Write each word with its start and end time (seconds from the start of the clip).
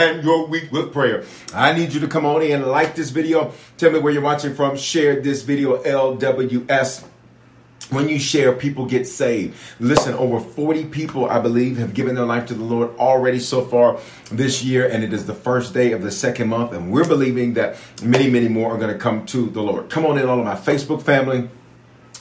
and 0.00 0.22
your 0.22 0.46
week 0.46 0.70
with 0.70 0.92
prayer. 0.92 1.24
I 1.52 1.72
need 1.72 1.92
you 1.92 1.98
to 1.98 2.06
come 2.06 2.24
on 2.24 2.40
in 2.40 2.62
and 2.62 2.66
like 2.70 2.94
this 2.94 3.10
video. 3.10 3.52
Tell 3.78 3.90
me 3.90 3.98
where 3.98 4.12
you're 4.12 4.22
watching 4.22 4.54
from. 4.54 4.76
Share 4.76 5.20
this 5.20 5.42
video, 5.42 5.82
LWS. 5.82 7.04
When 7.90 8.08
you 8.08 8.20
share, 8.20 8.52
people 8.52 8.86
get 8.86 9.08
saved. 9.08 9.56
Listen, 9.80 10.14
over 10.14 10.38
40 10.38 10.84
people, 10.84 11.28
I 11.28 11.40
believe, 11.40 11.78
have 11.78 11.94
given 11.94 12.14
their 12.14 12.26
life 12.26 12.46
to 12.46 12.54
the 12.54 12.62
Lord 12.62 12.96
already 12.96 13.40
so 13.40 13.64
far 13.64 13.98
this 14.30 14.62
year, 14.62 14.88
and 14.88 15.02
it 15.02 15.12
is 15.12 15.26
the 15.26 15.34
first 15.34 15.74
day 15.74 15.90
of 15.90 16.00
the 16.02 16.12
second 16.12 16.48
month, 16.48 16.72
and 16.72 16.92
we're 16.92 17.08
believing 17.08 17.54
that 17.54 17.76
many, 18.00 18.30
many 18.30 18.46
more 18.46 18.72
are 18.72 18.78
going 18.78 18.92
to 18.92 18.98
come 19.00 19.26
to 19.26 19.50
the 19.50 19.62
Lord. 19.62 19.90
Come 19.90 20.06
on 20.06 20.16
in, 20.16 20.28
all 20.28 20.38
of 20.38 20.44
my 20.44 20.54
Facebook 20.54 21.02
family 21.02 21.50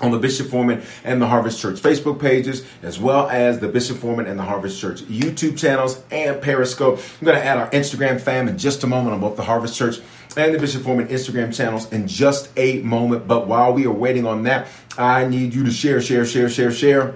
on 0.01 0.11
the 0.11 0.19
Bishop 0.19 0.47
Foreman 0.47 0.81
and 1.03 1.21
the 1.21 1.27
Harvest 1.27 1.61
Church 1.61 1.81
Facebook 1.81 2.19
pages, 2.19 2.65
as 2.83 2.99
well 2.99 3.29
as 3.29 3.59
the 3.59 3.67
Bishop 3.67 3.97
Foreman 3.97 4.27
and 4.27 4.37
the 4.37 4.43
Harvest 4.43 4.79
Church 4.79 5.01
YouTube 5.03 5.57
channels 5.57 6.01
and 6.11 6.41
Periscope. 6.41 6.99
I'm 7.19 7.25
going 7.25 7.37
to 7.37 7.45
add 7.45 7.57
our 7.57 7.69
Instagram 7.71 8.19
fam 8.19 8.47
in 8.47 8.57
just 8.57 8.83
a 8.83 8.87
moment 8.87 9.13
on 9.13 9.21
both 9.21 9.35
the 9.35 9.43
Harvest 9.43 9.77
Church 9.77 9.99
and 10.35 10.53
the 10.53 10.59
Bishop 10.59 10.83
Foreman 10.83 11.07
Instagram 11.07 11.55
channels 11.55 11.91
in 11.91 12.07
just 12.07 12.51
a 12.57 12.81
moment. 12.83 13.27
But 13.27 13.47
while 13.47 13.73
we 13.73 13.85
are 13.85 13.91
waiting 13.91 14.25
on 14.25 14.43
that, 14.43 14.67
I 14.97 15.25
need 15.25 15.53
you 15.53 15.63
to 15.63 15.71
share, 15.71 16.01
share, 16.01 16.25
share, 16.25 16.49
share, 16.49 16.71
share 16.71 17.15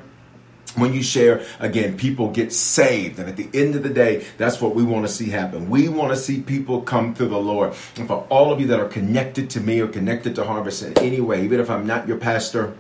when 0.75 0.93
you 0.93 1.03
share, 1.03 1.45
again, 1.59 1.97
people 1.97 2.29
get 2.29 2.53
saved. 2.53 3.19
And 3.19 3.27
at 3.27 3.37
the 3.37 3.49
end 3.53 3.75
of 3.75 3.83
the 3.83 3.89
day, 3.89 4.25
that's 4.37 4.61
what 4.61 4.75
we 4.75 4.83
want 4.83 5.05
to 5.05 5.11
see 5.11 5.29
happen. 5.29 5.69
We 5.69 5.89
want 5.89 6.11
to 6.11 6.17
see 6.17 6.41
people 6.41 6.81
come 6.81 7.13
to 7.15 7.25
the 7.25 7.37
Lord. 7.37 7.73
And 7.97 8.07
for 8.07 8.25
all 8.29 8.51
of 8.51 8.59
you 8.59 8.67
that 8.67 8.79
are 8.79 8.87
connected 8.87 9.49
to 9.51 9.59
me 9.59 9.79
or 9.79 9.87
connected 9.87 10.35
to 10.35 10.45
Harvest 10.45 10.83
in 10.83 10.97
any 10.99 11.21
way, 11.21 11.43
even 11.43 11.59
if 11.59 11.69
I'm 11.69 11.85
not 11.85 12.07
your 12.07 12.17
pastor, 12.17 12.73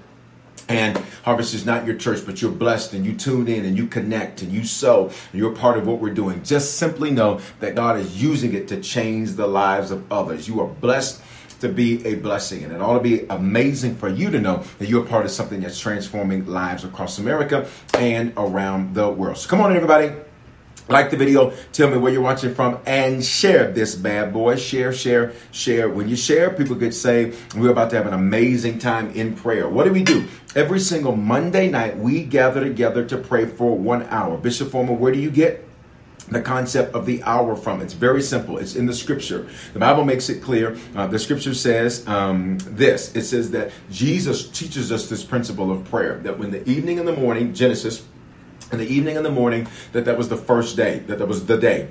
and 0.69 0.97
Harvest 1.23 1.53
is 1.53 1.65
not 1.65 1.85
your 1.85 1.95
church, 1.95 2.25
but 2.25 2.41
you're 2.41 2.51
blessed 2.51 2.93
and 2.93 3.05
you 3.05 3.13
tune 3.13 3.47
in 3.47 3.65
and 3.65 3.77
you 3.77 3.87
connect 3.87 4.41
and 4.41 4.51
you 4.51 4.63
sow 4.63 5.07
and 5.07 5.39
you're 5.39 5.53
part 5.53 5.77
of 5.77 5.85
what 5.85 5.99
we're 5.99 6.13
doing. 6.13 6.43
Just 6.43 6.77
simply 6.77 7.11
know 7.11 7.41
that 7.59 7.75
God 7.75 7.99
is 7.99 8.21
using 8.21 8.53
it 8.53 8.67
to 8.69 8.79
change 8.79 9.33
the 9.33 9.47
lives 9.47 9.91
of 9.91 10.09
others. 10.11 10.47
You 10.47 10.61
are 10.61 10.67
blessed 10.67 11.21
to 11.61 11.69
be 11.69 12.05
a 12.05 12.15
blessing. 12.15 12.63
And 12.63 12.73
it 12.73 12.81
ought 12.81 12.95
to 12.95 13.03
be 13.03 13.25
amazing 13.29 13.95
for 13.95 14.09
you 14.09 14.29
to 14.31 14.39
know 14.39 14.63
that 14.79 14.89
you're 14.89 15.05
part 15.05 15.25
of 15.25 15.31
something 15.31 15.61
that's 15.61 15.79
transforming 15.79 16.45
lives 16.45 16.83
across 16.83 17.17
America 17.17 17.67
and 17.93 18.33
around 18.37 18.93
the 18.93 19.09
world. 19.09 19.37
So 19.37 19.49
come 19.49 19.61
on, 19.61 19.75
everybody. 19.75 20.11
Like 20.87 21.09
the 21.09 21.15
video, 21.15 21.53
tell 21.71 21.89
me 21.89 21.97
where 21.97 22.11
you're 22.11 22.21
watching 22.21 22.53
from, 22.53 22.79
and 22.85 23.23
share 23.23 23.71
this 23.71 23.95
bad 23.95 24.33
boy. 24.33 24.57
Share, 24.57 24.91
share, 24.91 25.31
share. 25.51 25.87
When 25.87 26.09
you 26.09 26.17
share, 26.17 26.49
people 26.49 26.75
get 26.75 26.93
saved. 26.93 27.55
We're 27.55 27.69
about 27.69 27.91
to 27.91 27.95
have 27.95 28.07
an 28.07 28.13
amazing 28.13 28.79
time 28.79 29.11
in 29.11 29.35
prayer. 29.35 29.69
What 29.69 29.85
do 29.85 29.93
we 29.93 30.03
do? 30.03 30.27
Every 30.53 30.81
single 30.81 31.15
Monday 31.15 31.69
night, 31.69 31.97
we 31.97 32.25
gather 32.25 32.61
together 32.61 33.05
to 33.05 33.17
pray 33.17 33.45
for 33.45 33.77
one 33.77 34.03
hour. 34.09 34.37
Bishop 34.37 34.71
Foreman, 34.71 34.99
where 34.99 35.13
do 35.13 35.19
you 35.19 35.31
get 35.31 35.65
the 36.31 36.41
concept 36.41 36.95
of 36.95 37.05
the 37.05 37.21
hour 37.23 37.55
from. 37.55 37.81
It's 37.81 37.93
very 37.93 38.21
simple. 38.21 38.57
It's 38.57 38.75
in 38.75 38.85
the 38.85 38.93
scripture. 38.93 39.47
The 39.73 39.79
Bible 39.79 40.05
makes 40.05 40.29
it 40.29 40.41
clear. 40.41 40.77
Uh, 40.95 41.07
the 41.07 41.19
scripture 41.19 41.53
says 41.53 42.07
um, 42.07 42.57
this 42.59 43.15
it 43.15 43.23
says 43.23 43.51
that 43.51 43.71
Jesus 43.89 44.49
teaches 44.49 44.91
us 44.91 45.09
this 45.09 45.23
principle 45.23 45.71
of 45.71 45.83
prayer 45.85 46.17
that 46.19 46.39
when 46.39 46.51
the 46.51 46.67
evening 46.69 46.99
and 46.99 47.07
the 47.07 47.15
morning, 47.15 47.53
Genesis, 47.53 48.05
in 48.71 48.77
the 48.77 48.87
evening 48.87 49.17
and 49.17 49.25
the 49.25 49.31
morning, 49.31 49.67
that 49.91 50.05
that 50.05 50.17
was 50.17 50.29
the 50.29 50.37
first 50.37 50.77
day, 50.77 50.99
that 50.99 51.19
that 51.19 51.27
was 51.27 51.45
the 51.45 51.57
day. 51.57 51.89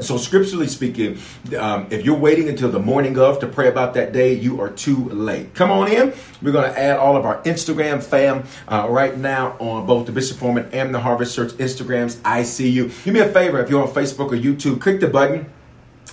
So, 0.00 0.16
scripturally 0.16 0.66
speaking, 0.66 1.18
um, 1.58 1.86
if 1.90 2.04
you're 2.04 2.18
waiting 2.18 2.48
until 2.48 2.70
the 2.70 2.80
morning 2.80 3.16
of 3.18 3.38
to 3.40 3.46
pray 3.46 3.68
about 3.68 3.94
that 3.94 4.12
day, 4.12 4.34
you 4.34 4.60
are 4.60 4.68
too 4.68 5.08
late. 5.10 5.54
Come 5.54 5.70
on 5.70 5.90
in. 5.90 6.12
We're 6.42 6.52
going 6.52 6.70
to 6.70 6.78
add 6.78 6.98
all 6.98 7.16
of 7.16 7.24
our 7.24 7.42
Instagram 7.42 8.02
fam 8.02 8.44
uh, 8.66 8.88
right 8.90 9.16
now 9.16 9.56
on 9.60 9.86
both 9.86 10.06
the 10.06 10.12
Bishop 10.12 10.38
Foreman 10.38 10.68
and 10.72 10.94
the 10.94 11.00
Harvest 11.00 11.36
Church 11.36 11.52
Instagrams. 11.52 12.20
I 12.24 12.42
see 12.42 12.68
you. 12.68 12.90
Do 13.04 13.12
me 13.12 13.20
a 13.20 13.28
favor 13.28 13.60
if 13.60 13.70
you're 13.70 13.82
on 13.82 13.92
Facebook 13.92 14.32
or 14.32 14.36
YouTube, 14.36 14.80
click 14.80 15.00
the 15.00 15.08
button 15.08 15.50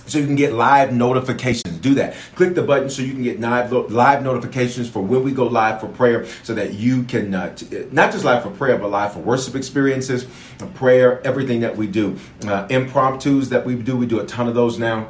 so 0.06 0.18
you 0.18 0.26
can 0.26 0.36
get 0.36 0.52
live 0.52 0.92
notifications. 0.92 1.78
Do 1.78 1.94
that. 1.94 2.14
Click 2.34 2.54
the 2.54 2.62
button 2.62 2.90
so 2.90 3.02
you 3.02 3.12
can 3.12 3.22
get 3.22 3.40
live, 3.40 3.72
live 3.72 4.22
notifications 4.22 4.88
for 4.88 5.02
when 5.02 5.22
we 5.22 5.32
go 5.32 5.46
live 5.46 5.80
for 5.80 5.88
prayer 5.88 6.26
so 6.42 6.54
that 6.54 6.74
you 6.74 7.02
can, 7.04 7.34
uh, 7.34 7.54
t- 7.54 7.86
not 7.90 8.12
just 8.12 8.24
live 8.24 8.42
for 8.42 8.50
prayer, 8.50 8.78
but 8.78 8.90
live 8.90 9.12
for 9.12 9.20
worship 9.20 9.54
experiences, 9.54 10.26
prayer, 10.74 11.20
everything 11.26 11.60
that 11.60 11.76
we 11.76 11.86
do. 11.86 12.16
Uh, 12.46 12.66
impromptus 12.68 13.48
that 13.48 13.64
we 13.64 13.74
do, 13.74 13.96
we 13.96 14.06
do 14.06 14.20
a 14.20 14.26
ton 14.26 14.48
of 14.48 14.54
those 14.54 14.78
now. 14.78 15.08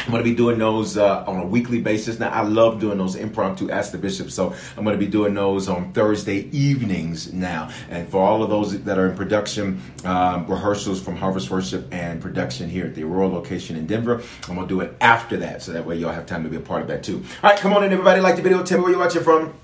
I'm 0.00 0.10
going 0.10 0.22
to 0.22 0.28
be 0.28 0.34
doing 0.34 0.58
those 0.58 0.98
uh, 0.98 1.24
on 1.26 1.38
a 1.38 1.46
weekly 1.46 1.80
basis. 1.80 2.18
Now, 2.18 2.30
I 2.30 2.42
love 2.42 2.80
doing 2.80 2.98
those 2.98 3.14
impromptu 3.14 3.70
Ask 3.70 3.92
the 3.92 3.98
Bishop, 3.98 4.30
so 4.30 4.54
I'm 4.76 4.84
going 4.84 4.98
to 4.98 5.04
be 5.04 5.10
doing 5.10 5.34
those 5.34 5.68
on 5.68 5.92
Thursday 5.92 6.48
evenings 6.50 7.32
now. 7.32 7.70
And 7.90 8.08
for 8.08 8.20
all 8.20 8.42
of 8.42 8.50
those 8.50 8.82
that 8.82 8.98
are 8.98 9.08
in 9.08 9.16
production, 9.16 9.80
um, 10.04 10.46
rehearsals 10.46 11.00
from 11.00 11.16
Harvest 11.16 11.50
Worship 11.50 11.86
and 11.92 12.20
production 12.20 12.68
here 12.68 12.86
at 12.86 12.94
the 12.94 13.04
Aurora 13.04 13.28
location 13.28 13.76
in 13.76 13.86
Denver, 13.86 14.22
I'm 14.48 14.56
going 14.56 14.68
to 14.68 14.74
do 14.74 14.80
it 14.80 14.94
after 15.00 15.36
that, 15.38 15.62
so 15.62 15.72
that 15.72 15.86
way 15.86 15.96
y'all 15.96 16.12
have 16.12 16.26
time 16.26 16.42
to 16.42 16.50
be 16.50 16.56
a 16.56 16.60
part 16.60 16.82
of 16.82 16.88
that 16.88 17.02
too. 17.02 17.24
All 17.42 17.50
right, 17.50 17.58
come 17.58 17.72
on 17.72 17.84
in, 17.84 17.92
everybody. 17.92 18.20
Like 18.20 18.36
the 18.36 18.42
video, 18.42 18.62
tell 18.62 18.78
me 18.78 18.84
where 18.84 18.92
you're 18.92 19.00
watching 19.00 19.22
from. 19.22 19.54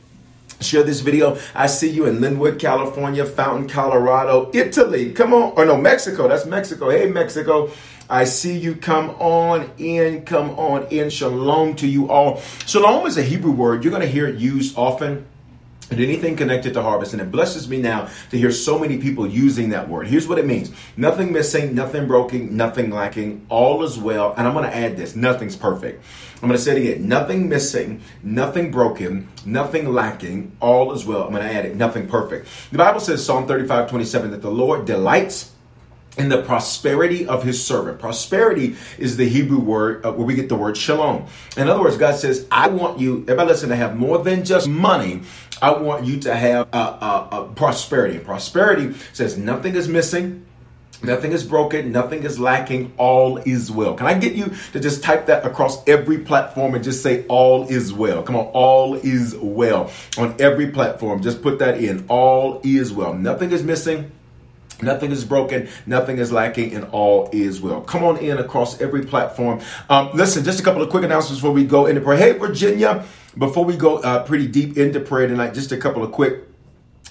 Share 0.61 0.83
this 0.83 1.01
video. 1.01 1.39
I 1.55 1.67
see 1.67 1.89
you 1.89 2.05
in 2.05 2.19
Lynwood, 2.19 2.59
California, 2.59 3.25
Fountain, 3.25 3.67
Colorado, 3.67 4.51
Italy. 4.53 5.11
Come 5.13 5.33
on. 5.33 5.55
Or 5.57 5.65
no, 5.65 5.77
Mexico. 5.79 6.29
That's 6.29 6.45
Mexico. 6.45 6.91
Hey, 6.91 7.07
Mexico. 7.07 7.71
I 8.11 8.25
see 8.25 8.59
you. 8.59 8.75
Come 8.75 9.11
on 9.21 9.71
in. 9.79 10.25
Come 10.25 10.51
on 10.59 10.89
in. 10.89 11.11
Shalom 11.11 11.77
to 11.77 11.87
you 11.87 12.11
all. 12.11 12.41
Shalom 12.67 13.07
is 13.07 13.17
a 13.17 13.23
Hebrew 13.23 13.53
word. 13.53 13.85
You're 13.85 13.93
going 13.93 14.03
to 14.03 14.09
hear 14.09 14.27
it 14.27 14.37
used 14.37 14.77
often 14.77 15.27
and 15.91 16.01
anything 16.01 16.37
connected 16.37 16.75
to 16.75 16.83
harvest. 16.83 17.13
And 17.13 17.23
it 17.23 17.31
blesses 17.31 17.69
me 17.69 17.81
now 17.81 18.09
to 18.31 18.39
hear 18.39 18.51
so 18.51 18.79
many 18.79 18.99
people 18.99 19.29
using 19.29 19.71
that 19.71 19.89
word. 19.89 20.09
Here's 20.09 20.27
what 20.27 20.39
it 20.39 20.47
means 20.47 20.73
nothing 20.97 21.33
missing, 21.33 21.75
nothing 21.75 22.09
broken, 22.09 22.57
nothing 22.57 22.91
lacking, 22.91 23.47
all 23.49 23.85
is 23.85 23.97
well. 23.97 24.35
And 24.37 24.47
I'm 24.47 24.55
going 24.55 24.69
to 24.69 24.77
add 24.77 24.97
this 24.97 25.15
nothing's 25.15 25.55
perfect. 25.55 26.03
I'm 26.43 26.49
going 26.49 26.59
to 26.59 26.63
say 26.63 26.73
it 26.73 26.79
again 26.79 27.09
nothing 27.09 27.49
missing, 27.49 28.03
nothing 28.25 28.73
broken, 28.73 29.29
nothing 29.47 29.93
lacking, 29.93 30.57
all 30.61 30.93
is 30.93 31.05
well. 31.05 31.25
I'm 31.25 31.31
going 31.31 31.47
to 31.47 31.55
add 31.55 31.65
it 31.65 31.77
nothing 31.77 32.09
perfect. 32.09 32.49
The 32.73 32.79
Bible 32.79 33.01
says, 33.01 33.25
Psalm 33.25 33.47
35 33.47 33.89
27, 33.89 34.33
that 34.33 34.43
the 34.43 34.51
Lord 34.51 34.85
delights 34.85 35.53
in 36.19 36.29
the 36.29 36.43
prosperity 36.43 37.27
of 37.27 37.43
his 37.43 37.65
servant. 37.65 37.99
Prosperity 37.99 38.77
is 38.99 39.17
the 39.17 39.29
Hebrew 39.29 39.61
word 39.61 40.05
uh, 40.05 40.13
where 40.13 40.27
we 40.27 40.35
get 40.35 40.49
the 40.49 40.57
word 40.57 40.77
shalom. 40.77 41.27
In 41.57 41.69
other 41.69 41.81
words, 41.81 41.97
God 41.97 42.17
says, 42.17 42.47
I 42.51 42.69
want 42.69 42.99
you, 42.99 43.21
everybody 43.23 43.49
listen, 43.49 43.69
to 43.69 43.77
have 43.77 43.97
more 43.97 44.19
than 44.19 44.45
just 44.45 44.69
money. 44.69 45.23
I 45.63 45.73
want 45.73 46.07
you 46.07 46.19
to 46.21 46.35
have 46.35 46.69
a, 46.73 46.77
a, 46.77 47.29
a 47.33 47.53
prosperity. 47.55 48.17
And 48.17 48.25
prosperity 48.25 48.95
says 49.13 49.39
nothing 49.39 49.75
is 49.77 49.89
missing. 49.89 50.47
Nothing 51.03 51.33
is 51.33 51.45
broken, 51.45 51.93
nothing 51.93 52.25
is 52.25 52.39
lacking, 52.39 52.93
all 52.99 53.39
is 53.39 53.71
well. 53.71 53.95
Can 53.95 54.07
I 54.07 54.19
get 54.19 54.35
you 54.35 54.53
to 54.73 54.81
just 54.81 55.03
type 55.03 55.27
that 55.27 55.47
across 55.47 55.87
every 55.89 56.19
platform 56.19 56.75
and 56.75 56.85
just 56.85 57.03
say 57.03 57.25
all 57.27 57.67
is 57.69 57.91
well? 57.91 58.23
Come 58.23 58.37
on, 58.37 58.49
all 58.49 58.97
is 58.97 59.35
well 59.35 59.91
on 60.19 60.37
every 60.39 60.71
platform. 60.71 61.23
Just 61.23 61.41
put 61.41 61.59
that 61.61 61.83
in. 61.83 62.05
All 62.09 62.61
is 62.65 62.93
well. 62.93 63.15
Nothing 63.15 63.51
is 63.53 63.63
missing, 63.63 64.13
Nothing 64.83 65.11
is 65.11 65.25
broken, 65.25 65.69
nothing 65.87 66.19
is 66.19 66.33
lacking, 66.33 66.75
and 66.75 66.85
all 66.87 67.29
is 67.33 67.61
well. 67.61 67.81
Come 67.81 68.05
on 68.05 68.19
in 68.19 68.39
across 68.39 68.81
every 68.81 69.05
platform. 69.05 69.61
Um, 69.89 70.11
listen, 70.15 70.45
just 70.45 70.61
a 70.61 70.63
couple 70.63 70.83
of 70.83 70.91
quick 70.91 71.05
announcements 71.05 71.41
before 71.41 71.53
we 71.53 71.65
go 71.65 71.87
into 71.87 72.01
prayer. 72.01 72.19
Hey, 72.19 72.33
Virginia, 72.33 73.05
before 73.37 73.65
we 73.65 73.77
go 73.77 73.99
uh, 73.99 74.25
pretty 74.25 74.47
deep 74.47 74.77
into 74.77 75.01
prayer 75.01 75.29
tonight, 75.29 75.55
just 75.55 75.73
a 75.73 75.77
couple 75.77 76.03
of 76.03 76.13
quick 76.13 76.45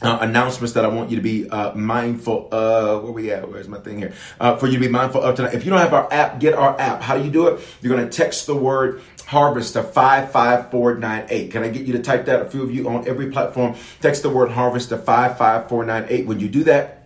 uh, 0.02 0.20
announcements 0.22 0.74
that 0.74 0.86
I 0.86 0.88
want 0.88 1.10
you 1.10 1.18
to 1.18 1.22
be 1.22 1.50
uh, 1.50 1.74
mindful 1.74 2.48
of. 2.54 3.04
Where 3.04 3.12
we 3.12 3.32
at? 3.32 3.50
Where's 3.50 3.68
my 3.68 3.80
thing 3.80 3.98
here? 3.98 4.14
Uh, 4.40 4.56
for 4.56 4.68
you 4.68 4.74
to 4.74 4.80
be 4.80 4.88
mindful 4.88 5.22
of 5.22 5.36
tonight. 5.36 5.54
If 5.54 5.66
you 5.66 5.72
don't 5.72 5.80
have 5.80 5.94
our 5.94 6.12
app, 6.12 6.40
get 6.40 6.54
our 6.54 6.80
app. 6.80 7.02
How 7.02 7.18
do 7.18 7.24
you 7.24 7.32
do 7.32 7.48
it? 7.48 7.62
You're 7.82 7.96
going 7.96 8.08
to 8.08 8.16
text 8.16 8.48
the 8.48 8.56
word 8.56 9.02
harvest 9.26 9.74
to 9.74 9.84
55498. 9.84 11.52
Can 11.52 11.64
I 11.64 11.70
get 11.70 11.86
you 11.86 11.94
to 11.94 12.02
type 12.02 12.26
that? 12.26 12.42
A 12.42 12.46
few 12.50 12.64
of 12.64 12.74
you 12.74 12.90
on 12.90 13.08
every 13.08 13.32
platform, 13.32 13.76
text 14.02 14.24
the 14.24 14.30
word 14.30 14.52
harvest 14.52 14.90
to 14.90 14.98
55498. 14.98 16.26
When 16.26 16.40
you 16.40 16.50
do 16.50 16.64
that, 16.66 16.99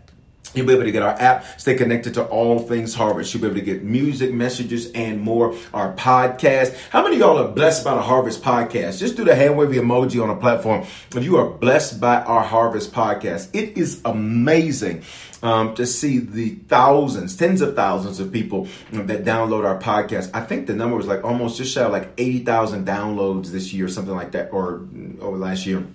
You'll 0.53 0.67
be 0.67 0.73
able 0.73 0.83
to 0.83 0.91
get 0.91 1.01
our 1.01 1.19
app, 1.19 1.59
stay 1.59 1.75
connected 1.75 2.13
to 2.15 2.25
all 2.25 2.59
things 2.59 2.93
Harvest. 2.93 3.33
You'll 3.33 3.41
be 3.41 3.47
able 3.47 3.59
to 3.59 3.65
get 3.65 3.83
music, 3.83 4.31
messages, 4.33 4.91
and 4.91 5.19
more. 5.21 5.55
Our 5.73 5.93
podcast. 5.93 6.75
How 6.89 7.03
many 7.03 7.15
of 7.15 7.21
y'all 7.21 7.37
are 7.39 7.47
blessed 7.47 7.83
by 7.83 7.95
the 7.95 8.01
Harvest 8.01 8.43
podcast? 8.43 8.99
Just 8.99 9.17
do 9.17 9.23
the 9.23 9.35
hand 9.35 9.57
wavy 9.57 9.77
emoji 9.77 10.21
on 10.21 10.29
a 10.29 10.35
platform. 10.35 10.85
If 11.15 11.23
you 11.23 11.37
are 11.37 11.49
blessed 11.49 11.99
by 11.99 12.21
our 12.21 12.43
Harvest 12.43 12.91
podcast, 12.93 13.49
it 13.53 13.77
is 13.77 14.01
amazing 14.05 15.03
um, 15.41 15.75
to 15.75 15.85
see 15.85 16.19
the 16.19 16.51
thousands, 16.67 17.35
tens 17.35 17.61
of 17.61 17.75
thousands 17.75 18.19
of 18.19 18.31
people 18.31 18.67
that 18.91 19.25
download 19.25 19.65
our 19.65 19.79
podcast. 19.79 20.29
I 20.33 20.41
think 20.41 20.67
the 20.67 20.73
number 20.73 20.95
was 20.95 21.07
like 21.07 21.23
almost 21.23 21.57
just 21.57 21.73
shy 21.73 21.81
of 21.81 21.91
like 21.91 22.11
80,000 22.17 22.85
downloads 22.85 23.47
this 23.47 23.73
year, 23.73 23.87
something 23.87 24.15
like 24.15 24.31
that, 24.31 24.53
or 24.53 24.87
over 25.19 25.37
last 25.37 25.65
year 25.65 25.85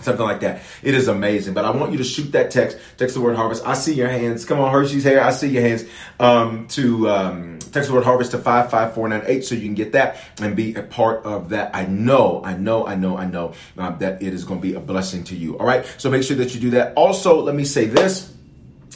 something 0.00 0.24
like 0.24 0.40
that. 0.40 0.62
It 0.82 0.94
is 0.94 1.08
amazing. 1.08 1.54
But 1.54 1.64
I 1.64 1.70
want 1.70 1.92
you 1.92 1.98
to 1.98 2.04
shoot 2.04 2.32
that 2.32 2.50
text. 2.50 2.78
Text 2.96 3.14
the 3.14 3.20
word 3.20 3.36
harvest. 3.36 3.66
I 3.66 3.74
see 3.74 3.94
your 3.94 4.08
hands. 4.08 4.44
Come 4.44 4.60
on, 4.60 4.72
Hershey's 4.72 5.04
hair. 5.04 5.22
I 5.22 5.30
see 5.30 5.48
your 5.48 5.62
hands. 5.62 5.84
Um, 6.20 6.66
to 6.68 7.08
um, 7.08 7.58
text 7.58 7.88
the 7.88 7.94
word 7.94 8.04
harvest 8.04 8.32
to 8.32 8.38
five 8.38 8.70
five 8.70 8.94
four 8.94 9.08
nine 9.08 9.22
eight, 9.26 9.44
so 9.44 9.54
you 9.54 9.62
can 9.62 9.74
get 9.74 9.92
that 9.92 10.20
and 10.40 10.56
be 10.56 10.74
a 10.74 10.82
part 10.82 11.24
of 11.24 11.50
that. 11.50 11.74
I 11.74 11.86
know, 11.86 12.42
I 12.44 12.56
know, 12.56 12.86
I 12.86 12.94
know, 12.94 13.16
I 13.16 13.26
know 13.26 13.54
um, 13.76 13.98
that 13.98 14.22
it 14.22 14.34
is 14.34 14.44
going 14.44 14.60
to 14.60 14.66
be 14.66 14.74
a 14.74 14.80
blessing 14.80 15.24
to 15.24 15.36
you. 15.36 15.58
All 15.58 15.66
right. 15.66 15.84
So 15.98 16.10
make 16.10 16.22
sure 16.22 16.36
that 16.36 16.54
you 16.54 16.60
do 16.60 16.70
that. 16.70 16.94
Also, 16.94 17.40
let 17.42 17.54
me 17.54 17.64
say 17.64 17.86
this. 17.86 18.34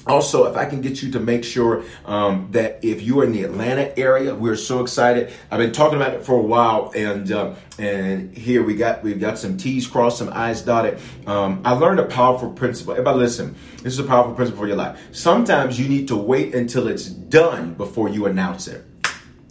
Also, 0.07 0.51
if 0.51 0.57
I 0.57 0.65
can 0.65 0.81
get 0.81 1.03
you 1.03 1.13
to 1.13 1.21
make 1.21 1.45
sure 1.45 1.85
um, 2.05 2.49
that 2.51 2.81
if 2.83 3.03
you 3.03 3.21
are 3.21 3.25
in 3.25 3.33
the 3.33 3.45
Atlanta 3.45 3.97
area, 3.99 4.35
we're 4.35 4.57
so 4.57 4.81
excited. 4.81 5.33
I've 5.51 5.59
been 5.59 5.73
talking 5.73 5.97
about 5.97 6.15
it 6.15 6.25
for 6.25 6.35
a 6.35 6.43
while, 6.43 6.93
and 6.95 7.31
uh, 7.31 7.55
and 7.79 8.37
here 8.37 8.65
we 8.65 8.75
got 8.75 9.03
we've 9.05 9.21
got 9.21 9.39
some 9.39 9.57
T's 9.57 9.87
crossed, 9.87 10.19
some 10.19 10.31
I's 10.33 10.63
dotted. 10.63 10.99
Um, 11.27 11.63
I 11.65 11.73
learned 11.73 12.01
a 12.01 12.07
powerful 12.07 12.51
principle. 12.51 12.95
Everybody, 12.95 13.19
listen. 13.19 13.55
This 13.83 13.93
is 13.93 13.99
a 14.01 14.05
powerful 14.05 14.35
principle 14.35 14.63
for 14.63 14.67
your 14.67 14.77
life. 14.77 14.99
Sometimes 15.13 15.79
you 15.79 15.89
need 15.89 16.09
to 16.09 16.17
wait 16.17 16.55
until 16.55 16.89
it's 16.89 17.07
done 17.07 17.75
before 17.75 18.09
you 18.09 18.27
announce 18.27 18.67
it. 18.67 18.85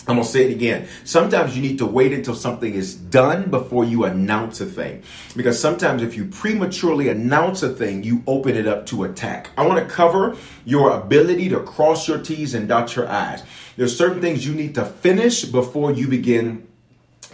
I'm 0.07 0.15
gonna 0.15 0.27
say 0.27 0.45
it 0.45 0.51
again. 0.51 0.87
Sometimes 1.03 1.55
you 1.55 1.61
need 1.61 1.77
to 1.77 1.85
wait 1.85 2.11
until 2.11 2.33
something 2.33 2.73
is 2.73 2.95
done 2.95 3.49
before 3.51 3.85
you 3.85 4.05
announce 4.05 4.59
a 4.59 4.65
thing. 4.65 5.03
Because 5.35 5.59
sometimes 5.59 6.01
if 6.01 6.17
you 6.17 6.25
prematurely 6.25 7.07
announce 7.09 7.61
a 7.61 7.69
thing, 7.69 8.03
you 8.03 8.23
open 8.25 8.55
it 8.55 8.67
up 8.67 8.87
to 8.87 9.03
attack. 9.03 9.51
I 9.57 9.65
wanna 9.65 9.85
cover 9.85 10.35
your 10.65 10.91
ability 10.91 11.49
to 11.49 11.59
cross 11.59 12.07
your 12.07 12.17
T's 12.17 12.55
and 12.55 12.67
dot 12.67 12.95
your 12.95 13.07
I's. 13.07 13.43
There's 13.77 13.95
certain 13.95 14.21
things 14.21 14.45
you 14.45 14.53
need 14.53 14.75
to 14.75 14.85
finish 14.85 15.45
before 15.45 15.91
you 15.91 16.07
begin 16.07 16.67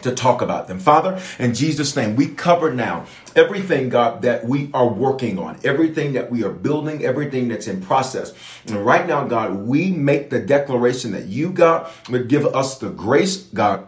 to 0.02 0.14
talk 0.14 0.42
about 0.42 0.68
them. 0.68 0.80
Father, 0.80 1.20
in 1.40 1.54
Jesus' 1.54 1.96
name, 1.96 2.16
we 2.16 2.28
cover 2.28 2.74
now 2.74 3.06
everything, 3.36 3.90
God, 3.90 4.22
that 4.24 4.46
we 4.46 4.70
are 4.74 4.88
working 4.88 5.40
on, 5.40 5.60
everything 5.64 6.14
that 6.14 6.32
we 6.32 6.44
are 6.44 6.52
building, 6.52 7.04
everything 7.04 7.48
that's 7.48 7.68
in 7.68 7.82
process. 7.82 8.34
And 8.68 8.86
right 8.86 9.08
now, 9.08 9.26
God, 9.26 9.54
we 9.54 9.92
make 9.92 10.30
the 10.30 10.40
declaration 10.40 11.12
that 11.12 11.26
you, 11.26 11.50
God, 11.50 11.92
would 12.10 12.28
give 12.28 12.46
us 12.46 12.78
the 12.80 12.90
grace, 12.90 13.38
God, 13.38 13.88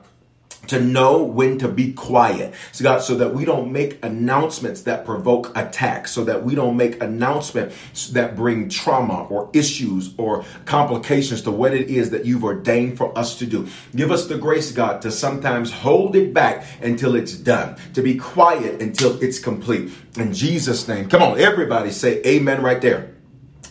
to 0.69 0.79
know 0.79 1.23
when 1.23 1.57
to 1.59 1.67
be 1.67 1.93
quiet. 1.93 2.53
So 2.71 2.83
God, 2.83 3.01
so 3.01 3.15
that 3.15 3.33
we 3.33 3.45
don't 3.45 3.71
make 3.71 4.03
announcements 4.03 4.83
that 4.83 5.05
provoke 5.05 5.51
attacks, 5.55 6.11
so 6.11 6.23
that 6.25 6.43
we 6.43 6.55
don't 6.55 6.77
make 6.77 7.01
announcements 7.01 8.09
that 8.09 8.35
bring 8.35 8.69
trauma 8.69 9.25
or 9.25 9.49
issues 9.53 10.13
or 10.17 10.45
complications 10.65 11.41
to 11.43 11.51
what 11.51 11.73
it 11.73 11.89
is 11.89 12.11
that 12.11 12.25
you've 12.25 12.43
ordained 12.43 12.97
for 12.97 13.17
us 13.17 13.37
to 13.39 13.45
do. 13.45 13.67
Give 13.95 14.11
us 14.11 14.27
the 14.27 14.37
grace, 14.37 14.71
God, 14.71 15.01
to 15.01 15.11
sometimes 15.11 15.71
hold 15.71 16.15
it 16.15 16.33
back 16.33 16.65
until 16.81 17.15
it's 17.15 17.33
done, 17.33 17.77
to 17.93 18.01
be 18.01 18.15
quiet 18.15 18.81
until 18.81 19.21
it's 19.21 19.39
complete. 19.39 19.91
In 20.17 20.33
Jesus' 20.33 20.87
name. 20.87 21.09
Come 21.09 21.21
on, 21.21 21.39
everybody 21.39 21.91
say 21.91 22.21
amen 22.25 22.61
right 22.61 22.81
there. 22.81 23.15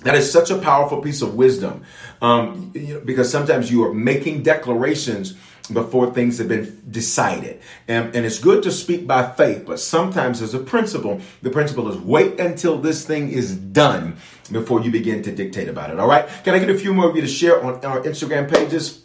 That 0.02 0.14
is 0.14 0.30
such 0.30 0.50
a 0.50 0.58
powerful 0.58 1.00
piece 1.00 1.22
of 1.22 1.34
wisdom 1.34 1.84
um, 2.20 2.72
you 2.74 2.94
know, 2.94 3.00
because 3.00 3.30
sometimes 3.30 3.70
you 3.70 3.84
are 3.84 3.92
making 3.92 4.42
declarations 4.42 5.34
before 5.68 6.12
things 6.12 6.38
have 6.38 6.48
been 6.48 6.82
decided. 6.90 7.60
And, 7.86 8.14
and 8.14 8.24
it's 8.26 8.38
good 8.38 8.62
to 8.62 8.72
speak 8.72 9.06
by 9.06 9.30
faith, 9.32 9.64
but 9.66 9.80
sometimes 9.80 10.42
as 10.42 10.54
a 10.54 10.58
principle, 10.58 11.20
the 11.42 11.50
principle 11.50 11.88
is 11.90 11.96
wait 11.98 12.40
until 12.40 12.78
this 12.78 13.04
thing 13.04 13.30
is 13.30 13.56
done 13.56 14.16
before 14.50 14.80
you 14.82 14.90
begin 14.90 15.22
to 15.22 15.34
dictate 15.34 15.68
about 15.68 15.90
it. 15.90 15.98
All 15.98 16.08
right? 16.08 16.28
Can 16.44 16.54
I 16.54 16.58
get 16.58 16.70
a 16.70 16.78
few 16.78 16.94
more 16.94 17.08
of 17.08 17.16
you 17.16 17.22
to 17.22 17.28
share 17.28 17.62
on 17.62 17.84
our 17.84 18.00
Instagram 18.02 18.50
pages? 18.50 19.04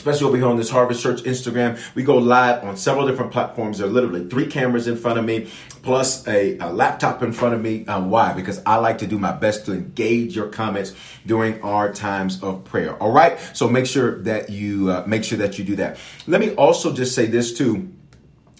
Especially 0.00 0.26
over 0.26 0.36
here 0.38 0.46
on 0.46 0.56
this 0.56 0.70
Harvest 0.70 1.02
Church 1.02 1.22
Instagram. 1.24 1.78
We 1.94 2.02
go 2.02 2.16
live 2.16 2.64
on 2.64 2.78
several 2.78 3.06
different 3.06 3.32
platforms. 3.32 3.78
There 3.78 3.86
are 3.86 3.90
literally 3.90 4.26
three 4.28 4.46
cameras 4.46 4.88
in 4.88 4.96
front 4.96 5.18
of 5.18 5.26
me, 5.26 5.48
plus 5.82 6.26
a, 6.26 6.56
a 6.56 6.72
laptop 6.72 7.22
in 7.22 7.32
front 7.32 7.54
of 7.54 7.60
me. 7.60 7.84
Uh, 7.86 8.00
why? 8.00 8.32
Because 8.32 8.62
I 8.64 8.76
like 8.76 8.96
to 8.98 9.06
do 9.06 9.18
my 9.18 9.32
best 9.32 9.66
to 9.66 9.72
engage 9.72 10.34
your 10.34 10.48
comments 10.48 10.94
during 11.26 11.60
our 11.60 11.92
times 11.92 12.42
of 12.42 12.64
prayer. 12.64 12.96
All 12.96 13.12
right. 13.12 13.38
So 13.52 13.68
make 13.68 13.84
sure 13.84 14.22
that 14.22 14.48
you 14.48 14.90
uh, 14.90 15.04
make 15.06 15.22
sure 15.22 15.36
that 15.38 15.58
you 15.58 15.64
do 15.64 15.76
that. 15.76 15.98
Let 16.26 16.40
me 16.40 16.54
also 16.54 16.94
just 16.94 17.14
say 17.14 17.26
this 17.26 17.52
too 17.52 17.92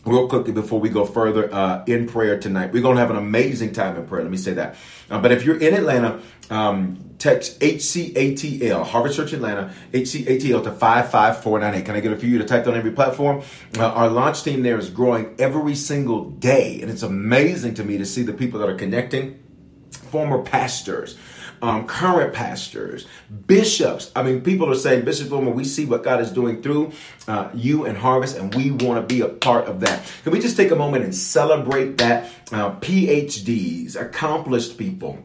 real 0.05 0.29
quickly 0.29 0.53
before 0.53 0.79
we 0.79 0.91
go 0.91 1.07
further 1.07 1.53
uh, 1.53 1.85
in 1.87 2.07
prayer 2.07 2.39
tonight. 2.39 2.73
We're 2.73 2.83
going 2.83 2.97
to 2.97 3.01
have 3.01 3.11
an 3.11 3.17
amazing 3.17 3.73
time 3.73 3.97
in 3.97 4.07
prayer. 4.07 4.23
Let 4.23 4.31
me 4.31 4.37
say 4.37 4.53
that. 4.55 4.77
Uh, 5.11 5.21
but 5.21 5.33
if 5.33 5.45
you're 5.45 5.59
in 5.59 5.73
Atlanta, 5.73 6.21
um, 6.51 7.10
text 7.21 7.61
HCATL, 7.61 8.85
Harvest 8.85 9.17
Church 9.17 9.33
Atlanta, 9.35 9.73
HCATL 9.93 10.65
to 10.65 10.73
55498. 10.73 11.85
Can 11.85 11.95
I 11.95 12.01
get 12.01 12.13
a 12.13 12.17
few 12.17 12.29
of 12.31 12.33
you 12.33 12.39
to 12.39 12.45
type 12.45 12.67
on 12.67 12.75
every 12.75 12.91
platform? 12.91 13.43
Uh, 13.79 13.87
our 13.87 14.09
launch 14.09 14.43
team 14.43 14.63
there 14.63 14.79
is 14.79 14.91
growing 14.91 15.37
every 15.39 15.75
single 15.75 16.31
day. 16.31 16.81
And 16.81 16.91
it's 16.91 17.03
amazing 17.03 17.75
to 17.75 17.85
me 17.85 17.99
to 17.99 18.07
see 18.07 18.23
the 18.23 18.33
people 18.33 18.59
that 18.61 18.69
are 18.69 18.75
connecting, 18.75 19.39
former 20.11 20.43
pastors, 20.43 21.17
um, 21.63 21.87
current 21.87 22.33
pastors, 22.33 23.07
bishops. 23.47 24.11
I 24.17 24.23
mean, 24.23 24.41
people 24.41 24.71
are 24.71 24.75
saying, 24.75 25.05
Bishop 25.05 25.29
Foreman, 25.29 25.55
we 25.55 25.65
see 25.65 25.85
what 25.85 26.03
God 26.03 26.21
is 26.23 26.31
doing 26.31 26.63
through 26.63 26.93
uh, 27.29 27.51
you 27.53 27.85
and 27.85 27.99
Harvest, 27.99 28.39
and 28.39 28.55
we 28.55 28.71
want 28.71 29.07
to 29.07 29.15
be 29.15 29.21
a 29.21 29.29
part 29.29 29.67
of 29.67 29.81
that. 29.81 30.11
Can 30.23 30.33
we 30.33 30.41
just 30.41 30.57
take 30.57 30.71
a 30.71 30.77
moment 30.77 31.05
and 31.05 31.15
celebrate 31.15 31.99
that? 31.99 32.31
Uh, 32.51 32.75
PhDs, 32.77 34.01
accomplished 34.01 34.79
people, 34.79 35.23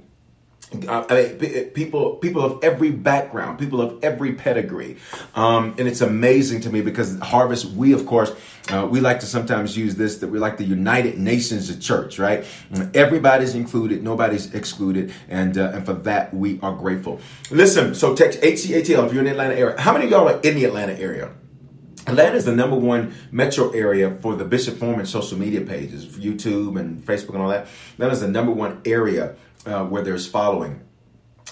I 0.88 1.38
mean, 1.40 1.70
people 1.72 2.16
people 2.16 2.44
of 2.44 2.64
every 2.64 2.92
background, 2.92 3.60
people 3.60 3.82
of 3.82 4.04
every 4.04 4.34
pedigree, 4.34 4.98
um, 5.36 5.76
and 5.78 5.88
it's 5.88 6.02
amazing 6.02 6.62
to 6.62 6.70
me 6.70 6.82
because 6.82 7.20
Harvest, 7.20 7.66
we 7.66 7.94
of 7.94 8.06
course, 8.06 8.34
uh, 8.70 8.88
we 8.90 9.00
like 9.00 9.20
to 9.22 9.26
sometimes 9.26 9.78
use 9.78 9.96
this 9.96 10.18
that 10.18 10.28
we 10.28 10.40
like 10.40 10.58
the 10.58 10.64
United 10.64 11.18
Nations 11.18 11.70
of 11.70 11.80
Church, 11.82 12.20
right? 12.20 12.46
Everybody's 12.94 13.56
included, 13.56 14.04
nobody's 14.04 14.54
excluded, 14.54 15.14
and 15.30 15.58
uh, 15.58 15.72
and 15.74 15.86
for 15.86 15.94
that 15.94 16.34
we 16.34 16.60
are 16.62 16.74
grateful. 16.74 17.20
Listen, 17.52 17.96
so 17.96 18.16
text 18.16 18.42
HCATL 18.42 19.08
if 19.08 19.14
you're 19.14 19.20
in 19.20 19.26
the 19.26 19.32
Atlanta 19.32 19.56
area. 19.56 19.80
How 19.80 19.94
many 19.94 20.06
of 20.06 20.12
y'all 20.12 20.28
are 20.28 20.40
in 20.42 20.56
the 20.56 20.66
Atlanta 20.66 21.00
area? 21.00 21.32
Atlanta 22.08 22.36
is 22.36 22.46
the 22.46 22.56
number 22.56 22.76
one 22.76 23.16
metro 23.32 23.72
area 23.72 24.12
for 24.12 24.36
the 24.36 24.46
Bishop 24.46 24.78
Foreman 24.78 25.08
social 25.08 25.40
media 25.40 25.62
pages, 25.62 26.06
YouTube 26.06 26.80
and 26.80 27.04
Facebook 27.04 27.34
and 27.34 27.42
all 27.42 27.50
that. 27.50 27.68
That 27.98 28.12
is 28.12 28.22
the 28.22 28.28
number 28.28 28.52
one 28.52 28.82
area 28.86 29.36
uh, 29.66 29.86
where 29.86 30.04
there's 30.04 30.28
following. 30.28 30.82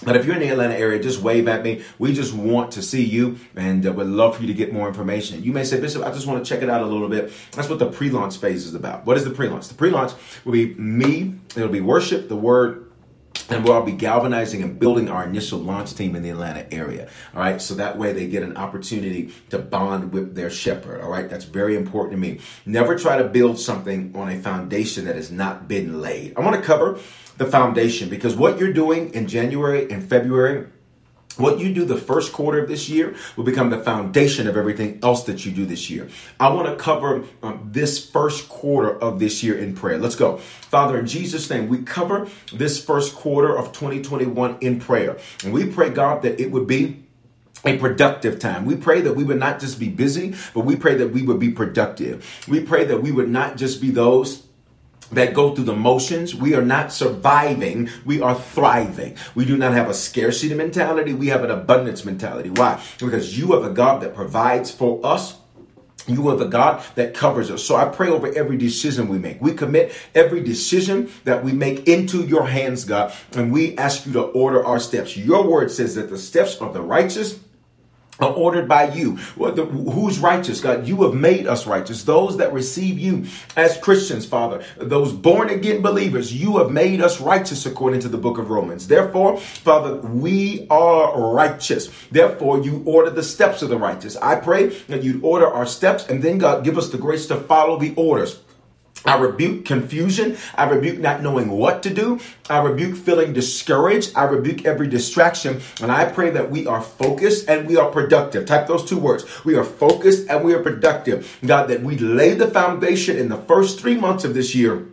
But 0.02 0.16
if 0.16 0.26
you're 0.26 0.34
in 0.34 0.40
the 0.40 0.48
Atlanta 0.48 0.74
area, 0.74 1.00
just 1.00 1.20
wave 1.20 1.46
at 1.46 1.62
me. 1.62 1.82
We 1.98 2.12
just 2.12 2.34
want 2.34 2.72
to 2.72 2.82
see 2.82 3.04
you 3.04 3.38
and 3.54 3.86
uh, 3.86 3.92
would 3.92 4.08
love 4.08 4.36
for 4.36 4.42
you 4.42 4.48
to 4.48 4.54
get 4.54 4.72
more 4.72 4.88
information. 4.88 5.42
You 5.44 5.52
may 5.52 5.64
say, 5.64 5.80
Bishop, 5.80 6.02
I 6.02 6.10
just 6.10 6.26
want 6.26 6.44
to 6.44 6.48
check 6.48 6.62
it 6.62 6.68
out 6.68 6.82
a 6.82 6.86
little 6.86 7.08
bit. 7.08 7.32
That's 7.52 7.68
what 7.68 7.78
the 7.78 7.90
pre 7.90 8.10
launch 8.10 8.38
phase 8.38 8.66
is 8.66 8.74
about. 8.74 9.06
What 9.06 9.16
is 9.16 9.24
the 9.24 9.30
pre 9.30 9.48
launch? 9.48 9.68
The 9.68 9.74
pre 9.74 9.90
launch 9.90 10.12
will 10.44 10.52
be 10.52 10.74
me, 10.74 11.36
it'll 11.56 11.68
be 11.68 11.80
worship, 11.80 12.28
the 12.28 12.36
word, 12.36 12.90
and 13.48 13.64
we'll 13.64 13.82
be 13.82 13.92
galvanizing 13.92 14.62
and 14.62 14.78
building 14.78 15.08
our 15.08 15.24
initial 15.24 15.58
launch 15.58 15.94
team 15.94 16.16
in 16.16 16.22
the 16.22 16.30
Atlanta 16.30 16.72
area. 16.72 17.08
All 17.34 17.40
right. 17.40 17.60
So 17.60 17.74
that 17.74 17.98
way 17.98 18.12
they 18.12 18.26
get 18.26 18.42
an 18.42 18.56
opportunity 18.56 19.32
to 19.50 19.58
bond 19.58 20.12
with 20.12 20.34
their 20.34 20.50
shepherd. 20.50 21.02
All 21.02 21.10
right. 21.10 21.28
That's 21.28 21.44
very 21.44 21.76
important 21.76 22.12
to 22.12 22.18
me. 22.18 22.40
Never 22.64 22.98
try 22.98 23.18
to 23.18 23.24
build 23.24 23.58
something 23.58 24.12
on 24.16 24.30
a 24.30 24.38
foundation 24.38 25.04
that 25.04 25.16
has 25.16 25.30
not 25.30 25.68
been 25.68 26.00
laid. 26.00 26.36
I 26.36 26.40
want 26.40 26.56
to 26.56 26.62
cover 26.62 26.98
the 27.36 27.46
foundation 27.46 28.08
because 28.08 28.36
what 28.36 28.58
you're 28.58 28.72
doing 28.72 29.12
in 29.14 29.26
January 29.26 29.90
and 29.90 30.08
February 30.08 30.66
what 31.36 31.58
you 31.58 31.74
do 31.74 31.84
the 31.84 31.96
first 31.96 32.32
quarter 32.32 32.62
of 32.62 32.68
this 32.68 32.88
year 32.88 33.16
will 33.36 33.44
become 33.44 33.70
the 33.70 33.80
foundation 33.80 34.46
of 34.46 34.56
everything 34.56 35.00
else 35.02 35.24
that 35.24 35.44
you 35.44 35.50
do 35.50 35.66
this 35.66 35.90
year. 35.90 36.08
I 36.38 36.48
want 36.50 36.68
to 36.68 36.76
cover 36.76 37.24
um, 37.42 37.70
this 37.72 38.08
first 38.08 38.48
quarter 38.48 38.96
of 38.96 39.18
this 39.18 39.42
year 39.42 39.58
in 39.58 39.74
prayer. 39.74 39.98
Let's 39.98 40.14
go. 40.14 40.36
Father, 40.36 40.96
in 40.96 41.06
Jesus' 41.06 41.50
name, 41.50 41.68
we 41.68 41.82
cover 41.82 42.28
this 42.52 42.82
first 42.82 43.16
quarter 43.16 43.56
of 43.56 43.72
2021 43.72 44.58
in 44.60 44.78
prayer. 44.78 45.18
And 45.42 45.52
we 45.52 45.66
pray, 45.66 45.90
God, 45.90 46.22
that 46.22 46.40
it 46.40 46.52
would 46.52 46.68
be 46.68 47.04
a 47.64 47.78
productive 47.78 48.38
time. 48.38 48.64
We 48.64 48.76
pray 48.76 49.00
that 49.00 49.14
we 49.14 49.24
would 49.24 49.38
not 49.38 49.58
just 49.58 49.80
be 49.80 49.88
busy, 49.88 50.34
but 50.52 50.60
we 50.60 50.76
pray 50.76 50.94
that 50.96 51.12
we 51.12 51.22
would 51.22 51.40
be 51.40 51.50
productive. 51.50 52.44
We 52.46 52.60
pray 52.60 52.84
that 52.84 53.02
we 53.02 53.10
would 53.10 53.30
not 53.30 53.56
just 53.56 53.80
be 53.80 53.90
those 53.90 54.46
that 55.12 55.34
go 55.34 55.54
through 55.54 55.64
the 55.64 55.76
motions. 55.76 56.34
We 56.34 56.54
are 56.54 56.64
not 56.64 56.92
surviving. 56.92 57.90
We 58.04 58.20
are 58.20 58.34
thriving. 58.34 59.16
We 59.34 59.44
do 59.44 59.56
not 59.56 59.72
have 59.72 59.88
a 59.88 59.94
scarcity 59.94 60.54
mentality. 60.54 61.12
We 61.12 61.28
have 61.28 61.44
an 61.44 61.50
abundance 61.50 62.04
mentality. 62.04 62.50
Why? 62.50 62.82
Because 62.98 63.38
you 63.38 63.54
are 63.54 63.60
the 63.60 63.70
God 63.70 64.02
that 64.02 64.14
provides 64.14 64.70
for 64.70 65.04
us. 65.04 65.36
You 66.06 66.28
are 66.28 66.36
the 66.36 66.46
God 66.46 66.84
that 66.96 67.14
covers 67.14 67.50
us. 67.50 67.64
So 67.64 67.76
I 67.76 67.86
pray 67.86 68.10
over 68.10 68.32
every 68.34 68.58
decision 68.58 69.08
we 69.08 69.18
make. 69.18 69.40
We 69.40 69.54
commit 69.54 69.94
every 70.14 70.42
decision 70.42 71.10
that 71.24 71.42
we 71.42 71.52
make 71.52 71.88
into 71.88 72.26
your 72.26 72.46
hands, 72.46 72.84
God, 72.84 73.14
and 73.32 73.50
we 73.50 73.76
ask 73.78 74.04
you 74.04 74.12
to 74.12 74.22
order 74.22 74.64
our 74.64 74.78
steps. 74.78 75.16
Your 75.16 75.46
word 75.48 75.70
says 75.70 75.94
that 75.94 76.10
the 76.10 76.18
steps 76.18 76.56
of 76.56 76.74
the 76.74 76.82
righteous 76.82 77.40
are 78.20 78.30
ordered 78.32 78.68
by 78.68 78.88
you. 78.92 79.16
Who's 79.16 80.18
righteous, 80.18 80.60
God? 80.60 80.86
You 80.86 81.02
have 81.02 81.14
made 81.14 81.46
us 81.46 81.66
righteous. 81.66 82.04
Those 82.04 82.36
that 82.36 82.52
receive 82.52 82.98
you 82.98 83.26
as 83.56 83.78
Christians, 83.78 84.26
Father, 84.26 84.64
those 84.76 85.12
born 85.12 85.50
again 85.50 85.82
believers, 85.82 86.32
you 86.32 86.58
have 86.58 86.70
made 86.70 87.00
us 87.00 87.20
righteous 87.20 87.66
according 87.66 88.00
to 88.00 88.08
the 88.08 88.18
book 88.18 88.38
of 88.38 88.50
Romans. 88.50 88.86
Therefore, 88.86 89.38
Father, 89.38 89.96
we 89.96 90.66
are 90.70 91.32
righteous. 91.32 91.90
Therefore, 92.10 92.60
you 92.60 92.82
order 92.86 93.10
the 93.10 93.22
steps 93.22 93.62
of 93.62 93.68
the 93.68 93.78
righteous. 93.78 94.16
I 94.16 94.36
pray 94.36 94.68
that 94.68 95.02
you 95.02 95.20
order 95.22 95.46
our 95.46 95.66
steps 95.66 96.06
and 96.06 96.22
then 96.22 96.38
God 96.38 96.64
give 96.64 96.78
us 96.78 96.90
the 96.90 96.98
grace 96.98 97.26
to 97.26 97.36
follow 97.36 97.78
the 97.78 97.94
orders. 97.96 98.40
I 99.04 99.18
rebuke 99.18 99.64
confusion. 99.64 100.36
I 100.54 100.68
rebuke 100.68 100.98
not 100.98 101.22
knowing 101.22 101.50
what 101.50 101.82
to 101.82 101.90
do. 101.92 102.20
I 102.48 102.58
rebuke 102.62 102.96
feeling 102.96 103.32
discouraged. 103.32 104.12
I 104.16 104.24
rebuke 104.24 104.64
every 104.64 104.88
distraction. 104.88 105.60
And 105.80 105.92
I 105.92 106.10
pray 106.10 106.30
that 106.30 106.50
we 106.50 106.66
are 106.66 106.80
focused 106.80 107.48
and 107.48 107.68
we 107.68 107.76
are 107.76 107.90
productive. 107.90 108.46
Type 108.46 108.66
those 108.66 108.84
two 108.84 108.98
words. 108.98 109.44
We 109.44 109.56
are 109.56 109.64
focused 109.64 110.28
and 110.28 110.44
we 110.44 110.54
are 110.54 110.62
productive. 110.62 111.38
God, 111.44 111.66
that 111.68 111.82
we 111.82 111.98
lay 111.98 112.34
the 112.34 112.48
foundation 112.48 113.16
in 113.16 113.28
the 113.28 113.36
first 113.36 113.80
three 113.80 113.96
months 113.96 114.24
of 114.24 114.34
this 114.34 114.54
year 114.54 114.86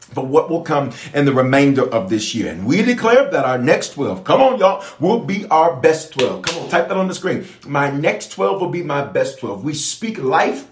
for 0.00 0.24
what 0.24 0.48
will 0.48 0.62
come 0.62 0.92
in 1.14 1.24
the 1.24 1.32
remainder 1.32 1.82
of 1.82 2.08
this 2.08 2.34
year. 2.34 2.50
And 2.50 2.66
we 2.66 2.82
declare 2.82 3.30
that 3.30 3.44
our 3.44 3.58
next 3.58 3.94
12, 3.94 4.24
come 4.24 4.40
on, 4.40 4.58
y'all, 4.58 4.84
will 5.00 5.20
be 5.20 5.46
our 5.48 5.76
best 5.76 6.12
12. 6.12 6.42
Come 6.42 6.62
on, 6.62 6.68
type 6.68 6.88
that 6.88 6.96
on 6.96 7.08
the 7.08 7.14
screen. 7.14 7.46
My 7.66 7.90
next 7.90 8.32
12 8.32 8.60
will 8.60 8.70
be 8.70 8.82
my 8.82 9.04
best 9.04 9.40
12. 9.40 9.64
We 9.64 9.74
speak 9.74 10.18
life 10.18 10.70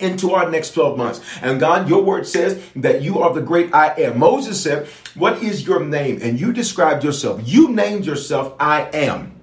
into 0.00 0.32
our 0.32 0.50
next 0.50 0.72
12 0.72 0.98
months. 0.98 1.20
And 1.42 1.60
God, 1.60 1.88
your 1.88 2.02
word 2.02 2.26
says 2.26 2.62
that 2.76 3.02
you 3.02 3.20
are 3.20 3.32
the 3.32 3.40
great 3.40 3.74
I 3.74 3.94
am. 4.00 4.18
Moses 4.18 4.62
said, 4.62 4.88
What 5.14 5.42
is 5.42 5.66
your 5.66 5.84
name? 5.84 6.18
And 6.22 6.40
you 6.40 6.52
described 6.52 7.04
yourself. 7.04 7.40
You 7.44 7.70
named 7.70 8.06
yourself 8.06 8.54
I 8.58 8.88
am. 8.92 9.40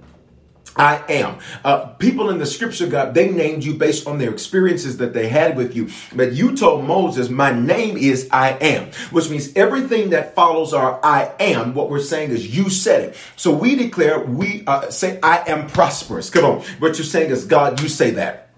I 0.76 1.02
am. 1.08 1.38
Uh, 1.64 1.86
people 1.94 2.30
in 2.30 2.38
the 2.38 2.46
scripture, 2.46 2.86
God, 2.86 3.12
they 3.12 3.30
named 3.30 3.64
you 3.64 3.74
based 3.74 4.06
on 4.06 4.18
their 4.18 4.30
experiences 4.30 4.98
that 4.98 5.12
they 5.12 5.28
had 5.28 5.56
with 5.56 5.74
you. 5.74 5.90
But 6.14 6.32
you 6.32 6.56
told 6.56 6.84
Moses, 6.84 7.28
My 7.28 7.52
name 7.52 7.96
is 7.96 8.28
I 8.30 8.52
am, 8.52 8.90
which 9.10 9.28
means 9.30 9.54
everything 9.56 10.10
that 10.10 10.34
follows 10.34 10.72
our 10.72 11.00
I 11.04 11.32
am, 11.40 11.74
what 11.74 11.90
we're 11.90 12.00
saying 12.00 12.30
is 12.30 12.56
you 12.56 12.70
said 12.70 13.10
it. 13.10 13.16
So 13.36 13.52
we 13.52 13.74
declare, 13.74 14.20
we 14.20 14.64
uh, 14.66 14.90
say, 14.90 15.18
I 15.22 15.44
am 15.48 15.66
prosperous. 15.66 16.30
Come 16.30 16.44
on. 16.44 16.60
What 16.78 16.98
you're 16.98 17.04
saying 17.04 17.30
is, 17.30 17.44
God, 17.44 17.80
you 17.80 17.88
say 17.88 18.12
that. 18.12 18.49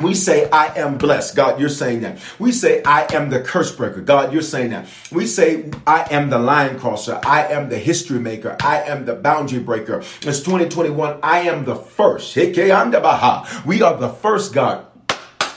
We 0.00 0.14
say, 0.14 0.50
I 0.50 0.76
am 0.78 0.98
blessed. 0.98 1.36
God, 1.36 1.60
you're 1.60 1.68
saying 1.68 2.00
that. 2.00 2.18
We 2.38 2.50
say, 2.50 2.82
I 2.82 3.06
am 3.14 3.30
the 3.30 3.40
curse 3.40 3.74
breaker. 3.74 4.00
God, 4.00 4.32
you're 4.32 4.42
saying 4.42 4.70
that. 4.70 4.88
We 5.12 5.26
say, 5.26 5.70
I 5.86 6.06
am 6.10 6.30
the 6.30 6.38
line 6.38 6.78
crosser. 6.78 7.20
I 7.24 7.46
am 7.46 7.68
the 7.68 7.78
history 7.78 8.18
maker. 8.18 8.56
I 8.60 8.82
am 8.82 9.04
the 9.04 9.14
boundary 9.14 9.60
breaker. 9.60 10.00
It's 10.22 10.40
2021. 10.40 11.20
I 11.22 11.40
am 11.40 11.64
the 11.64 11.76
first. 11.76 12.34
We 12.36 13.82
are 13.82 13.96
the 13.96 14.08
first, 14.20 14.52
God 14.52 14.86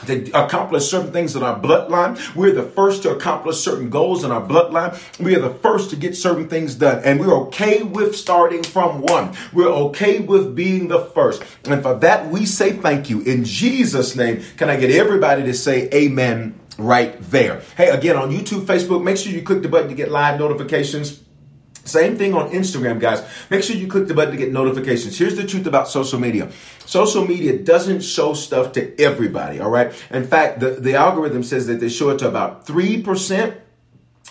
to 0.06 0.30
accomplish 0.30 0.90
certain 0.90 1.12
things 1.12 1.36
in 1.36 1.42
our 1.42 1.58
bloodline. 1.58 2.18
We're 2.34 2.52
the 2.52 2.62
first 2.62 3.02
to 3.02 3.10
accomplish 3.10 3.58
certain 3.58 3.90
goals 3.90 4.24
in 4.24 4.30
our 4.30 4.46
bloodline. 4.46 4.98
We 5.18 5.34
are 5.36 5.40
the 5.40 5.54
first 5.54 5.90
to 5.90 5.96
get 5.96 6.16
certain 6.16 6.48
things 6.48 6.74
done. 6.74 7.02
And 7.04 7.20
we're 7.20 7.34
okay 7.46 7.82
with 7.82 8.16
starting 8.16 8.62
from 8.62 9.02
one. 9.02 9.34
We're 9.52 9.68
okay 9.68 10.20
with 10.20 10.54
being 10.54 10.88
the 10.88 11.00
first. 11.00 11.42
And 11.64 11.82
for 11.82 11.94
that, 11.96 12.30
we 12.30 12.46
say 12.46 12.72
thank 12.72 13.10
you. 13.10 13.20
In 13.22 13.44
Jesus' 13.44 14.16
name, 14.16 14.42
can 14.56 14.70
I 14.70 14.76
get 14.76 14.90
everybody 14.90 15.42
to 15.44 15.54
say 15.54 15.88
amen 15.92 16.58
right 16.78 17.20
there? 17.30 17.62
Hey, 17.76 17.90
again, 17.90 18.16
on 18.16 18.30
YouTube, 18.30 18.62
Facebook, 18.62 19.02
make 19.02 19.16
sure 19.16 19.32
you 19.32 19.42
click 19.42 19.62
the 19.62 19.68
button 19.68 19.88
to 19.88 19.94
get 19.94 20.10
live 20.10 20.38
notifications. 20.38 21.22
Same 21.88 22.16
thing 22.16 22.34
on 22.34 22.50
Instagram, 22.50 23.00
guys. 23.00 23.24
Make 23.50 23.62
sure 23.62 23.76
you 23.76 23.88
click 23.88 24.06
the 24.06 24.14
button 24.14 24.32
to 24.32 24.36
get 24.36 24.52
notifications. 24.52 25.18
Here's 25.18 25.36
the 25.36 25.46
truth 25.46 25.66
about 25.66 25.88
social 25.88 26.20
media. 26.20 26.50
Social 26.84 27.26
media 27.26 27.58
doesn't 27.58 28.00
show 28.00 28.34
stuff 28.34 28.72
to 28.72 29.00
everybody, 29.00 29.60
all 29.60 29.70
right? 29.70 29.92
In 30.10 30.26
fact, 30.26 30.60
the, 30.60 30.70
the 30.70 30.94
algorithm 30.94 31.42
says 31.42 31.66
that 31.66 31.80
they 31.80 31.88
show 31.88 32.10
it 32.10 32.18
to 32.20 32.28
about 32.28 32.66
3% 32.66 33.60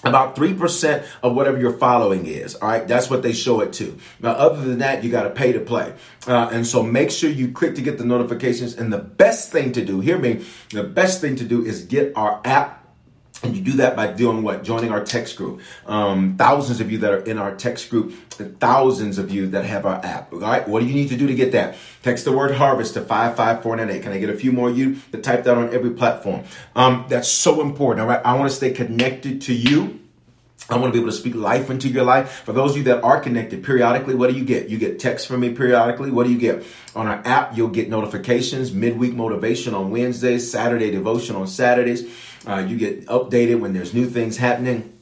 about 0.03 0.35
3% 0.35 1.05
of 1.23 1.35
whatever 1.35 1.59
your 1.59 1.73
following 1.73 2.27
is. 2.27 2.55
All 2.55 2.67
right. 2.67 2.87
That's 2.87 3.09
what 3.09 3.23
they 3.23 3.33
show 3.33 3.61
it 3.61 3.73
to. 3.73 3.97
Now, 4.19 4.31
other 4.31 4.63
than 4.63 4.79
that, 4.79 5.03
you 5.03 5.11
got 5.11 5.23
to 5.23 5.29
pay 5.29 5.53
to 5.53 5.59
play. 5.59 5.93
Uh, 6.27 6.49
and 6.51 6.67
so 6.67 6.83
make 6.83 7.09
sure 7.09 7.29
you 7.29 7.51
click 7.51 7.75
to 7.75 7.81
get 7.81 7.97
the 7.97 8.05
notifications. 8.05 8.75
And 8.75 8.93
the 8.93 8.99
best 8.99 9.51
thing 9.51 9.71
to 9.73 9.83
do, 9.83 9.99
hear 9.99 10.19
me, 10.19 10.45
the 10.71 10.83
best 10.83 11.21
thing 11.21 11.35
to 11.37 11.43
do 11.43 11.65
is 11.65 11.85
get 11.85 12.13
our 12.15 12.41
app 12.45 12.76
and 13.43 13.55
you 13.55 13.61
do 13.61 13.73
that 13.73 13.95
by 13.95 14.07
doing 14.07 14.41
what? 14.41 14.63
Joining 14.63 14.91
our 14.91 15.03
text 15.03 15.37
group. 15.37 15.61
Um, 15.85 16.35
thousands 16.37 16.81
of 16.81 16.91
you 16.91 16.97
that 16.99 17.13
are 17.13 17.19
in 17.19 17.37
our 17.37 17.55
text 17.55 17.89
group, 17.89 18.13
thousands 18.59 19.17
of 19.19 19.29
you 19.29 19.47
that 19.49 19.63
have 19.65 19.85
our 19.85 20.03
app. 20.03 20.33
All 20.33 20.39
right. 20.39 20.67
What 20.67 20.79
do 20.79 20.87
you 20.87 20.95
need 20.95 21.09
to 21.09 21.17
do 21.17 21.27
to 21.27 21.35
get 21.35 21.51
that? 21.51 21.77
Text 22.01 22.25
the 22.25 22.31
word 22.31 22.55
harvest 22.55 22.95
to 22.95 23.01
55498. 23.01 24.01
Can 24.01 24.11
I 24.11 24.17
get 24.17 24.29
a 24.29 24.37
few 24.37 24.51
more 24.51 24.69
of 24.69 24.77
you 24.77 24.97
to 25.11 25.19
type 25.19 25.43
that 25.43 25.57
on 25.57 25.73
every 25.73 25.91
platform? 25.91 26.43
Um, 26.75 27.05
that's 27.09 27.29
so 27.29 27.61
important. 27.61 28.01
All 28.01 28.07
right. 28.07 28.21
I 28.25 28.35
want 28.37 28.49
to 28.49 28.55
stay 28.55 28.71
connected 28.71 29.41
to 29.43 29.53
you. 29.53 29.99
I 30.69 30.75
want 30.75 30.91
to 30.91 30.99
be 30.99 30.99
able 30.99 31.11
to 31.11 31.17
speak 31.17 31.35
life 31.35 31.69
into 31.69 31.87
your 31.87 32.03
life. 32.03 32.43
For 32.43 32.51
those 32.51 32.71
of 32.71 32.77
you 32.77 32.83
that 32.85 33.01
are 33.01 33.21
connected 33.21 33.63
periodically, 33.63 34.15
what 34.15 34.29
do 34.29 34.35
you 34.35 34.43
get? 34.43 34.67
You 34.67 34.77
get 34.77 34.99
text 34.99 35.27
from 35.27 35.39
me 35.39 35.53
periodically. 35.53 36.11
What 36.11 36.25
do 36.25 36.33
you 36.33 36.37
get? 36.39 36.65
On 36.93 37.07
our 37.07 37.21
app, 37.23 37.55
you'll 37.55 37.69
get 37.69 37.89
notifications, 37.89 38.73
midweek 38.73 39.13
motivation 39.13 39.73
on 39.73 39.91
Wednesdays, 39.91 40.51
Saturday 40.51 40.91
devotion 40.91 41.37
on 41.37 41.47
Saturdays. 41.47 42.11
Uh, 42.47 42.59
you 42.59 42.77
get 42.77 43.05
updated 43.07 43.59
when 43.59 43.73
there's 43.73 43.93
new 43.93 44.09
things 44.09 44.37
happening. 44.37 44.93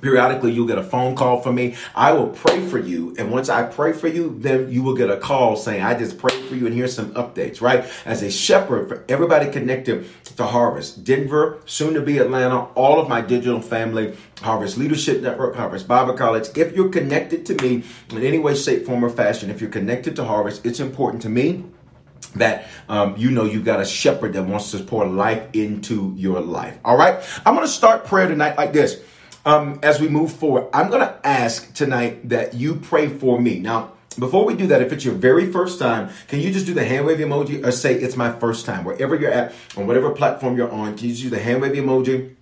Periodically, 0.00 0.52
you'll 0.52 0.68
get 0.68 0.78
a 0.78 0.82
phone 0.82 1.16
call 1.16 1.40
from 1.40 1.56
me. 1.56 1.74
I 1.94 2.12
will 2.12 2.28
pray 2.28 2.64
for 2.64 2.78
you. 2.78 3.16
And 3.18 3.32
once 3.32 3.48
I 3.48 3.64
pray 3.64 3.92
for 3.92 4.06
you, 4.06 4.36
then 4.38 4.70
you 4.70 4.82
will 4.82 4.94
get 4.94 5.10
a 5.10 5.16
call 5.16 5.56
saying, 5.56 5.82
I 5.82 5.98
just 5.98 6.18
prayed 6.18 6.44
for 6.44 6.54
you 6.54 6.66
and 6.66 6.74
here's 6.74 6.94
some 6.94 7.12
updates, 7.14 7.60
right? 7.60 7.84
As 8.04 8.22
a 8.22 8.30
shepherd 8.30 8.88
for 8.88 9.04
everybody 9.08 9.50
connected 9.50 10.06
to 10.36 10.46
Harvest, 10.46 11.02
Denver, 11.02 11.58
soon 11.66 11.94
to 11.94 12.00
be 12.00 12.18
Atlanta, 12.18 12.66
all 12.76 13.00
of 13.00 13.08
my 13.08 13.20
digital 13.20 13.60
family, 13.60 14.16
Harvest 14.40 14.78
Leadership 14.78 15.20
Network, 15.20 15.56
Harvest 15.56 15.88
Bible 15.88 16.14
College. 16.14 16.56
If 16.56 16.76
you're 16.76 16.90
connected 16.90 17.44
to 17.46 17.54
me 17.60 17.82
in 18.10 18.22
any 18.22 18.38
way, 18.38 18.54
shape, 18.54 18.86
form, 18.86 19.04
or 19.04 19.10
fashion, 19.10 19.50
if 19.50 19.60
you're 19.60 19.70
connected 19.70 20.14
to 20.16 20.24
Harvest, 20.24 20.64
it's 20.64 20.78
important 20.78 21.22
to 21.22 21.28
me 21.28 21.64
that 22.36 22.66
um, 22.88 23.16
you 23.16 23.30
know 23.30 23.44
you've 23.44 23.64
got 23.64 23.80
a 23.80 23.84
shepherd 23.84 24.32
that 24.34 24.42
wants 24.44 24.70
to 24.72 24.78
pour 24.78 25.06
life 25.06 25.48
into 25.54 26.12
your 26.16 26.40
life. 26.40 26.78
All 26.84 26.96
right. 26.96 27.22
I'm 27.44 27.54
going 27.54 27.66
to 27.66 27.72
start 27.72 28.04
prayer 28.04 28.28
tonight 28.28 28.56
like 28.56 28.72
this. 28.72 29.02
Um, 29.44 29.80
as 29.82 30.00
we 30.00 30.08
move 30.08 30.32
forward, 30.32 30.68
I'm 30.74 30.90
going 30.90 31.00
to 31.00 31.26
ask 31.26 31.72
tonight 31.72 32.28
that 32.28 32.54
you 32.54 32.74
pray 32.74 33.08
for 33.08 33.40
me. 33.40 33.60
Now, 33.60 33.92
before 34.18 34.44
we 34.44 34.54
do 34.54 34.66
that, 34.66 34.82
if 34.82 34.92
it's 34.92 35.04
your 35.04 35.14
very 35.14 35.50
first 35.50 35.78
time, 35.78 36.10
can 36.26 36.40
you 36.40 36.52
just 36.52 36.66
do 36.66 36.74
the 36.74 36.84
hand 36.84 37.06
wave 37.06 37.18
emoji 37.18 37.64
or 37.64 37.70
say 37.70 37.94
it's 37.94 38.16
my 38.16 38.32
first 38.32 38.66
time? 38.66 38.84
Wherever 38.84 39.14
you're 39.14 39.30
at, 39.30 39.54
on 39.76 39.86
whatever 39.86 40.10
platform 40.10 40.56
you're 40.56 40.70
on, 40.70 40.96
can 40.96 41.08
you 41.08 41.14
do 41.14 41.30
the 41.30 41.38
hand 41.38 41.62
wave 41.62 41.72
emoji? 41.72 42.34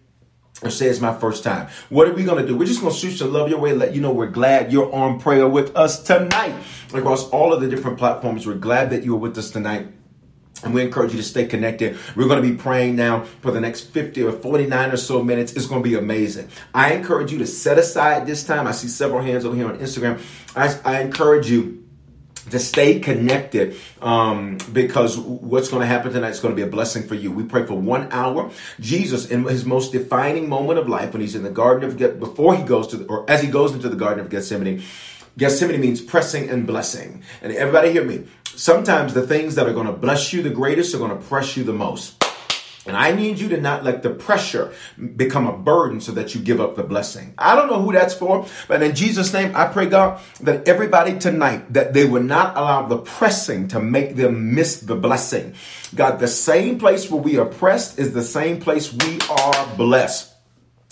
Or 0.62 0.70
say 0.70 0.86
it's 0.86 1.00
my 1.00 1.14
first 1.14 1.44
time. 1.44 1.68
What 1.90 2.08
are 2.08 2.12
we 2.12 2.24
to 2.24 2.46
do? 2.46 2.56
We're 2.56 2.66
just 2.66 2.80
to 2.80 2.90
shoot 2.90 3.16
some 3.16 3.32
love 3.32 3.48
your 3.48 3.58
way, 3.58 3.72
let 3.72 3.94
you 3.94 4.00
know 4.00 4.12
we're 4.12 4.26
glad 4.26 4.72
you're 4.72 4.92
on 4.94 5.20
prayer 5.20 5.46
with 5.48 5.76
us 5.76 6.02
tonight. 6.02 6.54
Across 6.94 7.30
all 7.30 7.52
of 7.52 7.60
the 7.60 7.68
different 7.68 7.98
platforms, 7.98 8.46
we're 8.46 8.54
glad 8.54 8.90
that 8.90 9.04
you're 9.04 9.18
with 9.18 9.36
us 9.36 9.50
tonight. 9.50 9.88
And 10.64 10.72
we 10.72 10.82
encourage 10.82 11.12
you 11.12 11.18
to 11.18 11.24
stay 11.24 11.46
connected. 11.46 11.98
We're 12.16 12.28
going 12.28 12.42
to 12.42 12.48
be 12.48 12.56
praying 12.56 12.96
now 12.96 13.24
for 13.42 13.50
the 13.50 13.60
next 13.60 13.90
50 13.90 14.22
or 14.22 14.32
49 14.32 14.90
or 14.90 14.96
so 14.96 15.22
minutes. 15.22 15.52
It's 15.52 15.66
going 15.66 15.82
to 15.82 15.88
be 15.88 15.96
amazing. 15.96 16.48
I 16.72 16.94
encourage 16.94 17.30
you 17.30 17.38
to 17.38 17.46
set 17.46 17.76
aside 17.78 18.26
this 18.26 18.42
time. 18.42 18.66
I 18.66 18.72
see 18.72 18.88
several 18.88 19.20
hands 19.20 19.44
over 19.44 19.54
here 19.54 19.68
on 19.68 19.78
Instagram. 19.78 20.18
I, 20.56 20.78
I 20.84 21.02
encourage 21.02 21.50
you 21.50 21.85
to 22.50 22.58
stay 22.58 23.00
connected 23.00 23.76
um, 24.00 24.58
because 24.72 25.18
what's 25.18 25.68
going 25.68 25.80
to 25.80 25.86
happen 25.86 26.12
tonight 26.12 26.30
is 26.30 26.40
going 26.40 26.54
to 26.54 26.56
be 26.56 26.66
a 26.66 26.70
blessing 26.70 27.06
for 27.06 27.14
you. 27.14 27.32
We 27.32 27.44
pray 27.44 27.66
for 27.66 27.74
one 27.74 28.08
hour. 28.12 28.50
Jesus, 28.80 29.30
in 29.30 29.44
his 29.44 29.64
most 29.64 29.92
defining 29.92 30.48
moment 30.48 30.78
of 30.78 30.88
life, 30.88 31.12
when 31.12 31.20
he's 31.20 31.34
in 31.34 31.42
the 31.42 31.50
Garden 31.50 31.88
of 31.88 31.96
Get, 31.96 32.20
before 32.20 32.56
he 32.56 32.62
goes 32.62 32.88
to, 32.88 32.98
the, 32.98 33.04
or 33.06 33.28
as 33.28 33.42
he 33.42 33.48
goes 33.48 33.72
into 33.72 33.88
the 33.88 33.96
Garden 33.96 34.20
of 34.20 34.30
Gethsemane, 34.30 34.82
Gethsemane 35.38 35.80
means 35.80 36.00
pressing 36.00 36.48
and 36.48 36.66
blessing. 36.66 37.22
And 37.42 37.52
everybody 37.52 37.92
hear 37.92 38.04
me. 38.04 38.26
Sometimes 38.44 39.12
the 39.12 39.26
things 39.26 39.54
that 39.56 39.66
are 39.66 39.74
going 39.74 39.86
to 39.86 39.92
bless 39.92 40.32
you 40.32 40.42
the 40.42 40.50
greatest 40.50 40.94
are 40.94 40.98
going 40.98 41.10
to 41.10 41.22
press 41.24 41.56
you 41.56 41.64
the 41.64 41.74
most. 41.74 42.22
And 42.86 42.96
I 42.96 43.12
need 43.12 43.38
you 43.38 43.48
to 43.48 43.60
not 43.60 43.84
let 43.84 44.02
the 44.02 44.10
pressure 44.10 44.72
become 45.16 45.46
a 45.46 45.56
burden 45.56 46.00
so 46.00 46.12
that 46.12 46.34
you 46.34 46.40
give 46.40 46.60
up 46.60 46.76
the 46.76 46.82
blessing. 46.82 47.34
I 47.36 47.56
don't 47.56 47.68
know 47.68 47.82
who 47.82 47.92
that's 47.92 48.14
for, 48.14 48.46
but 48.68 48.82
in 48.82 48.94
Jesus' 48.94 49.32
name, 49.32 49.52
I 49.54 49.66
pray, 49.66 49.86
God, 49.86 50.20
that 50.40 50.68
everybody 50.68 51.18
tonight, 51.18 51.72
that 51.72 51.94
they 51.94 52.04
will 52.04 52.22
not 52.22 52.56
allow 52.56 52.86
the 52.86 52.98
pressing 52.98 53.68
to 53.68 53.80
make 53.80 54.16
them 54.16 54.54
miss 54.54 54.80
the 54.80 54.94
blessing. 54.94 55.54
God, 55.94 56.18
the 56.18 56.28
same 56.28 56.78
place 56.78 57.10
where 57.10 57.20
we 57.20 57.38
are 57.38 57.46
pressed 57.46 57.98
is 57.98 58.12
the 58.12 58.22
same 58.22 58.60
place 58.60 58.92
we 58.92 59.18
are 59.30 59.76
blessed. 59.76 60.35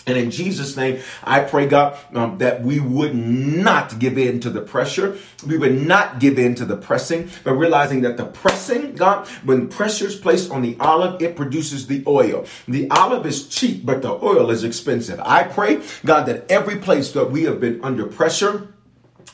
And 0.06 0.18
in 0.18 0.30
Jesus' 0.30 0.76
name, 0.76 1.00
I 1.23 1.40
pray, 1.40 1.66
God, 1.66 1.99
um, 2.14 2.38
that 2.38 2.62
we 2.62 2.78
would 2.78 3.14
not 3.14 3.99
give 3.99 4.18
in 4.18 4.40
to 4.40 4.50
the 4.50 4.61
pressure. 4.61 5.16
We 5.46 5.56
would 5.56 5.80
not 5.80 6.20
give 6.20 6.38
in 6.38 6.54
to 6.56 6.66
the 6.66 6.76
pressing, 6.76 7.30
but 7.42 7.54
realizing 7.54 8.02
that 8.02 8.18
the 8.18 8.26
pressing, 8.26 8.96
God, 8.96 9.26
when 9.44 9.68
pressure 9.68 10.06
is 10.06 10.16
placed 10.16 10.50
on 10.50 10.61
the 10.61 10.76
olive, 10.78 11.23
it 11.23 11.37
produces 11.37 11.87
the 11.87 12.04
oil. 12.06 12.44
The 12.68 12.90
olive 12.90 13.25
is 13.25 13.49
cheap, 13.49 13.87
but 13.87 14.02
the 14.02 14.12
oil 14.12 14.50
is 14.50 14.62
expensive. 14.62 15.20
I 15.20 15.44
pray, 15.44 15.80
God, 16.04 16.25
that 16.25 16.50
every 16.50 16.76
place 16.76 17.12
that 17.12 17.30
we 17.30 17.44
have 17.44 17.61
been 17.61 17.82
under 17.82 18.06
pressure, 18.06 18.68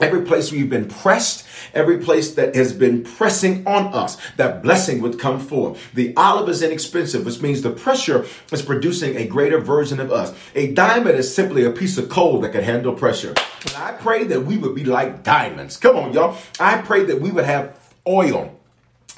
Every 0.01 0.23
place 0.23 0.51
we've 0.51 0.71
been 0.71 0.89
pressed, 0.89 1.47
every 1.75 1.99
place 1.99 2.35
that 2.35 2.55
has 2.55 2.73
been 2.73 3.05
pressing 3.05 3.67
on 3.67 3.93
us, 3.93 4.17
that 4.37 4.63
blessing 4.63 5.03
would 5.03 5.19
come 5.19 5.39
forth. 5.39 5.93
The 5.95 6.15
olive 6.17 6.49
is 6.49 6.63
inexpensive, 6.63 7.27
which 7.27 7.41
means 7.41 7.63
the 7.63 7.71
pressure 7.71 8.27
is 8.51 8.63
producing 8.63 9.17
a 9.17 9.27
greater 9.27 9.59
version 9.59 10.01
of 10.01 10.11
us. 10.11 10.35
A 10.55 10.73
diamond 10.73 11.19
is 11.19 11.35
simply 11.35 11.65
a 11.65 11.71
piece 11.71 11.99
of 11.99 12.09
coal 12.09 12.41
that 12.41 12.53
can 12.53 12.65
handle 12.65 12.95
pressure. 12.95 13.35
And 13.67 13.77
I 13.77 13.93
pray 13.93 14.25
that 14.25 14.45
we 14.45 14.57
would 14.57 14.75
be 14.75 14.85
like 14.85 15.23
diamonds. 15.23 15.77
Come 15.77 15.97
on, 15.97 16.13
y'all. 16.13 16.37
I 16.59 16.79
pray 16.79 17.05
that 17.05 17.21
we 17.21 17.31
would 17.31 17.45
have 17.45 17.79
oil 18.07 18.60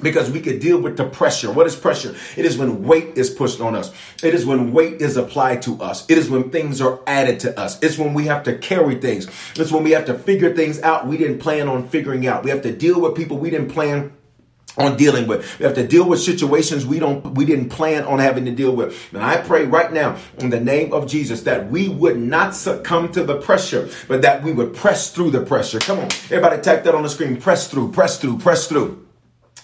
because 0.01 0.31
we 0.31 0.41
could 0.41 0.59
deal 0.59 0.79
with 0.79 0.97
the 0.97 1.05
pressure. 1.05 1.51
What 1.51 1.67
is 1.67 1.75
pressure? 1.75 2.15
It 2.35 2.45
is 2.45 2.57
when 2.57 2.83
weight 2.83 3.17
is 3.17 3.29
pushed 3.29 3.61
on 3.61 3.75
us. 3.75 3.91
It 4.23 4.33
is 4.33 4.45
when 4.45 4.71
weight 4.71 5.01
is 5.01 5.17
applied 5.17 5.61
to 5.63 5.81
us. 5.81 6.09
It 6.09 6.17
is 6.17 6.29
when 6.29 6.49
things 6.49 6.81
are 6.81 6.99
added 7.07 7.39
to 7.41 7.59
us. 7.59 7.81
It's 7.81 7.97
when 7.97 8.13
we 8.13 8.25
have 8.25 8.43
to 8.43 8.57
carry 8.57 8.95
things. 8.95 9.27
It's 9.55 9.71
when 9.71 9.83
we 9.83 9.91
have 9.91 10.05
to 10.05 10.17
figure 10.17 10.53
things 10.55 10.81
out 10.81 11.07
we 11.07 11.17
didn't 11.17 11.39
plan 11.39 11.67
on 11.67 11.87
figuring 11.87 12.27
out. 12.27 12.43
We 12.43 12.49
have 12.49 12.61
to 12.63 12.73
deal 12.73 12.99
with 12.99 13.15
people 13.15 13.37
we 13.37 13.49
didn't 13.49 13.69
plan 13.69 14.13
on 14.77 14.97
dealing 14.97 15.27
with. 15.27 15.59
We 15.59 15.65
have 15.65 15.75
to 15.75 15.85
deal 15.85 16.07
with 16.07 16.19
situations 16.19 16.85
we 16.85 16.99
don't 16.99 17.35
we 17.35 17.45
didn't 17.45 17.69
plan 17.69 18.03
on 18.05 18.19
having 18.19 18.45
to 18.45 18.51
deal 18.51 18.75
with. 18.75 19.13
And 19.13 19.23
I 19.23 19.37
pray 19.37 19.65
right 19.65 19.91
now 19.91 20.17
in 20.39 20.49
the 20.49 20.59
name 20.59 20.93
of 20.93 21.07
Jesus 21.07 21.41
that 21.41 21.69
we 21.69 21.89
would 21.89 22.17
not 22.17 22.55
succumb 22.55 23.11
to 23.11 23.23
the 23.23 23.39
pressure, 23.39 23.89
but 24.07 24.21
that 24.23 24.43
we 24.43 24.51
would 24.51 24.73
press 24.73 25.11
through 25.11 25.31
the 25.31 25.45
pressure. 25.45 25.79
Come 25.79 25.99
on. 25.99 26.05
Everybody 26.05 26.61
type 26.61 26.83
that 26.85 26.95
on 26.95 27.03
the 27.03 27.09
screen. 27.09 27.39
Press 27.39 27.67
through, 27.67 27.91
press 27.91 28.19
through, 28.19 28.39
press 28.39 28.67
through. 28.67 29.05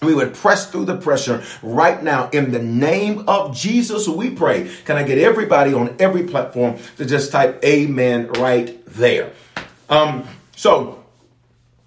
We 0.01 0.13
would 0.13 0.33
press 0.33 0.69
through 0.71 0.85
the 0.85 0.97
pressure 0.97 1.43
right 1.61 2.01
now 2.01 2.29
in 2.29 2.51
the 2.51 2.59
name 2.59 3.27
of 3.27 3.55
Jesus. 3.55 4.07
We 4.07 4.29
pray. 4.29 4.71
Can 4.85 4.95
I 4.95 5.03
get 5.03 5.17
everybody 5.17 5.73
on 5.73 5.95
every 5.99 6.23
platform 6.23 6.77
to 6.97 7.05
just 7.05 7.31
type 7.31 7.63
amen 7.65 8.31
right 8.33 8.83
there? 8.85 9.33
Um, 9.89 10.25
so 10.55 10.98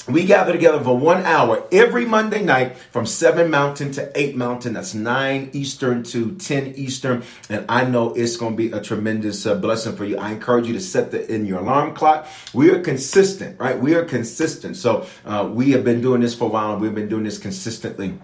we 0.09 0.25
gather 0.25 0.53
together 0.53 0.83
for 0.83 0.97
one 0.99 1.25
hour 1.25 1.65
every 1.71 2.05
Monday 2.05 2.43
night 2.43 2.77
from 2.77 3.07
7 3.07 3.51
Mountain 3.51 3.93
to 3.93 4.11
8 4.19 4.37
Mountain. 4.37 4.73
That's 4.73 4.95
9 4.95 5.51
Eastern 5.53 6.03
to 6.05 6.35
10 6.35 6.75
Eastern. 6.75 7.23
And 7.49 7.65
I 7.69 7.85
know 7.85 8.13
it's 8.15 8.37
going 8.37 8.53
to 8.53 8.57
be 8.57 8.73
a 8.73 8.81
tremendous 8.81 9.47
uh, 9.47 9.55
blessing 9.55 9.95
for 9.95 10.05
you. 10.05 10.19
I 10.19 10.33
encourage 10.33 10.67
you 10.67 10.73
to 10.73 10.81
set 10.81 11.13
that 11.13 11.33
in 11.33 11.47
your 11.47 11.61
alarm 11.61 11.95
clock. 11.95 12.27
We 12.53 12.71
are 12.71 12.81
consistent, 12.81 13.61
right? 13.61 13.79
We 13.79 13.95
are 13.95 14.05
consistent. 14.05 14.77
So 14.77 15.07
uh, 15.25 15.49
we 15.53 15.71
have 15.71 15.85
been 15.85 16.01
doing 16.01 16.21
this 16.21 16.35
for 16.35 16.45
a 16.45 16.49
while 16.49 16.73
and 16.73 16.83
we've 16.83 16.95
been 16.95 17.09
doing 17.09 17.25
this 17.25 17.39
consistently 17.39 18.19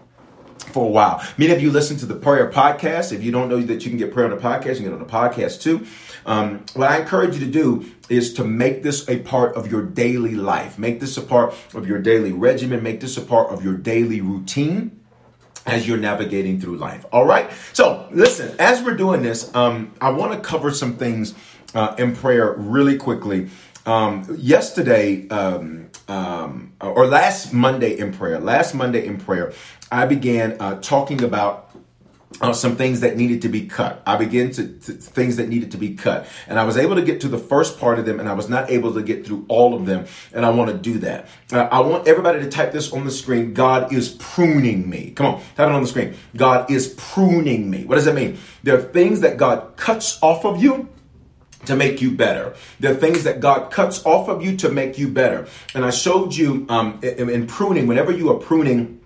for 0.73 0.87
a 0.87 0.91
while. 0.91 1.23
Many 1.37 1.53
of 1.53 1.63
you 1.63 1.71
listen 1.71 1.97
to 1.99 2.07
the 2.07 2.15
prayer 2.15 2.51
podcast. 2.51 3.13
If 3.13 3.23
you 3.23 3.33
don't 3.33 3.49
know 3.49 3.61
that 3.61 3.85
you 3.85 3.91
can 3.91 3.99
get 3.99 4.13
prayer 4.13 4.31
on 4.31 4.37
the 4.37 4.43
podcast, 4.43 4.67
you 4.67 4.75
can 4.75 4.85
get 4.85 4.93
on 4.93 4.99
the 4.99 5.05
podcast 5.05 5.63
too. 5.63 5.87
Um, 6.29 6.67
what 6.75 6.91
I 6.91 7.01
encourage 7.01 7.35
you 7.35 7.41
to 7.47 7.51
do 7.51 7.91
is 8.11 8.35
to 8.35 8.45
make 8.45 8.83
this 8.83 9.09
a 9.09 9.19
part 9.21 9.57
of 9.57 9.71
your 9.73 9.83
daily 9.83 10.35
life. 10.35 10.79
Make 10.79 11.01
this 11.01 11.17
a 11.17 11.23
part 11.23 11.55
of 11.75 11.89
your 11.89 12.01
daily 12.01 12.33
regimen. 12.33 12.83
Make 12.83 13.01
this 13.01 13.17
a 13.17 13.23
part 13.23 13.49
of 13.49 13.65
your 13.65 13.75
daily 13.75 14.21
routine 14.21 15.01
as 15.65 15.89
you're 15.89 15.97
navigating 15.99 16.61
through 16.61 16.77
life. 16.77 17.07
All 17.13 17.25
right. 17.25 17.51
So 17.73 18.07
listen, 18.11 18.55
as 18.59 18.83
we're 18.83 18.97
doing 18.97 19.23
this, 19.23 19.55
um, 19.55 19.95
I 20.03 20.11
want 20.11 20.33
to 20.35 20.41
cover 20.41 20.71
some 20.71 20.97
things 20.97 21.35
uh, 21.75 21.95
in 21.99 22.15
prayer 22.15 22.53
really 22.53 22.99
quickly. 22.99 23.49
Um, 23.87 24.27
yesterday, 24.39 25.27
um, 25.29 25.89
um, 26.09 26.75
or 26.81 27.07
last 27.07 27.55
Monday 27.55 27.99
in 27.99 28.13
prayer, 28.13 28.39
last 28.39 28.75
Monday 28.75 29.07
in 29.07 29.17
prayer, 29.17 29.55
I 29.91 30.05
began 30.05 30.59
uh, 30.61 30.79
talking 30.83 31.23
about 31.23 31.68
uh, 32.41 32.53
some 32.53 32.77
things 32.77 33.01
that 33.01 33.17
needed 33.17 33.43
to 33.43 33.49
be 33.49 33.67
cut. 33.67 34.03
I 34.07 34.17
began 34.17 34.51
to, 34.53 34.67
to, 34.67 34.93
things 34.93 35.37
that 35.37 35.49
needed 35.49 35.73
to 35.73 35.77
be 35.77 35.95
cut, 35.95 36.27
and 36.47 36.59
I 36.59 36.65
was 36.65 36.77
able 36.77 36.95
to 36.97 37.03
get 37.03 37.21
to 37.23 37.29
the 37.29 37.39
first 37.39 37.81
part 37.81 37.99
of 37.99 38.07
them, 38.07 38.21
and 38.21 38.29
I 38.29 38.35
was 38.35 38.49
not 38.49 38.71
able 38.71 38.95
to 38.95 39.03
get 39.03 39.27
through 39.27 39.45
all 39.49 39.75
of 39.75 39.87
them. 39.87 40.07
And 40.33 40.45
I 40.45 40.51
want 40.51 40.71
to 40.71 40.77
do 40.77 40.99
that. 41.01 41.29
Uh, 41.53 41.69
I 41.71 41.81
want 41.81 42.07
everybody 42.07 42.41
to 42.41 42.49
type 42.49 42.73
this 42.73 42.93
on 42.93 43.05
the 43.05 43.11
screen. 43.11 43.55
God 43.55 43.93
is 43.93 44.11
pruning 44.11 44.89
me. 44.89 45.13
Come 45.13 45.27
on, 45.27 45.41
type 45.57 45.69
it 45.69 45.75
on 45.75 45.83
the 45.83 45.89
screen. 45.89 46.15
God 46.37 46.71
is 46.71 46.95
pruning 46.97 47.71
me. 47.71 47.85
What 47.85 47.97
does 47.97 48.05
that 48.05 48.15
mean? 48.15 48.39
There 48.63 48.79
are 48.79 48.83
things 48.83 49.21
that 49.21 49.37
God 49.37 49.77
cuts 49.77 50.19
off 50.23 50.45
of 50.45 50.63
you 50.63 50.89
to 51.67 51.77
make 51.77 52.01
you 52.01 52.13
better. 52.13 52.55
There 52.79 52.93
are 52.93 52.97
things 52.97 53.25
that 53.25 53.41
God 53.41 53.71
cuts 53.71 54.05
off 54.07 54.29
of 54.29 54.43
you 54.43 54.57
to 54.59 54.69
make 54.69 54.97
you 54.99 55.09
better. 55.09 55.49
And 55.75 55.85
I 55.85 55.91
showed 55.91 56.35
you 56.35 56.67
um, 56.69 57.01
in, 57.03 57.29
in 57.29 57.47
pruning. 57.47 57.87
Whenever 57.87 58.13
you 58.13 58.31
are 58.31 58.39
pruning 58.39 58.98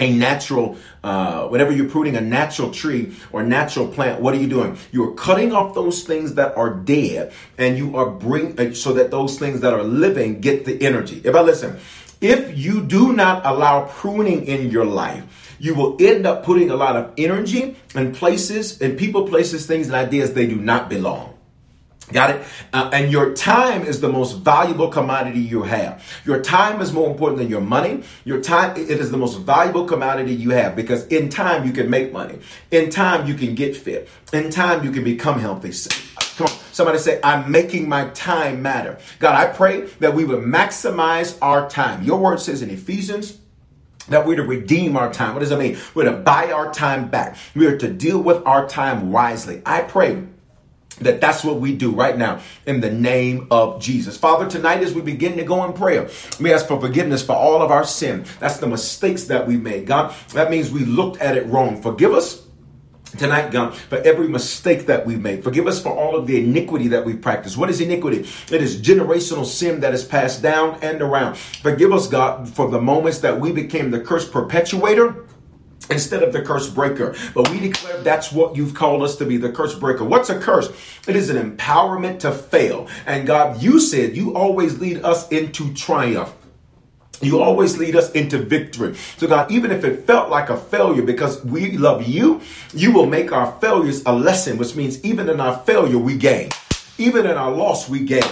a 0.00 0.12
natural, 0.12 0.76
uh, 1.02 1.48
whenever 1.48 1.72
you're 1.72 1.88
pruning 1.88 2.16
a 2.16 2.20
natural 2.20 2.70
tree 2.70 3.16
or 3.32 3.42
natural 3.42 3.88
plant, 3.88 4.20
what 4.20 4.34
are 4.34 4.38
you 4.38 4.48
doing? 4.48 4.76
You 4.92 5.04
are 5.04 5.14
cutting 5.14 5.52
off 5.52 5.74
those 5.74 6.02
things 6.04 6.34
that 6.34 6.56
are 6.56 6.72
dead, 6.74 7.32
and 7.56 7.76
you 7.76 7.96
are 7.96 8.08
bring 8.10 8.58
uh, 8.58 8.74
so 8.74 8.92
that 8.94 9.10
those 9.10 9.38
things 9.38 9.60
that 9.60 9.72
are 9.72 9.82
living 9.82 10.40
get 10.40 10.64
the 10.64 10.82
energy. 10.84 11.20
If 11.24 11.34
I 11.34 11.40
listen, 11.40 11.78
if 12.20 12.56
you 12.58 12.82
do 12.82 13.12
not 13.12 13.46
allow 13.46 13.86
pruning 13.86 14.46
in 14.46 14.70
your 14.70 14.84
life, 14.84 15.56
you 15.60 15.74
will 15.74 15.96
end 16.00 16.26
up 16.26 16.44
putting 16.44 16.70
a 16.70 16.76
lot 16.76 16.96
of 16.96 17.12
energy 17.16 17.76
in 17.94 18.14
places, 18.14 18.80
and 18.80 18.98
people, 18.98 19.28
places, 19.28 19.66
things, 19.66 19.86
and 19.86 19.96
ideas 19.96 20.32
they 20.32 20.46
do 20.46 20.56
not 20.56 20.88
belong. 20.88 21.37
Got 22.12 22.30
it? 22.30 22.46
Uh, 22.72 22.90
and 22.92 23.12
your 23.12 23.34
time 23.34 23.82
is 23.82 24.00
the 24.00 24.08
most 24.08 24.38
valuable 24.38 24.88
commodity 24.88 25.40
you 25.40 25.62
have. 25.62 26.02
Your 26.24 26.40
time 26.40 26.80
is 26.80 26.92
more 26.92 27.10
important 27.10 27.38
than 27.38 27.48
your 27.48 27.60
money. 27.60 28.02
Your 28.24 28.40
time, 28.40 28.76
it 28.76 28.90
is 28.90 29.10
the 29.10 29.18
most 29.18 29.40
valuable 29.40 29.84
commodity 29.84 30.34
you 30.34 30.50
have 30.50 30.74
because 30.74 31.06
in 31.08 31.28
time 31.28 31.66
you 31.66 31.72
can 31.72 31.90
make 31.90 32.12
money. 32.12 32.38
In 32.70 32.88
time 32.88 33.26
you 33.26 33.34
can 33.34 33.54
get 33.54 33.76
fit. 33.76 34.08
In 34.32 34.50
time 34.50 34.84
you 34.84 34.90
can 34.90 35.04
become 35.04 35.38
healthy. 35.38 35.72
Come 36.36 36.46
on. 36.46 36.52
Somebody 36.72 36.98
say, 36.98 37.20
I'm 37.22 37.50
making 37.50 37.88
my 37.88 38.08
time 38.10 38.62
matter. 38.62 38.98
God, 39.18 39.34
I 39.34 39.52
pray 39.52 39.82
that 40.00 40.14
we 40.14 40.24
would 40.24 40.44
maximize 40.44 41.36
our 41.42 41.68
time. 41.68 42.04
Your 42.04 42.18
word 42.18 42.40
says 42.40 42.62
in 42.62 42.70
Ephesians, 42.70 43.38
that 44.08 44.26
we're 44.26 44.36
to 44.36 44.42
redeem 44.42 44.96
our 44.96 45.12
time. 45.12 45.34
What 45.34 45.40
does 45.40 45.50
that 45.50 45.58
mean? 45.58 45.76
We're 45.94 46.04
to 46.04 46.12
buy 46.12 46.50
our 46.50 46.72
time 46.72 47.08
back. 47.08 47.36
We 47.54 47.66
are 47.66 47.76
to 47.76 47.92
deal 47.92 48.18
with 48.22 48.42
our 48.46 48.66
time 48.66 49.12
wisely. 49.12 49.60
I 49.66 49.82
pray 49.82 50.22
that 51.00 51.20
that's 51.20 51.44
what 51.44 51.60
we 51.60 51.74
do 51.74 51.90
right 51.90 52.16
now 52.16 52.40
in 52.66 52.80
the 52.80 52.90
name 52.90 53.46
of 53.50 53.80
Jesus. 53.80 54.16
Father, 54.16 54.48
tonight 54.48 54.82
as 54.82 54.94
we 54.94 55.00
begin 55.00 55.36
to 55.36 55.44
go 55.44 55.64
in 55.64 55.72
prayer, 55.72 56.08
we 56.40 56.52
ask 56.52 56.66
for 56.66 56.80
forgiveness 56.80 57.24
for 57.24 57.34
all 57.34 57.62
of 57.62 57.70
our 57.70 57.84
sin. 57.84 58.24
That's 58.40 58.58
the 58.58 58.66
mistakes 58.66 59.24
that 59.24 59.46
we 59.46 59.56
made. 59.56 59.86
God, 59.86 60.14
that 60.32 60.50
means 60.50 60.70
we 60.70 60.84
looked 60.84 61.20
at 61.20 61.36
it 61.36 61.46
wrong. 61.46 61.80
Forgive 61.82 62.12
us 62.12 62.44
tonight, 63.16 63.50
God, 63.50 63.74
for 63.74 63.96
every 63.98 64.28
mistake 64.28 64.86
that 64.86 65.06
we've 65.06 65.20
made. 65.20 65.42
Forgive 65.42 65.66
us 65.66 65.82
for 65.82 65.90
all 65.90 66.16
of 66.16 66.26
the 66.26 66.38
iniquity 66.42 66.88
that 66.88 67.04
we've 67.04 67.20
practiced. 67.20 67.56
What 67.56 67.70
is 67.70 67.80
iniquity? 67.80 68.28
It 68.50 68.62
is 68.62 68.80
generational 68.80 69.46
sin 69.46 69.80
that 69.80 69.94
is 69.94 70.04
passed 70.04 70.42
down 70.42 70.78
and 70.82 71.00
around. 71.00 71.36
Forgive 71.38 71.92
us, 71.92 72.06
God, 72.06 72.48
for 72.48 72.70
the 72.70 72.80
moments 72.80 73.20
that 73.20 73.40
we 73.40 73.52
became 73.52 73.90
the 73.90 74.00
curse 74.00 74.28
perpetuator 74.28 75.24
instead 75.90 76.22
of 76.22 76.32
the 76.32 76.42
curse 76.42 76.68
breaker. 76.68 77.14
But 77.34 77.50
we 77.50 77.60
declare 77.60 77.98
that's 78.02 78.32
what 78.32 78.56
you've 78.56 78.74
called 78.74 79.02
us 79.02 79.16
to 79.16 79.24
be 79.24 79.36
the 79.36 79.50
curse 79.50 79.74
breaker. 79.74 80.04
What's 80.04 80.30
a 80.30 80.38
curse? 80.38 80.68
It 81.06 81.16
is 81.16 81.30
an 81.30 81.56
empowerment 81.56 82.20
to 82.20 82.32
fail. 82.32 82.88
And 83.06 83.26
God, 83.26 83.62
you 83.62 83.80
said 83.80 84.16
you 84.16 84.34
always 84.34 84.78
lead 84.78 85.04
us 85.04 85.28
into 85.28 85.72
triumph. 85.74 86.34
You 87.20 87.40
always 87.42 87.78
lead 87.78 87.96
us 87.96 88.12
into 88.12 88.38
victory. 88.38 88.94
So, 89.16 89.26
God, 89.26 89.50
even 89.50 89.72
if 89.72 89.82
it 89.82 90.06
felt 90.06 90.30
like 90.30 90.50
a 90.50 90.56
failure 90.56 91.02
because 91.02 91.44
we 91.44 91.76
love 91.76 92.06
you, 92.06 92.40
you 92.72 92.92
will 92.92 93.06
make 93.06 93.32
our 93.32 93.58
failures 93.60 94.04
a 94.06 94.12
lesson, 94.14 94.56
which 94.56 94.76
means 94.76 95.04
even 95.04 95.28
in 95.28 95.40
our 95.40 95.58
failure, 95.58 95.98
we 95.98 96.16
gain. 96.16 96.50
Even 96.96 97.26
in 97.26 97.36
our 97.36 97.50
loss, 97.50 97.88
we 97.88 98.00
gain. 98.00 98.22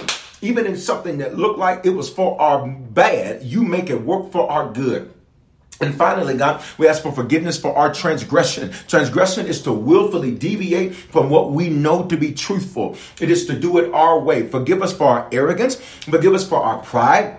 Even 0.41 0.67
in 0.67 0.77
something 0.77 1.19
that 1.19 1.37
looked 1.37 1.59
like 1.59 1.85
it 1.85 1.91
was 1.91 2.09
for 2.09 2.41
our 2.41 2.69
bad, 2.69 3.43
you 3.43 3.63
make 3.63 3.91
it 3.91 4.03
work 4.03 4.31
for 4.31 4.49
our 4.49 4.73
good. 4.73 5.13
And 5.81 5.95
finally, 5.95 6.37
God, 6.37 6.63
we 6.79 6.89
ask 6.89 7.03
for 7.03 7.13
forgiveness 7.13 7.61
for 7.61 7.77
our 7.77 7.93
transgression. 7.93 8.73
Transgression 8.89 9.47
is 9.47 9.63
to 9.63 9.73
willfully 9.73 10.33
deviate 10.33 10.95
from 10.95 11.29
what 11.29 11.53
we 11.53 11.69
know 11.69 12.07
to 12.07 12.17
be 12.17 12.33
truthful. 12.33 12.97
It 13.21 13.31
is 13.31 13.47
to 13.47 13.59
do 13.59 13.79
it 13.79 13.93
our 13.93 14.19
way. 14.19 14.47
Forgive 14.47 14.83
us 14.83 14.93
for 14.93 15.07
our 15.07 15.29
arrogance. 15.33 15.77
Forgive 15.77 16.35
us 16.35 16.49
for 16.49 16.63
our 16.63 16.83
pride. 16.83 17.39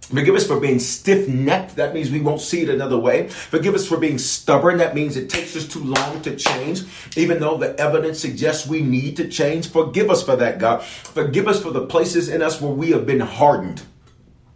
Forgive 0.00 0.36
us 0.36 0.46
for 0.46 0.60
being 0.60 0.78
stiff 0.78 1.28
necked. 1.28 1.74
That 1.76 1.92
means 1.92 2.12
we 2.12 2.20
won't 2.20 2.40
see 2.40 2.62
it 2.62 2.68
another 2.68 2.96
way. 2.96 3.26
Forgive 3.28 3.74
us 3.74 3.86
for 3.86 3.96
being 3.96 4.18
stubborn. 4.18 4.78
That 4.78 4.94
means 4.94 5.16
it 5.16 5.28
takes 5.28 5.56
us 5.56 5.66
too 5.66 5.82
long 5.82 6.22
to 6.22 6.36
change, 6.36 6.82
even 7.16 7.40
though 7.40 7.56
the 7.56 7.78
evidence 7.80 8.20
suggests 8.20 8.68
we 8.68 8.82
need 8.82 9.16
to 9.16 9.28
change. 9.28 9.68
Forgive 9.68 10.08
us 10.08 10.22
for 10.22 10.36
that, 10.36 10.60
God. 10.60 10.84
Forgive 10.84 11.48
us 11.48 11.60
for 11.60 11.72
the 11.72 11.86
places 11.86 12.28
in 12.28 12.40
us 12.40 12.60
where 12.60 12.70
we 12.70 12.92
have 12.92 13.04
been 13.04 13.18
hardened. 13.18 13.82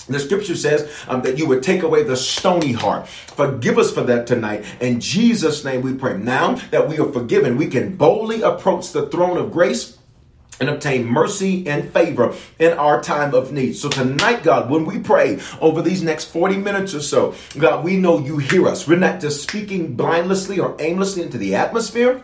The 0.08 0.18
scripture 0.18 0.56
says 0.56 0.90
um, 1.08 1.22
that 1.22 1.38
you 1.38 1.46
would 1.46 1.62
take 1.62 1.82
away 1.82 2.02
the 2.02 2.16
stony 2.16 2.72
heart. 2.72 3.08
Forgive 3.08 3.78
us 3.78 3.92
for 3.92 4.02
that 4.02 4.26
tonight. 4.26 4.64
In 4.80 5.00
Jesus' 5.00 5.64
name 5.64 5.82
we 5.82 5.94
pray. 5.94 6.16
Now 6.16 6.54
that 6.70 6.88
we 6.88 6.98
are 6.98 7.12
forgiven, 7.12 7.56
we 7.56 7.66
can 7.68 7.96
boldly 7.96 8.42
approach 8.42 8.92
the 8.92 9.06
throne 9.06 9.36
of 9.36 9.52
grace 9.52 9.98
and 10.60 10.68
obtain 10.68 11.06
mercy 11.06 11.66
and 11.66 11.90
favor 11.92 12.34
in 12.58 12.72
our 12.74 13.02
time 13.02 13.34
of 13.34 13.50
need. 13.50 13.72
So 13.72 13.88
tonight, 13.88 14.42
God, 14.42 14.70
when 14.70 14.84
we 14.84 14.98
pray 14.98 15.40
over 15.60 15.80
these 15.80 16.02
next 16.02 16.26
40 16.26 16.58
minutes 16.58 16.94
or 16.94 17.00
so, 17.00 17.34
God, 17.56 17.82
we 17.82 17.96
know 17.96 18.18
you 18.18 18.38
hear 18.38 18.68
us. 18.68 18.86
We're 18.86 18.98
not 18.98 19.20
just 19.20 19.42
speaking 19.42 19.96
blindlessly 19.96 20.58
or 20.58 20.76
aimlessly 20.78 21.22
into 21.22 21.38
the 21.38 21.54
atmosphere. 21.54 22.22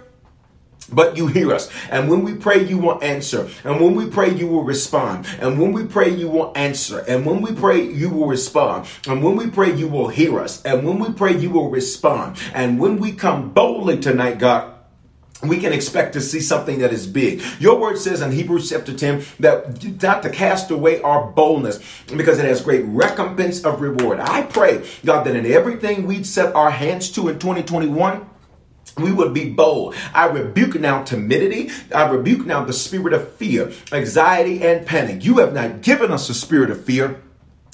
But 0.92 1.16
you 1.16 1.27
hear 1.27 1.53
us. 1.53 1.68
And 1.90 2.09
when 2.09 2.22
we 2.22 2.35
pray, 2.35 2.64
you 2.64 2.79
will 2.79 3.03
answer. 3.03 3.49
And 3.64 3.81
when 3.81 3.94
we 3.94 4.09
pray, 4.09 4.33
you 4.33 4.46
will 4.46 4.62
respond. 4.62 5.27
And 5.40 5.61
when 5.61 5.72
we 5.72 5.85
pray, 5.85 6.11
you 6.11 6.29
will 6.29 6.53
answer. 6.55 7.01
And 7.09 7.27
when 7.27 7.42
we 7.42 7.53
pray, 7.53 7.83
you 7.83 8.09
will 8.09 8.29
respond. 8.29 8.87
And 9.09 9.22
when 9.22 9.37
we 9.37 9.51
pray, 9.51 9.75
you 9.75 9.88
will 9.88 10.09
hear 10.09 10.38
us. 10.38 10.62
And 10.64 10.87
when 10.87 10.99
we 10.99 11.12
pray, 11.12 11.37
you 11.37 11.51
will 11.51 11.70
respond. 11.70 12.40
And 12.55 12.79
when 12.79 12.99
we 12.99 13.12
come 13.12 13.51
boldly 13.51 13.99
tonight, 13.99 14.38
God, 14.38 14.75
we 15.42 15.59
can 15.59 15.72
expect 15.72 16.14
to 16.14 16.20
see 16.20 16.40
something 16.40 16.79
that 16.79 16.92
is 16.92 17.07
big. 17.07 17.42
Your 17.59 17.79
word 17.79 17.99
says 17.99 18.22
in 18.22 18.33
Hebrews 18.33 18.70
chapter 18.70 18.96
10 18.96 19.25
that 19.40 20.03
not 20.03 20.22
to 20.22 20.31
cast 20.31 20.70
away 20.70 21.03
our 21.03 21.31
boldness 21.31 21.79
because 22.16 22.38
it 22.38 22.46
has 22.46 22.62
great 22.62 22.85
recompense 22.87 23.62
of 23.64 23.81
reward. 23.81 24.18
I 24.20 24.42
pray, 24.42 24.87
God, 25.05 25.25
that 25.25 25.37
in 25.37 25.44
everything 25.44 26.07
we 26.07 26.22
set 26.22 26.55
our 26.55 26.70
hands 26.70 27.11
to 27.12 27.29
in 27.29 27.38
2021, 27.38 28.27
we 28.96 29.12
would 29.12 29.35
be 29.35 29.50
bold. 29.50 29.94
I 30.14 30.26
rebuke 30.26 30.80
now 30.80 31.02
timidity. 31.02 31.70
I 31.94 32.09
rebuke 32.09 32.46
now 32.46 32.64
the 32.64 32.72
spirit 32.72 33.12
of 33.12 33.32
fear, 33.35 33.72
anxiety, 33.92 34.62
and 34.62 34.87
panic. 34.87 35.24
You 35.24 35.38
have 35.38 35.52
not 35.52 35.82
given 35.82 36.11
us 36.11 36.30
a 36.30 36.35
spirit 36.35 36.70
of 36.70 36.85
fear 36.85 37.20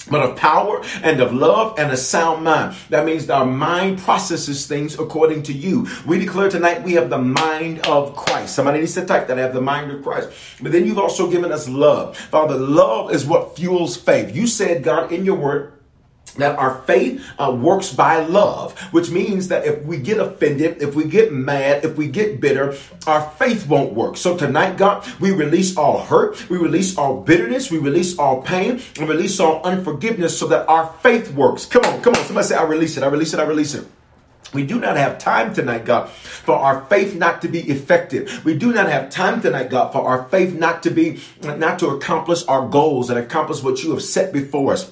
but 0.09 0.21
of 0.21 0.35
power 0.35 0.83
and 1.01 1.21
of 1.21 1.33
love 1.33 1.79
and 1.79 1.91
a 1.91 1.97
sound 1.97 2.43
mind. 2.43 2.75
That 2.89 3.05
means 3.05 3.29
our 3.29 3.45
mind 3.45 3.99
processes 3.99 4.67
things 4.67 4.99
according 4.99 5.43
to 5.43 5.53
you. 5.53 5.87
We 6.05 6.19
declare 6.19 6.49
tonight 6.49 6.83
we 6.83 6.93
have 6.93 7.09
the 7.09 7.17
mind 7.17 7.85
of 7.87 8.15
Christ. 8.15 8.55
Somebody 8.55 8.79
needs 8.79 8.95
to 8.95 9.05
type 9.05 9.27
that 9.27 9.39
I 9.39 9.41
have 9.41 9.53
the 9.53 9.61
mind 9.61 9.91
of 9.91 10.03
Christ. 10.03 10.29
But 10.61 10.71
then 10.71 10.85
you've 10.85 10.99
also 10.99 11.29
given 11.29 11.51
us 11.51 11.69
love. 11.69 12.17
Father, 12.17 12.55
love 12.55 13.13
is 13.13 13.25
what 13.25 13.55
fuels 13.55 13.95
faith. 13.95 14.35
You 14.35 14.47
said, 14.47 14.83
God, 14.83 15.11
in 15.11 15.25
your 15.25 15.35
word, 15.35 15.72
that 16.35 16.57
our 16.57 16.81
faith 16.83 17.25
uh, 17.37 17.51
works 17.51 17.93
by 17.93 18.25
love, 18.25 18.77
which 18.91 19.09
means 19.09 19.47
that 19.49 19.65
if 19.65 19.83
we 19.83 19.97
get 19.97 20.19
offended, 20.19 20.81
if 20.81 20.95
we 20.95 21.05
get 21.05 21.31
mad, 21.31 21.85
if 21.85 21.97
we 21.97 22.07
get 22.07 22.41
bitter, 22.41 22.75
our 23.07 23.29
faith 23.31 23.67
won't 23.67 23.93
work. 23.93 24.17
So 24.17 24.37
tonight, 24.37 24.77
God, 24.77 25.05
we 25.19 25.31
release 25.31 25.77
all 25.77 25.99
hurt, 25.99 26.49
we 26.49 26.57
release 26.57 26.97
all 26.97 27.21
bitterness, 27.21 27.71
we 27.71 27.77
release 27.77 28.17
all 28.17 28.41
pain, 28.41 28.81
and 28.99 29.09
release 29.09 29.39
all 29.39 29.61
unforgiveness 29.63 30.37
so 30.37 30.47
that 30.47 30.67
our 30.67 30.93
faith 31.01 31.33
works. 31.33 31.65
Come 31.65 31.83
on, 31.85 32.01
come 32.01 32.13
on. 32.15 32.23
Somebody 32.25 32.47
say, 32.47 32.55
I 32.55 32.63
release 32.63 32.97
it, 32.97 33.03
I 33.03 33.07
release 33.07 33.33
it, 33.33 33.39
I 33.39 33.43
release 33.43 33.73
it. 33.73 33.85
We 34.53 34.65
do 34.65 34.79
not 34.79 34.97
have 34.97 35.17
time 35.17 35.53
tonight, 35.53 35.85
God, 35.85 36.09
for 36.09 36.55
our 36.55 36.85
faith 36.85 37.15
not 37.15 37.41
to 37.41 37.47
be 37.47 37.61
effective. 37.71 38.45
We 38.45 38.55
do 38.55 38.71
not 38.71 38.87
have 38.87 39.09
time 39.09 39.41
tonight, 39.41 39.69
God, 39.69 39.91
for 39.91 40.03
our 40.07 40.25
faith 40.29 40.53
not 40.53 40.83
to 40.83 40.91
be, 40.91 41.21
not 41.41 41.79
to 41.79 41.87
accomplish 41.87 42.45
our 42.47 42.67
goals 42.67 43.09
and 43.09 43.17
accomplish 43.17 43.63
what 43.63 43.83
you 43.83 43.91
have 43.91 44.03
set 44.03 44.31
before 44.31 44.73
us. 44.73 44.91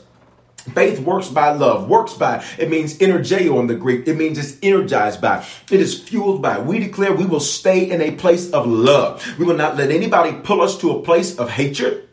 Faith 0.62 1.00
works 1.00 1.28
by 1.28 1.52
love, 1.52 1.90
works 1.90 2.14
by, 2.14 2.44
it 2.58 2.70
means 2.70 2.98
energeo 3.00 3.60
in 3.60 3.68
the 3.68 3.76
Greek. 3.76 4.08
It 4.08 4.16
means 4.16 4.38
it's 4.38 4.58
energized 4.62 5.20
by, 5.20 5.46
it 5.72 5.80
is 5.80 6.00
fueled 6.00 6.42
by. 6.42 6.60
We 6.60 6.80
declare 6.80 7.14
we 7.14 7.26
will 7.26 7.40
stay 7.40 7.90
in 7.90 8.02
a 8.02 8.12
place 8.12 8.52
of 8.52 8.68
love. 8.68 9.26
We 9.40 9.46
will 9.46 9.58
not 9.58 9.76
let 9.76 9.92
anybody 9.92 10.34
pull 10.44 10.62
us 10.62 10.78
to 10.80 10.92
a 10.92 11.02
place 11.02 11.38
of 11.38 11.50
hatred. 11.50 12.08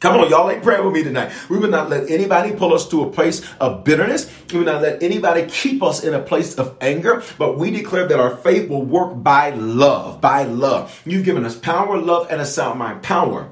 Come 0.00 0.20
on, 0.20 0.28
y'all 0.28 0.50
ain't 0.50 0.62
praying 0.62 0.84
with 0.84 0.92
me 0.92 1.02
tonight. 1.02 1.32
We 1.48 1.58
will 1.58 1.70
not 1.70 1.88
let 1.88 2.10
anybody 2.10 2.52
pull 2.52 2.74
us 2.74 2.86
to 2.90 3.04
a 3.04 3.10
place 3.10 3.42
of 3.60 3.82
bitterness. 3.82 4.30
We 4.52 4.58
will 4.58 4.66
not 4.66 4.82
let 4.82 5.02
anybody 5.02 5.46
keep 5.46 5.82
us 5.82 6.04
in 6.04 6.12
a 6.12 6.20
place 6.20 6.56
of 6.56 6.76
anger, 6.82 7.22
but 7.38 7.58
we 7.58 7.70
declare 7.70 8.06
that 8.06 8.20
our 8.20 8.36
faith 8.36 8.68
will 8.68 8.84
work 8.84 9.22
by 9.22 9.50
love, 9.50 10.20
by 10.20 10.42
love. 10.42 11.00
You've 11.06 11.24
given 11.24 11.46
us 11.46 11.56
power, 11.56 11.96
love, 11.96 12.26
and 12.30 12.40
a 12.42 12.44
sound 12.44 12.78
mind. 12.78 13.02
Power 13.02 13.50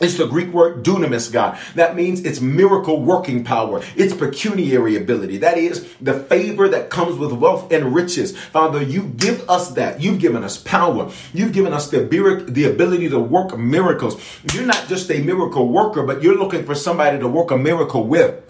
it's 0.00 0.16
the 0.16 0.26
Greek 0.26 0.48
word 0.48 0.84
dunamis, 0.84 1.32
God. 1.32 1.56
That 1.76 1.94
means 1.94 2.20
it's 2.20 2.40
miracle 2.40 3.00
working 3.00 3.44
power. 3.44 3.80
It's 3.94 4.12
pecuniary 4.12 4.96
ability. 4.96 5.38
That 5.38 5.56
is 5.56 5.88
the 6.00 6.14
favor 6.14 6.68
that 6.68 6.90
comes 6.90 7.16
with 7.16 7.32
wealth 7.32 7.72
and 7.72 7.94
riches. 7.94 8.36
Father, 8.36 8.82
you 8.82 9.04
give 9.04 9.48
us 9.48 9.70
that. 9.74 10.00
You've 10.00 10.18
given 10.18 10.42
us 10.42 10.56
power. 10.56 11.12
You've 11.32 11.52
given 11.52 11.72
us 11.72 11.90
the, 11.90 12.04
ability 12.04 13.08
to 13.10 13.20
work 13.20 13.56
miracles. 13.56 14.20
You're 14.52 14.66
not 14.66 14.88
just 14.88 15.10
a 15.12 15.22
miracle 15.22 15.68
worker, 15.68 16.02
but 16.02 16.22
you're 16.22 16.38
looking 16.38 16.64
for 16.64 16.74
somebody 16.74 17.18
to 17.20 17.28
work 17.28 17.52
a 17.52 17.56
miracle 17.56 18.04
with. 18.04 18.42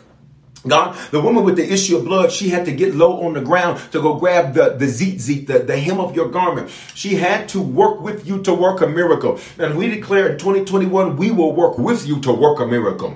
God, 0.67 0.97
the 1.11 1.21
woman 1.21 1.45
with 1.45 1.57
the 1.57 1.73
issue 1.73 1.99
of 1.99 2.05
blood, 2.05 2.33
she 2.33 2.49
had 2.49 2.65
to 2.65 2.73
get 2.73 2.95
low 2.95 3.23
on 3.27 3.35
the 3.35 3.43
ground 3.43 3.81
to 3.93 4.01
go 4.01 4.15
grab 4.15 4.55
the, 4.55 4.71
the 4.71 4.87
tzitzit, 4.87 5.47
the, 5.47 5.59
the 5.59 5.79
hem 5.79 6.01
of 6.01 6.17
your 6.17 6.29
garment. 6.31 6.71
She 6.95 7.17
had 7.17 7.49
to 7.51 7.61
work 7.61 8.01
with 8.01 8.27
you 8.27 8.43
to 8.43 8.55
work 8.55 8.81
a 8.81 8.87
miracle. 8.87 9.39
And 9.59 9.77
we 9.77 9.89
declare 9.89 10.29
in 10.33 10.39
2021, 10.39 11.17
we 11.17 11.31
will 11.31 11.53
work 11.55 11.77
with 11.77 12.07
you 12.07 12.19
to 12.21 12.33
work 12.33 12.61
a 12.61 12.67
miracle. 12.67 13.15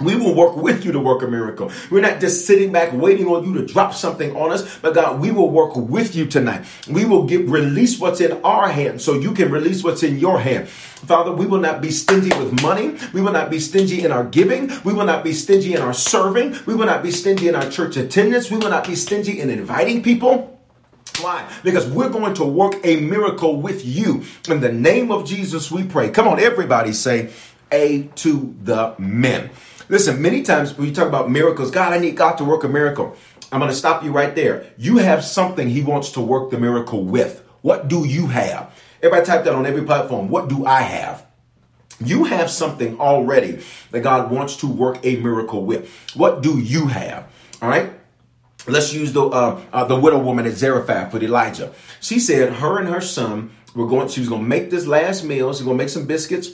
We 0.00 0.16
will 0.16 0.34
work 0.34 0.56
with 0.56 0.84
you 0.84 0.92
to 0.92 1.00
work 1.00 1.22
a 1.22 1.28
miracle. 1.28 1.70
We're 1.90 2.00
not 2.00 2.20
just 2.20 2.46
sitting 2.46 2.72
back 2.72 2.92
waiting 2.92 3.26
on 3.26 3.44
you 3.44 3.54
to 3.54 3.66
drop 3.66 3.94
something 3.94 4.34
on 4.36 4.50
us, 4.52 4.78
but 4.78 4.94
God, 4.94 5.20
we 5.20 5.30
will 5.30 5.50
work 5.50 5.76
with 5.76 6.14
you 6.14 6.26
tonight. 6.26 6.64
We 6.88 7.04
will 7.04 7.24
give 7.24 7.50
release 7.50 7.98
what's 7.98 8.20
in 8.20 8.40
our 8.42 8.68
hand 8.68 9.00
so 9.00 9.14
you 9.14 9.32
can 9.32 9.50
release 9.50 9.84
what's 9.84 10.02
in 10.02 10.18
your 10.18 10.40
hand. 10.40 10.68
Father, 10.68 11.32
we 11.32 11.46
will 11.46 11.60
not 11.60 11.80
be 11.80 11.90
stingy 11.90 12.30
with 12.38 12.62
money. 12.62 12.96
We 13.12 13.20
will 13.20 13.32
not 13.32 13.50
be 13.50 13.58
stingy 13.58 14.04
in 14.04 14.12
our 14.12 14.24
giving. 14.24 14.70
We 14.84 14.92
will 14.92 15.06
not 15.06 15.24
be 15.24 15.32
stingy 15.32 15.74
in 15.74 15.80
our 15.80 15.94
serving. 15.94 16.56
We 16.66 16.74
will 16.74 16.86
not 16.86 17.02
be 17.02 17.10
stingy 17.10 17.48
in 17.48 17.54
our 17.54 17.68
church 17.70 17.96
attendance. 17.96 18.50
We 18.50 18.58
will 18.58 18.70
not 18.70 18.86
be 18.86 18.94
stingy 18.94 19.40
in 19.40 19.50
inviting 19.50 20.02
people. 20.02 20.58
Why? 21.20 21.50
Because 21.62 21.86
we're 21.86 22.08
going 22.08 22.34
to 22.34 22.44
work 22.44 22.74
a 22.84 23.00
miracle 23.00 23.60
with 23.60 23.84
you. 23.84 24.24
In 24.48 24.60
the 24.60 24.72
name 24.72 25.10
of 25.10 25.26
Jesus, 25.26 25.70
we 25.70 25.84
pray. 25.84 26.10
Come 26.10 26.28
on, 26.28 26.40
everybody 26.40 26.92
say, 26.92 27.30
A 27.72 28.04
to 28.16 28.54
the 28.62 28.94
men. 28.98 29.50
Listen, 29.90 30.22
many 30.22 30.42
times 30.42 30.78
when 30.78 30.86
you 30.86 30.94
talk 30.94 31.08
about 31.08 31.32
miracles, 31.32 31.72
God, 31.72 31.92
I 31.92 31.98
need 31.98 32.16
God 32.16 32.36
to 32.36 32.44
work 32.44 32.62
a 32.62 32.68
miracle. 32.68 33.16
I'm 33.50 33.58
going 33.58 33.72
to 33.72 33.76
stop 33.76 34.04
you 34.04 34.12
right 34.12 34.32
there. 34.36 34.66
You 34.78 34.98
have 34.98 35.24
something 35.24 35.68
He 35.68 35.82
wants 35.82 36.12
to 36.12 36.20
work 36.20 36.52
the 36.52 36.58
miracle 36.58 37.02
with. 37.02 37.44
What 37.62 37.88
do 37.88 38.06
you 38.06 38.28
have? 38.28 38.72
Everybody 39.02 39.26
type 39.26 39.44
that 39.44 39.52
on 39.52 39.66
every 39.66 39.82
platform. 39.82 40.28
What 40.28 40.48
do 40.48 40.64
I 40.64 40.82
have? 40.82 41.26
You 41.98 42.22
have 42.22 42.50
something 42.50 43.00
already 43.00 43.64
that 43.90 44.02
God 44.02 44.30
wants 44.30 44.58
to 44.58 44.68
work 44.68 45.04
a 45.04 45.16
miracle 45.16 45.64
with. 45.64 45.90
What 46.14 46.40
do 46.40 46.60
you 46.60 46.86
have? 46.86 47.26
All 47.60 47.68
right. 47.68 47.92
Let's 48.68 48.92
use 48.94 49.12
the 49.12 49.24
uh, 49.24 49.60
uh, 49.72 49.84
the 49.86 49.98
widow 49.98 50.20
woman 50.20 50.46
at 50.46 50.52
Zarephath 50.52 51.12
with 51.12 51.24
Elijah. 51.24 51.72
She 52.00 52.20
said 52.20 52.52
her 52.54 52.78
and 52.78 52.88
her 52.88 53.00
son 53.00 53.50
were 53.74 53.88
going. 53.88 54.06
She 54.08 54.20
was 54.20 54.28
going 54.28 54.42
to 54.42 54.48
make 54.48 54.70
this 54.70 54.86
last 54.86 55.24
meal. 55.24 55.52
She's 55.52 55.62
going 55.62 55.76
to 55.76 55.82
make 55.82 55.90
some 55.90 56.06
biscuits 56.06 56.50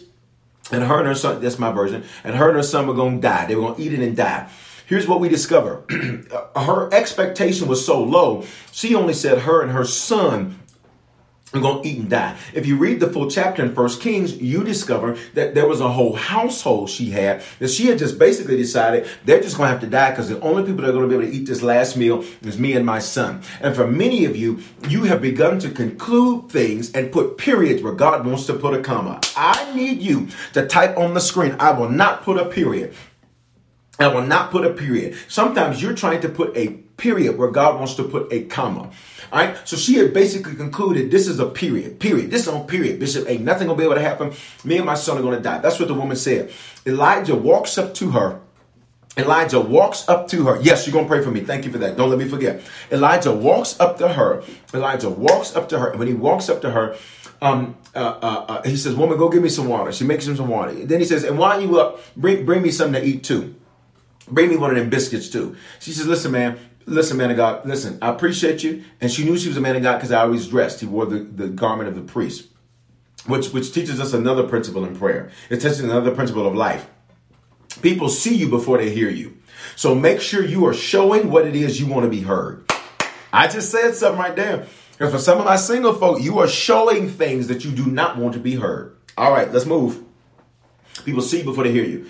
and 0.71 0.83
her 0.85 0.99
and 0.99 1.07
her 1.07 1.15
son, 1.15 1.41
that's 1.41 1.59
my 1.59 1.73
version, 1.73 2.05
and 2.25 2.37
her 2.37 2.49
and 2.49 2.57
her 2.57 2.63
son 2.63 2.87
were 2.87 2.95
going 2.95 3.17
to 3.17 3.23
die. 3.23 3.47
They 3.47 3.55
were 3.55 3.63
going 3.63 3.77
to 3.77 3.83
eat 3.83 3.93
it 3.93 4.01
and 4.01 4.17
die. 4.17 4.49
Here's 4.87 5.09
what 5.09 5.21
we 5.21 5.29
discover 5.29 5.85
her 6.57 6.93
expectation 6.95 7.67
was 7.67 7.85
so 7.85 8.03
low, 8.03 8.45
she 8.73 8.95
only 8.95 9.15
said 9.15 9.41
her 9.41 9.63
and 9.63 9.73
her 9.73 9.85
son 9.85 10.61
going 11.63 11.83
to 11.83 11.89
eat 11.89 11.99
and 11.99 12.11
die. 12.11 12.37
If 12.55 12.67
you 12.67 12.77
read 12.77 13.01
the 13.01 13.09
full 13.09 13.31
chapter 13.31 13.65
in 13.65 13.75
First 13.75 14.01
Kings, 14.01 14.37
you 14.37 14.65
discover 14.65 15.17
that 15.35 15.55
there 15.55 15.67
was 15.67 15.81
a 15.81 15.89
whole 15.89 16.15
household 16.15 16.91
she 16.91 17.11
had 17.11 17.43
that 17.59 17.69
she 17.69 17.87
had 17.87 17.99
just 17.99 18.19
basically 18.19 18.57
decided 18.57 19.07
they're 19.25 19.41
just 19.41 19.57
going 19.57 19.69
to 19.69 19.73
have 19.73 19.81
to 19.81 19.87
die 19.87 20.11
because 20.11 20.29
the 20.29 20.41
only 20.41 20.63
people 20.63 20.83
that 20.83 20.91
are 20.91 20.93
going 20.93 21.09
to 21.09 21.17
be 21.17 21.23
able 21.23 21.33
to 21.33 21.37
eat 21.37 21.47
this 21.47 21.63
last 21.63 21.97
meal 21.97 22.25
is 22.43 22.59
me 22.59 22.75
and 22.75 22.85
my 22.85 22.99
son. 22.99 23.43
And 23.61 23.75
for 23.75 23.87
many 23.87 24.25
of 24.25 24.37
you, 24.37 24.61
you 24.89 25.05
have 25.05 25.21
begun 25.21 25.59
to 25.61 25.71
conclude 25.71 26.51
things 26.51 26.93
and 26.93 27.13
put 27.13 27.39
periods 27.39 27.83
where 27.83 27.93
God 27.93 28.27
wants 28.27 28.47
to 28.47 28.55
put 28.55 28.75
a 28.75 28.83
comma. 28.83 29.21
I 29.37 29.75
need 29.75 30.03
you 30.03 30.29
to 30.53 30.67
type 30.67 30.97
on 30.97 31.15
the 31.15 31.21
screen, 31.21 31.57
I 31.59 31.73
will 31.73 31.91
not 31.91 32.23
put 32.23 32.39
a 32.39 32.45
period. 32.45 32.95
I 33.99 34.09
will 34.09 34.27
not 34.27 34.51
put 34.51 34.67
a 34.67 34.71
period. 34.71 35.17
Sometimes 35.29 35.81
you're 35.81 35.95
trying 35.95 36.21
to 36.21 36.29
put 36.29 36.55
a 36.57 36.69
period 36.97 37.39
where 37.39 37.51
God 37.51 37.77
wants 37.77 37.95
to 37.95 38.05
put 38.05 38.33
a 38.33 38.45
comma. 38.45 38.91
All 39.33 39.41
right. 39.45 39.57
So 39.69 39.77
she 39.77 39.95
had 39.95 40.13
basically 40.13 40.55
concluded 40.55 41.11
this 41.11 41.27
is 41.29 41.39
a 41.39 41.47
period. 41.47 42.01
Period. 42.01 42.31
This 42.31 42.43
is 42.43 42.49
on 42.49 42.67
period. 42.67 42.99
Bishop, 42.99 43.29
ain't 43.29 43.43
nothing 43.43 43.67
gonna 43.67 43.79
be 43.79 43.85
able 43.85 43.95
to 43.95 44.01
happen. 44.01 44.33
Me 44.65 44.77
and 44.77 44.87
my 44.87 44.95
son 44.95 45.19
are 45.19 45.23
gonna 45.23 45.41
die. 45.41 45.59
That's 45.59 45.79
what 45.79 45.89
the 45.89 45.95
woman 45.95 46.17
said. 46.17 46.53
Elijah 46.87 47.35
walks 47.35 47.79
up 47.79 47.95
to 47.95 48.11
her. 48.11 48.41
Elijah 49.17 49.61
walks 49.61 50.09
up 50.09 50.29
to 50.29 50.45
her. 50.45 50.61
Yes, 50.61 50.87
you're 50.87 50.93
going 50.93 51.07
to 51.07 51.09
pray 51.09 51.23
for 51.23 51.31
me. 51.31 51.41
Thank 51.41 51.65
you 51.65 51.73
for 51.73 51.79
that. 51.79 51.97
Don't 51.97 52.11
let 52.11 52.19
me 52.19 52.29
forget. 52.29 52.61
Elijah 52.93 53.33
walks 53.33 53.81
up 53.81 53.97
to 53.99 54.09
her. 54.09 54.43
Elijah 54.75 55.09
walks 55.09 55.57
up 55.57 55.71
to 55.71 55.79
her. 55.79 55.89
And 55.89 55.99
when 55.99 56.07
he 56.07 56.13
walks 56.13 56.51
up 56.51 56.61
to 56.61 56.71
her, 56.71 56.97
um, 57.41 57.77
uh, 57.95 57.99
uh, 57.99 58.45
uh, 58.49 58.63
he 58.63 58.77
says, 58.77 58.95
Woman, 58.95 59.17
go 59.17 59.31
give 59.31 59.43
me 59.43 59.49
some 59.49 59.69
water. 59.69 59.91
She 59.91 60.05
makes 60.05 60.27
him 60.27 60.37
some 60.37 60.49
water. 60.49 60.73
Then 60.73 61.01
he 61.01 61.07
says, 61.07 61.25
And 61.25 61.39
while 61.39 61.61
you 61.61 61.81
up, 61.81 62.01
bring, 62.15 62.45
bring 62.45 62.63
me 62.63 62.71
something 62.71 63.01
to 63.01 63.07
eat 63.07 63.25
too. 63.25 63.55
Bring 64.29 64.51
me 64.51 64.57
one 64.57 64.71
of 64.71 64.77
them 64.77 64.91
biscuits 64.91 65.31
too. 65.31 65.57
She 65.81 65.93
says, 65.93 66.07
Listen, 66.07 66.33
man, 66.33 66.59
listen, 66.87 67.17
man 67.17 67.31
of 67.31 67.37
God, 67.37 67.67
listen, 67.67 67.99
I 68.01 68.09
appreciate 68.09 68.63
you. 68.63 68.85
And 69.01 69.11
she 69.11 69.25
knew 69.25 69.37
she 69.37 69.49
was 69.49 69.57
a 69.57 69.61
man 69.61 69.77
of 69.77 69.83
God 69.83 69.97
because 69.97 70.13
I 70.13 70.23
always 70.23 70.49
dressed. 70.49 70.81
He 70.81 70.87
wore 70.87 71.07
the, 71.07 71.19
the 71.19 71.49
garment 71.49 71.89
of 71.89 71.95
the 71.95 72.01
priest, 72.01 72.49
which, 73.27 73.49
which 73.49 73.73
teaches 73.73 74.01
us 74.01 74.13
another 74.13 74.45
principle 74.45 74.85
in 74.85 74.97
prayer. 74.97 75.31
It 75.51 75.57
teaches 75.57 75.81
another 75.81 76.13
principle 76.13 76.47
of 76.47 76.55
life. 76.55 76.89
People 77.83 78.09
see 78.09 78.35
you 78.35 78.49
before 78.49 78.79
they 78.79 78.91
hear 78.91 79.11
you. 79.11 79.37
So 79.75 79.95
make 79.95 80.21
sure 80.21 80.43
you 80.45 80.67
are 80.67 80.75
showing 80.75 81.31
what 81.31 81.47
it 81.47 81.55
is 81.55 81.79
you 81.79 81.87
want 81.87 82.05
to 82.05 82.11
be 82.11 82.23
heard. 82.23 82.71
I 83.33 83.49
just 83.49 83.71
said 83.71 83.95
something 83.95 84.19
right 84.19 84.35
there. 84.35 84.67
Because 84.93 85.13
for 85.13 85.19
some 85.19 85.39
of 85.39 85.45
my 85.45 85.57
single 85.57 85.93
folk, 85.93 86.23
you 86.23 86.39
are 86.39 86.49
showing 86.49 87.11
things 87.11 87.49
that 87.49 87.65
you 87.65 87.71
do 87.71 87.85
not 87.85 88.17
want 88.17 88.33
to 88.33 88.41
be 88.41 88.55
heard. 88.55 88.97
All 89.19 89.31
right, 89.31 89.53
let's 89.53 89.67
move. 89.67 90.03
People 91.05 91.21
see 91.21 91.43
before 91.43 91.65
they 91.65 91.73
hear 91.73 91.85
you. 91.85 92.07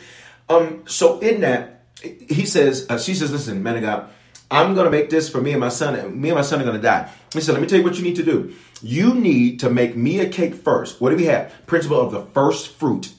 Um, 0.49 0.85
so 0.87 1.19
in 1.19 1.41
that, 1.41 1.83
he 2.01 2.47
says, 2.47 2.87
uh, 2.89 2.99
she 2.99 3.15
says, 3.15 3.33
listen, 3.33 3.63
man 3.63 3.77
of 3.77 3.83
God, 3.83 4.11
I'm 4.51 4.75
going 4.75 4.85
to 4.85 4.91
make 4.91 5.11
this 5.11 5.29
for 5.29 5.41
me 5.41 5.53
and 5.53 5.61
my 5.61 5.69
son. 5.69 5.97
And 5.97 6.21
me 6.21 6.29
and 6.29 6.37
my 6.37 6.43
son 6.43 6.61
are 6.61 6.65
going 6.65 6.77
to 6.77 6.83
die. 6.83 7.11
He 7.33 7.41
said, 7.41 7.53
let 7.53 7.61
me 7.61 7.67
tell 7.67 7.79
you 7.79 7.85
what 7.85 7.97
you 7.97 8.05
need 8.05 8.17
to 8.17 8.25
do. 8.25 8.55
You 8.83 9.15
need 9.15 9.61
to 9.61 9.71
make 9.71 9.97
me 9.97 10.21
a 10.21 10.29
cake 10.29 10.55
first. 10.55 11.01
What 11.01 11.11
do 11.11 11.17
we 11.17 11.25
have? 11.25 11.53
Principle 11.67 12.01
of 12.01 12.13
the 12.13 12.23
first 12.27 12.69
fruit. 12.77 13.13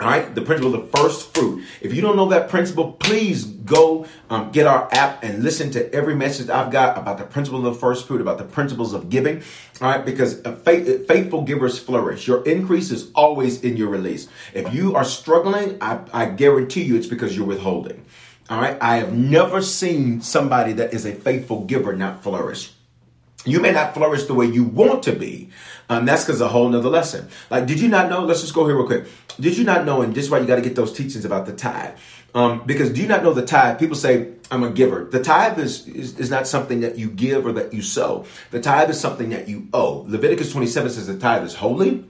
All 0.00 0.06
right, 0.06 0.34
the 0.34 0.40
principle 0.40 0.74
of 0.74 0.90
the 0.90 0.96
first 0.96 1.34
fruit. 1.34 1.62
If 1.82 1.92
you 1.92 2.00
don't 2.00 2.16
know 2.16 2.30
that 2.30 2.48
principle, 2.48 2.92
please 2.92 3.44
go 3.44 4.06
um, 4.30 4.50
get 4.50 4.66
our 4.66 4.88
app 4.92 5.22
and 5.22 5.42
listen 5.42 5.70
to 5.72 5.92
every 5.92 6.14
message 6.14 6.48
I've 6.48 6.70
got 6.70 6.96
about 6.96 7.18
the 7.18 7.24
principle 7.24 7.66
of 7.66 7.74
the 7.74 7.78
first 7.78 8.06
fruit, 8.06 8.22
about 8.22 8.38
the 8.38 8.44
principles 8.44 8.94
of 8.94 9.10
giving. 9.10 9.42
All 9.82 9.90
right, 9.90 10.02
because 10.02 10.40
faith, 10.64 11.06
faithful 11.06 11.42
givers 11.42 11.78
flourish. 11.78 12.26
Your 12.26 12.42
increase 12.44 12.90
is 12.90 13.10
always 13.14 13.62
in 13.62 13.76
your 13.76 13.88
release. 13.88 14.26
If 14.54 14.72
you 14.72 14.96
are 14.96 15.04
struggling, 15.04 15.76
I, 15.82 16.00
I 16.14 16.26
guarantee 16.30 16.82
you 16.82 16.96
it's 16.96 17.06
because 17.06 17.36
you're 17.36 17.46
withholding. 17.46 18.06
All 18.50 18.60
right, 18.60 18.76
I 18.80 18.96
have 18.96 19.12
never 19.12 19.62
seen 19.62 20.22
somebody 20.22 20.72
that 20.72 20.92
is 20.92 21.06
a 21.06 21.14
faithful 21.14 21.64
giver 21.66 21.94
not 21.94 22.24
flourish. 22.24 22.72
You 23.44 23.60
may 23.60 23.70
not 23.70 23.94
flourish 23.94 24.24
the 24.24 24.34
way 24.34 24.46
you 24.46 24.64
want 24.64 25.04
to 25.04 25.12
be. 25.12 25.50
Um, 25.88 26.04
that's 26.04 26.24
because 26.24 26.40
a 26.40 26.48
whole 26.48 26.68
nother 26.68 26.88
lesson. 26.88 27.28
Like, 27.48 27.66
did 27.66 27.78
you 27.78 27.88
not 27.88 28.10
know? 28.10 28.24
Let's 28.24 28.40
just 28.40 28.52
go 28.52 28.66
here 28.66 28.76
real 28.76 28.86
quick. 28.86 29.06
Did 29.38 29.56
you 29.56 29.62
not 29.62 29.86
know? 29.86 30.02
And 30.02 30.12
this 30.12 30.24
is 30.24 30.30
why 30.30 30.40
you 30.40 30.46
got 30.46 30.56
to 30.56 30.62
get 30.62 30.74
those 30.74 30.92
teachings 30.92 31.24
about 31.24 31.46
the 31.46 31.52
tithe. 31.52 31.96
Um, 32.34 32.62
because 32.66 32.90
do 32.90 33.00
you 33.00 33.06
not 33.06 33.22
know 33.22 33.32
the 33.32 33.46
tithe? 33.46 33.78
People 33.78 33.96
say, 33.96 34.32
I'm 34.50 34.64
a 34.64 34.70
giver. 34.70 35.04
The 35.04 35.22
tithe 35.22 35.60
is, 35.60 35.86
is, 35.86 36.18
is, 36.18 36.28
not 36.28 36.48
something 36.48 36.80
that 36.80 36.98
you 36.98 37.08
give 37.08 37.46
or 37.46 37.52
that 37.52 37.72
you 37.72 37.82
sow. 37.82 38.24
The 38.50 38.60
tithe 38.60 38.90
is 38.90 38.98
something 38.98 39.30
that 39.30 39.48
you 39.48 39.68
owe. 39.72 40.04
Leviticus 40.08 40.52
27 40.52 40.90
says 40.90 41.06
the 41.06 41.16
tithe 41.16 41.44
is 41.44 41.54
holy 41.54 42.04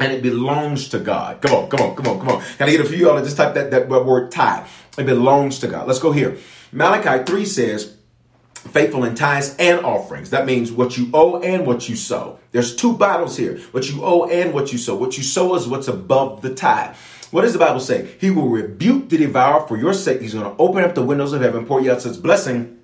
and 0.00 0.12
it 0.12 0.22
belongs 0.22 0.88
to 0.88 0.98
God. 0.98 1.40
Come 1.42 1.54
on, 1.54 1.68
come 1.68 1.80
on, 1.80 1.94
come 1.94 2.06
on, 2.08 2.18
come 2.18 2.28
on. 2.30 2.42
Can 2.42 2.68
I 2.68 2.70
get 2.72 2.80
a 2.80 2.84
few 2.84 2.98
y'all 2.98 3.18
to 3.18 3.22
just 3.22 3.36
type 3.36 3.54
that, 3.54 3.70
that 3.70 3.88
word 3.88 4.32
tithe? 4.32 4.66
It 4.98 5.04
belongs 5.04 5.60
to 5.60 5.68
God. 5.68 5.86
Let's 5.86 6.00
go 6.00 6.10
here. 6.10 6.38
Malachi 6.72 7.24
3 7.24 7.44
says, 7.44 7.96
faithful 8.54 9.04
in 9.04 9.14
tithes 9.14 9.54
and 9.58 9.84
offerings. 9.84 10.30
That 10.30 10.46
means 10.46 10.72
what 10.72 10.96
you 10.96 11.10
owe 11.12 11.40
and 11.40 11.66
what 11.66 11.88
you 11.88 11.96
sow. 11.96 12.38
There's 12.52 12.74
two 12.74 12.94
Bibles 12.94 13.36
here. 13.36 13.58
What 13.72 13.90
you 13.90 14.02
owe 14.02 14.24
and 14.24 14.54
what 14.54 14.72
you 14.72 14.78
sow. 14.78 14.96
What 14.96 15.16
you 15.16 15.22
sow 15.22 15.54
is 15.54 15.68
what's 15.68 15.88
above 15.88 16.42
the 16.42 16.54
tithe. 16.54 16.96
What 17.30 17.42
does 17.42 17.52
the 17.52 17.58
Bible 17.58 17.80
say? 17.80 18.08
He 18.20 18.30
will 18.30 18.48
rebuke 18.48 19.08
the 19.08 19.18
devourer 19.18 19.66
for 19.66 19.76
your 19.76 19.94
sake. 19.94 20.20
He's 20.20 20.34
going 20.34 20.44
to 20.44 20.60
open 20.60 20.82
up 20.82 20.94
the 20.94 21.02
windows 21.02 21.32
of 21.32 21.42
heaven, 21.42 21.66
pour 21.66 21.80
you 21.80 21.92
out 21.92 22.02
his 22.02 22.16
blessing. 22.16 22.78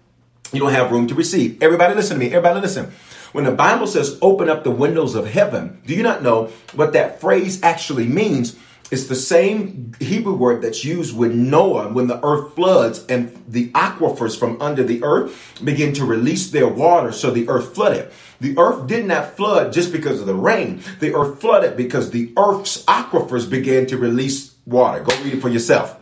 You 0.52 0.60
don't 0.60 0.72
have 0.72 0.92
room 0.92 1.08
to 1.08 1.14
receive. 1.14 1.62
Everybody 1.62 1.94
listen 1.94 2.18
to 2.18 2.24
me. 2.24 2.28
Everybody 2.28 2.60
listen. 2.60 2.92
When 3.36 3.44
the 3.44 3.52
Bible 3.52 3.86
says 3.86 4.18
open 4.22 4.48
up 4.48 4.64
the 4.64 4.70
windows 4.70 5.14
of 5.14 5.26
heaven, 5.26 5.82
do 5.84 5.94
you 5.94 6.02
not 6.02 6.22
know 6.22 6.46
what 6.74 6.94
that 6.94 7.20
phrase 7.20 7.62
actually 7.62 8.06
means? 8.06 8.56
It's 8.90 9.08
the 9.08 9.14
same 9.14 9.92
Hebrew 10.00 10.32
word 10.32 10.62
that's 10.62 10.86
used 10.86 11.14
with 11.14 11.34
Noah 11.34 11.92
when 11.92 12.06
the 12.06 12.18
earth 12.24 12.54
floods 12.54 13.04
and 13.10 13.44
the 13.46 13.68
aquifers 13.72 14.38
from 14.38 14.58
under 14.62 14.82
the 14.82 15.02
earth 15.02 15.60
begin 15.62 15.92
to 15.96 16.06
release 16.06 16.50
their 16.50 16.66
water, 16.66 17.12
so 17.12 17.30
the 17.30 17.46
earth 17.50 17.74
flooded. 17.74 18.10
The 18.40 18.56
earth 18.56 18.86
did 18.86 19.04
not 19.04 19.36
flood 19.36 19.70
just 19.70 19.92
because 19.92 20.18
of 20.18 20.26
the 20.26 20.34
rain. 20.34 20.80
The 21.00 21.14
earth 21.14 21.38
flooded 21.38 21.76
because 21.76 22.12
the 22.12 22.32
earth's 22.38 22.86
aquifers 22.86 23.50
began 23.50 23.84
to 23.88 23.98
release 23.98 24.54
water. 24.64 25.04
Go 25.04 25.14
read 25.22 25.34
it 25.34 25.42
for 25.42 25.50
yourself. 25.50 25.94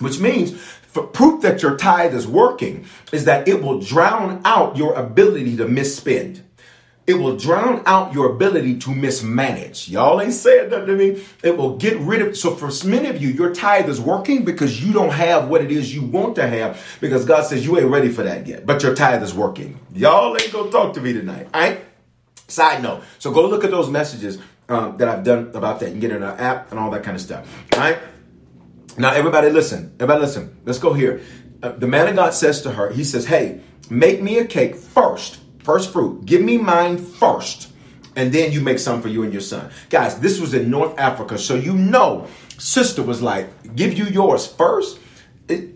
Which 0.00 0.20
means 0.20 0.52
for 0.82 1.06
proof 1.06 1.40
that 1.40 1.62
your 1.62 1.78
tithe 1.78 2.14
is 2.14 2.26
working 2.26 2.84
is 3.10 3.24
that 3.24 3.48
it 3.48 3.62
will 3.62 3.80
drown 3.80 4.42
out 4.44 4.76
your 4.76 4.92
ability 4.92 5.56
to 5.56 5.64
misspend. 5.64 6.42
It 7.08 7.14
will 7.14 7.38
drown 7.38 7.82
out 7.86 8.12
your 8.12 8.30
ability 8.32 8.78
to 8.80 8.94
mismanage. 8.94 9.88
Y'all 9.88 10.20
ain't 10.20 10.34
saying 10.34 10.68
that 10.68 10.84
to 10.84 10.94
me. 10.94 11.24
It 11.42 11.56
will 11.56 11.78
get 11.78 11.96
rid 12.00 12.20
of. 12.20 12.36
So 12.36 12.54
for 12.54 12.70
many 12.86 13.08
of 13.08 13.22
you, 13.22 13.30
your 13.30 13.54
tithe 13.54 13.88
is 13.88 13.98
working 13.98 14.44
because 14.44 14.84
you 14.84 14.92
don't 14.92 15.12
have 15.12 15.48
what 15.48 15.62
it 15.62 15.72
is 15.72 15.94
you 15.94 16.02
want 16.02 16.36
to 16.36 16.46
have 16.46 16.78
because 17.00 17.24
God 17.24 17.46
says 17.46 17.64
you 17.64 17.78
ain't 17.78 17.88
ready 17.88 18.10
for 18.10 18.24
that 18.24 18.46
yet. 18.46 18.66
But 18.66 18.82
your 18.82 18.94
tithe 18.94 19.22
is 19.22 19.32
working. 19.32 19.80
Y'all 19.94 20.36
ain't 20.36 20.52
gonna 20.52 20.70
talk 20.70 20.92
to 20.94 21.00
me 21.00 21.14
tonight. 21.14 21.48
All 21.54 21.62
right. 21.62 21.80
Side 22.46 22.82
note. 22.82 23.02
So 23.18 23.30
go 23.30 23.48
look 23.48 23.64
at 23.64 23.70
those 23.70 23.88
messages 23.88 24.36
um, 24.68 24.98
that 24.98 25.08
I've 25.08 25.24
done 25.24 25.50
about 25.54 25.80
that. 25.80 25.94
You 25.94 26.00
get 26.02 26.10
in 26.10 26.22
our 26.22 26.38
app 26.38 26.70
and 26.72 26.78
all 26.78 26.90
that 26.90 27.04
kind 27.04 27.16
of 27.16 27.22
stuff. 27.22 27.48
All 27.72 27.80
right. 27.80 27.98
Now 28.98 29.14
everybody 29.14 29.48
listen. 29.48 29.94
Everybody 29.98 30.20
listen. 30.20 30.60
Let's 30.66 30.78
go 30.78 30.92
here. 30.92 31.22
Uh, 31.62 31.70
the 31.70 31.86
man 31.86 32.06
of 32.06 32.16
God 32.16 32.34
says 32.34 32.60
to 32.62 32.72
her, 32.72 32.90
he 32.90 33.02
says, 33.02 33.24
"Hey, 33.24 33.62
make 33.88 34.20
me 34.20 34.36
a 34.36 34.44
cake 34.44 34.76
first 34.76 35.40
First 35.68 35.92
fruit. 35.92 36.24
Give 36.24 36.40
me 36.40 36.56
mine 36.56 36.96
first. 36.96 37.70
And 38.16 38.32
then 38.32 38.52
you 38.52 38.62
make 38.62 38.78
some 38.78 39.02
for 39.02 39.08
you 39.08 39.22
and 39.22 39.34
your 39.34 39.42
son. 39.42 39.70
Guys, 39.90 40.18
this 40.18 40.40
was 40.40 40.54
in 40.54 40.70
North 40.70 40.98
Africa. 40.98 41.36
So 41.36 41.56
you 41.56 41.74
know, 41.74 42.26
sister 42.56 43.02
was 43.02 43.20
like, 43.20 43.76
give 43.76 43.92
you 43.92 44.06
yours 44.06 44.46
first. 44.46 44.98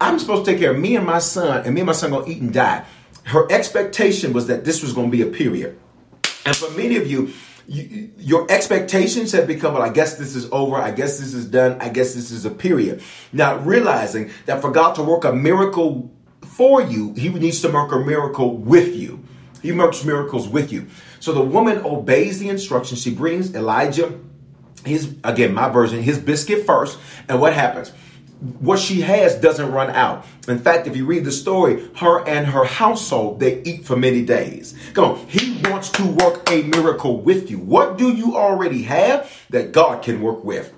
I'm 0.01 0.19
supposed 0.19 0.47
to 0.47 0.51
take 0.51 0.61
care 0.61 0.71
of 0.71 0.79
me 0.79 0.97
and 0.97 1.05
my 1.05 1.19
son, 1.19 1.67
and 1.67 1.75
me 1.75 1.83
and 1.83 1.87
my 1.89 1.93
son 1.93 2.11
gonna 2.11 2.27
eat 2.27 2.41
and 2.41 2.55
die. 2.55 2.87
Her 3.25 3.47
expectation 3.53 4.33
was 4.33 4.47
that 4.47 4.65
this 4.65 4.83
was 4.83 4.95
gonna 4.95 5.11
be 5.11 5.21
a 5.21 5.27
period. 5.27 5.79
And 6.47 6.57
for 6.57 6.71
many 6.71 6.97
of 6.97 7.07
you, 7.07 7.31
you, 7.69 8.13
your 8.17 8.51
expectations 8.51 9.33
have 9.33 9.47
become, 9.47 9.75
well, 9.75 9.83
I 9.83 9.91
guess 9.91 10.15
this 10.15 10.35
is 10.35 10.51
over. 10.53 10.77
I 10.77 10.93
guess 10.93 11.19
this 11.19 11.35
is 11.35 11.45
done. 11.45 11.77
I 11.83 11.91
guess 11.91 12.15
this 12.15 12.31
is 12.31 12.47
a 12.47 12.51
period. 12.51 13.03
Not 13.31 13.67
realizing 13.67 14.31
that 14.47 14.63
for 14.63 14.71
God 14.71 14.95
to 14.95 15.03
work 15.03 15.25
a 15.25 15.35
miracle 15.35 16.11
for 16.41 16.81
you, 16.81 17.13
He 17.13 17.29
needs 17.29 17.61
to 17.61 17.69
work 17.69 17.93
a 17.93 17.99
miracle 17.99 18.57
with 18.57 18.97
you. 18.97 19.23
He 19.63 19.73
works 19.73 20.05
miracles 20.05 20.49
with 20.49 20.73
you. 20.73 20.89
So 21.21 21.33
the 21.33 21.41
woman 21.41 21.79
obeys 21.85 22.41
the 22.41 22.49
instructions. 22.49 23.01
She 23.01 23.15
brings 23.15 23.55
Elijah, 23.55 24.19
his 24.85 25.15
again, 25.23 25.55
my 25.55 25.69
version, 25.69 26.03
his 26.03 26.19
biscuit 26.19 26.67
first. 26.67 26.99
And 27.29 27.41
what 27.41 27.55
happens? 27.55 27.93
What 28.59 28.81
she 28.81 29.03
has 29.03 29.37
doesn't 29.37 29.71
run 29.71 29.91
out. 29.91 30.27
In 30.49 30.59
fact, 30.59 30.89
if 30.89 30.97
you 30.97 31.07
read 31.07 31.25
the 31.25 31.31
story, 31.31 31.89
her 31.99 32.27
and 32.27 32.45
her 32.45 32.65
household, 32.65 33.39
they 33.39 33.63
eat 33.63 33.85
for 33.85 33.95
many 33.95 34.23
days. 34.23 34.77
Come 34.95 35.05
on. 35.05 35.27
He 35.29 35.63
wants 35.71 35.91
to 35.91 36.05
work 36.05 36.51
a 36.51 36.63
miracle 36.65 37.21
with 37.21 37.49
you. 37.49 37.59
What 37.59 37.99
do 37.99 38.13
you 38.13 38.37
already 38.37 38.83
have 38.83 39.33
that 39.51 39.71
God 39.71 40.03
can 40.03 40.21
work 40.21 40.43
with? 40.43 40.75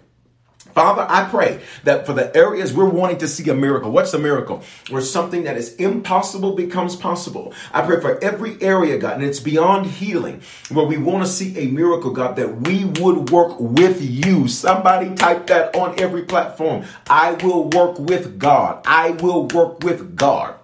Father, 0.74 1.06
I 1.08 1.28
pray 1.28 1.60
that 1.84 2.04
for 2.04 2.14
the 2.14 2.36
areas 2.36 2.72
we're 2.72 2.88
wanting 2.88 3.18
to 3.18 3.28
see 3.28 3.48
a 3.48 3.54
miracle, 3.54 3.92
what's 3.92 4.12
a 4.12 4.18
miracle? 4.18 4.64
Where 4.90 5.00
something 5.00 5.44
that 5.44 5.56
is 5.56 5.76
impossible 5.76 6.56
becomes 6.56 6.96
possible. 6.96 7.54
I 7.72 7.82
pray 7.82 8.00
for 8.00 8.22
every 8.22 8.60
area, 8.60 8.98
God, 8.98 9.14
and 9.14 9.22
it's 9.22 9.38
beyond 9.38 9.86
healing, 9.86 10.42
where 10.70 10.84
we 10.84 10.98
want 10.98 11.24
to 11.24 11.30
see 11.30 11.56
a 11.58 11.68
miracle, 11.68 12.10
God, 12.10 12.34
that 12.36 12.62
we 12.62 12.84
would 12.84 13.30
work 13.30 13.58
with 13.60 14.02
you. 14.02 14.48
Somebody 14.48 15.14
type 15.14 15.46
that 15.46 15.76
on 15.76 15.98
every 16.00 16.22
platform. 16.22 16.84
I 17.08 17.32
will 17.34 17.68
work 17.68 18.00
with 18.00 18.40
God. 18.40 18.82
I 18.84 19.10
will 19.10 19.46
work 19.46 19.84
with 19.84 20.16
God. 20.16 20.56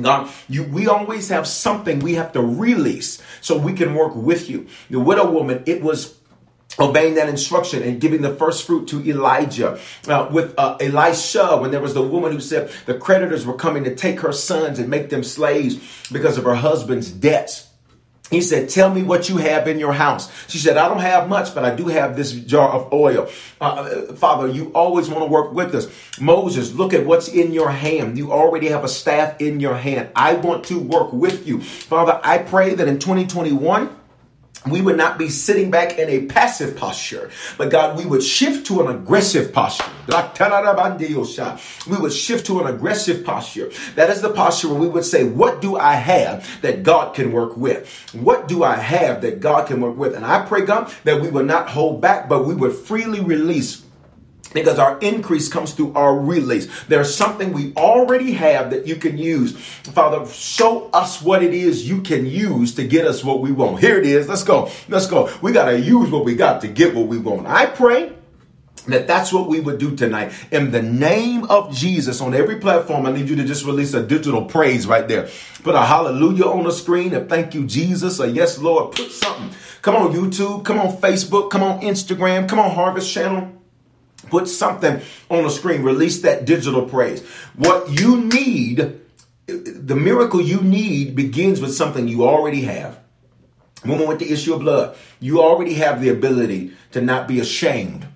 God, 0.00 0.28
you, 0.48 0.64
we 0.64 0.88
always 0.88 1.28
have 1.28 1.46
something 1.46 2.00
we 2.00 2.14
have 2.14 2.32
to 2.32 2.40
release 2.40 3.22
so 3.40 3.56
we 3.56 3.74
can 3.74 3.94
work 3.94 4.16
with 4.16 4.50
you. 4.50 4.66
The 4.90 4.98
widow 4.98 5.30
woman, 5.30 5.62
it 5.66 5.82
was 5.82 6.18
obeying 6.78 7.14
that 7.14 7.28
instruction 7.28 7.82
and 7.82 8.00
giving 8.00 8.22
the 8.22 8.34
first 8.34 8.66
fruit 8.66 8.88
to 8.88 9.06
Elijah. 9.08 9.78
Uh, 10.06 10.28
with 10.30 10.54
uh, 10.58 10.76
Elisha, 10.80 11.56
when 11.56 11.70
there 11.70 11.80
was 11.80 11.94
the 11.94 12.02
woman 12.02 12.32
who 12.32 12.40
said 12.40 12.70
the 12.86 12.94
creditors 12.94 13.46
were 13.46 13.54
coming 13.54 13.84
to 13.84 13.94
take 13.94 14.20
her 14.20 14.32
sons 14.32 14.78
and 14.78 14.88
make 14.88 15.10
them 15.10 15.22
slaves 15.22 16.08
because 16.10 16.38
of 16.38 16.44
her 16.44 16.54
husband's 16.54 17.10
debts. 17.10 17.68
He 18.30 18.40
said, 18.40 18.70
Tell 18.70 18.92
me 18.92 19.02
what 19.02 19.28
you 19.28 19.36
have 19.36 19.68
in 19.68 19.78
your 19.78 19.92
house. 19.92 20.32
She 20.48 20.58
said, 20.58 20.78
I 20.78 20.88
don't 20.88 21.00
have 21.00 21.28
much, 21.28 21.54
but 21.54 21.64
I 21.64 21.74
do 21.74 21.86
have 21.86 22.16
this 22.16 22.32
jar 22.32 22.70
of 22.70 22.92
oil. 22.92 23.28
Uh, 23.60 24.14
Father, 24.14 24.48
you 24.48 24.72
always 24.72 25.10
want 25.10 25.22
to 25.22 25.30
work 25.30 25.52
with 25.52 25.74
us. 25.74 25.86
Moses, 26.18 26.72
look 26.72 26.94
at 26.94 27.04
what's 27.04 27.28
in 27.28 27.52
your 27.52 27.70
hand. 27.70 28.16
You 28.16 28.32
already 28.32 28.68
have 28.68 28.82
a 28.82 28.88
staff 28.88 29.40
in 29.40 29.60
your 29.60 29.76
hand. 29.76 30.08
I 30.16 30.34
want 30.34 30.64
to 30.66 30.80
work 30.80 31.12
with 31.12 31.46
you. 31.46 31.60
Father, 31.60 32.18
I 32.24 32.38
pray 32.38 32.74
that 32.74 32.88
in 32.88 32.98
2021, 32.98 33.94
we 34.66 34.80
would 34.80 34.96
not 34.96 35.18
be 35.18 35.28
sitting 35.28 35.70
back 35.70 35.98
in 35.98 36.08
a 36.08 36.24
passive 36.26 36.76
posture, 36.76 37.30
but 37.58 37.70
God, 37.70 37.98
we 37.98 38.06
would 38.06 38.22
shift 38.22 38.66
to 38.68 38.80
an 38.80 38.94
aggressive 38.94 39.52
posture. 39.52 39.90
We 41.86 41.96
would 41.98 42.12
shift 42.12 42.46
to 42.46 42.60
an 42.60 42.74
aggressive 42.74 43.24
posture. 43.24 43.70
That 43.94 44.08
is 44.10 44.22
the 44.22 44.30
posture 44.30 44.68
where 44.68 44.78
we 44.78 44.88
would 44.88 45.04
say, 45.04 45.24
What 45.24 45.60
do 45.60 45.76
I 45.76 45.92
have 45.92 46.48
that 46.62 46.82
God 46.82 47.14
can 47.14 47.32
work 47.32 47.56
with? 47.56 47.86
What 48.14 48.48
do 48.48 48.64
I 48.64 48.76
have 48.76 49.20
that 49.20 49.40
God 49.40 49.66
can 49.68 49.80
work 49.82 49.96
with? 49.96 50.14
And 50.14 50.24
I 50.24 50.46
pray, 50.46 50.64
God, 50.64 50.92
that 51.04 51.20
we 51.20 51.28
would 51.28 51.46
not 51.46 51.68
hold 51.68 52.00
back, 52.00 52.28
but 52.28 52.46
we 52.46 52.54
would 52.54 52.74
freely 52.74 53.20
release 53.20 53.83
because 54.54 54.78
our 54.78 54.98
increase 55.00 55.48
comes 55.48 55.74
through 55.74 55.92
our 55.94 56.18
release. 56.18 56.68
There's 56.84 57.14
something 57.14 57.52
we 57.52 57.74
already 57.74 58.32
have 58.32 58.70
that 58.70 58.86
you 58.86 58.96
can 58.96 59.18
use. 59.18 59.56
Father, 59.56 60.26
show 60.32 60.88
us 60.90 61.20
what 61.20 61.42
it 61.42 61.52
is 61.52 61.88
you 61.88 62.00
can 62.00 62.24
use 62.24 62.74
to 62.76 62.86
get 62.86 63.06
us 63.06 63.22
what 63.22 63.40
we 63.40 63.52
want. 63.52 63.80
Here 63.80 63.98
it 63.98 64.06
is. 64.06 64.28
Let's 64.28 64.44
go. 64.44 64.70
Let's 64.88 65.06
go. 65.06 65.30
We 65.42 65.52
got 65.52 65.66
to 65.66 65.78
use 65.78 66.10
what 66.10 66.24
we 66.24 66.34
got 66.34 66.62
to 66.62 66.68
get 66.68 66.94
what 66.94 67.08
we 67.08 67.18
want. 67.18 67.46
I 67.46 67.66
pray 67.66 68.12
that 68.86 69.06
that's 69.06 69.32
what 69.32 69.48
we 69.48 69.60
would 69.60 69.78
do 69.78 69.96
tonight 69.96 70.30
in 70.50 70.70
the 70.70 70.82
name 70.82 71.44
of 71.44 71.74
jesus 71.74 72.20
on 72.20 72.34
every 72.34 72.56
platform 72.56 73.06
i 73.06 73.10
need 73.10 73.26
you 73.26 73.34
to 73.36 73.44
just 73.44 73.64
release 73.64 73.94
a 73.94 74.02
digital 74.02 74.44
praise 74.44 74.86
right 74.86 75.08
there 75.08 75.26
put 75.62 75.74
a 75.74 75.80
hallelujah 75.80 76.44
on 76.44 76.64
the 76.64 76.70
screen 76.70 77.14
and 77.14 77.26
thank 77.26 77.54
you 77.54 77.66
jesus 77.66 78.20
or 78.20 78.26
yes 78.26 78.58
lord 78.58 78.94
put 78.94 79.10
something 79.10 79.50
come 79.80 79.96
on 79.96 80.12
youtube 80.12 80.62
come 80.66 80.78
on 80.78 80.94
facebook 80.98 81.48
come 81.50 81.62
on 81.62 81.80
instagram 81.80 82.46
come 82.46 82.58
on 82.58 82.70
harvest 82.70 83.10
channel 83.10 83.50
put 84.28 84.48
something 84.48 85.00
on 85.30 85.44
the 85.44 85.50
screen 85.50 85.82
release 85.82 86.22
that 86.22 86.44
digital 86.44 86.86
praise 86.86 87.24
what 87.54 87.88
you 88.00 88.20
need 88.22 89.00
the 89.46 89.96
miracle 89.96 90.40
you 90.40 90.60
need 90.60 91.14
begins 91.14 91.60
with 91.60 91.74
something 91.74 92.08
you 92.08 92.24
already 92.24 92.62
have 92.62 92.98
woman 93.84 94.08
with 94.08 94.18
the 94.18 94.32
issue 94.32 94.54
of 94.54 94.60
blood 94.60 94.96
you 95.20 95.40
already 95.40 95.74
have 95.74 96.00
the 96.00 96.08
ability 96.08 96.72
to 96.92 97.00
not 97.00 97.28
be 97.28 97.40
ashamed 97.40 98.06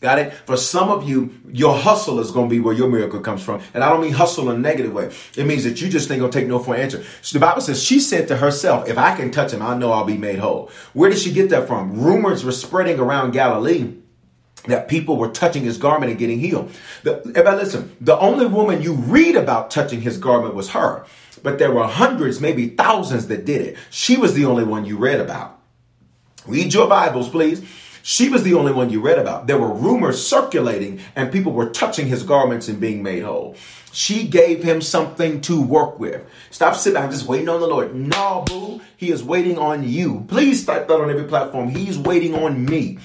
Got 0.00 0.18
it? 0.18 0.32
For 0.32 0.56
some 0.56 0.88
of 0.88 1.06
you, 1.06 1.34
your 1.52 1.76
hustle 1.76 2.20
is 2.20 2.30
going 2.30 2.48
to 2.48 2.50
be 2.50 2.58
where 2.58 2.74
your 2.74 2.88
miracle 2.88 3.20
comes 3.20 3.42
from. 3.42 3.60
And 3.74 3.84
I 3.84 3.90
don't 3.90 4.00
mean 4.00 4.12
hustle 4.12 4.48
in 4.48 4.56
a 4.56 4.58
negative 4.58 4.94
way. 4.94 5.12
It 5.36 5.44
means 5.46 5.64
that 5.64 5.82
you 5.82 5.90
just 5.90 6.10
ain't 6.10 6.20
going 6.20 6.32
to 6.32 6.38
take 6.38 6.48
no 6.48 6.58
for 6.58 6.74
an 6.74 6.80
answer. 6.80 7.04
So 7.20 7.38
the 7.38 7.44
Bible 7.44 7.60
says 7.60 7.82
she 7.82 8.00
said 8.00 8.26
to 8.28 8.36
herself, 8.38 8.88
if 8.88 8.96
I 8.96 9.14
can 9.14 9.30
touch 9.30 9.52
him, 9.52 9.60
I 9.60 9.76
know 9.76 9.92
I'll 9.92 10.06
be 10.06 10.16
made 10.16 10.38
whole. 10.38 10.70
Where 10.94 11.10
did 11.10 11.18
she 11.18 11.32
get 11.32 11.50
that 11.50 11.66
from? 11.66 12.00
Rumors 12.00 12.44
were 12.44 12.52
spreading 12.52 12.98
around 12.98 13.32
Galilee 13.32 13.99
that 14.66 14.88
people 14.88 15.16
were 15.16 15.28
touching 15.28 15.62
his 15.62 15.78
garment 15.78 16.10
and 16.10 16.18
getting 16.18 16.38
healed. 16.38 16.72
The, 17.02 17.18
everybody 17.34 17.56
listen, 17.56 17.96
the 18.00 18.18
only 18.18 18.46
woman 18.46 18.82
you 18.82 18.94
read 18.94 19.36
about 19.36 19.70
touching 19.70 20.02
his 20.02 20.18
garment 20.18 20.54
was 20.54 20.70
her. 20.70 21.04
But 21.42 21.58
there 21.58 21.72
were 21.72 21.86
hundreds, 21.86 22.40
maybe 22.40 22.68
thousands 22.68 23.28
that 23.28 23.44
did 23.46 23.62
it. 23.62 23.76
She 23.90 24.16
was 24.16 24.34
the 24.34 24.44
only 24.44 24.64
one 24.64 24.84
you 24.84 24.98
read 24.98 25.20
about. 25.20 25.58
Read 26.46 26.74
your 26.74 26.88
Bibles, 26.88 27.28
please. 27.28 27.62
She 28.02 28.28
was 28.28 28.42
the 28.42 28.54
only 28.54 28.72
one 28.72 28.90
you 28.90 29.00
read 29.00 29.18
about. 29.18 29.46
There 29.46 29.58
were 29.58 29.72
rumors 29.72 30.26
circulating, 30.26 31.00
and 31.14 31.32
people 31.32 31.52
were 31.52 31.68
touching 31.68 32.06
his 32.06 32.22
garments 32.22 32.68
and 32.68 32.80
being 32.80 33.02
made 33.02 33.22
whole. 33.22 33.56
She 33.92 34.26
gave 34.26 34.62
him 34.62 34.80
something 34.80 35.40
to 35.42 35.60
work 35.60 35.98
with. 35.98 36.24
Stop 36.50 36.76
sitting 36.76 37.00
back 37.00 37.10
just 37.10 37.26
waiting 37.26 37.48
on 37.48 37.60
the 37.60 37.66
Lord. 37.66 37.94
No, 37.94 38.44
boo. 38.46 38.80
He 38.96 39.10
is 39.10 39.22
waiting 39.22 39.58
on 39.58 39.82
you. 39.82 40.24
Please 40.28 40.64
type 40.64 40.88
that 40.88 41.00
on 41.00 41.10
every 41.10 41.24
platform. 41.24 41.68
He's 41.68 41.98
waiting 41.98 42.34
on 42.34 42.64
me. 42.64 42.98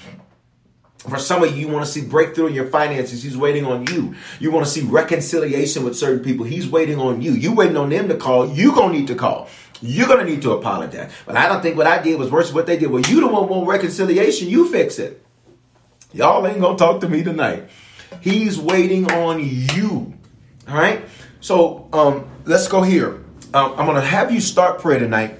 For 1.08 1.18
some 1.18 1.42
of 1.42 1.56
you, 1.56 1.66
you 1.66 1.72
want 1.72 1.84
to 1.84 1.90
see 1.90 2.02
breakthrough 2.02 2.48
in 2.48 2.54
your 2.54 2.66
finances. 2.66 3.22
He's 3.22 3.36
waiting 3.36 3.64
on 3.64 3.86
you. 3.86 4.14
You 4.40 4.50
want 4.50 4.66
to 4.66 4.70
see 4.70 4.82
reconciliation 4.82 5.84
with 5.84 5.96
certain 5.96 6.22
people. 6.22 6.44
He's 6.44 6.68
waiting 6.68 6.98
on 6.98 7.22
you. 7.22 7.32
You 7.32 7.54
waiting 7.54 7.76
on 7.76 7.90
them 7.90 8.08
to 8.08 8.16
call. 8.16 8.48
You 8.48 8.74
gonna 8.74 8.92
need 8.92 9.06
to 9.08 9.14
call. 9.14 9.48
You're 9.80 10.08
gonna 10.08 10.24
need 10.24 10.42
to 10.42 10.52
apologize. 10.52 11.12
But 11.26 11.36
I 11.36 11.48
don't 11.48 11.62
think 11.62 11.76
what 11.76 11.86
I 11.86 12.02
did 12.02 12.18
was 12.18 12.30
worse 12.30 12.48
than 12.48 12.54
what 12.54 12.66
they 12.66 12.76
did. 12.76 12.90
Well, 12.90 13.02
you 13.02 13.26
one 13.26 13.48
want 13.48 13.68
reconciliation. 13.68 14.48
You 14.48 14.70
fix 14.70 14.98
it. 14.98 15.24
Y'all 16.12 16.46
ain't 16.46 16.60
gonna 16.60 16.78
talk 16.78 17.00
to 17.02 17.08
me 17.08 17.22
tonight. 17.22 17.68
He's 18.20 18.58
waiting 18.58 19.10
on 19.12 19.40
you. 19.42 20.14
All 20.68 20.76
right. 20.76 21.04
So 21.40 21.88
um, 21.92 22.28
let's 22.44 22.68
go 22.68 22.82
here. 22.82 23.22
Um, 23.54 23.72
I'm 23.76 23.86
gonna 23.86 24.00
have 24.00 24.32
you 24.32 24.40
start 24.40 24.80
prayer 24.80 24.98
tonight 24.98 25.38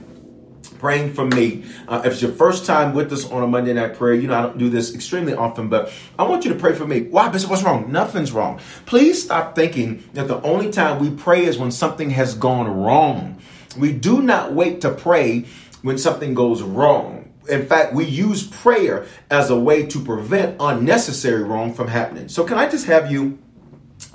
praying 0.78 1.14
for 1.14 1.24
me. 1.24 1.64
Uh, 1.88 2.02
if 2.04 2.14
it's 2.14 2.22
your 2.22 2.32
first 2.32 2.66
time 2.66 2.94
with 2.94 3.12
us 3.12 3.30
on 3.30 3.42
a 3.42 3.46
Monday 3.46 3.72
night 3.72 3.96
prayer, 3.96 4.14
you 4.14 4.28
know 4.28 4.34
I 4.34 4.42
don't 4.42 4.58
do 4.58 4.68
this 4.68 4.94
extremely 4.94 5.34
often, 5.34 5.68
but 5.68 5.92
I 6.18 6.24
want 6.24 6.44
you 6.44 6.52
to 6.52 6.58
pray 6.58 6.74
for 6.74 6.86
me. 6.86 7.02
Why, 7.02 7.28
Bishop? 7.28 7.50
What's 7.50 7.62
wrong? 7.62 7.90
Nothing's 7.90 8.32
wrong. 8.32 8.60
Please 8.86 9.22
stop 9.22 9.54
thinking 9.54 10.08
that 10.14 10.28
the 10.28 10.40
only 10.42 10.70
time 10.70 10.98
we 11.00 11.10
pray 11.10 11.44
is 11.44 11.58
when 11.58 11.70
something 11.70 12.10
has 12.10 12.34
gone 12.34 12.68
wrong. 12.68 13.38
We 13.76 13.92
do 13.92 14.22
not 14.22 14.52
wait 14.52 14.80
to 14.82 14.90
pray 14.90 15.46
when 15.82 15.98
something 15.98 16.34
goes 16.34 16.62
wrong. 16.62 17.32
In 17.48 17.66
fact, 17.66 17.92
we 17.94 18.04
use 18.04 18.44
prayer 18.44 19.06
as 19.30 19.50
a 19.50 19.58
way 19.58 19.86
to 19.86 20.02
prevent 20.02 20.56
unnecessary 20.58 21.44
wrong 21.44 21.72
from 21.72 21.88
happening. 21.88 22.28
So, 22.28 22.44
can 22.44 22.58
I 22.58 22.68
just 22.68 22.86
have 22.86 23.10
you 23.10 23.38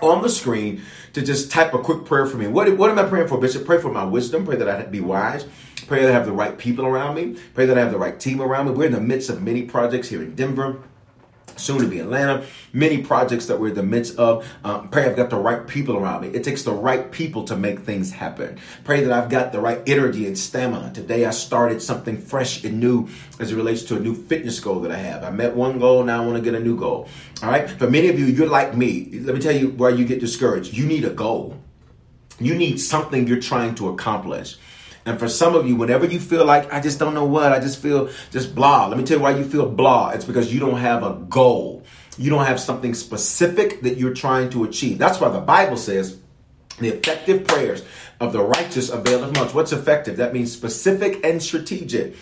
on 0.01 0.21
the 0.21 0.29
screen 0.29 0.81
to 1.13 1.21
just 1.21 1.51
type 1.51 1.73
a 1.73 1.79
quick 1.79 2.05
prayer 2.05 2.25
for 2.25 2.37
me? 2.37 2.47
What, 2.47 2.75
what 2.77 2.89
am 2.89 2.99
I 2.99 3.03
praying 3.03 3.27
for, 3.27 3.37
Bishop? 3.37 3.65
Pray 3.65 3.79
for 3.79 3.91
my 3.91 4.03
wisdom. 4.03 4.45
Pray 4.45 4.55
that 4.55 4.67
I 4.67 4.83
be 4.83 5.01
wise. 5.01 5.45
Pray 5.87 6.01
that 6.01 6.09
I 6.09 6.13
have 6.13 6.25
the 6.25 6.31
right 6.31 6.57
people 6.57 6.85
around 6.85 7.15
me. 7.15 7.37
Pray 7.53 7.65
that 7.65 7.77
I 7.77 7.81
have 7.81 7.91
the 7.91 7.97
right 7.97 8.19
team 8.19 8.41
around 8.41 8.67
me. 8.67 8.71
We're 8.73 8.85
in 8.85 8.91
the 8.91 9.01
midst 9.01 9.29
of 9.29 9.41
many 9.41 9.63
projects 9.63 10.09
here 10.09 10.21
in 10.21 10.35
Denver 10.35 10.81
soon 11.61 11.81
to 11.81 11.87
be 11.87 11.99
Atlanta. 11.99 12.45
Many 12.73 13.03
projects 13.03 13.45
that 13.45 13.59
we're 13.59 13.69
in 13.69 13.75
the 13.75 13.83
midst 13.83 14.17
of. 14.17 14.47
Um, 14.63 14.89
pray 14.89 15.05
I've 15.05 15.15
got 15.15 15.29
the 15.29 15.37
right 15.37 15.65
people 15.67 15.95
around 15.95 16.21
me. 16.21 16.29
It 16.29 16.43
takes 16.43 16.63
the 16.63 16.73
right 16.73 17.11
people 17.11 17.43
to 17.45 17.55
make 17.55 17.81
things 17.81 18.11
happen. 18.11 18.57
Pray 18.83 19.03
that 19.03 19.11
I've 19.11 19.29
got 19.29 19.51
the 19.51 19.59
right 19.59 19.81
energy 19.87 20.27
and 20.27 20.37
stamina. 20.37 20.91
Today 20.93 21.25
I 21.25 21.31
started 21.31 21.81
something 21.81 22.17
fresh 22.17 22.63
and 22.63 22.79
new 22.79 23.07
as 23.39 23.51
it 23.51 23.55
relates 23.55 23.83
to 23.83 23.95
a 23.95 23.99
new 23.99 24.15
fitness 24.15 24.59
goal 24.59 24.79
that 24.81 24.91
I 24.91 24.97
have. 24.97 25.23
I 25.23 25.29
met 25.29 25.55
one 25.55 25.79
goal, 25.79 26.03
now 26.03 26.23
I 26.23 26.25
want 26.25 26.37
to 26.37 26.43
get 26.43 26.59
a 26.59 26.63
new 26.63 26.77
goal. 26.77 27.07
All 27.43 27.49
right. 27.49 27.69
For 27.69 27.89
many 27.89 28.09
of 28.09 28.19
you, 28.19 28.25
you're 28.25 28.47
like 28.47 28.75
me. 28.75 29.09
Let 29.13 29.35
me 29.35 29.41
tell 29.41 29.55
you 29.55 29.69
where 29.69 29.91
you 29.91 30.05
get 30.05 30.19
discouraged. 30.19 30.73
You 30.73 30.85
need 30.85 31.05
a 31.05 31.09
goal. 31.09 31.57
You 32.39 32.55
need 32.55 32.79
something 32.79 33.27
you're 33.27 33.39
trying 33.39 33.75
to 33.75 33.89
accomplish. 33.89 34.57
And 35.05 35.19
for 35.19 35.27
some 35.27 35.55
of 35.55 35.67
you, 35.67 35.75
whenever 35.75 36.05
you 36.05 36.19
feel 36.19 36.45
like, 36.45 36.71
I 36.71 36.79
just 36.79 36.99
don't 36.99 37.13
know 37.13 37.25
what, 37.25 37.51
I 37.51 37.59
just 37.59 37.81
feel 37.81 38.09
just 38.31 38.53
blah. 38.53 38.87
Let 38.87 38.97
me 38.97 39.03
tell 39.03 39.17
you 39.17 39.23
why 39.23 39.31
you 39.31 39.43
feel 39.43 39.67
blah. 39.67 40.09
It's 40.09 40.25
because 40.25 40.53
you 40.53 40.59
don't 40.59 40.77
have 40.77 41.03
a 41.03 41.13
goal. 41.29 41.83
You 42.17 42.29
don't 42.29 42.45
have 42.45 42.59
something 42.59 42.93
specific 42.93 43.81
that 43.81 43.97
you're 43.97 44.13
trying 44.13 44.49
to 44.51 44.63
achieve. 44.63 44.97
That's 44.97 45.19
why 45.19 45.29
the 45.29 45.39
Bible 45.39 45.77
says 45.77 46.19
the 46.79 46.89
effective 46.89 47.47
prayers 47.47 47.83
of 48.19 48.33
the 48.33 48.43
righteous 48.43 48.89
availeth 48.89 49.35
much. 49.35 49.53
What's 49.53 49.71
effective? 49.71 50.17
That 50.17 50.33
means 50.33 50.51
specific 50.51 51.25
and 51.25 51.41
strategic. 51.41 52.15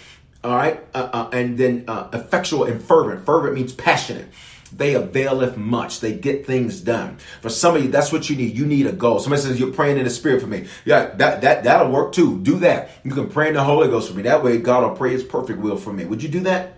All 0.43 0.55
right. 0.55 0.81
Uh, 0.93 1.09
uh, 1.11 1.29
and 1.33 1.57
then 1.57 1.83
uh, 1.87 2.07
effectual 2.13 2.63
and 2.63 2.81
fervent. 2.81 3.25
Fervent 3.25 3.55
means 3.55 3.73
passionate 3.73 4.29
they 4.71 4.93
availeth 4.93 5.57
much. 5.57 5.99
They 5.99 6.13
get 6.13 6.45
things 6.45 6.81
done. 6.81 7.17
For 7.41 7.49
some 7.49 7.75
of 7.75 7.83
you, 7.83 7.89
that's 7.89 8.11
what 8.11 8.29
you 8.29 8.35
need. 8.35 8.55
You 8.55 8.65
need 8.65 8.87
a 8.87 8.91
goal. 8.91 9.19
Somebody 9.19 9.41
says 9.41 9.59
you're 9.59 9.73
praying 9.73 9.97
in 9.97 10.03
the 10.03 10.09
spirit 10.09 10.41
for 10.41 10.47
me. 10.47 10.67
Yeah, 10.85 11.07
that 11.15 11.41
that 11.41 11.63
that'll 11.63 11.91
work 11.91 12.13
too. 12.13 12.39
Do 12.39 12.59
that. 12.59 12.91
You 13.03 13.11
can 13.11 13.29
pray 13.29 13.47
in 13.47 13.55
the 13.55 13.63
Holy 13.63 13.87
Ghost 13.87 14.09
for 14.09 14.15
me. 14.15 14.23
That 14.23 14.43
way, 14.43 14.57
God 14.57 14.83
will 14.83 14.95
pray 14.95 15.11
His 15.11 15.23
perfect 15.23 15.59
will 15.59 15.77
for 15.77 15.93
me. 15.93 16.05
Would 16.05 16.23
you 16.23 16.29
do 16.29 16.41
that? 16.41 16.75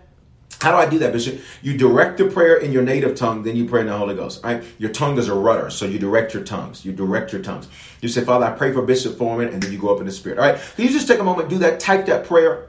How 0.61 0.71
do 0.71 0.77
I 0.77 0.87
do 0.87 0.99
that, 0.99 1.11
Bishop? 1.11 1.41
You 1.63 1.75
direct 1.75 2.19
the 2.19 2.25
prayer 2.25 2.57
in 2.57 2.71
your 2.71 2.83
native 2.83 3.15
tongue, 3.15 3.41
then 3.41 3.55
you 3.55 3.65
pray 3.65 3.81
in 3.81 3.87
the 3.87 3.97
Holy 3.97 4.13
Ghost. 4.13 4.43
Right? 4.43 4.63
Your 4.77 4.91
tongue 4.91 5.17
is 5.17 5.27
a 5.27 5.33
rudder, 5.33 5.71
so 5.71 5.85
you 5.85 5.97
direct 5.97 6.35
your 6.35 6.43
tongues. 6.43 6.85
You 6.85 6.91
direct 6.91 7.33
your 7.33 7.41
tongues. 7.41 7.67
You 8.01 8.09
say, 8.09 8.23
Father, 8.23 8.45
I 8.45 8.51
pray 8.51 8.71
for 8.71 8.83
Bishop 8.83 9.17
Foreman, 9.17 9.49
and 9.49 9.63
then 9.63 9.71
you 9.71 9.79
go 9.79 9.91
up 9.91 9.99
in 9.99 10.05
the 10.05 10.11
Spirit. 10.11 10.37
All 10.37 10.45
right? 10.45 10.61
Can 10.75 10.85
you 10.85 10.91
just 10.91 11.07
take 11.07 11.19
a 11.19 11.23
moment, 11.23 11.49
do 11.49 11.57
that, 11.59 11.79
type 11.79 12.05
that 12.05 12.25
prayer 12.25 12.67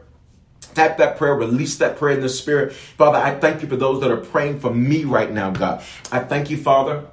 Type 0.75 0.96
that 0.98 1.18
prayer, 1.18 1.35
release 1.35 1.77
that 1.79 1.96
prayer 1.98 2.16
in 2.16 2.22
the 2.22 2.29
spirit. 2.29 2.72
Father, 2.72 3.18
I 3.18 3.38
thank 3.38 3.62
you 3.62 3.68
for 3.68 3.77
those 3.77 4.01
that 4.01 4.11
are 4.11 4.16
praying 4.16 4.61
for 4.61 4.72
me 4.72 5.05
right 5.05 5.31
now, 5.31 5.51
God. 5.51 5.83
I 6.11 6.20
thank 6.20 6.48
you, 6.51 6.57
Father, 6.57 7.05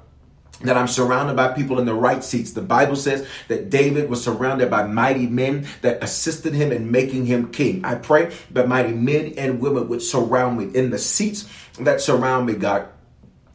that 0.62 0.76
I'm 0.76 0.88
surrounded 0.88 1.36
by 1.36 1.48
people 1.52 1.78
in 1.78 1.86
the 1.86 1.94
right 1.94 2.24
seats. 2.24 2.52
The 2.52 2.62
Bible 2.62 2.96
says 2.96 3.26
that 3.48 3.70
David 3.70 4.08
was 4.08 4.22
surrounded 4.22 4.70
by 4.70 4.86
mighty 4.86 5.26
men 5.26 5.66
that 5.82 6.02
assisted 6.02 6.54
him 6.54 6.72
in 6.72 6.90
making 6.90 7.26
him 7.26 7.50
king. 7.50 7.84
I 7.84 7.96
pray 7.96 8.34
that 8.52 8.68
mighty 8.68 8.92
men 8.92 9.34
and 9.36 9.60
women 9.60 9.88
would 9.88 10.02
surround 10.02 10.58
me 10.58 10.74
in 10.78 10.90
the 10.90 10.98
seats 10.98 11.48
that 11.78 12.00
surround 12.00 12.46
me, 12.46 12.54
God 12.54 12.88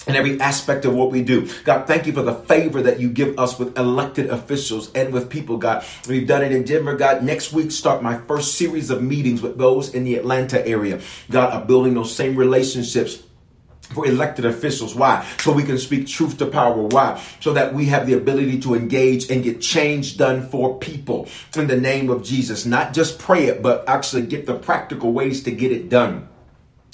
in 0.07 0.15
every 0.15 0.39
aspect 0.39 0.85
of 0.85 0.93
what 0.93 1.11
we 1.11 1.23
do. 1.23 1.49
God, 1.63 1.87
thank 1.87 2.05
you 2.05 2.13
for 2.13 2.21
the 2.21 2.33
favor 2.33 2.81
that 2.81 2.99
you 2.99 3.09
give 3.09 3.37
us 3.39 3.57
with 3.57 3.77
elected 3.77 4.29
officials 4.29 4.91
and 4.93 5.13
with 5.13 5.29
people, 5.29 5.57
God. 5.57 5.83
We've 6.07 6.27
done 6.27 6.43
it 6.43 6.51
in 6.51 6.63
Denver, 6.63 6.95
God. 6.95 7.23
Next 7.23 7.53
week, 7.53 7.71
start 7.71 8.03
my 8.03 8.17
first 8.19 8.55
series 8.55 8.89
of 8.89 9.01
meetings 9.01 9.41
with 9.41 9.57
those 9.57 9.93
in 9.93 10.03
the 10.03 10.15
Atlanta 10.15 10.65
area. 10.67 11.01
God, 11.29 11.53
I'm 11.53 11.67
building 11.67 11.93
those 11.93 12.15
same 12.15 12.35
relationships 12.35 13.23
for 13.93 14.07
elected 14.07 14.45
officials. 14.45 14.95
Why? 14.95 15.25
So 15.39 15.51
we 15.51 15.63
can 15.63 15.77
speak 15.77 16.07
truth 16.07 16.37
to 16.39 16.47
power. 16.47 16.81
Why? 16.81 17.21
So 17.39 17.53
that 17.53 17.73
we 17.73 17.85
have 17.85 18.07
the 18.07 18.13
ability 18.13 18.59
to 18.61 18.73
engage 18.73 19.29
and 19.29 19.43
get 19.43 19.61
change 19.61 20.17
done 20.17 20.49
for 20.49 20.79
people 20.79 21.27
in 21.55 21.67
the 21.67 21.79
name 21.79 22.09
of 22.09 22.23
Jesus. 22.23 22.65
Not 22.65 22.93
just 22.93 23.19
pray 23.19 23.45
it, 23.45 23.61
but 23.61 23.87
actually 23.87 24.23
get 24.23 24.45
the 24.45 24.55
practical 24.55 25.13
ways 25.13 25.43
to 25.43 25.51
get 25.51 25.71
it 25.71 25.89
done 25.89 26.27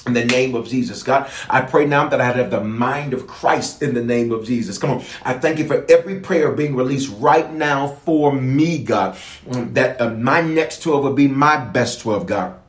in 0.06 0.14
the 0.14 0.26
name 0.26 0.56
of 0.56 0.68
Jesus. 0.68 1.04
God, 1.04 1.30
I 1.50 1.62
pray 1.62 1.86
now 1.86 2.08
that 2.08 2.22
I 2.22 2.26
have 2.26 2.52
the 2.52 2.64
mind 2.64 3.14
of 3.14 3.28
Christ 3.28 3.82
in 3.82 3.94
the 3.94 4.04
name 4.04 4.32
of 4.32 4.46
Jesus. 4.46 4.78
Come 4.78 4.92
on. 4.92 5.04
I 5.24 5.34
thank 5.34 5.60
you 5.60 5.68
for 5.68 5.86
every 5.90 6.20
prayer 6.20 6.52
being 6.52 6.76
released 6.76 7.12
right 7.20 7.52
now 7.52 7.88
for 7.88 8.34
me, 8.34 8.84
God, 8.84 9.18
that 9.46 10.02
uh, 10.02 10.10
my 10.12 10.42
next 10.42 10.82
12 10.84 11.04
will 11.04 11.14
be 11.14 11.28
my 11.28 11.58
best 11.58 12.02
12, 12.02 12.26
God 12.26 12.61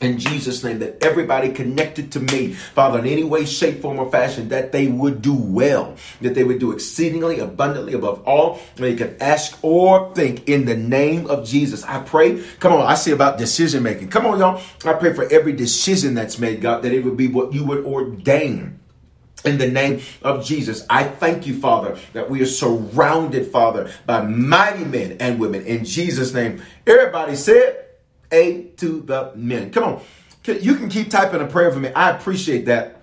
in 0.00 0.18
Jesus' 0.18 0.62
name, 0.62 0.80
that 0.80 1.02
everybody 1.02 1.50
connected 1.52 2.12
to 2.12 2.20
me, 2.20 2.52
Father, 2.52 2.98
in 2.98 3.06
any 3.06 3.24
way, 3.24 3.44
shape, 3.44 3.80
form, 3.80 3.98
or 3.98 4.10
fashion, 4.10 4.48
that 4.48 4.72
they 4.72 4.88
would 4.88 5.22
do 5.22 5.34
well, 5.34 5.96
that 6.20 6.34
they 6.34 6.44
would 6.44 6.58
do 6.58 6.72
exceedingly 6.72 7.38
abundantly 7.38 7.94
above 7.94 8.22
all 8.26 8.60
they 8.76 8.94
can 8.94 9.16
ask 9.20 9.58
or 9.62 10.14
think 10.14 10.48
in 10.48 10.64
the 10.64 10.76
name 10.76 11.26
of 11.28 11.46
Jesus. 11.46 11.84
I 11.84 12.00
pray, 12.00 12.42
come 12.60 12.72
on, 12.72 12.82
I 12.82 12.94
see 12.94 13.12
about 13.12 13.38
decision 13.38 13.82
making. 13.82 14.08
Come 14.08 14.26
on, 14.26 14.38
y'all. 14.38 14.60
I 14.84 14.94
pray 14.94 15.12
for 15.14 15.24
every 15.32 15.52
decision 15.52 16.14
that's 16.14 16.38
made, 16.38 16.60
God, 16.60 16.82
that 16.82 16.92
it 16.92 17.04
would 17.04 17.16
be 17.16 17.28
what 17.28 17.52
you 17.52 17.64
would 17.64 17.84
ordain. 17.84 18.80
In 19.44 19.58
the 19.58 19.70
name 19.70 20.00
of 20.22 20.44
Jesus, 20.44 20.86
I 20.88 21.04
thank 21.04 21.46
you, 21.46 21.60
Father, 21.60 21.98
that 22.14 22.30
we 22.30 22.40
are 22.40 22.46
surrounded, 22.46 23.52
Father, 23.52 23.90
by 24.06 24.22
mighty 24.22 24.84
men 24.86 25.18
and 25.20 25.38
women. 25.38 25.66
In 25.66 25.84
Jesus' 25.84 26.32
name, 26.32 26.62
everybody 26.86 27.36
said, 27.36 27.83
a 28.34 28.64
to 28.76 29.00
the 29.00 29.32
men. 29.34 29.70
Come 29.70 29.84
on. 29.84 30.02
You 30.46 30.74
can 30.74 30.90
keep 30.90 31.10
typing 31.10 31.40
a 31.40 31.46
prayer 31.46 31.72
for 31.72 31.78
me. 31.78 31.90
I 31.94 32.10
appreciate 32.10 32.66
that. 32.66 33.00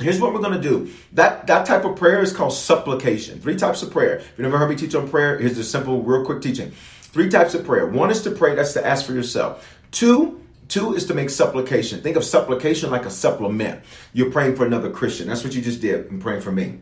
Here's 0.00 0.18
what 0.18 0.32
we're 0.32 0.40
going 0.40 0.60
to 0.60 0.68
do. 0.68 0.90
That 1.12 1.46
that 1.46 1.66
type 1.66 1.84
of 1.84 1.94
prayer 1.94 2.20
is 2.20 2.32
called 2.32 2.52
supplication. 2.52 3.40
Three 3.40 3.54
types 3.54 3.82
of 3.82 3.92
prayer. 3.92 4.16
If 4.16 4.32
you 4.36 4.42
never 4.42 4.58
heard 4.58 4.68
me 4.68 4.74
teach 4.74 4.94
on 4.96 5.08
prayer, 5.08 5.38
here's 5.38 5.56
a 5.56 5.62
simple, 5.62 6.02
real 6.02 6.24
quick 6.24 6.42
teaching. 6.42 6.72
Three 7.14 7.28
types 7.28 7.54
of 7.54 7.64
prayer. 7.64 7.86
One 7.86 8.10
is 8.10 8.22
to 8.22 8.32
pray, 8.32 8.56
that's 8.56 8.72
to 8.72 8.84
ask 8.84 9.06
for 9.06 9.12
yourself. 9.12 9.78
Two, 9.92 10.40
two 10.66 10.94
is 10.94 11.06
to 11.06 11.14
make 11.14 11.30
supplication. 11.30 12.00
Think 12.00 12.16
of 12.16 12.24
supplication 12.24 12.90
like 12.90 13.04
a 13.04 13.10
supplement. 13.10 13.84
You're 14.12 14.32
praying 14.32 14.56
for 14.56 14.66
another 14.66 14.90
Christian. 14.90 15.28
That's 15.28 15.44
what 15.44 15.54
you 15.54 15.62
just 15.62 15.80
did 15.80 16.06
in 16.06 16.18
praying 16.18 16.40
for 16.40 16.50
me. 16.50 16.80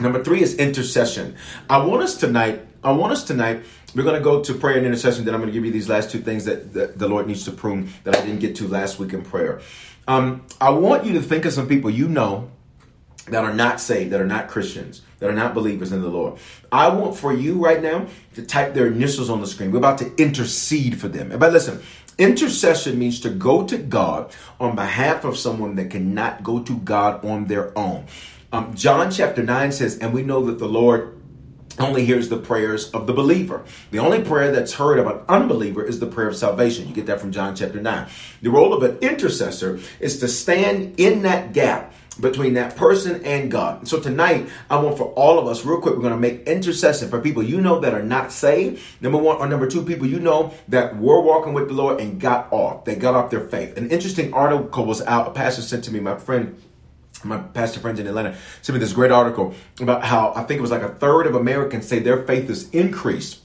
Number 0.00 0.24
three 0.24 0.42
is 0.42 0.56
intercession. 0.56 1.36
I 1.70 1.84
want 1.84 2.02
us 2.02 2.16
tonight, 2.16 2.66
I 2.82 2.90
want 2.90 3.12
us 3.12 3.22
tonight, 3.22 3.62
we're 3.94 4.02
going 4.02 4.16
to 4.16 4.22
go 4.22 4.42
to 4.42 4.54
prayer 4.54 4.76
and 4.76 4.86
intercession. 4.86 5.24
Then 5.24 5.34
I'm 5.34 5.40
going 5.40 5.52
to 5.52 5.54
give 5.54 5.64
you 5.64 5.72
these 5.72 5.88
last 5.88 6.10
two 6.10 6.20
things 6.20 6.44
that, 6.46 6.72
that 6.72 6.98
the 6.98 7.08
Lord 7.08 7.26
needs 7.26 7.44
to 7.44 7.52
prune 7.52 7.90
that 8.04 8.16
I 8.16 8.20
didn't 8.20 8.40
get 8.40 8.56
to 8.56 8.68
last 8.68 8.98
week 8.98 9.12
in 9.12 9.22
prayer. 9.22 9.60
Um, 10.08 10.46
I 10.60 10.70
want 10.70 11.04
you 11.04 11.12
to 11.14 11.22
think 11.22 11.44
of 11.44 11.52
some 11.52 11.68
people 11.68 11.90
you 11.90 12.08
know 12.08 12.50
that 13.26 13.44
are 13.44 13.54
not 13.54 13.80
saved, 13.80 14.10
that 14.12 14.20
are 14.20 14.26
not 14.26 14.48
Christians, 14.48 15.02
that 15.20 15.30
are 15.30 15.34
not 15.34 15.54
believers 15.54 15.92
in 15.92 16.02
the 16.02 16.08
Lord. 16.08 16.40
I 16.72 16.88
want 16.88 17.16
for 17.16 17.32
you 17.32 17.54
right 17.54 17.80
now 17.80 18.06
to 18.34 18.42
type 18.42 18.74
their 18.74 18.88
initials 18.88 19.30
on 19.30 19.40
the 19.40 19.46
screen. 19.46 19.70
We're 19.70 19.78
about 19.78 19.98
to 19.98 20.12
intercede 20.16 21.00
for 21.00 21.06
them. 21.08 21.38
But 21.38 21.52
listen, 21.52 21.80
intercession 22.18 22.98
means 22.98 23.20
to 23.20 23.30
go 23.30 23.64
to 23.66 23.78
God 23.78 24.34
on 24.58 24.74
behalf 24.74 25.24
of 25.24 25.38
someone 25.38 25.76
that 25.76 25.90
cannot 25.90 26.42
go 26.42 26.62
to 26.62 26.76
God 26.78 27.24
on 27.24 27.46
their 27.46 27.76
own. 27.78 28.06
Um, 28.52 28.74
John 28.74 29.10
chapter 29.10 29.42
9 29.42 29.72
says, 29.72 29.98
and 29.98 30.12
we 30.12 30.22
know 30.22 30.44
that 30.46 30.58
the 30.58 30.68
Lord 30.68 31.21
only 31.78 32.04
hears 32.04 32.28
the 32.28 32.36
prayers 32.36 32.90
of 32.90 33.06
the 33.06 33.12
believer. 33.12 33.64
The 33.90 33.98
only 33.98 34.22
prayer 34.22 34.52
that's 34.52 34.74
heard 34.74 34.98
of 34.98 35.06
an 35.06 35.20
unbeliever 35.28 35.84
is 35.84 36.00
the 36.00 36.06
prayer 36.06 36.28
of 36.28 36.36
salvation. 36.36 36.88
You 36.88 36.94
get 36.94 37.06
that 37.06 37.20
from 37.20 37.32
John 37.32 37.54
chapter 37.54 37.80
9. 37.80 38.08
The 38.42 38.50
role 38.50 38.74
of 38.74 38.82
an 38.82 38.98
intercessor 38.98 39.80
is 40.00 40.18
to 40.20 40.28
stand 40.28 41.00
in 41.00 41.22
that 41.22 41.52
gap 41.52 41.94
between 42.20 42.54
that 42.54 42.76
person 42.76 43.24
and 43.24 43.50
God. 43.50 43.88
So 43.88 43.98
tonight, 43.98 44.48
I 44.68 44.76
want 44.76 44.98
for 44.98 45.12
all 45.14 45.38
of 45.38 45.46
us, 45.46 45.64
real 45.64 45.80
quick, 45.80 45.94
we're 45.94 46.02
going 46.02 46.12
to 46.12 46.18
make 46.18 46.46
intercession 46.46 47.08
for 47.08 47.20
people 47.20 47.42
you 47.42 47.60
know 47.60 47.80
that 47.80 47.94
are 47.94 48.02
not 48.02 48.32
saved. 48.32 48.82
Number 49.00 49.18
one, 49.18 49.38
or 49.38 49.46
number 49.46 49.66
two, 49.66 49.82
people 49.82 50.06
you 50.06 50.20
know 50.20 50.52
that 50.68 50.96
were 50.98 51.20
walking 51.20 51.54
with 51.54 51.68
the 51.68 51.74
Lord 51.74 52.00
and 52.00 52.20
got 52.20 52.52
off. 52.52 52.84
They 52.84 52.96
got 52.96 53.14
off 53.14 53.30
their 53.30 53.48
faith. 53.48 53.76
An 53.78 53.90
interesting 53.90 54.34
article 54.34 54.84
was 54.84 55.00
out. 55.02 55.28
A 55.28 55.30
pastor 55.30 55.62
sent 55.62 55.84
to 55.84 55.92
me, 55.92 56.00
my 56.00 56.16
friend 56.16 56.60
my 57.24 57.38
pastor 57.38 57.80
friends 57.80 58.00
in 58.00 58.06
Atlanta 58.06 58.36
sent 58.62 58.74
me 58.74 58.80
this 58.80 58.92
great 58.92 59.10
article 59.10 59.54
about 59.80 60.04
how 60.04 60.32
I 60.34 60.42
think 60.44 60.58
it 60.58 60.62
was 60.62 60.70
like 60.70 60.82
a 60.82 60.88
third 60.88 61.26
of 61.26 61.34
Americans 61.34 61.86
say 61.86 61.98
their 61.98 62.22
faith 62.22 62.48
has 62.48 62.68
increased 62.70 63.40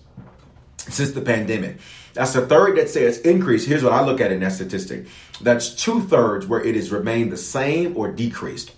since 0.77 1.11
the 1.11 1.21
pandemic. 1.21 1.77
That's 2.13 2.35
a 2.35 2.45
third 2.45 2.77
that 2.77 2.89
says 2.89 3.19
increase. 3.19 3.65
Here's 3.65 3.83
what 3.83 3.93
I 3.93 4.03
look 4.03 4.19
at 4.19 4.31
in 4.31 4.39
that 4.39 4.53
statistic. 4.53 5.05
That's 5.41 5.69
two 5.69 6.01
thirds 6.01 6.47
where 6.47 6.63
it 6.63 6.75
has 6.75 6.91
remained 6.91 7.31
the 7.31 7.37
same 7.37 7.95
or 7.95 8.11
decreased. 8.11 8.71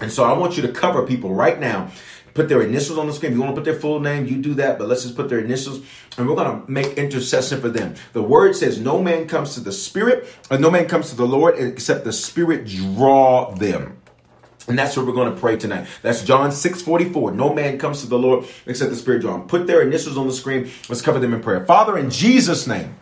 And 0.00 0.10
so 0.10 0.24
I 0.24 0.36
want 0.38 0.56
you 0.56 0.62
to 0.62 0.72
cover 0.72 1.06
people 1.06 1.34
right 1.34 1.58
now. 1.58 1.90
Put 2.32 2.48
their 2.48 2.62
initials 2.62 2.96
on 2.96 3.08
the 3.08 3.12
screen. 3.12 3.32
If 3.32 3.38
you 3.38 3.42
want 3.42 3.56
to 3.56 3.60
put 3.60 3.64
their 3.64 3.78
full 3.78 3.98
name, 3.98 4.24
you 4.26 4.36
do 4.36 4.54
that, 4.54 4.78
but 4.78 4.86
let's 4.86 5.02
just 5.02 5.16
put 5.16 5.28
their 5.28 5.40
initials 5.40 5.84
and 6.16 6.28
we're 6.28 6.36
going 6.36 6.64
to 6.64 6.70
make 6.70 6.96
intercession 6.96 7.60
for 7.60 7.68
them. 7.68 7.94
The 8.12 8.22
word 8.22 8.54
says, 8.54 8.80
No 8.80 9.02
man 9.02 9.26
comes 9.26 9.54
to 9.54 9.60
the 9.60 9.72
Spirit, 9.72 10.28
or 10.48 10.58
no 10.58 10.70
man 10.70 10.86
comes 10.86 11.10
to 11.10 11.16
the 11.16 11.26
Lord 11.26 11.58
except 11.58 12.04
the 12.04 12.12
Spirit 12.12 12.66
draw 12.66 13.52
them. 13.52 13.99
And 14.70 14.78
that's 14.78 14.96
what 14.96 15.04
we're 15.04 15.14
going 15.14 15.34
to 15.34 15.40
pray 15.40 15.56
tonight. 15.56 15.88
That's 16.00 16.22
John 16.22 16.52
6 16.52 16.82
44. 16.82 17.32
No 17.32 17.52
man 17.52 17.76
comes 17.76 18.02
to 18.02 18.06
the 18.06 18.16
Lord 18.16 18.46
except 18.66 18.92
the 18.92 18.96
Spirit 18.96 19.24
him. 19.24 19.48
Put 19.48 19.66
their 19.66 19.82
initials 19.82 20.16
on 20.16 20.28
the 20.28 20.32
screen. 20.32 20.70
Let's 20.88 21.02
cover 21.02 21.18
them 21.18 21.34
in 21.34 21.42
prayer. 21.42 21.66
Father, 21.66 21.98
in 21.98 22.08
Jesus' 22.08 22.68
name. 22.68 22.94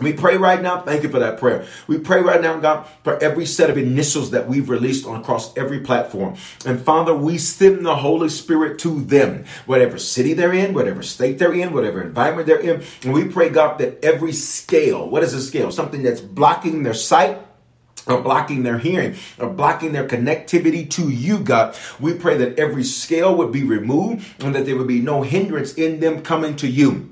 We 0.00 0.12
pray 0.14 0.36
right 0.36 0.60
now. 0.60 0.80
Thank 0.80 1.04
you 1.04 1.08
for 1.08 1.20
that 1.20 1.38
prayer. 1.38 1.64
We 1.86 1.98
pray 1.98 2.22
right 2.22 2.40
now, 2.40 2.58
God, 2.58 2.88
for 3.04 3.22
every 3.22 3.46
set 3.46 3.70
of 3.70 3.78
initials 3.78 4.32
that 4.32 4.48
we've 4.48 4.68
released 4.68 5.06
on 5.06 5.20
across 5.20 5.56
every 5.56 5.78
platform. 5.78 6.34
And 6.66 6.80
Father, 6.80 7.14
we 7.14 7.38
send 7.38 7.86
the 7.86 7.94
Holy 7.94 8.30
Spirit 8.30 8.80
to 8.80 9.00
them, 9.00 9.44
whatever 9.66 9.96
city 9.96 10.32
they're 10.32 10.52
in, 10.52 10.74
whatever 10.74 11.04
state 11.04 11.38
they're 11.38 11.52
in, 11.52 11.72
whatever 11.72 12.02
environment 12.02 12.48
they're 12.48 12.58
in. 12.58 12.82
And 13.04 13.12
we 13.12 13.28
pray, 13.28 13.48
God, 13.48 13.78
that 13.78 14.04
every 14.04 14.32
scale, 14.32 15.08
what 15.08 15.22
is 15.22 15.34
a 15.34 15.40
scale? 15.40 15.70
Something 15.70 16.02
that's 16.02 16.20
blocking 16.20 16.82
their 16.82 16.94
sight 16.94 17.38
or 18.10 18.20
blocking 18.20 18.62
their 18.62 18.78
hearing 18.78 19.16
or 19.38 19.48
blocking 19.48 19.92
their 19.92 20.06
connectivity 20.06 20.88
to 20.90 21.08
you, 21.10 21.38
God. 21.38 21.76
We 21.98 22.14
pray 22.14 22.36
that 22.38 22.58
every 22.58 22.84
scale 22.84 23.34
would 23.36 23.52
be 23.52 23.62
removed 23.62 24.26
and 24.42 24.54
that 24.54 24.66
there 24.66 24.76
would 24.76 24.88
be 24.88 25.00
no 25.00 25.22
hindrance 25.22 25.74
in 25.74 26.00
them 26.00 26.22
coming 26.22 26.56
to 26.56 26.68
you. 26.68 27.10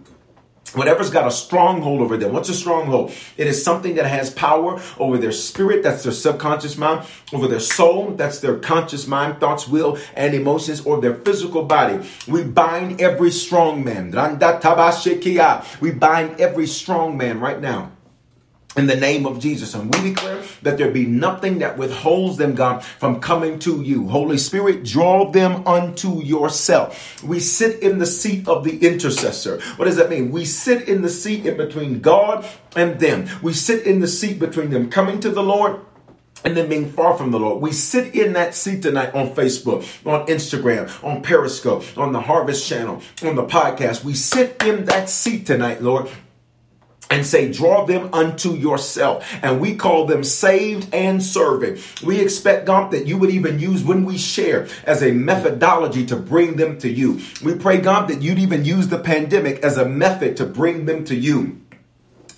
Whatever's 0.75 1.09
got 1.09 1.27
a 1.27 1.31
stronghold 1.31 2.03
over 2.03 2.19
them. 2.19 2.33
What's 2.35 2.51
a 2.51 2.55
stronghold? 2.55 3.13
It 3.39 3.47
is 3.47 3.65
something 3.65 3.95
that 3.95 4.05
has 4.05 4.29
power 4.31 4.81
over 4.99 5.17
their 5.17 5.33
spirit, 5.33 5.83
that's 5.83 6.03
their 6.03 6.13
subconscious 6.13 6.77
mind, 6.77 7.07
over 7.33 7.49
their 7.49 7.61
soul, 7.61 8.11
that's 8.11 8.41
their 8.41 8.59
conscious 8.59 9.07
mind, 9.07 9.41
thoughts, 9.41 9.67
will, 9.67 9.99
and 10.15 10.35
emotions, 10.35 10.83
or 10.83 11.01
their 11.01 11.15
physical 11.15 11.65
body. 11.65 12.07
We 12.27 12.45
bind 12.45 13.01
every 13.01 13.31
strong 13.31 13.83
man. 13.83 14.11
We 15.81 15.91
bind 15.93 16.41
every 16.41 16.67
strong 16.67 17.17
man 17.17 17.41
right 17.41 17.61
now 17.61 17.93
in 18.79 18.87
the 18.87 18.97
name 18.97 19.27
of 19.27 19.41
Jesus. 19.41 19.75
And 19.75 19.95
we 19.95 20.11
declare 20.11 20.43
that 20.63 20.79
there 20.79 20.91
be 20.91 21.07
nothing 21.07 21.59
that 21.59 21.77
withholds 21.77 22.37
them, 22.37 22.55
God, 22.55 22.83
from 22.85 23.21
coming 23.21 23.59
to 23.61 23.83
you. 23.83 24.09
Holy 24.09 24.39
Spirit, 24.39 24.85
draw 24.85 25.31
them 25.31 25.67
unto 25.67 26.23
yourself. 26.23 27.23
We 27.23 27.41
sit 27.41 27.83
in 27.83 27.99
the 27.99 28.07
seat 28.07 28.49
of 28.49 28.65
the 28.65 28.79
intercessor. 28.87 29.61
What 29.77 29.87
does 29.87 29.97
that 29.97 30.11
mean? 30.11 30.31
We 30.31 30.45
sit 30.45 30.89
in 30.89 31.03
the 31.03 31.09
seat 31.09 31.47
in 31.47 31.57
between 31.57 32.01
God 32.01 32.47
and 32.77 32.99
them. 33.01 33.29
We 33.43 33.53
sit 33.53 33.87
in 33.87 34.01
the 34.01 34.09
seat 34.09 34.39
between 34.39 34.71
them 34.71 34.91
coming 34.91 35.21
to 35.21 35.31
the 35.31 35.43
Lord 35.43 35.81
and 36.45 36.57
then 36.57 36.69
being 36.69 36.91
far 36.91 37.17
from 37.17 37.31
the 37.31 37.41
Lord. 37.41 37.61
We 37.61 37.73
sit 37.73 38.15
in 38.15 38.35
that 38.35 38.55
seat 38.55 38.83
tonight 38.83 39.15
on 39.15 39.35
Facebook, 39.35 39.81
on 40.07 40.27
Instagram, 40.27 41.03
on 41.03 41.23
Periscope, 41.23 41.85
on 41.99 42.13
the 42.13 42.21
Harvest 42.21 42.69
Channel, 42.69 43.03
on 43.25 43.35
the 43.35 43.45
podcast. 43.45 44.05
We 44.05 44.15
sit 44.15 44.63
in 44.63 44.85
that 44.85 45.11
seat 45.11 45.47
tonight, 45.47 45.83
Lord, 45.83 46.09
and 47.11 47.25
say, 47.25 47.51
draw 47.51 47.85
them 47.85 48.13
unto 48.13 48.53
yourself. 48.53 49.27
And 49.43 49.61
we 49.61 49.77
call 49.77 50.07
them 50.07 50.25
saved 50.25 50.93
and 50.93 51.23
serving. 51.23 51.79
We 52.05 52.21
expect, 52.21 52.67
God, 52.67 52.91
that 52.91 53.07
you 53.07 53.19
would 53.19 53.31
even 53.31 53.59
use 53.59 53.83
when 53.83 54.05
we 54.05 54.19
share 54.19 54.69
as 54.85 55.03
a 55.03 55.13
methodology 55.13 56.05
to 56.07 56.17
bring 56.17 56.57
them 56.57 56.79
to 56.79 56.89
you. 56.89 57.21
We 57.43 57.55
pray, 57.55 57.79
God, 57.79 58.09
that 58.09 58.23
you'd 58.23 58.39
even 58.39 58.65
use 58.65 58.89
the 58.89 58.99
pandemic 58.99 59.61
as 59.61 59.79
a 59.79 59.89
method 59.89 60.37
to 60.39 60.47
bring 60.47 60.85
them 60.85 61.05
to 61.07 61.15
you. 61.15 61.61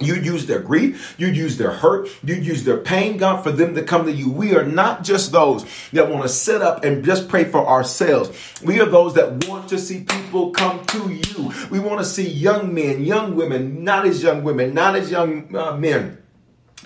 You'd 0.00 0.24
use 0.24 0.46
their 0.46 0.60
grief. 0.60 1.14
You'd 1.18 1.36
use 1.36 1.58
their 1.58 1.70
hurt. 1.70 2.08
You'd 2.24 2.44
use 2.44 2.64
their 2.64 2.78
pain, 2.78 3.18
God, 3.18 3.42
for 3.42 3.52
them 3.52 3.74
to 3.74 3.82
come 3.82 4.06
to 4.06 4.12
you. 4.12 4.30
We 4.30 4.56
are 4.56 4.64
not 4.64 5.04
just 5.04 5.30
those 5.30 5.64
that 5.92 6.08
want 6.08 6.22
to 6.22 6.28
sit 6.28 6.62
up 6.62 6.84
and 6.84 7.04
just 7.04 7.28
pray 7.28 7.44
for 7.44 7.66
ourselves. 7.66 8.60
We 8.64 8.80
are 8.80 8.86
those 8.86 9.14
that 9.14 9.46
want 9.46 9.68
to 9.68 9.78
see 9.78 10.04
people 10.04 10.50
come 10.50 10.84
to 10.86 11.12
you. 11.12 11.52
We 11.70 11.78
want 11.80 12.00
to 12.00 12.04
see 12.04 12.28
young 12.28 12.72
men, 12.74 13.04
young 13.04 13.36
women, 13.36 13.84
not 13.84 14.06
as 14.06 14.22
young 14.22 14.42
women, 14.42 14.72
not 14.72 14.96
as 14.96 15.10
young 15.10 15.54
uh, 15.54 15.76
men 15.76 16.16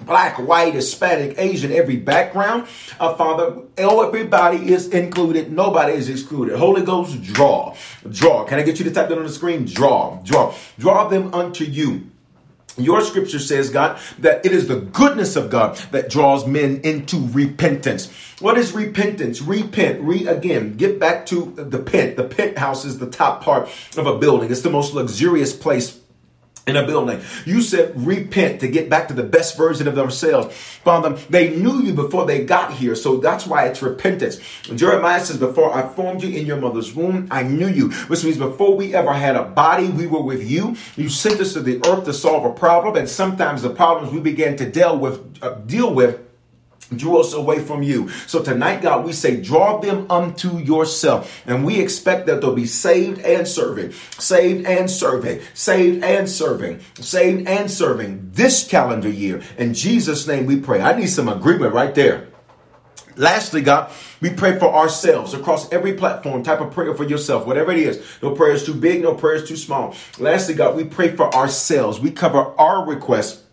black, 0.02 0.38
white, 0.38 0.74
Hispanic, 0.74 1.38
Asian, 1.38 1.72
every 1.72 1.96
background. 1.96 2.66
Uh, 2.98 3.14
Father, 3.14 3.62
everybody 3.76 4.72
is 4.72 4.88
included. 4.88 5.52
Nobody 5.52 5.92
is 5.92 6.08
excluded. 6.08 6.58
Holy 6.58 6.82
Ghost, 6.82 7.22
draw, 7.22 7.76
draw. 8.10 8.44
Can 8.44 8.58
I 8.58 8.62
get 8.62 8.78
you 8.78 8.84
to 8.86 8.90
type 8.90 9.08
that 9.08 9.18
on 9.18 9.24
the 9.24 9.30
screen? 9.30 9.64
Draw, 9.64 10.20
draw, 10.24 10.54
draw 10.78 11.08
them 11.08 11.32
unto 11.32 11.64
you. 11.64 12.10
Your 12.77 13.01
scripture 13.03 13.39
says, 13.39 13.70
God, 13.70 14.01
that 14.18 14.45
it 14.45 14.53
is 14.53 14.66
the 14.66 14.81
goodness 14.81 15.37
of 15.37 15.49
God 15.51 15.77
that 15.93 16.11
draws 16.11 16.47
men 16.47 16.81
into 16.83 17.29
repentance. 17.29 18.12
What 18.41 18.59
is 18.59 18.72
repentance? 18.72 19.41
Repent, 19.41 20.01
re 20.01 20.27
again, 20.27 20.77
get 20.77 20.99
back 20.99 21.27
to 21.27 21.53
the 21.57 21.79
pent. 21.79 22.16
The 22.16 22.25
penthouse 22.25 22.85
is 22.85 22.99
the 22.99 23.09
top 23.09 23.43
part 23.43 23.68
of 23.97 24.07
a 24.07 24.18
building. 24.18 24.51
It's 24.51 24.62
the 24.62 24.70
most 24.70 24.93
luxurious 24.93 25.55
place 25.55 26.01
in 26.66 26.76
a 26.76 26.86
building. 26.86 27.20
You 27.44 27.60
said 27.60 27.92
repent 27.94 28.60
to 28.60 28.68
get 28.68 28.88
back 28.88 29.08
to 29.08 29.14
the 29.14 29.22
best 29.22 29.56
version 29.56 29.86
of 29.86 29.94
themselves. 29.94 30.56
Father, 30.56 31.10
they 31.28 31.54
knew 31.54 31.82
you 31.82 31.92
before 31.92 32.24
they 32.24 32.44
got 32.44 32.72
here, 32.72 32.94
so 32.94 33.18
that's 33.18 33.46
why 33.46 33.66
it's 33.66 33.82
repentance. 33.82 34.40
Jeremiah 34.74 35.20
says, 35.20 35.36
Before 35.36 35.74
I 35.74 35.86
formed 35.88 36.22
you 36.22 36.36
in 36.36 36.46
your 36.46 36.56
mother's 36.56 36.94
womb, 36.94 37.28
I 37.30 37.42
knew 37.42 37.68
you, 37.68 37.90
which 38.08 38.24
means 38.24 38.38
before 38.38 38.76
we 38.76 38.94
ever 38.94 39.12
had 39.12 39.36
a 39.36 39.44
body, 39.44 39.88
we 39.88 40.06
were 40.06 40.22
with 40.22 40.48
you. 40.48 40.76
You 40.96 41.08
sent 41.08 41.40
us 41.40 41.52
to 41.52 41.60
the 41.60 41.84
earth 41.86 42.04
to 42.06 42.12
solve 42.14 42.44
a 42.44 42.52
problem, 42.52 42.96
and 42.96 43.08
sometimes 43.08 43.62
the 43.62 43.70
problems 43.70 44.12
we 44.12 44.20
began 44.20 44.56
to 44.56 44.70
deal 44.70 44.98
with, 44.98 45.38
uh, 45.42 45.54
deal 45.66 45.92
with 45.92 46.24
drew 46.99 47.20
us 47.20 47.32
away 47.32 47.59
from 47.61 47.82
you. 47.82 48.09
So 48.26 48.42
tonight, 48.42 48.82
God, 48.82 49.05
we 49.05 49.12
say, 49.12 49.40
draw 49.40 49.78
them 49.78 50.11
unto 50.11 50.59
yourself. 50.59 51.42
And 51.47 51.64
we 51.64 51.80
expect 51.80 52.26
that 52.26 52.40
they'll 52.40 52.55
be 52.55 52.66
saved 52.66 53.20
and 53.20 53.47
serving, 53.47 53.92
saved 53.92 54.66
and 54.66 54.90
serving, 54.90 55.40
saved 55.55 56.05
and 56.05 56.28
serving, 56.28 56.80
saved 57.01 57.49
and 57.49 57.70
serving 57.70 58.30
this 58.32 58.66
calendar 58.66 59.11
year. 59.11 59.42
In 59.59 59.74
Jesus' 59.74 60.26
name 60.26 60.47
we 60.47 60.59
pray. 60.61 60.80
I 60.80 60.99
need 60.99 61.09
some 61.09 61.28
agreement 61.28 61.74
right 61.74 61.95
there. 61.95 62.28
Lastly, 63.16 63.61
God, 63.61 63.92
we 64.20 64.30
pray 64.30 64.59
for 64.59 64.74
ourselves 64.74 65.34
across 65.34 65.72
every 65.72 65.95
platform. 65.95 66.42
Type 66.42 66.61
of 66.61 66.72
prayer 66.72 66.95
for 66.95 67.05
yourself, 67.05 67.47
whatever 67.47 67.70
it 67.70 67.78
is. 67.78 68.03
No 68.22 68.32
prayer 68.32 68.55
is 68.55 68.64
too 68.64 68.74
big, 68.74 69.03
no 69.03 69.14
prayer 69.14 69.36
is 69.36 69.49
too 69.49 69.57
small. 69.57 69.95
Lastly, 70.18 70.55
God, 70.55 70.74
we 70.74 70.84
pray 70.84 71.14
for 71.14 71.32
ourselves. 71.34 72.01
We 72.01 72.11
cover 72.11 72.38
our 72.59 72.84
requests 72.84 73.43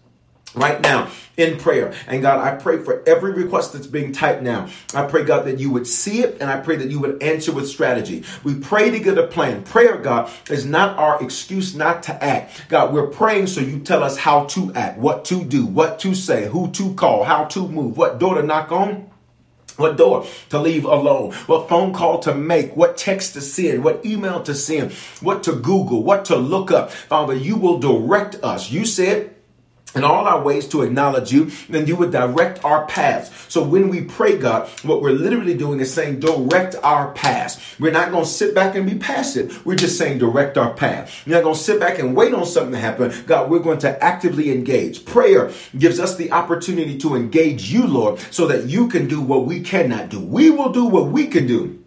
right 0.55 0.81
now 0.81 1.09
in 1.37 1.57
prayer. 1.57 1.93
And 2.07 2.21
God, 2.21 2.39
I 2.39 2.55
pray 2.55 2.77
for 2.77 3.03
every 3.07 3.31
request 3.31 3.73
that's 3.73 3.87
being 3.87 4.11
typed 4.11 4.43
now. 4.43 4.67
I 4.93 5.05
pray, 5.05 5.23
God, 5.23 5.45
that 5.45 5.59
you 5.59 5.71
would 5.71 5.87
see 5.87 6.21
it 6.21 6.37
and 6.41 6.49
I 6.49 6.59
pray 6.59 6.75
that 6.77 6.89
you 6.89 6.99
would 6.99 7.21
answer 7.23 7.51
with 7.51 7.67
strategy. 7.67 8.23
We 8.43 8.55
pray 8.55 8.91
to 8.91 8.99
get 8.99 9.17
a 9.17 9.27
plan. 9.27 9.63
Prayer, 9.63 9.97
God, 9.97 10.31
is 10.49 10.65
not 10.65 10.97
our 10.97 11.23
excuse 11.23 11.75
not 11.75 12.03
to 12.03 12.23
act. 12.23 12.63
God, 12.69 12.93
we're 12.93 13.07
praying 13.07 13.47
so 13.47 13.61
you 13.61 13.79
tell 13.79 14.03
us 14.03 14.17
how 14.17 14.45
to 14.45 14.73
act, 14.73 14.97
what 14.97 15.25
to 15.25 15.43
do, 15.43 15.65
what 15.65 15.99
to 15.99 16.13
say, 16.13 16.47
who 16.47 16.69
to 16.71 16.93
call, 16.95 17.23
how 17.23 17.45
to 17.45 17.67
move, 17.67 17.97
what 17.97 18.19
door 18.19 18.35
to 18.35 18.43
knock 18.43 18.71
on 18.71 19.07
what 19.77 19.97
door 19.97 20.25
to 20.49 20.59
leave 20.59 20.85
alone, 20.85 21.33
what 21.47 21.67
phone 21.67 21.93
call 21.93 22.19
to 22.19 22.35
make, 22.35 22.75
what 22.75 22.97
text 22.97 23.33
to 23.33 23.41
send, 23.41 23.83
what 23.83 24.05
email 24.05 24.43
to 24.43 24.53
send, 24.53 24.91
what 25.21 25.43
to 25.43 25.53
Google, 25.53 26.03
what 26.03 26.25
to 26.25 26.35
look 26.35 26.71
up. 26.71 26.91
Father, 26.91 27.33
you 27.33 27.55
will 27.55 27.79
direct 27.79 28.35
us. 28.43 28.69
You 28.69 28.85
said, 28.85 29.30
in 29.95 30.03
all 30.03 30.27
our 30.27 30.41
ways 30.41 30.67
to 30.69 30.81
acknowledge 30.83 31.31
you, 31.31 31.51
then 31.69 31.87
you 31.87 31.95
would 31.95 32.11
direct 32.11 32.63
our 32.63 32.85
paths. 32.85 33.31
So 33.51 33.63
when 33.63 33.89
we 33.89 34.01
pray, 34.01 34.37
God, 34.37 34.67
what 34.83 35.01
we're 35.01 35.11
literally 35.11 35.55
doing 35.55 35.79
is 35.79 35.93
saying, 35.93 36.19
direct 36.19 36.75
our 36.83 37.11
paths. 37.13 37.59
We're 37.79 37.91
not 37.91 38.11
going 38.11 38.23
to 38.23 38.29
sit 38.29 38.55
back 38.55 38.75
and 38.75 38.89
be 38.89 38.97
passive. 38.97 39.65
We're 39.65 39.75
just 39.75 39.97
saying, 39.97 40.19
direct 40.19 40.57
our 40.57 40.73
path. 40.73 41.23
We're 41.25 41.35
not 41.35 41.43
going 41.43 41.55
to 41.55 41.61
sit 41.61 41.79
back 41.79 41.99
and 41.99 42.15
wait 42.15 42.33
on 42.33 42.45
something 42.45 42.73
to 42.73 42.79
happen. 42.79 43.13
God, 43.25 43.49
we're 43.49 43.59
going 43.59 43.79
to 43.79 44.03
actively 44.03 44.51
engage. 44.51 45.05
Prayer 45.05 45.51
gives 45.77 45.99
us 45.99 46.15
the 46.15 46.31
opportunity 46.31 46.97
to 46.99 47.15
engage 47.15 47.71
you, 47.71 47.85
Lord, 47.85 48.19
so 48.31 48.47
that 48.47 48.65
you 48.65 48.87
can 48.87 49.07
do 49.07 49.21
what 49.21 49.45
we 49.45 49.61
cannot 49.61 50.09
do. 50.09 50.19
We 50.19 50.49
will 50.49 50.71
do 50.71 50.85
what 50.85 51.07
we 51.07 51.27
can 51.27 51.47
do. 51.47 51.80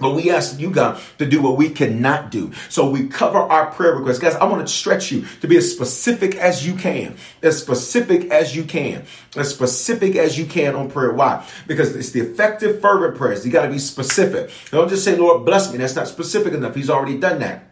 But 0.00 0.14
we 0.14 0.30
ask 0.30 0.58
you, 0.58 0.70
God, 0.70 1.00
to 1.18 1.26
do 1.26 1.42
what 1.42 1.56
we 1.56 1.68
cannot 1.68 2.30
do. 2.30 2.52
So 2.68 2.88
we 2.88 3.08
cover 3.08 3.38
our 3.38 3.70
prayer 3.72 3.94
requests. 3.94 4.18
Guys, 4.18 4.34
I 4.36 4.44
want 4.44 4.66
to 4.66 4.72
stretch 4.72 5.12
you 5.12 5.26
to 5.40 5.48
be 5.48 5.56
as 5.56 5.70
specific 5.70 6.36
as 6.36 6.66
you 6.66 6.74
can. 6.74 7.16
As 7.42 7.60
specific 7.60 8.30
as 8.30 8.56
you 8.56 8.64
can. 8.64 9.04
As 9.36 9.50
specific 9.50 10.16
as 10.16 10.38
you 10.38 10.46
can 10.46 10.74
on 10.74 10.90
prayer. 10.90 11.12
Why? 11.12 11.46
Because 11.66 11.94
it's 11.94 12.10
the 12.10 12.20
effective, 12.20 12.80
fervent 12.80 13.16
prayers. 13.16 13.44
You 13.44 13.52
got 13.52 13.66
to 13.66 13.70
be 13.70 13.78
specific. 13.78 14.50
Don't 14.70 14.88
just 14.88 15.04
say, 15.04 15.16
Lord, 15.16 15.44
bless 15.44 15.70
me. 15.70 15.78
That's 15.78 15.96
not 15.96 16.08
specific 16.08 16.54
enough. 16.54 16.74
He's 16.74 16.90
already 16.90 17.18
done 17.18 17.40
that. 17.40 17.71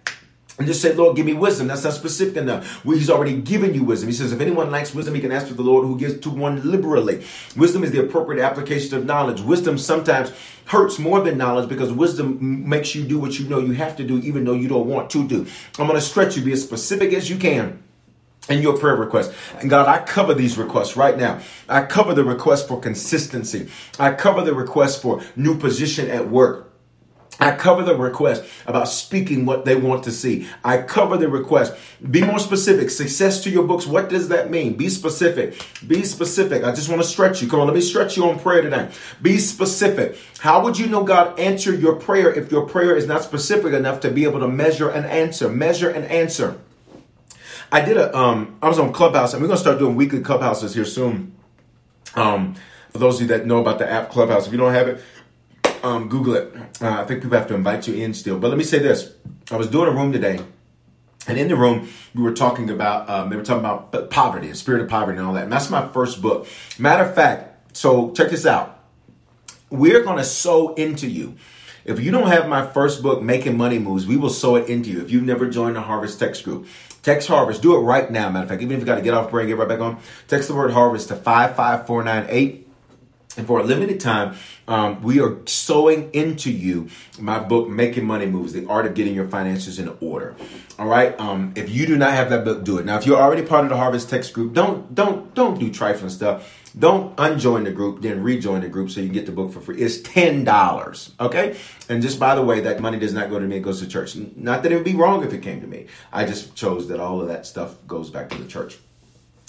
And 0.60 0.66
just 0.66 0.82
say, 0.82 0.92
Lord, 0.92 1.16
give 1.16 1.24
me 1.24 1.32
wisdom. 1.32 1.68
That's 1.68 1.84
not 1.84 1.94
specific 1.94 2.36
enough. 2.36 2.84
Well, 2.84 2.94
he's 2.94 3.08
already 3.08 3.40
given 3.40 3.72
you 3.72 3.82
wisdom. 3.82 4.10
He 4.10 4.14
says, 4.14 4.30
if 4.30 4.42
anyone 4.42 4.70
lacks 4.70 4.94
wisdom, 4.94 5.14
he 5.14 5.22
can 5.22 5.32
ask 5.32 5.46
for 5.46 5.54
the 5.54 5.62
Lord 5.62 5.86
who 5.86 5.98
gives 5.98 6.20
to 6.20 6.28
one 6.28 6.70
liberally. 6.70 7.24
Wisdom 7.56 7.82
is 7.82 7.92
the 7.92 8.00
appropriate 8.04 8.44
application 8.44 8.94
of 8.94 9.06
knowledge. 9.06 9.40
Wisdom 9.40 9.78
sometimes 9.78 10.34
hurts 10.66 10.98
more 10.98 11.22
than 11.22 11.38
knowledge 11.38 11.66
because 11.66 11.90
wisdom 11.90 12.68
makes 12.68 12.94
you 12.94 13.04
do 13.04 13.18
what 13.18 13.38
you 13.38 13.48
know 13.48 13.58
you 13.58 13.72
have 13.72 13.96
to 13.96 14.04
do, 14.04 14.18
even 14.18 14.44
though 14.44 14.52
you 14.52 14.68
don't 14.68 14.86
want 14.86 15.08
to 15.08 15.26
do. 15.26 15.46
I'm 15.78 15.86
going 15.86 15.98
to 15.98 16.04
stretch 16.04 16.36
you, 16.36 16.44
be 16.44 16.52
as 16.52 16.62
specific 16.62 17.14
as 17.14 17.30
you 17.30 17.38
can 17.38 17.82
in 18.50 18.60
your 18.60 18.76
prayer 18.76 18.96
request. 18.96 19.32
And 19.60 19.70
God, 19.70 19.88
I 19.88 20.04
cover 20.04 20.34
these 20.34 20.58
requests 20.58 20.94
right 20.94 21.16
now. 21.16 21.40
I 21.70 21.86
cover 21.86 22.12
the 22.12 22.22
request 22.24 22.68
for 22.68 22.78
consistency. 22.78 23.70
I 23.98 24.12
cover 24.12 24.42
the 24.42 24.54
request 24.54 25.00
for 25.00 25.22
new 25.36 25.56
position 25.56 26.10
at 26.10 26.28
work. 26.28 26.69
I 27.40 27.52
cover 27.52 27.82
the 27.82 27.96
request 27.96 28.44
about 28.66 28.88
speaking 28.88 29.46
what 29.46 29.64
they 29.64 29.74
want 29.76 30.04
to 30.04 30.12
see. 30.12 30.46
I 30.64 30.78
cover 30.78 31.16
the 31.16 31.28
request. 31.28 31.74
Be 32.10 32.22
more 32.22 32.38
specific. 32.38 32.90
Success 32.90 33.42
to 33.44 33.50
your 33.50 33.64
books. 33.66 33.86
What 33.86 34.08
does 34.08 34.28
that 34.28 34.50
mean? 34.50 34.74
Be 34.76 34.88
specific. 34.88 35.64
Be 35.86 36.04
specific. 36.04 36.64
I 36.64 36.72
just 36.72 36.88
want 36.88 37.00
to 37.02 37.08
stretch 37.08 37.42
you. 37.42 37.48
Come 37.48 37.60
on, 37.60 37.66
let 37.66 37.74
me 37.74 37.80
stretch 37.80 38.16
you 38.16 38.28
on 38.28 38.38
prayer 38.38 38.62
today. 38.62 38.90
Be 39.22 39.38
specific. 39.38 40.18
How 40.40 40.62
would 40.62 40.78
you 40.78 40.86
know 40.86 41.04
God 41.04 41.38
answered 41.38 41.80
your 41.80 41.96
prayer 41.96 42.32
if 42.32 42.50
your 42.52 42.66
prayer 42.66 42.94
is 42.96 43.06
not 43.06 43.22
specific 43.22 43.72
enough 43.72 44.00
to 44.00 44.10
be 44.10 44.24
able 44.24 44.40
to 44.40 44.48
measure 44.48 44.90
and 44.90 45.06
answer? 45.06 45.48
Measure 45.48 45.90
and 45.90 46.04
answer. 46.06 46.58
I 47.72 47.80
did 47.84 47.96
a 47.96 48.16
um 48.16 48.58
I 48.62 48.68
was 48.68 48.78
on 48.78 48.92
Clubhouse 48.92 49.32
and 49.32 49.42
we're 49.42 49.48
gonna 49.48 49.60
start 49.60 49.78
doing 49.78 49.96
weekly 49.96 50.20
clubhouses 50.20 50.74
here 50.74 50.84
soon. 50.84 51.34
Um 52.14 52.56
for 52.90 52.98
those 52.98 53.16
of 53.16 53.22
you 53.22 53.28
that 53.28 53.46
know 53.46 53.60
about 53.60 53.78
the 53.78 53.88
app 53.90 54.10
Clubhouse, 54.10 54.46
if 54.46 54.52
you 54.52 54.58
don't 54.58 54.74
have 54.74 54.88
it, 54.88 55.00
um, 55.82 56.08
Google 56.08 56.34
it. 56.34 56.54
Uh, 56.80 57.00
I 57.00 57.04
think 57.04 57.22
people 57.22 57.36
have 57.38 57.48
to 57.48 57.54
invite 57.54 57.86
you 57.88 57.94
in 57.94 58.14
still. 58.14 58.38
But 58.38 58.48
let 58.48 58.58
me 58.58 58.64
say 58.64 58.78
this: 58.78 59.12
I 59.50 59.56
was 59.56 59.68
doing 59.68 59.88
a 59.88 59.92
room 59.92 60.12
today, 60.12 60.40
and 61.26 61.38
in 61.38 61.48
the 61.48 61.56
room 61.56 61.88
we 62.14 62.22
were 62.22 62.32
talking 62.32 62.70
about 62.70 63.08
um, 63.08 63.30
they 63.30 63.36
were 63.36 63.44
talking 63.44 63.64
about 63.64 64.10
poverty 64.10 64.48
and 64.48 64.56
spirit 64.56 64.82
of 64.82 64.88
poverty 64.88 65.18
and 65.18 65.26
all 65.26 65.34
that. 65.34 65.44
And 65.44 65.52
that's 65.52 65.70
my 65.70 65.86
first 65.88 66.20
book. 66.20 66.46
Matter 66.78 67.04
of 67.04 67.14
fact, 67.14 67.76
so 67.76 68.12
check 68.12 68.30
this 68.30 68.46
out. 68.46 68.78
We're 69.70 70.02
going 70.02 70.18
to 70.18 70.24
sow 70.24 70.74
into 70.74 71.08
you. 71.08 71.36
If 71.84 72.00
you 72.00 72.10
don't 72.10 72.28
have 72.28 72.48
my 72.48 72.66
first 72.66 73.02
book, 73.02 73.22
Making 73.22 73.56
Money 73.56 73.78
Moves, 73.78 74.06
we 74.06 74.16
will 74.16 74.30
sow 74.30 74.56
it 74.56 74.68
into 74.68 74.90
you. 74.90 75.00
If 75.00 75.10
you've 75.10 75.24
never 75.24 75.48
joined 75.48 75.76
the 75.76 75.80
Harvest 75.80 76.18
Text 76.18 76.44
Group, 76.44 76.66
text 77.02 77.28
Harvest. 77.28 77.62
Do 77.62 77.74
it 77.76 77.80
right 77.80 78.10
now. 78.10 78.28
Matter 78.30 78.44
of 78.44 78.48
fact, 78.48 78.62
even 78.62 78.74
if 78.74 78.80
you 78.80 78.86
got 78.86 78.96
to 78.96 79.02
get 79.02 79.14
off 79.14 79.30
break, 79.30 79.48
get 79.48 79.56
right 79.56 79.68
back 79.68 79.80
on. 79.80 79.98
Text 80.28 80.48
the 80.48 80.54
word 80.54 80.72
Harvest 80.72 81.08
to 81.08 81.16
five 81.16 81.56
five 81.56 81.86
four 81.86 82.02
nine 82.02 82.26
eight. 82.28 82.68
And 83.36 83.46
for 83.46 83.60
a 83.60 83.62
limited 83.62 84.00
time, 84.00 84.34
um, 84.66 85.02
we 85.02 85.20
are 85.20 85.38
sewing 85.46 86.10
into 86.12 86.50
you 86.50 86.88
my 87.18 87.38
book, 87.38 87.68
Making 87.68 88.04
Money 88.04 88.26
Moves, 88.26 88.52
The 88.52 88.66
Art 88.66 88.86
of 88.86 88.94
Getting 88.94 89.14
Your 89.14 89.28
Finances 89.28 89.78
in 89.78 89.96
Order. 90.00 90.34
All 90.80 90.88
right. 90.88 91.18
Um, 91.20 91.52
if 91.54 91.70
you 91.70 91.86
do 91.86 91.96
not 91.96 92.12
have 92.12 92.30
that 92.30 92.44
book, 92.44 92.64
do 92.64 92.78
it. 92.78 92.86
Now, 92.86 92.96
if 92.98 93.06
you're 93.06 93.20
already 93.20 93.42
part 93.42 93.64
of 93.64 93.70
the 93.70 93.76
Harvest 93.76 94.10
Text 94.10 94.32
group, 94.32 94.52
don't 94.52 94.94
don't 94.94 95.32
don't 95.34 95.60
do 95.60 95.70
trifling 95.70 96.10
stuff. 96.10 96.56
Don't 96.76 97.14
unjoin 97.18 97.64
the 97.64 97.70
group, 97.70 98.02
then 98.02 98.22
rejoin 98.22 98.62
the 98.62 98.68
group 98.68 98.90
so 98.90 99.00
you 99.00 99.06
can 99.06 99.14
get 99.14 99.26
the 99.26 99.32
book 99.32 99.52
for 99.52 99.60
free. 99.60 99.80
It's 99.80 100.00
ten 100.00 100.42
dollars. 100.42 101.12
Okay. 101.20 101.56
And 101.88 102.02
just 102.02 102.18
by 102.18 102.34
the 102.34 102.42
way, 102.42 102.60
that 102.60 102.80
money 102.80 102.98
does 102.98 103.12
not 103.12 103.30
go 103.30 103.38
to 103.38 103.46
me; 103.46 103.58
it 103.58 103.60
goes 103.60 103.80
to 103.80 103.86
church. 103.86 104.16
Not 104.16 104.64
that 104.64 104.72
it 104.72 104.74
would 104.74 104.84
be 104.84 104.94
wrong 104.94 105.24
if 105.24 105.32
it 105.32 105.42
came 105.42 105.60
to 105.60 105.68
me. 105.68 105.86
I 106.12 106.24
just 106.24 106.56
chose 106.56 106.88
that 106.88 106.98
all 106.98 107.20
of 107.20 107.28
that 107.28 107.46
stuff 107.46 107.76
goes 107.86 108.10
back 108.10 108.28
to 108.30 108.38
the 108.38 108.48
church. 108.48 108.78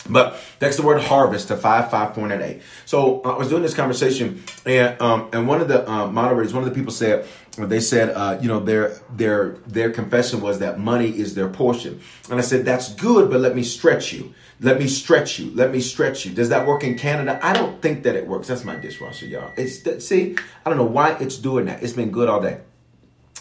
But 0.09 0.37
that's 0.59 0.77
the 0.77 0.83
word 0.83 1.01
harvest 1.01 1.49
to 1.49 1.55
55498. 1.55 2.61
So 2.85 3.21
uh, 3.23 3.35
I 3.35 3.37
was 3.37 3.49
doing 3.49 3.61
this 3.61 3.73
conversation, 3.73 4.43
and 4.65 4.99
um, 5.01 5.29
and 5.31 5.47
one 5.47 5.61
of 5.61 5.67
the 5.67 5.89
uh, 5.89 6.07
moderators, 6.07 6.53
one 6.53 6.63
of 6.63 6.69
the 6.69 6.75
people 6.75 6.91
said, 6.91 7.27
they 7.57 7.79
said, 7.79 8.09
uh, 8.09 8.39
you 8.41 8.47
know, 8.47 8.59
their 8.59 8.97
their 9.11 9.57
their 9.67 9.91
confession 9.91 10.41
was 10.41 10.59
that 10.59 10.79
money 10.79 11.09
is 11.09 11.35
their 11.35 11.49
portion. 11.49 12.01
And 12.29 12.39
I 12.39 12.41
said, 12.41 12.65
that's 12.65 12.93
good, 12.95 13.29
but 13.29 13.41
let 13.41 13.55
me 13.55 13.63
stretch 13.63 14.13
you. 14.13 14.33
Let 14.59 14.79
me 14.79 14.87
stretch 14.87 15.39
you. 15.39 15.51
Let 15.51 15.71
me 15.71 15.79
stretch 15.81 16.25
you. 16.25 16.33
Does 16.33 16.49
that 16.49 16.67
work 16.67 16.83
in 16.83 16.97
Canada? 16.97 17.39
I 17.43 17.53
don't 17.53 17.81
think 17.81 18.03
that 18.03 18.15
it 18.15 18.27
works. 18.27 18.47
That's 18.47 18.63
my 18.63 18.75
dishwasher, 18.75 19.25
y'all. 19.25 19.51
It's 19.57 20.05
see, 20.05 20.35
I 20.65 20.69
don't 20.69 20.77
know 20.77 20.83
why 20.85 21.17
it's 21.19 21.37
doing 21.37 21.65
that. 21.65 21.83
It's 21.83 21.93
been 21.93 22.11
good 22.11 22.29
all 22.29 22.41
day. 22.41 22.59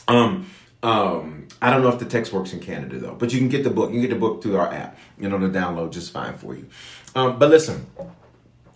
Um, 0.08 0.50
um, 0.82 1.48
I 1.60 1.70
don't 1.70 1.82
know 1.82 1.88
if 1.88 1.98
the 1.98 2.06
text 2.06 2.32
works 2.32 2.52
in 2.52 2.60
Canada 2.60 2.98
though, 2.98 3.14
but 3.14 3.32
you 3.32 3.38
can 3.38 3.48
get 3.48 3.64
the 3.64 3.70
book. 3.70 3.90
You 3.90 4.00
can 4.00 4.02
get 4.02 4.10
the 4.10 4.20
book 4.20 4.42
through 4.42 4.56
our 4.56 4.72
app. 4.72 4.96
You 5.18 5.28
know, 5.28 5.38
the 5.38 5.46
download 5.48 5.92
just 5.92 6.12
fine 6.12 6.36
for 6.38 6.54
you. 6.54 6.66
Um, 7.14 7.38
but 7.38 7.50
listen, 7.50 7.86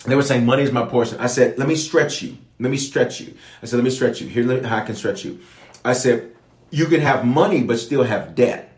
they 0.04 0.14
were 0.14 0.22
saying 0.22 0.44
money 0.44 0.62
is 0.62 0.72
my 0.72 0.84
portion. 0.84 1.18
I 1.18 1.26
said, 1.28 1.58
let 1.58 1.66
me 1.66 1.76
stretch 1.76 2.22
you. 2.22 2.36
Let 2.60 2.70
me 2.70 2.76
stretch 2.76 3.20
you. 3.20 3.34
I 3.62 3.66
said, 3.66 3.76
let 3.76 3.84
me 3.84 3.90
stretch 3.90 4.20
you. 4.20 4.28
Here, 4.28 4.62
how 4.66 4.76
I 4.76 4.80
can 4.82 4.94
stretch 4.94 5.24
you. 5.24 5.40
I 5.84 5.94
said, 5.94 6.32
you 6.70 6.86
can 6.86 7.00
have 7.00 7.24
money 7.24 7.62
but 7.62 7.78
still 7.78 8.02
have 8.02 8.34
debt. 8.34 8.70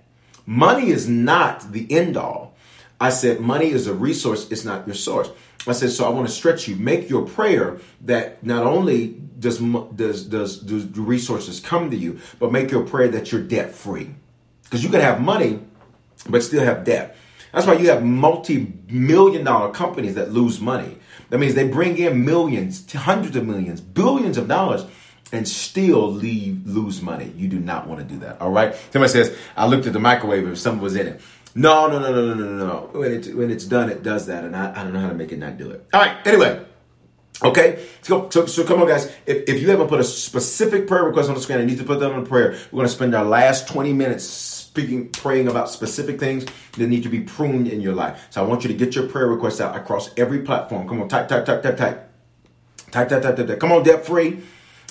Money 0.46 0.90
is 0.90 1.08
not 1.08 1.72
the 1.72 1.90
end 1.90 2.16
all. 2.16 2.45
I 3.00 3.10
said, 3.10 3.40
money 3.40 3.70
is 3.70 3.86
a 3.86 3.94
resource. 3.94 4.50
It's 4.50 4.64
not 4.64 4.86
your 4.86 4.94
source. 4.94 5.30
I 5.66 5.72
said, 5.72 5.90
so 5.90 6.04
I 6.06 6.10
want 6.10 6.28
to 6.28 6.32
stretch 6.32 6.68
you. 6.68 6.76
Make 6.76 7.10
your 7.10 7.26
prayer 7.26 7.78
that 8.02 8.44
not 8.44 8.62
only 8.62 9.08
does 9.38 9.58
does 9.58 10.24
does, 10.24 10.62
the 10.64 11.00
resources 11.00 11.60
come 11.60 11.90
to 11.90 11.96
you, 11.96 12.20
but 12.38 12.52
make 12.52 12.70
your 12.70 12.84
prayer 12.84 13.08
that 13.08 13.32
you're 13.32 13.42
debt 13.42 13.72
free. 13.72 14.14
Because 14.64 14.84
you 14.84 14.90
can 14.90 15.00
have 15.00 15.20
money, 15.20 15.60
but 16.28 16.42
still 16.42 16.64
have 16.64 16.84
debt. 16.84 17.16
That's 17.52 17.66
why 17.66 17.74
you 17.74 17.88
have 17.88 18.04
multi-million 18.04 19.44
dollar 19.44 19.72
companies 19.72 20.14
that 20.14 20.30
lose 20.30 20.60
money. 20.60 20.98
That 21.30 21.38
means 21.38 21.54
they 21.54 21.66
bring 21.66 21.98
in 21.98 22.24
millions, 22.24 22.92
hundreds 22.92 23.34
of 23.34 23.46
millions, 23.46 23.80
billions 23.80 24.38
of 24.38 24.46
dollars, 24.46 24.84
and 25.32 25.48
still 25.48 26.10
leave 26.10 26.66
lose 26.66 27.02
money. 27.02 27.32
You 27.36 27.48
do 27.48 27.58
not 27.58 27.88
want 27.88 28.00
to 28.00 28.14
do 28.14 28.20
that. 28.20 28.40
All 28.40 28.50
right. 28.50 28.74
Somebody 28.92 29.12
says, 29.12 29.36
I 29.56 29.66
looked 29.66 29.86
at 29.86 29.92
the 29.92 29.98
microwave 29.98 30.46
if 30.46 30.58
something 30.58 30.82
was 30.82 30.94
in 30.94 31.08
it. 31.08 31.20
No, 31.56 31.86
no, 31.86 31.98
no, 31.98 32.12
no, 32.12 32.34
no, 32.34 32.44
no, 32.44 32.66
no. 32.66 32.90
When 32.92 33.12
it's 33.12 33.28
when 33.28 33.50
it's 33.50 33.64
done, 33.64 33.88
it 33.88 34.02
does 34.02 34.26
that, 34.26 34.44
and 34.44 34.54
I, 34.54 34.78
I 34.78 34.84
don't 34.84 34.92
know 34.92 35.00
how 35.00 35.08
to 35.08 35.14
make 35.14 35.32
it 35.32 35.38
not 35.38 35.56
do 35.56 35.70
it. 35.70 35.86
All 35.92 36.00
right. 36.00 36.14
Anyway. 36.26 36.62
Okay, 37.42 37.84
so, 38.00 38.30
so, 38.30 38.46
so 38.46 38.64
come 38.64 38.80
on, 38.80 38.88
guys. 38.88 39.12
If, 39.26 39.46
if 39.46 39.60
you 39.60 39.68
haven't 39.68 39.88
put 39.88 40.00
a 40.00 40.04
specific 40.04 40.88
prayer 40.88 41.04
request 41.04 41.28
on 41.28 41.34
the 41.34 41.40
screen, 41.42 41.58
I 41.58 41.66
need 41.66 41.76
to 41.76 41.84
put 41.84 42.00
that 42.00 42.10
on 42.10 42.24
prayer. 42.24 42.52
We're 42.72 42.78
going 42.78 42.86
to 42.86 42.92
spend 42.92 43.14
our 43.14 43.26
last 43.26 43.68
20 43.68 43.92
minutes 43.92 44.24
speaking, 44.24 45.10
praying 45.10 45.46
about 45.46 45.68
specific 45.68 46.18
things 46.18 46.46
that 46.78 46.86
need 46.86 47.02
to 47.02 47.10
be 47.10 47.20
pruned 47.20 47.68
in 47.68 47.82
your 47.82 47.94
life. 47.94 48.26
So 48.30 48.42
I 48.42 48.46
want 48.48 48.62
you 48.62 48.68
to 48.68 48.74
get 48.74 48.94
your 48.94 49.06
prayer 49.06 49.26
requests 49.26 49.60
out 49.60 49.76
across 49.76 50.10
every 50.16 50.40
platform. 50.40 50.88
Come 50.88 51.02
on, 51.02 51.08
type, 51.08 51.28
type, 51.28 51.44
type, 51.44 51.62
type, 51.62 51.76
type. 51.76 52.10
Type, 52.90 53.08
type, 53.10 53.22
type, 53.22 53.36
type, 53.36 53.46
type. 53.46 53.60
Come 53.60 53.72
on, 53.72 53.82
debt 53.82 54.06
free. 54.06 54.40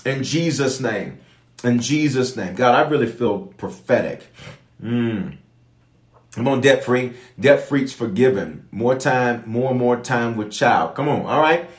In 0.05 0.24
Jesus' 0.24 0.80
name. 0.80 1.18
In 1.63 1.80
Jesus' 1.80 2.36
name. 2.36 2.53
God, 2.53 2.76
I 2.76 2.88
really 2.88 3.07
feel 3.07 3.39
prophetic. 3.39 4.24
Mm. 4.84 5.38
Come 6.36 6.49
on, 6.49 6.59
debt 6.59 6.83
free. 6.83 7.13
Debt 7.39 7.61
free's 7.61 7.93
forgiven. 7.93 8.67
More 8.69 8.95
time, 8.95 9.43
more 9.45 9.71
and 9.71 9.79
more 9.79 9.95
time 9.95 10.36
with 10.36 10.51
child. 10.51 10.93
Come 10.93 11.07
on, 11.07 11.25
all 11.25 11.39
right? 11.39 11.69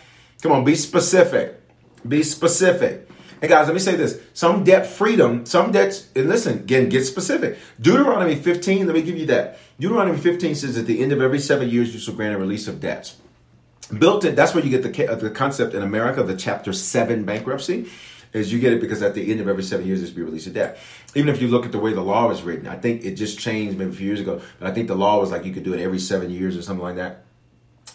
Come 0.42 0.50
on, 0.50 0.64
be 0.64 0.74
specific. 0.74 1.60
Be 2.08 2.22
specific. 2.22 3.06
Hey 3.42 3.48
guys, 3.48 3.66
let 3.66 3.74
me 3.74 3.80
say 3.80 3.96
this. 3.96 4.18
Some 4.32 4.64
debt 4.64 4.86
freedom, 4.86 5.44
some 5.44 5.72
debts, 5.72 6.08
and 6.16 6.26
listen, 6.26 6.60
again, 6.60 6.88
get 6.88 7.04
specific. 7.04 7.58
Deuteronomy 7.78 8.34
15, 8.34 8.86
let 8.86 8.96
me 8.96 9.02
give 9.02 9.18
you 9.18 9.26
that. 9.26 9.58
Deuteronomy 9.78 10.18
15 10.18 10.54
says 10.54 10.78
at 10.78 10.86
the 10.86 11.02
end 11.02 11.12
of 11.12 11.20
every 11.20 11.38
seven 11.38 11.68
years, 11.68 11.92
you 11.92 12.00
shall 12.00 12.14
grant 12.14 12.34
a 12.34 12.38
release 12.38 12.66
of 12.66 12.80
debts. 12.80 13.16
Built 13.98 14.24
in, 14.24 14.34
that's 14.34 14.54
where 14.54 14.64
you 14.64 14.70
get 14.70 14.90
the, 14.90 15.12
uh, 15.12 15.16
the 15.16 15.28
concept 15.28 15.74
in 15.74 15.82
America, 15.82 16.22
the 16.22 16.34
chapter 16.34 16.72
7 16.72 17.24
bankruptcy 17.24 17.90
is 18.32 18.52
you 18.52 18.58
get 18.58 18.72
it 18.72 18.80
because 18.80 19.02
at 19.02 19.14
the 19.14 19.30
end 19.30 19.40
of 19.40 19.48
every 19.48 19.62
seven 19.62 19.86
years, 19.86 20.00
there's 20.00 20.12
be 20.12 20.22
release 20.22 20.46
of 20.46 20.54
debt. 20.54 20.78
Even 21.16 21.34
if 21.34 21.40
you 21.40 21.48
look 21.48 21.64
at 21.64 21.72
the 21.72 21.78
way 21.78 21.92
the 21.92 22.02
law 22.02 22.28
was 22.28 22.42
written, 22.42 22.68
I 22.68 22.76
think 22.76 23.04
it 23.04 23.14
just 23.14 23.38
changed 23.38 23.78
maybe 23.78 23.90
a 23.90 23.94
few 23.94 24.06
years 24.06 24.20
ago, 24.20 24.40
but 24.60 24.68
I 24.68 24.74
think 24.74 24.86
the 24.86 24.94
law 24.94 25.18
was 25.18 25.30
like 25.30 25.44
you 25.44 25.52
could 25.52 25.64
do 25.64 25.72
it 25.72 25.80
every 25.80 25.98
seven 25.98 26.30
years 26.30 26.56
or 26.56 26.62
something 26.62 26.84
like 26.84 26.96
that. 26.96 27.24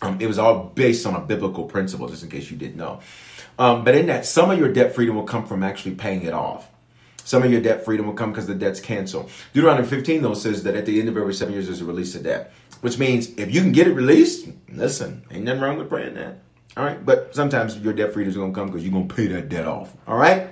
Um, 0.02 0.18
it 0.20 0.26
was 0.26 0.40
all 0.40 0.72
based 0.74 1.06
on 1.06 1.16
a 1.16 1.20
biblical 1.20 1.66
principle, 1.66 2.10
just 2.10 2.24
in 2.24 2.30
case 2.30 2.50
you 2.50 2.58
didn't 2.58 2.78
know. 2.78 3.00
Um, 3.60 3.84
but 3.84 3.94
in 3.94 4.08
that, 4.08 4.26
some 4.26 4.50
of 4.50 4.58
your 4.58 4.74
debt 4.74 4.96
freedom 4.96 5.16
will 5.16 5.24
come 5.24 5.46
from 5.46 5.62
actually 5.62 5.96
paying 5.96 6.24
it 6.24 6.34
off. 6.34 6.68
Some 7.24 7.44
of 7.44 7.52
your 7.52 7.62
debt 7.62 7.86
freedom 7.86 8.08
will 8.08 8.16
come 8.16 8.32
because 8.32 8.48
the 8.48 8.56
debt's 8.56 8.80
canceled. 8.80 9.30
Deuteronomy 9.54 9.88
15, 9.88 10.24
though, 10.24 10.34
says 10.34 10.64
that 10.64 10.76
at 10.76 10.88
the 10.88 11.00
end 11.00 11.08
of 11.08 11.18
every 11.18 11.36
seven 11.36 11.54
years, 11.54 11.68
there's 11.68 11.82
a 11.82 11.86
release 11.86 12.16
of 12.16 12.24
debt, 12.24 12.52
which 12.82 12.98
means 12.98 13.30
if 13.38 13.54
you 13.54 13.62
can 13.62 13.72
get 13.72 13.88
it 13.88 13.94
released, 13.94 14.50
listen, 14.70 15.24
ain't 15.30 15.44
nothing 15.44 15.62
wrong 15.62 15.78
with 15.78 15.90
praying 15.90 16.16
that. 16.16 16.40
All 16.76 16.84
right. 16.84 17.06
But 17.06 17.36
sometimes 17.36 17.78
your 17.78 17.94
debt 17.94 18.14
freedom 18.14 18.32
is 18.32 18.38
going 18.38 18.54
to 18.54 18.60
come 18.60 18.68
because 18.68 18.84
you're 18.84 18.94
going 18.94 19.08
to 19.08 19.14
pay 19.14 19.28
that 19.28 19.50
debt 19.50 19.68
off. 19.68 19.94
All 20.08 20.18
right. 20.18 20.50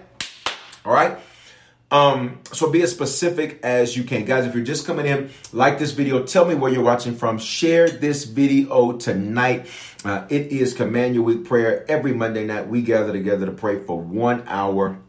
Um, 1.92 2.40
so 2.52 2.70
be 2.70 2.82
as 2.84 2.92
specific 2.92 3.60
as 3.64 3.98
you 3.98 4.04
can. 4.04 4.26
Guys, 4.26 4.46
if 4.46 4.54
you're 4.54 4.64
just 4.64 4.86
coming 4.86 5.08
in, 5.08 5.32
like 5.52 5.80
this 5.80 5.92
video, 5.92 6.24
tell 6.24 6.46
me 6.46 6.54
where 6.54 6.72
you're 6.72 6.84
watching 6.84 7.16
from. 7.16 7.40
Share 7.40 7.90
this 7.90 8.26
video 8.26 8.94
tonight. 8.94 9.68
Uh, 10.06 10.26
it 10.30 10.52
is 10.52 10.74
Command 10.74 11.16
Your 11.16 11.24
Week 11.24 11.46
prayer. 11.46 11.90
Every 11.90 12.14
Monday 12.14 12.46
night, 12.46 12.68
we 12.68 12.84
gather 12.84 13.12
together 13.12 13.48
to 13.48 13.52
pray 13.52 13.84
for 13.84 14.00
one 14.00 14.44
hour. 14.48 15.00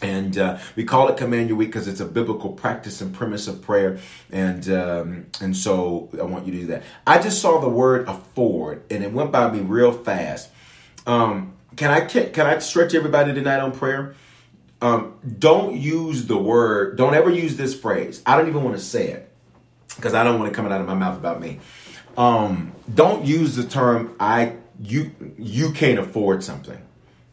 And 0.00 0.36
uh, 0.38 0.58
we 0.76 0.84
call 0.84 1.08
it 1.08 1.16
Command 1.16 1.48
Your 1.48 1.56
Week 1.56 1.68
because 1.68 1.88
it's 1.88 2.00
a 2.00 2.06
biblical 2.06 2.50
practice 2.50 3.00
and 3.00 3.12
premise 3.12 3.48
of 3.48 3.62
prayer. 3.62 3.98
And 4.30 4.68
um, 4.68 5.26
and 5.40 5.56
so 5.56 6.10
I 6.20 6.24
want 6.24 6.46
you 6.46 6.52
to 6.52 6.58
do 6.58 6.66
that. 6.66 6.82
I 7.06 7.18
just 7.18 7.40
saw 7.40 7.60
the 7.60 7.68
word 7.68 8.06
afford, 8.06 8.84
and 8.92 9.02
it 9.02 9.10
went 9.10 9.32
by 9.32 9.50
me 9.50 9.60
real 9.60 9.92
fast. 9.92 10.50
Um, 11.06 11.54
can 11.76 11.90
I 11.90 12.00
can 12.02 12.46
I 12.46 12.58
stretch 12.58 12.94
everybody 12.94 13.32
tonight 13.32 13.60
on 13.60 13.72
prayer? 13.72 14.14
Um, 14.82 15.14
don't 15.38 15.76
use 15.76 16.26
the 16.26 16.36
word. 16.36 16.96
Don't 16.96 17.14
ever 17.14 17.30
use 17.30 17.56
this 17.56 17.78
phrase. 17.78 18.22
I 18.26 18.36
don't 18.36 18.48
even 18.48 18.62
want 18.62 18.76
to 18.76 18.82
say 18.82 19.08
it 19.08 19.32
because 19.96 20.14
I 20.14 20.22
don't 20.22 20.38
want 20.38 20.50
it 20.52 20.54
coming 20.54 20.72
out 20.72 20.80
of 20.80 20.86
my 20.86 20.94
mouth 20.94 21.16
about 21.16 21.40
me. 21.40 21.60
Um, 22.16 22.72
don't 22.94 23.24
use 23.24 23.56
the 23.56 23.64
term 23.64 24.14
I 24.20 24.54
you 24.82 25.12
you 25.38 25.72
can't 25.72 25.98
afford 25.98 26.44
something. 26.44 26.78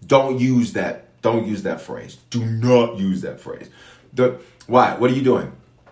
Don't 0.06 0.40
use 0.40 0.74
that 0.74 1.22
don't 1.22 1.48
use 1.48 1.64
that 1.64 1.82
phrase. 1.82 2.18
Do 2.30 2.46
not 2.46 2.98
use 2.98 3.22
that 3.22 3.40
phrase. 3.40 3.70
The 4.14 4.40
why? 4.68 4.96
What 4.96 5.12
are 5.12 5.14
you 5.14 5.22
doing? 5.22 5.52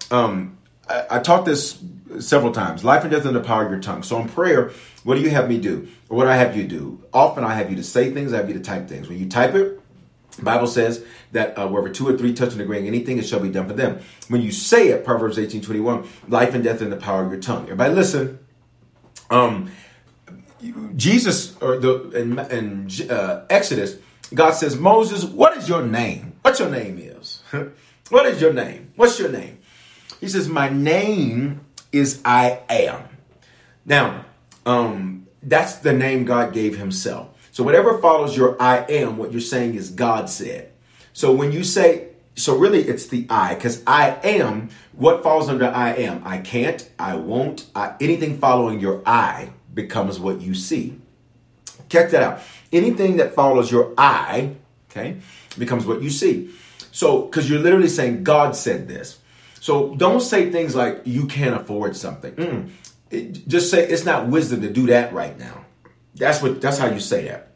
Um, 0.09 0.57
I, 0.89 1.05
I 1.11 1.19
taught 1.19 1.45
this 1.45 1.81
several 2.19 2.51
times. 2.51 2.83
Life 2.83 3.03
and 3.03 3.11
death 3.11 3.25
in 3.25 3.33
the 3.33 3.41
power 3.41 3.65
of 3.65 3.71
your 3.71 3.79
tongue. 3.79 4.03
So 4.03 4.19
in 4.19 4.27
prayer, 4.27 4.71
what 5.03 5.15
do 5.15 5.21
you 5.21 5.29
have 5.29 5.49
me 5.49 5.57
do? 5.57 5.87
Or 6.09 6.17
what 6.17 6.27
I 6.27 6.35
have 6.35 6.55
you 6.55 6.63
do? 6.63 7.03
Often 7.13 7.43
I 7.43 7.55
have 7.55 7.69
you 7.69 7.77
to 7.77 7.83
say 7.83 8.11
things. 8.11 8.33
I 8.33 8.37
have 8.37 8.47
you 8.49 8.53
to 8.55 8.59
type 8.61 8.87
things. 8.87 9.07
When 9.07 9.19
you 9.19 9.29
type 9.29 9.55
it, 9.55 9.80
Bible 10.41 10.67
says 10.67 11.03
that 11.33 11.57
uh, 11.57 11.67
wherever 11.67 11.89
two 11.89 12.07
or 12.07 12.17
three 12.17 12.33
touch 12.33 12.53
and 12.53 12.61
agree 12.61 12.85
anything, 12.87 13.17
it 13.17 13.27
shall 13.27 13.39
be 13.39 13.49
done 13.49 13.67
for 13.67 13.73
them. 13.73 13.99
When 14.27 14.41
you 14.41 14.51
say 14.51 14.89
it, 14.89 15.03
Proverbs 15.03 15.37
eighteen 15.37 15.61
twenty 15.61 15.81
one, 15.81 16.07
life 16.27 16.53
and 16.53 16.63
death 16.63 16.81
in 16.81 16.89
the 16.89 16.97
power 16.97 17.25
of 17.25 17.31
your 17.31 17.41
tongue. 17.41 17.63
Everybody, 17.63 17.93
listen. 17.93 18.39
Um, 19.29 19.71
Jesus 20.95 21.57
or 21.61 21.77
the 21.77 22.11
in, 22.11 22.39
in 22.39 23.09
uh, 23.09 23.45
Exodus 23.49 23.97
God 24.33 24.51
says, 24.51 24.77
Moses, 24.77 25.25
what 25.25 25.57
is 25.57 25.67
your 25.67 25.85
name? 25.85 26.33
What 26.41 26.57
your 26.59 26.69
name 26.69 26.97
is? 26.99 27.41
what 28.09 28.25
is 28.25 28.39
your 28.39 28.53
name? 28.53 28.91
What's 28.95 29.19
your 29.19 29.29
name? 29.29 29.59
He 30.19 30.27
says, 30.27 30.47
My 30.47 30.69
name 30.69 31.61
is 31.91 32.21
I 32.23 32.61
am. 32.69 33.03
Now, 33.85 34.25
um, 34.65 35.27
that's 35.43 35.75
the 35.75 35.91
name 35.91 36.23
God 36.23 36.53
gave 36.53 36.77
himself. 36.77 37.30
So 37.51 37.63
whatever 37.63 37.99
follows 37.99 38.35
your 38.35 38.61
I 38.61 38.79
am, 38.89 39.17
what 39.17 39.31
you're 39.31 39.41
saying 39.41 39.75
is 39.75 39.89
God 39.89 40.29
said. 40.29 40.71
So 41.13 41.33
when 41.33 41.51
you 41.51 41.63
say, 41.63 42.07
so 42.35 42.55
really 42.55 42.81
it's 42.81 43.07
the 43.07 43.27
I, 43.29 43.55
because 43.55 43.83
I 43.85 44.17
am, 44.23 44.69
what 44.93 45.21
falls 45.21 45.49
under 45.49 45.65
I 45.65 45.93
am? 45.95 46.21
I 46.25 46.37
can't, 46.37 46.89
I 46.97 47.15
won't, 47.15 47.67
I, 47.75 47.95
anything 47.99 48.37
following 48.37 48.79
your 48.79 49.01
I 49.05 49.49
becomes 49.73 50.19
what 50.19 50.41
you 50.41 50.53
see. 50.53 50.97
Check 51.89 52.11
that 52.11 52.23
out. 52.23 52.41
Anything 52.71 53.17
that 53.17 53.35
follows 53.35 53.69
your 53.69 53.93
I, 53.97 54.55
okay, 54.89 55.17
becomes 55.57 55.85
what 55.85 56.01
you 56.01 56.09
see. 56.09 56.51
So, 56.93 57.23
because 57.23 57.49
you're 57.49 57.59
literally 57.59 57.89
saying 57.89 58.23
God 58.23 58.55
said 58.55 58.87
this. 58.87 59.19
So 59.59 59.93
don't 59.95 60.21
say 60.21 60.49
things 60.51 60.75
like 60.75 61.01
you 61.05 61.27
can't 61.27 61.55
afford 61.55 61.95
something. 61.95 62.33
Mm. 62.33 62.69
It, 63.11 63.47
just 63.47 63.69
say 63.69 63.87
it's 63.87 64.05
not 64.05 64.27
wisdom 64.27 64.61
to 64.61 64.69
do 64.69 64.87
that 64.87 65.13
right 65.13 65.37
now. 65.37 65.60
That's 66.15 66.41
what. 66.41 66.61
That's 66.61 66.77
how 66.77 66.87
you 66.87 66.99
say 66.99 67.25
that. 67.25 67.51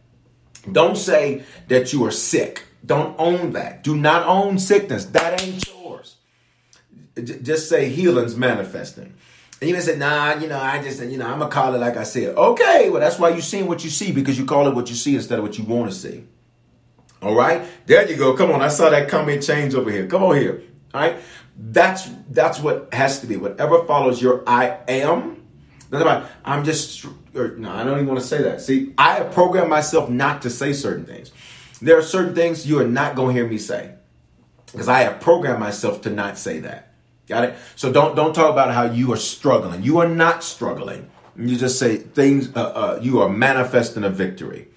Don't 0.72 0.98
say 0.98 1.44
that 1.68 1.94
you 1.94 2.06
are 2.06 2.12
sick. 2.12 2.64
Don't 2.86 3.16
own 3.20 3.54
that. 3.54 3.84
Do 3.84 3.96
not 3.96 4.26
own 4.26 4.60
sickness. 4.60 5.06
That 5.06 5.42
ain't 5.42 5.68
yours. 5.68 6.18
Just 7.16 7.70
say 7.70 7.90
healing's 7.90 8.36
manifesting. 8.36 9.14
And 9.62 9.70
you 9.70 9.76
may 9.76 9.82
say, 9.82 9.98
nah, 9.98 10.36
you 10.36 10.48
know, 10.48 10.60
I 10.60 10.84
just, 10.84 11.02
you 11.02 11.18
know, 11.18 11.26
I'm 11.26 11.40
going 11.40 11.50
to 11.50 11.56
call 11.56 11.74
it 11.74 11.78
like 11.78 11.96
I 11.96 12.04
said. 12.04 12.36
Okay, 12.36 12.90
well, 12.90 13.00
that's 13.00 13.18
why 13.18 13.30
you're 13.30 13.42
seeing 13.42 13.68
what 13.68 13.84
you 13.84 13.90
see 13.90 14.12
because 14.12 14.38
you 14.38 14.46
call 14.46 14.68
it 14.68 14.76
what 14.76 14.90
you 14.90 14.96
see 14.96 15.16
instead 15.16 15.40
of 15.40 15.46
what 15.46 15.58
you 15.58 15.64
want 15.64 15.92
to 15.92 15.98
see. 15.98 16.26
All 17.22 17.34
right, 17.34 17.66
there 17.88 18.08
you 18.08 18.18
go. 18.18 18.36
Come 18.36 18.52
on, 18.52 18.62
I 18.62 18.68
saw 18.68 18.90
that 18.90 19.10
comment 19.10 19.42
change 19.42 19.74
over 19.74 19.90
here. 19.90 20.06
Come 20.08 20.24
on 20.24 20.36
here. 20.36 20.62
All 20.94 21.02
right, 21.02 21.18
that's 21.58 22.10
that's 22.30 22.60
what 22.60 22.94
has 22.94 23.22
to 23.22 23.28
be. 23.28 23.38
Whatever 23.38 23.84
follows 23.86 24.22
your 24.22 24.44
I 24.46 24.78
am. 24.88 25.45
I'm 25.92 26.64
just. 26.64 27.06
Or, 27.36 27.56
no, 27.58 27.72
I 27.72 27.84
don't 27.84 27.96
even 27.96 28.08
want 28.08 28.20
to 28.20 28.26
say 28.26 28.42
that. 28.44 28.62
See, 28.62 28.94
I 28.98 29.16
have 29.16 29.32
programmed 29.32 29.70
myself 29.70 30.10
not 30.10 30.42
to 30.44 30.50
say 30.50 30.74
certain 30.74 31.06
things. 31.06 31.32
There 31.82 31.98
are 31.98 32.02
certain 32.02 32.34
things 32.34 32.66
you 32.68 32.80
are 32.80 32.88
not 32.88 33.16
going 33.16 33.36
to 33.36 33.42
hear 33.42 33.50
me 33.50 33.58
say 33.58 33.94
because 34.72 34.88
I 34.88 35.02
have 35.02 35.20
programmed 35.20 35.60
myself 35.60 36.02
to 36.02 36.10
not 36.10 36.38
say 36.38 36.60
that. 36.60 36.94
Got 37.28 37.46
it? 37.46 37.56
So 37.76 37.92
don't 37.92 38.16
don't 38.16 38.34
talk 38.34 38.52
about 38.52 38.74
how 38.74 38.84
you 38.84 39.12
are 39.14 39.18
struggling. 39.18 39.84
You 39.84 40.00
are 40.00 40.08
not 40.08 40.44
struggling. 40.44 41.10
You 41.36 41.58
just 41.58 41.80
say 41.80 41.98
things. 41.98 42.56
Uh, 42.56 42.62
uh, 42.62 43.00
you 43.02 43.22
are 43.22 43.30
manifesting 43.30 44.04
a 44.04 44.10
victory. 44.10 44.68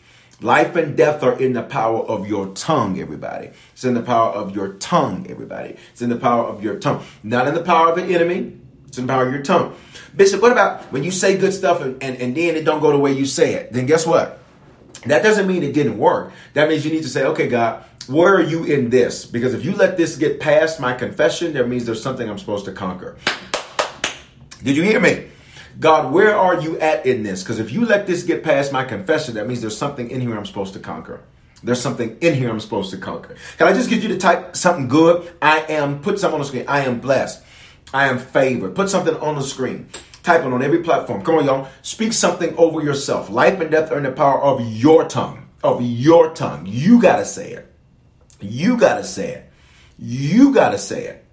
Life 0.41 0.77
and 0.77 0.97
death 0.97 1.25
are 1.25 1.39
in 1.39 1.53
the 1.53 1.65
power 1.65 2.01
of 2.01 2.29
your 2.29 2.49
tongue, 2.55 3.01
everybody. 3.01 3.51
It's 3.73 3.85
in 3.85 3.95
the 3.95 4.03
power 4.03 4.31
of 4.33 4.55
your 4.55 4.75
tongue, 4.75 5.27
everybody. 5.29 5.77
It's 5.93 6.01
in 6.01 6.11
the 6.11 6.17
power 6.17 6.45
of 6.45 6.63
your 6.63 6.79
tongue. 6.79 7.05
Not 7.25 7.49
in 7.49 7.55
the 7.55 7.63
power 7.63 7.89
of 7.91 7.97
the 7.97 8.15
enemy. 8.15 8.57
It's 8.87 8.99
in 8.99 9.07
the 9.07 9.13
power 9.13 9.27
of 9.27 9.33
your 9.33 9.43
tongue. 9.43 9.75
Bishop, 10.19 10.43
what 10.43 10.51
about 10.51 10.83
when 10.93 11.05
you 11.05 11.13
say 11.13 11.39
good 11.39 11.55
stuff 11.55 11.81
and, 11.81 12.03
and, 12.03 12.17
and 12.21 12.37
then 12.37 12.57
it 12.57 12.65
don't 12.65 12.81
go 12.81 12.91
the 12.91 12.99
way 12.99 13.13
you 13.13 13.25
say 13.25 13.55
it? 13.55 13.73
Then 13.73 13.87
guess 13.87 14.05
what? 14.05 14.41
That 15.07 15.23
doesn't 15.23 15.47
mean 15.47 15.63
it 15.63 15.73
didn't 15.73 15.97
work. 15.97 16.33
That 16.55 16.69
means 16.69 16.85
you 16.85 16.91
need 16.91 17.05
to 17.05 17.09
say, 17.09 17.25
okay, 17.25 17.47
God, 17.47 17.85
where 18.09 18.35
are 18.35 18.43
you 18.43 18.65
in 18.65 18.91
this? 18.91 19.25
Because 19.25 19.55
if 19.55 19.65
you 19.65 19.77
let 19.77 19.97
this 19.97 20.17
get 20.17 20.41
past 20.41 20.81
my 20.81 20.93
confession, 20.93 21.53
that 21.53 21.69
means 21.69 21.87
there's 21.87 22.03
something 22.03 22.29
I'm 22.29 22.37
supposed 22.37 22.65
to 22.65 22.73
conquer. 22.73 23.17
Did 24.65 24.77
you 24.77 24.83
hear 24.83 24.99
me? 24.99 25.29
God, 25.79 26.13
where 26.13 26.37
are 26.37 26.61
you 26.61 26.77
at 26.81 27.07
in 27.07 27.23
this? 27.23 27.45
Because 27.45 27.61
if 27.61 27.71
you 27.71 27.87
let 27.87 28.09
this 28.09 28.25
get 28.25 28.43
past 28.43 28.73
my 28.73 28.85
confession, 28.85 29.35
that 29.35 29.47
means 29.47 29.61
there's 29.61 29.79
something 29.79 30.11
in 30.11 30.21
here 30.21 30.37
I'm 30.37 30.47
supposed 30.47 30.73
to 30.73 30.81
conquer. 30.81 31.21
There's 31.63 31.81
something 31.81 32.19
in 32.21 32.35
here 32.35 32.51
I'm 32.51 32.59
supposed 32.59 32.91
to 32.91 32.97
conquer. 32.97 33.37
Can 33.57 33.69
I 33.69 33.73
just 33.73 33.89
get 33.89 34.03
you 34.03 34.09
to 34.09 34.19
type 34.19 34.57
something 34.57 34.89
good? 34.89 35.33
I 35.41 35.61
am, 35.69 36.01
put 36.01 36.19
something 36.19 36.35
on 36.35 36.41
the 36.41 36.47
screen. 36.47 36.65
I 36.67 36.81
am 36.81 36.99
blessed. 36.99 37.45
I 37.95 38.09
am 38.09 38.19
favored. 38.19 38.75
Put 38.75 38.91
something 38.91 39.15
on 39.15 39.37
the 39.37 39.43
screen. 39.43 39.89
Type 40.23 40.41
it 40.41 40.53
on 40.53 40.63
every 40.63 40.83
platform. 40.83 41.23
Come 41.23 41.37
on, 41.37 41.45
y'all. 41.45 41.69
Speak 41.83 42.13
something 42.13 42.57
over 42.57 42.83
yourself. 42.83 43.31
Life 43.31 43.61
and 43.61 43.71
death 43.71 43.91
are 43.93 43.99
in 43.99 44.05
the 44.05 44.13
power 44.13 44.43
of 44.43 44.61
your 44.61 45.09
tongue. 45.09 45.49
Of 45.63 45.83
your 45.83 46.35
tongue. 46.35 46.67
You 46.67 47.01
got 47.01 47.17
to 47.17 47.25
say 47.25 47.53
it. 47.53 47.73
You 48.41 48.77
got 48.77 48.97
to 48.97 49.05
say 49.05 49.33
it. 49.33 49.51
You 49.99 50.53
got 50.53 50.71
to 50.71 50.79
say 50.79 51.07
it. 51.07 51.25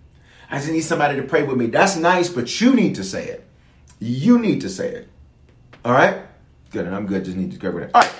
I 0.49 0.57
just 0.57 0.71
need 0.71 0.81
somebody 0.81 1.15
to 1.17 1.23
pray 1.23 1.43
with 1.43 1.57
me. 1.57 1.67
That's 1.67 1.95
nice, 1.95 2.29
but 2.29 2.61
you 2.61 2.73
need 2.75 2.95
to 2.95 3.03
say 3.03 3.27
it. 3.27 3.47
You 3.99 4.39
need 4.39 4.61
to 4.61 4.69
say 4.69 4.89
it. 4.89 5.09
All 5.83 5.91
right? 5.91 6.21
Good. 6.71 6.85
And 6.85 6.95
I'm 6.95 7.05
good. 7.05 7.25
Just 7.25 7.37
need 7.37 7.51
to 7.51 7.57
cover 7.57 7.81
it. 7.81 7.91
All 7.93 8.01
right. 8.01 8.11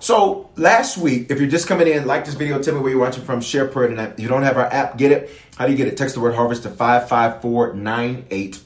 So 0.00 0.50
last 0.56 0.96
week, 0.96 1.30
if 1.30 1.40
you're 1.40 1.48
just 1.48 1.66
coming 1.66 1.88
in, 1.88 2.06
like 2.06 2.24
this 2.24 2.34
video, 2.34 2.62
tell 2.62 2.74
me 2.74 2.80
where 2.80 2.90
you're 2.90 3.00
watching 3.00 3.24
from, 3.24 3.40
share 3.40 3.66
prayer 3.66 3.88
tonight. 3.88 4.12
If 4.12 4.20
you 4.20 4.28
don't 4.28 4.44
have 4.44 4.56
our 4.56 4.72
app, 4.72 4.96
get 4.96 5.10
it. 5.10 5.30
How 5.56 5.66
do 5.66 5.72
you 5.72 5.76
get 5.76 5.88
it? 5.88 5.96
Text 5.96 6.14
the 6.14 6.20
word 6.20 6.34
harvest 6.34 6.62
to 6.62 6.70
55498. 6.70 8.60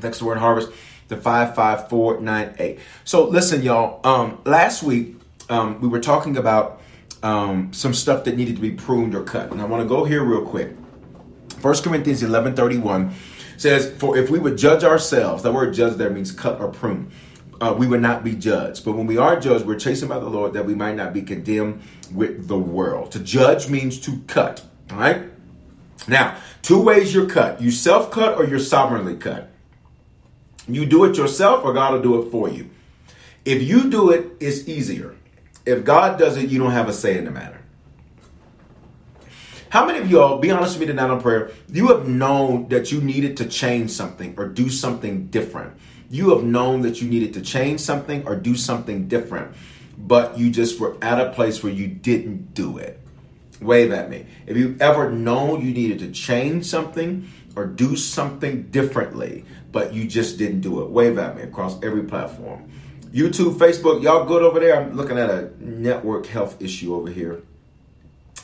Text 0.00 0.20
the 0.20 0.26
word 0.26 0.38
harvest 0.38 0.70
to 1.08 1.16
55498. 1.16 2.78
So 3.04 3.28
listen, 3.28 3.62
y'all. 3.62 4.00
Um, 4.06 4.40
last 4.44 4.82
week, 4.82 5.16
um, 5.48 5.80
we 5.80 5.88
were 5.88 6.00
talking 6.00 6.36
about 6.36 6.80
um, 7.22 7.72
some 7.72 7.94
stuff 7.94 8.24
that 8.24 8.36
needed 8.36 8.56
to 8.56 8.62
be 8.62 8.70
pruned 8.72 9.14
or 9.14 9.22
cut. 9.22 9.50
And 9.50 9.60
I 9.60 9.64
want 9.64 9.82
to 9.82 9.88
go 9.88 10.04
here 10.04 10.22
real 10.22 10.44
quick. 10.44 10.72
1 11.60 11.74
Corinthians 11.82 12.22
11 12.22 12.54
31 12.54 13.14
says, 13.56 13.92
For 13.98 14.16
if 14.18 14.30
we 14.30 14.38
would 14.38 14.58
judge 14.58 14.84
ourselves, 14.84 15.42
that 15.42 15.52
word 15.52 15.72
judge 15.74 15.96
there 15.96 16.10
means 16.10 16.32
cut 16.32 16.60
or 16.60 16.68
prune. 16.68 17.10
uh, 17.60 17.74
we 17.76 17.86
would 17.86 18.02
not 18.02 18.24
be 18.24 18.34
judged. 18.34 18.84
But 18.84 18.92
when 18.92 19.06
we 19.06 19.16
are 19.16 19.38
judged, 19.38 19.64
we're 19.64 19.78
chastened 19.78 20.08
by 20.08 20.18
the 20.18 20.28
Lord 20.28 20.52
that 20.54 20.66
we 20.66 20.74
might 20.74 20.96
not 20.96 21.12
be 21.14 21.22
condemned 21.22 21.82
with 22.12 22.48
the 22.48 22.58
world. 22.58 23.12
To 23.12 23.20
judge 23.20 23.68
means 23.68 23.98
to 24.00 24.18
cut. 24.26 24.62
All 24.90 24.98
right. 24.98 25.22
Now, 26.08 26.36
two 26.62 26.80
ways 26.82 27.14
you're 27.14 27.28
cut: 27.28 27.62
you 27.62 27.70
self 27.70 28.10
cut 28.10 28.36
or 28.36 28.44
you're 28.44 28.58
sovereignly 28.58 29.16
cut. 29.16 29.50
You 30.66 30.86
do 30.86 31.04
it 31.04 31.16
yourself, 31.16 31.64
or 31.64 31.72
God 31.72 31.92
will 31.92 32.02
do 32.02 32.22
it 32.22 32.30
for 32.30 32.48
you. 32.48 32.70
If 33.44 33.62
you 33.62 33.90
do 33.90 34.10
it, 34.10 34.32
it's 34.40 34.66
easier. 34.68 35.14
If 35.66 35.84
God 35.84 36.18
does 36.18 36.36
it, 36.36 36.48
you 36.48 36.58
don't 36.58 36.72
have 36.72 36.88
a 36.88 36.92
say 36.92 37.18
in 37.18 37.24
the 37.24 37.30
matter. 37.30 37.60
How 39.68 39.84
many 39.84 39.98
of 39.98 40.10
y'all, 40.10 40.38
be 40.38 40.50
honest 40.50 40.78
with 40.78 40.82
me 40.82 40.86
tonight 40.86 41.10
on 41.10 41.20
prayer, 41.20 41.50
you 41.68 41.88
have 41.88 42.06
known 42.08 42.68
that 42.68 42.92
you 42.92 43.00
needed 43.00 43.36
to 43.38 43.46
change 43.46 43.90
something 43.90 44.34
or 44.36 44.46
do 44.46 44.68
something 44.68 45.26
different? 45.26 45.74
You 46.08 46.30
have 46.30 46.44
known 46.44 46.82
that 46.82 47.02
you 47.02 47.08
needed 47.08 47.34
to 47.34 47.40
change 47.40 47.80
something 47.80 48.24
or 48.24 48.36
do 48.36 48.54
something 48.54 49.08
different, 49.08 49.56
but 49.98 50.38
you 50.38 50.50
just 50.50 50.78
were 50.78 50.96
at 51.02 51.20
a 51.20 51.32
place 51.32 51.62
where 51.62 51.72
you 51.72 51.88
didn't 51.88 52.54
do 52.54 52.78
it. 52.78 53.00
Wave 53.60 53.90
at 53.90 54.10
me. 54.10 54.26
If 54.46 54.56
you've 54.56 54.80
ever 54.80 55.10
known 55.10 55.64
you 55.64 55.72
needed 55.72 55.98
to 56.00 56.12
change 56.12 56.66
something 56.66 57.28
or 57.56 57.66
do 57.66 57.96
something 57.96 58.64
differently, 58.70 59.44
but 59.72 59.92
you 59.92 60.06
just 60.06 60.38
didn't 60.38 60.60
do 60.60 60.82
it, 60.82 60.90
wave 60.90 61.18
at 61.18 61.36
me 61.36 61.42
across 61.42 61.82
every 61.82 62.02
platform. 62.02 62.70
YouTube, 63.12 63.54
Facebook, 63.54 64.02
y'all 64.02 64.24
good 64.24 64.42
over 64.42 64.58
there? 64.58 64.80
I'm 64.80 64.96
looking 64.96 65.18
at 65.18 65.30
a 65.30 65.52
network 65.60 66.26
health 66.26 66.60
issue 66.60 66.94
over 66.94 67.08
here. 67.08 67.42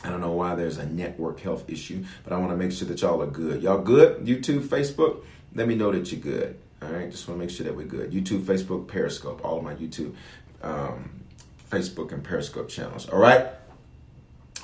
I 0.03 0.09
don't 0.09 0.21
know 0.21 0.31
why 0.31 0.55
there's 0.55 0.77
a 0.77 0.85
network 0.85 1.41
health 1.41 1.69
issue, 1.69 2.05
but 2.23 2.33
I 2.33 2.37
want 2.37 2.51
to 2.51 2.57
make 2.57 2.71
sure 2.71 2.87
that 2.87 3.01
y'all 3.01 3.21
are 3.21 3.27
good. 3.27 3.61
Y'all 3.61 3.81
good? 3.81 4.25
YouTube, 4.25 4.61
Facebook? 4.61 5.23
Let 5.53 5.67
me 5.67 5.75
know 5.75 5.91
that 5.91 6.11
you're 6.11 6.21
good. 6.21 6.57
All 6.81 6.89
right, 6.89 7.11
just 7.11 7.27
want 7.27 7.39
to 7.39 7.45
make 7.45 7.55
sure 7.55 7.65
that 7.65 7.75
we're 7.75 7.85
good. 7.85 8.11
YouTube, 8.11 8.41
Facebook, 8.41 8.87
Periscope, 8.87 9.43
all 9.45 9.57
of 9.57 9.63
my 9.63 9.75
YouTube, 9.75 10.15
um, 10.63 11.11
Facebook, 11.69 12.11
and 12.11 12.23
Periscope 12.23 12.69
channels. 12.69 13.07
All 13.09 13.19
right, 13.19 13.47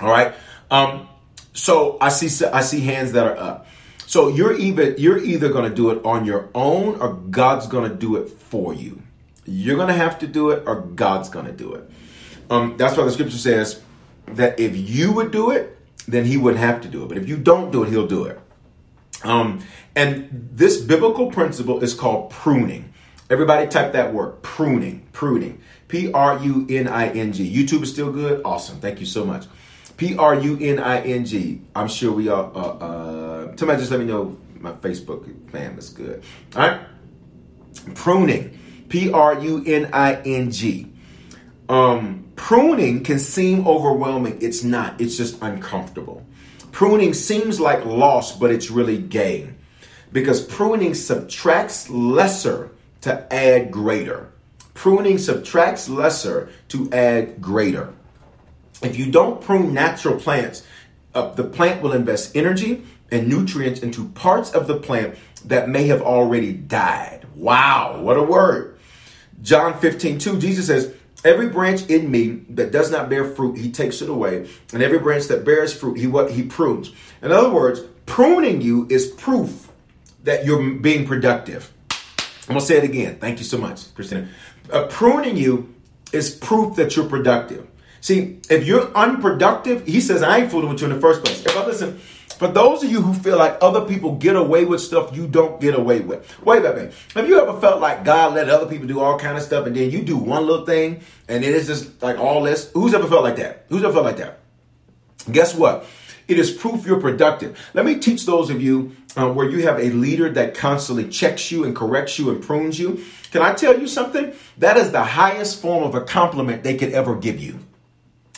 all 0.02 0.10
right. 0.10 0.34
Um, 0.72 1.08
so 1.54 1.98
I 2.02 2.10
see 2.10 2.45
I 2.45 2.62
see 2.62 2.80
hands 2.82 3.12
that 3.12 3.28
are 3.28 3.38
up. 3.38 3.68
So 4.08 4.30
you're 4.30 4.58
either 4.58 4.91
you're 4.91 5.20
either 5.20 5.49
going 5.49 5.70
to 5.70 5.76
do 5.76 5.91
it 5.91 6.03
on 6.05 6.24
your 6.26 6.49
own 6.55 6.99
or 7.01 7.14
God's 7.14 7.68
going 7.68 7.89
to 7.89 7.95
do 7.95 8.16
it 8.16 8.30
for 8.30 8.74
you. 8.74 9.01
You're 9.45 9.76
going 9.76 9.89
to 9.89 9.93
have 9.93 10.18
to 10.20 10.28
do 10.28 10.49
it 10.51 10.64
or 10.66 10.80
God's 10.80 11.28
going 11.28 11.45
to 11.45 11.51
do 11.51 11.74
it. 11.74 11.91
Um, 12.49 12.78
that's 12.78 12.97
why 12.97 13.03
the 13.03 13.12
scripture 13.12 13.38
says 13.38 13.82
that 14.28 14.62
if 14.62 14.78
you 14.78 15.12
would 15.12 15.32
do 15.32 15.51
it, 15.51 15.78
then 16.08 16.24
He 16.24 16.38
wouldn't 16.38 16.64
have 16.64 16.82
to 16.82 16.88
do 16.88 17.03
it. 17.03 17.10
But 17.10 17.18
if 17.18 17.28
you 17.28 17.36
don't 17.36 17.70
do 17.70 17.84
it, 17.84 17.89
He'll 17.89 18.08
do 18.08 18.24
it. 18.24 18.39
Um, 19.26 19.60
and 19.93 20.30
this 20.32 20.80
biblical 20.80 21.30
principle 21.30 21.84
is 21.84 21.93
called 21.93 22.30
pruning. 22.30 22.93
Everybody 23.30 23.68
type 23.68 23.91
that 23.91 24.14
word 24.14 24.41
pruning, 24.41 25.05
pruning. 25.12 25.62
P 25.89 26.14
R 26.14 26.41
U 26.41 26.66
N 26.70 26.88
I 26.88 27.10
N 27.10 27.34
G. 27.34 27.53
YouTube 27.53 27.84
is 27.84 27.91
still 27.91 28.14
good? 28.14 28.41
Awesome. 28.45 28.80
Thank 28.80 29.01
you 29.01 29.05
so 29.05 29.26
much. 29.26 29.47
P 29.98 30.16
R 30.16 30.36
U 30.36 30.58
N 30.62 30.80
I 30.80 31.02
N 31.02 31.26
G. 31.26 31.62
I'm 31.76 31.88
sure 31.88 32.12
we 32.12 32.30
all, 32.30 32.52
uh, 32.56 32.60
uh, 32.60 33.58
somebody 33.58 33.80
just 33.80 33.91
let 33.91 34.00
me 34.00 34.06
know 34.06 34.38
my 34.60 34.72
Facebook 34.72 35.52
fam 35.52 35.78
is 35.78 35.89
good. 35.89 36.24
All 36.56 36.68
right. 36.68 36.82
Pruning. 37.95 38.58
P 38.89 39.12
R 39.12 39.39
U 39.39 39.64
N 39.66 39.89
I 39.91 40.16
N 40.22 40.52
G. 40.52 40.91
Um, 41.68 42.32
pruning 42.36 43.04
can 43.04 43.20
seem 43.20 43.68
overwhelming. 43.68 44.38
It's 44.41 44.64
not, 44.64 45.02
it's 45.02 45.18
just 45.18 45.41
uncomfortable. 45.41 46.26
Pruning 46.72 47.14
seems 47.14 47.60
like 47.60 47.84
loss, 47.84 48.38
but 48.38 48.52
it's 48.52 48.70
really 48.70 49.00
gain 49.00 49.58
because 50.14 50.45
pruning 50.45 50.93
subtracts 50.93 51.89
lesser 51.89 52.72
to 53.02 53.34
add 53.34 53.72
greater. 53.72 54.32
Pruning 54.74 55.18
subtracts 55.18 55.89
lesser 55.89 56.50
to 56.70 56.89
add 56.93 57.41
greater. 57.41 57.93
If 58.82 58.98
you 58.98 59.12
don't 59.12 59.42
prune 59.42 59.74
natural 59.74 60.20
plants, 60.20 60.66
uh, 61.14 61.34
the 61.34 61.44
plant 61.44 61.82
will 61.82 61.94
invest 61.94 62.36
energy 62.36 62.84
and 63.12 63.28
nutrients 63.28 63.80
into 63.80 64.10
parts 64.10 64.52
of 64.52 64.68
the 64.68 64.78
plant 64.78 65.16
that 65.46 65.70
may 65.70 65.88
have 65.88 66.02
already 66.02 66.54
died. 66.54 67.26
Wow, 67.36 68.02
what 68.02 68.18
a 68.18 68.24
word. 68.24 68.78
John 69.42 69.80
15, 69.80 70.20
2, 70.20 70.40
Jesus 70.40 70.68
says, 70.68 70.94
Every 71.26 71.50
branch 71.50 71.90
in 71.90 72.12
me 72.12 72.44
that 72.50 72.72
does 72.72 72.92
not 72.92 73.10
bear 73.10 73.26
fruit, 73.26 73.58
he 73.58 73.72
takes 73.72 74.02
it 74.02 74.10
away. 74.10 74.48
And 74.72 74.84
every 74.84 75.00
branch 75.00 75.26
that 75.26 75.44
bears 75.44 75.74
fruit, 75.74 75.98
he 75.98 76.08
what 76.08 76.32
he 76.32 76.44
prunes. 76.44 76.92
In 77.22 77.32
other 77.32 77.50
words, 77.50 77.82
pruning 78.06 78.62
you 78.62 78.88
is 78.90 79.08
proof 79.08 79.72
that 80.24 80.46
you're 80.46 80.76
being 80.76 81.08
productive. 81.08 81.74
I'm 82.48 82.54
gonna 82.54 82.62
say 82.62 82.78
it 82.78 82.84
again. 82.84 83.18
Thank 83.20 83.40
you 83.40 83.46
so 83.46 83.58
much, 83.58 83.94
Christina. 83.96 84.30
Uh, 84.72 84.88
pruning 84.88 85.36
you 85.36 85.74
is 86.14 86.30
proof 86.30 86.76
that 86.76 86.96
you're 86.96 87.10
productive. 87.10 87.68
See, 88.08 88.39
if 88.49 88.66
you're 88.66 88.89
unproductive, 88.95 89.86
he 89.86 89.99
says, 89.99 90.24
I 90.24 90.38
ain't 90.38 90.49
fooling 90.49 90.70
with 90.70 90.80
you 90.80 90.88
in 90.88 90.93
the 90.93 91.01
first 91.01 91.26
place. 91.26 91.45
I 91.45 91.66
listen, 91.66 91.97
for 92.39 92.47
those 92.47 92.82
of 92.82 92.89
you 92.89 93.01
who 93.01 93.14
feel 93.14 93.38
like 93.38 93.58
other 93.62 93.82
people 93.82 94.16
get 94.16 94.38
away 94.38 94.64
with 94.64 94.80
stuff 94.80 95.14
you 95.14 95.28
don't 95.28 95.60
get 95.60 95.78
away 95.78 95.99
with. 95.99 96.41
Wait 96.41 96.64
a 96.64 96.74
minute. 96.74 96.93
Have 97.16 97.28
you 97.28 97.38
ever 97.41 97.60
felt 97.60 97.82
like 97.82 98.05
God 98.05 98.34
let 98.34 98.47
other 98.47 98.66
people 98.66 98.88
do 98.88 99.01
all 99.01 99.20
kind 99.20 99.36
of 99.36 99.43
stuff 99.43 99.68
and 99.68 99.76
then 99.76 99.91
you 99.91 100.03
do 100.03 100.16
one 100.16 100.47
little 100.47 100.66
thing 100.66 101.01
and 101.28 101.43
it 101.43 101.53
is 101.53 101.68
just 101.68 102.01
like 102.01 102.18
all 102.18 102.41
this? 102.43 102.72
Who's 102.74 102.93
ever 102.93 103.10
felt 103.10 103.24
like 103.24 103.36
that? 103.36 103.66
Who's 103.68 103.84
ever 103.84 103.91
felt 103.91 104.05
like 104.05 104.18
that? 104.20 104.39
Guess 105.30 105.55
what? 105.55 105.86
It 106.30 106.39
is 106.39 106.49
proof 106.49 106.86
you're 106.86 107.01
productive. 107.01 107.60
Let 107.74 107.84
me 107.84 107.99
teach 107.99 108.26
those 108.26 108.49
of 108.49 108.62
you 108.62 108.95
uh, 109.18 109.30
where 109.34 109.49
you 109.49 109.64
have 109.64 109.80
a 109.80 109.89
leader 109.89 110.32
that 110.32 110.55
constantly 110.55 111.10
checks 111.10 111.51
you 111.51 111.66
and 111.66 111.76
corrects 111.76 112.18
you 112.18 112.30
and 112.30 112.41
prunes 112.41 112.80
you. 112.80 113.03
Can 113.32 113.41
I 113.41 113.53
tell 113.53 113.78
you 113.78 113.86
something? 113.86 114.32
That 114.60 114.78
is 114.78 114.93
the 114.93 115.03
highest 115.03 115.62
form 115.62 115.84
of 115.84 115.93
a 115.93 116.05
compliment 116.05 116.64
they 116.64 116.78
could 116.78 116.93
ever 116.93 117.14
give 117.18 117.41
you. 117.41 117.60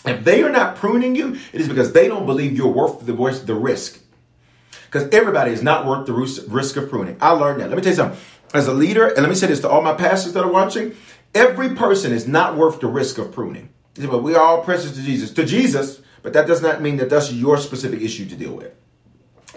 If 0.05 0.23
they 0.23 0.43
are 0.43 0.49
not 0.49 0.75
pruning 0.75 1.15
you, 1.15 1.37
it 1.53 1.61
is 1.61 1.67
because 1.67 1.91
they 1.91 2.07
don't 2.07 2.25
believe 2.25 2.55
you're 2.55 2.67
worth 2.67 3.05
the, 3.05 3.13
the 3.45 3.55
risk. 3.55 4.01
Because 4.85 5.09
everybody 5.13 5.51
is 5.51 5.61
not 5.61 5.85
worth 5.85 6.07
the 6.07 6.13
risk 6.13 6.77
of 6.77 6.89
pruning. 6.89 7.17
I 7.21 7.31
learned 7.31 7.61
that. 7.61 7.69
Let 7.69 7.75
me 7.75 7.83
tell 7.83 7.91
you 7.91 7.97
something. 7.97 8.19
As 8.53 8.67
a 8.67 8.73
leader, 8.73 9.07
and 9.07 9.19
let 9.19 9.29
me 9.29 9.35
say 9.35 9.47
this 9.47 9.59
to 9.61 9.69
all 9.69 9.81
my 9.81 9.93
pastors 9.93 10.33
that 10.33 10.43
are 10.43 10.51
watching, 10.51 10.95
every 11.35 11.75
person 11.75 12.11
is 12.11 12.27
not 12.27 12.57
worth 12.57 12.79
the 12.79 12.87
risk 12.87 13.17
of 13.19 13.31
pruning. 13.31 13.69
But 13.95 14.23
we 14.23 14.33
are 14.33 14.43
all 14.43 14.63
precious 14.63 14.95
to 14.95 15.01
Jesus. 15.01 15.31
To 15.31 15.45
Jesus, 15.45 16.01
but 16.23 16.33
that 16.33 16.47
does 16.47 16.61
not 16.61 16.81
mean 16.81 16.97
that 16.97 17.09
that's 17.09 17.31
your 17.31 17.57
specific 17.57 18.01
issue 18.01 18.27
to 18.27 18.35
deal 18.35 18.53
with. 18.53 18.73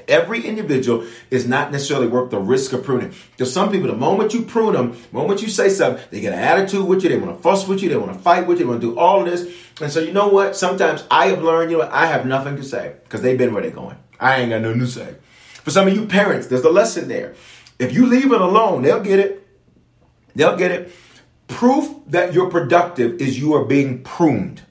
Every 0.09 0.45
individual 0.45 1.07
is 1.31 1.47
not 1.47 1.71
necessarily 1.71 2.09
worth 2.09 2.31
the 2.31 2.39
risk 2.39 2.73
of 2.73 2.83
pruning. 2.83 3.15
Because 3.31 3.53
some 3.53 3.71
people, 3.71 3.89
the 3.89 3.97
moment 3.97 4.35
you 4.35 4.43
prune 4.43 4.73
them, 4.73 4.93
the 4.93 5.17
moment 5.17 5.43
you 5.43 5.49
say 5.49 5.69
something, 5.69 6.03
they 6.11 6.21
get 6.21 6.33
an 6.33 6.39
attitude 6.39 6.87
with 6.87 7.03
you, 7.03 7.09
they 7.09 7.19
want 7.19 7.37
to 7.37 7.43
fuss 7.43 7.69
with 7.69 7.83
you, 7.83 7.89
they 7.89 7.97
want 7.97 8.13
to 8.13 8.19
fight 8.19 8.47
with 8.47 8.59
you, 8.59 8.65
they 8.65 8.71
want 8.71 8.81
to 8.81 8.93
do 8.93 8.99
all 8.99 9.21
of 9.21 9.27
this. 9.27 9.55
And 9.81 9.91
so, 9.91 10.01
you 10.01 10.13
know 10.13 10.29
what? 10.29 10.55
Sometimes 10.57 11.05
I 11.11 11.29
have 11.29 11.43
learned, 11.43 11.71
you 11.71 11.79
know, 11.79 11.89
I 11.91 12.07
have 12.07 12.27
nothing 12.27 12.57
to 12.57 12.63
say 12.63 12.95
because 13.05 13.23
they've 13.23 13.39
been 13.39 13.53
where 13.53 13.63
they're 13.63 13.71
going. 13.71 13.97
I 14.21 14.37
ain't 14.37 14.51
got 14.51 14.61
nothing 14.61 14.81
to 14.81 14.87
say. 14.87 15.17
For 15.65 15.71
some 15.71 15.89
of 15.89 15.95
you 15.95 16.07
parents, 16.07 16.47
there's 16.47 16.65
a 16.65 16.71
lesson 16.71 17.09
there. 17.09 17.35
If 17.79 17.93
you 17.93 18.07
leave 18.07 18.33
it 18.33 18.41
alone, 18.41 18.83
they'll 18.83 19.01
get 19.01 19.19
it. 19.19 19.47
They'll 20.35 20.57
get 20.57 20.71
it. 20.71 20.93
Proof 21.49 21.89
that 22.07 22.33
you're 22.33 22.51
productive 22.51 23.21
is 23.21 23.39
you 23.39 23.55
are 23.55 23.65
being 23.65 24.03
pruned. 24.03 24.63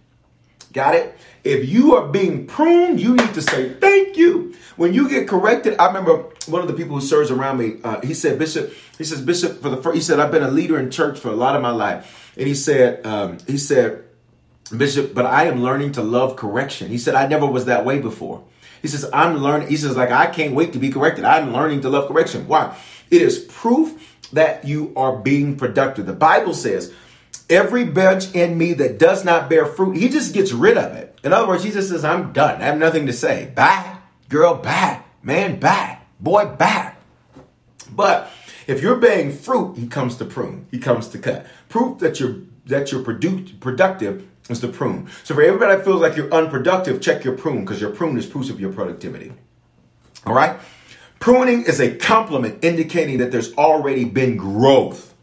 Got 0.73 0.95
it? 0.95 1.17
If 1.43 1.67
you 1.67 1.95
are 1.95 2.07
being 2.07 2.47
pruned, 2.47 2.99
you 2.99 3.15
need 3.15 3.33
to 3.33 3.41
say 3.41 3.73
thank 3.73 4.15
you. 4.15 4.53
When 4.75 4.93
you 4.93 5.09
get 5.09 5.27
corrected, 5.27 5.75
I 5.79 5.87
remember 5.87 6.25
one 6.47 6.61
of 6.61 6.67
the 6.67 6.73
people 6.73 6.95
who 6.95 7.01
serves 7.01 7.31
around 7.31 7.57
me. 7.57 7.79
Uh, 7.83 7.99
he 8.01 8.13
said, 8.13 8.39
Bishop. 8.39 8.73
He 8.97 9.03
says, 9.03 9.21
Bishop. 9.21 9.61
For 9.61 9.69
the 9.69 9.77
first, 9.77 9.95
he 9.95 10.01
said, 10.01 10.19
I've 10.19 10.31
been 10.31 10.43
a 10.43 10.51
leader 10.51 10.79
in 10.79 10.91
church 10.91 11.19
for 11.19 11.29
a 11.29 11.35
lot 11.35 11.55
of 11.55 11.61
my 11.61 11.71
life, 11.71 12.33
and 12.37 12.47
he 12.47 12.55
said, 12.55 13.05
um, 13.05 13.37
he 13.47 13.57
said, 13.57 14.03
Bishop, 14.78 15.13
but 15.13 15.26
I 15.26 15.45
am 15.45 15.61
learning 15.61 15.93
to 15.93 16.01
love 16.01 16.36
correction. 16.36 16.89
He 16.89 16.97
said, 16.97 17.15
I 17.15 17.28
never 17.28 17.45
was 17.45 17.65
that 17.65 17.86
way 17.86 17.99
before. 17.99 18.43
He 18.82 18.88
says, 18.88 19.09
I'm 19.13 19.38
learning. 19.38 19.67
He 19.67 19.78
says, 19.78 19.95
like, 19.95 20.11
I 20.11 20.28
can't 20.28 20.55
wait 20.55 20.74
to 20.74 20.80
be 20.80 20.89
corrected. 20.89 21.26
I'm 21.26 21.53
learning 21.53 21.82
to 21.82 21.89
love 21.89 22.07
correction. 22.07 22.47
Why? 22.47 22.76
It 23.09 23.22
is 23.22 23.39
proof 23.39 24.17
that 24.34 24.65
you 24.65 24.93
are 24.95 25.17
being 25.17 25.55
productive. 25.57 26.05
The 26.05 26.13
Bible 26.13 26.53
says, 26.53 26.93
every 27.49 27.84
bunch 27.84 28.34
in 28.34 28.57
me 28.57 28.74
that 28.74 28.97
does 28.97 29.24
not 29.24 29.49
bear 29.49 29.65
fruit, 29.65 29.97
he 29.97 30.09
just 30.09 30.34
gets 30.34 30.51
rid 30.51 30.78
of 30.78 30.95
it. 30.95 31.19
In 31.24 31.34
other 31.34 31.47
words, 31.47 31.63
he 31.63 31.72
just 31.72 31.89
says, 31.89 32.03
I'm 32.03 32.34
done. 32.34 32.61
I 32.61 32.65
have 32.65 32.78
nothing 32.78 33.05
to 33.05 33.13
say. 33.13 33.51
Bye. 33.53 33.97
Girl, 34.30 34.55
bye. 34.55 35.01
Man, 35.22 35.59
bye. 35.59 35.99
Boy, 36.19 36.45
bye. 36.45 36.93
But 37.91 38.32
if 38.67 38.82
you're 38.82 38.95
bearing 38.95 39.32
fruit, 39.32 39.78
he 39.78 39.88
comes 39.88 40.15
to 40.17 40.26
prune. 40.26 40.67
He 40.72 40.80
comes 40.80 41.07
to 41.09 41.19
cut. 41.19 41.45
Proof 41.69 41.99
that 41.99 42.19
you're 42.19 42.38
that 42.67 42.91
you're 42.91 43.03
produ- 43.03 43.59
productive 43.59 44.28
is 44.51 44.61
the 44.61 44.67
prune. 44.67 45.09
So 45.23 45.35
for 45.35 45.41
everybody 45.41 45.75
that 45.75 45.85
feels 45.85 46.01
like 46.01 46.15
you're 46.15 46.33
unproductive, 46.33 47.01
check 47.01 47.23
your 47.23 47.35
prune 47.35 47.61
because 47.61 47.81
your 47.81 47.91
prune 47.91 48.17
is 48.17 48.25
proof 48.25 48.49
of 48.49 48.59
your 48.59 48.71
productivity. 48.71 49.33
All 50.25 50.33
right? 50.33 50.59
Pruning 51.19 51.63
is 51.63 51.79
a 51.79 51.95
compliment 51.95 52.63
indicating 52.63 53.19
that 53.19 53.31
there's 53.31 53.53
already 53.53 54.05
been 54.05 54.37
growth. 54.37 55.13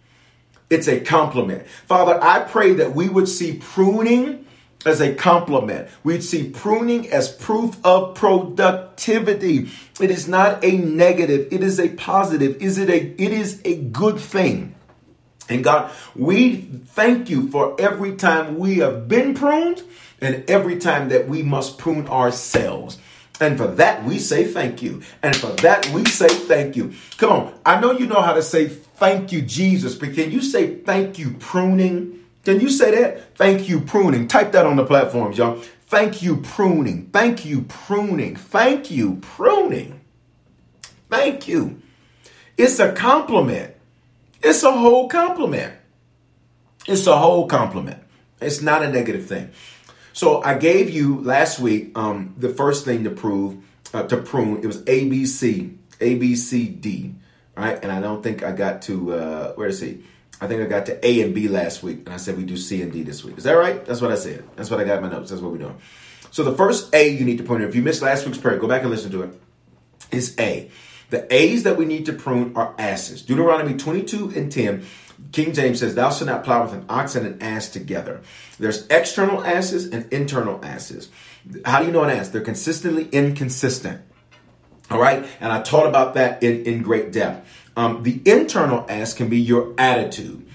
It's 0.70 0.86
a 0.86 1.00
compliment. 1.00 1.66
Father, 1.86 2.22
I 2.22 2.40
pray 2.40 2.74
that 2.74 2.94
we 2.94 3.08
would 3.08 3.28
see 3.28 3.54
pruning 3.54 4.44
as 4.86 5.00
a 5.00 5.14
compliment. 5.14 5.88
We'd 6.04 6.22
see 6.22 6.50
pruning 6.50 7.08
as 7.10 7.28
proof 7.28 7.76
of 7.84 8.14
productivity. 8.14 9.70
It 10.00 10.10
is 10.10 10.28
not 10.28 10.64
a 10.64 10.76
negative, 10.76 11.48
it 11.52 11.62
is 11.62 11.80
a 11.80 11.88
positive. 11.90 12.62
Is 12.62 12.78
it 12.78 12.88
a 12.90 12.98
it 13.20 13.32
is 13.32 13.60
a 13.64 13.76
good 13.76 14.18
thing. 14.18 14.74
And 15.48 15.64
God, 15.64 15.90
we 16.14 16.56
thank 16.56 17.30
you 17.30 17.50
for 17.50 17.74
every 17.80 18.16
time 18.16 18.58
we 18.58 18.78
have 18.78 19.08
been 19.08 19.34
pruned 19.34 19.82
and 20.20 20.48
every 20.48 20.78
time 20.78 21.08
that 21.08 21.28
we 21.28 21.42
must 21.42 21.78
prune 21.78 22.06
ourselves. 22.08 22.98
And 23.40 23.56
for 23.56 23.68
that, 23.68 24.04
we 24.04 24.18
say 24.18 24.44
thank 24.44 24.82
you. 24.82 25.02
And 25.22 25.34
for 25.34 25.52
that, 25.62 25.88
we 25.90 26.04
say 26.06 26.28
thank 26.28 26.76
you. 26.76 26.94
Come 27.18 27.30
on. 27.30 27.54
I 27.64 27.80
know 27.80 27.92
you 27.92 28.06
know 28.06 28.20
how 28.20 28.34
to 28.34 28.42
say 28.42 28.66
thank 28.68 29.30
you, 29.30 29.42
Jesus, 29.42 29.94
but 29.94 30.14
can 30.14 30.30
you 30.30 30.42
say 30.42 30.76
thank 30.76 31.18
you, 31.18 31.34
pruning? 31.38 32.24
Can 32.44 32.60
you 32.60 32.68
say 32.68 32.90
that? 32.90 33.36
Thank 33.36 33.68
you, 33.68 33.80
pruning. 33.80 34.26
Type 34.26 34.52
that 34.52 34.66
on 34.66 34.76
the 34.76 34.84
platforms, 34.84 35.38
y'all. 35.38 35.60
Thank 35.86 36.20
you, 36.20 36.38
pruning. 36.38 37.06
Thank 37.12 37.44
you, 37.44 37.62
pruning. 37.62 38.36
Thank 38.36 38.90
you, 38.90 39.16
pruning. 39.16 40.00
Thank 41.08 41.48
you. 41.48 41.80
It's 42.56 42.80
a 42.80 42.92
compliment. 42.92 43.74
It's 44.42 44.62
a 44.62 44.72
whole 44.72 45.08
compliment. 45.08 45.74
It's 46.86 47.06
a 47.06 47.16
whole 47.16 47.46
compliment. 47.46 48.02
It's 48.40 48.62
not 48.62 48.82
a 48.82 48.90
negative 48.90 49.26
thing. 49.26 49.50
So 50.12 50.42
I 50.42 50.56
gave 50.56 50.90
you 50.90 51.20
last 51.22 51.58
week 51.58 51.96
um, 51.96 52.34
the 52.36 52.48
first 52.48 52.84
thing 52.84 53.04
to 53.04 53.10
prove 53.10 53.56
uh, 53.92 54.04
to 54.04 54.16
prune. 54.16 54.58
It 54.58 54.66
was 54.66 54.82
A 54.86 55.08
B 55.08 55.26
C 55.26 55.78
A 56.00 56.14
B 56.16 56.34
C 56.34 56.68
D, 56.68 57.14
right? 57.56 57.78
And 57.82 57.92
I 57.92 58.00
don't 58.00 58.22
think 58.22 58.42
I 58.42 58.52
got 58.52 58.82
to 58.82 59.14
uh, 59.14 59.52
where 59.54 59.68
is 59.68 59.80
he? 59.80 60.02
I 60.40 60.46
think 60.46 60.62
I 60.62 60.66
got 60.66 60.86
to 60.86 61.06
A 61.06 61.22
and 61.22 61.34
B 61.34 61.48
last 61.48 61.82
week, 61.82 61.98
and 62.06 62.10
I 62.10 62.16
said 62.16 62.36
we 62.36 62.44
do 62.44 62.56
C 62.56 62.80
and 62.82 62.92
D 62.92 63.02
this 63.02 63.24
week. 63.24 63.38
Is 63.38 63.44
that 63.44 63.52
right? 63.52 63.84
That's 63.84 64.00
what 64.00 64.12
I 64.12 64.16
said. 64.16 64.44
That's 64.56 64.70
what 64.70 64.80
I 64.80 64.84
got 64.84 64.98
in 64.98 65.02
my 65.02 65.10
notes. 65.10 65.30
That's 65.30 65.42
what 65.42 65.52
we're 65.52 65.58
doing. 65.58 65.78
So 66.30 66.44
the 66.44 66.54
first 66.54 66.94
A 66.94 67.08
you 67.08 67.24
need 67.24 67.38
to 67.38 67.44
prune. 67.44 67.62
If 67.62 67.74
you 67.74 67.82
missed 67.82 68.02
last 68.02 68.24
week's 68.24 68.38
prayer, 68.38 68.58
go 68.58 68.68
back 68.68 68.82
and 68.82 68.90
listen 68.90 69.10
to 69.12 69.22
it. 69.22 69.40
Is 70.10 70.36
A. 70.38 70.70
The 71.10 71.32
A's 71.34 71.62
that 71.62 71.76
we 71.76 71.86
need 71.86 72.06
to 72.06 72.12
prune 72.12 72.52
are 72.56 72.74
asses. 72.78 73.22
Deuteronomy 73.22 73.74
22 73.74 74.32
and 74.36 74.52
10 74.52 74.84
King 75.32 75.52
James 75.52 75.80
says, 75.80 75.94
Thou 75.94 76.10
shalt 76.10 76.28
not 76.28 76.44
plow 76.44 76.62
with 76.64 76.72
an 76.72 76.84
ox 76.88 77.14
and 77.14 77.26
an 77.26 77.42
ass 77.42 77.68
together. 77.68 78.20
There's 78.58 78.86
external 78.86 79.44
asses 79.44 79.86
and 79.86 80.10
internal 80.12 80.64
asses. 80.64 81.10
How 81.64 81.80
do 81.80 81.86
you 81.86 81.92
know 81.92 82.04
an 82.04 82.10
ass? 82.10 82.28
They're 82.28 82.40
consistently 82.40 83.08
inconsistent. 83.10 84.00
All 84.90 85.00
right. 85.00 85.26
And 85.40 85.52
I 85.52 85.62
taught 85.62 85.86
about 85.86 86.14
that 86.14 86.42
in, 86.42 86.64
in 86.64 86.82
great 86.82 87.12
depth. 87.12 87.46
Um, 87.76 88.02
the 88.02 88.20
internal 88.24 88.86
ass 88.88 89.12
can 89.12 89.28
be 89.28 89.38
your 89.38 89.74
attitude. 89.76 90.48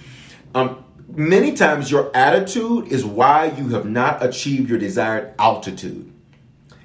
Um, 0.56 0.84
many 1.08 1.54
times, 1.54 1.92
your 1.92 2.16
attitude 2.16 2.88
is 2.88 3.06
why 3.06 3.46
you 3.46 3.70
have 3.70 3.86
not 3.86 4.26
achieved 4.26 4.70
your 4.70 4.80
desired 4.80 5.34
altitude. 5.38 6.13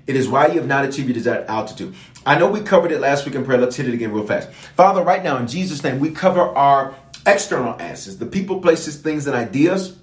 It 0.08 0.16
is 0.16 0.26
why 0.26 0.46
you 0.46 0.54
have 0.54 0.66
not 0.66 0.86
achieved 0.86 1.06
your 1.06 1.14
desired 1.14 1.46
altitude. 1.48 1.94
I 2.24 2.38
know 2.38 2.50
we 2.50 2.62
covered 2.62 2.92
it 2.92 3.00
last 3.00 3.26
week 3.26 3.34
in 3.34 3.44
prayer. 3.44 3.58
Let's 3.58 3.76
hit 3.76 3.86
it 3.86 3.92
again 3.92 4.10
real 4.10 4.26
fast. 4.26 4.50
Father, 4.74 5.02
right 5.02 5.22
now, 5.22 5.36
in 5.36 5.46
Jesus' 5.46 5.84
name, 5.84 6.00
we 6.00 6.10
cover 6.10 6.40
our 6.40 6.94
external 7.26 7.78
asses, 7.78 8.18
the 8.18 8.24
people, 8.24 8.60
places, 8.62 8.96
things, 8.96 9.26
and 9.26 9.36
ideas. 9.36 9.98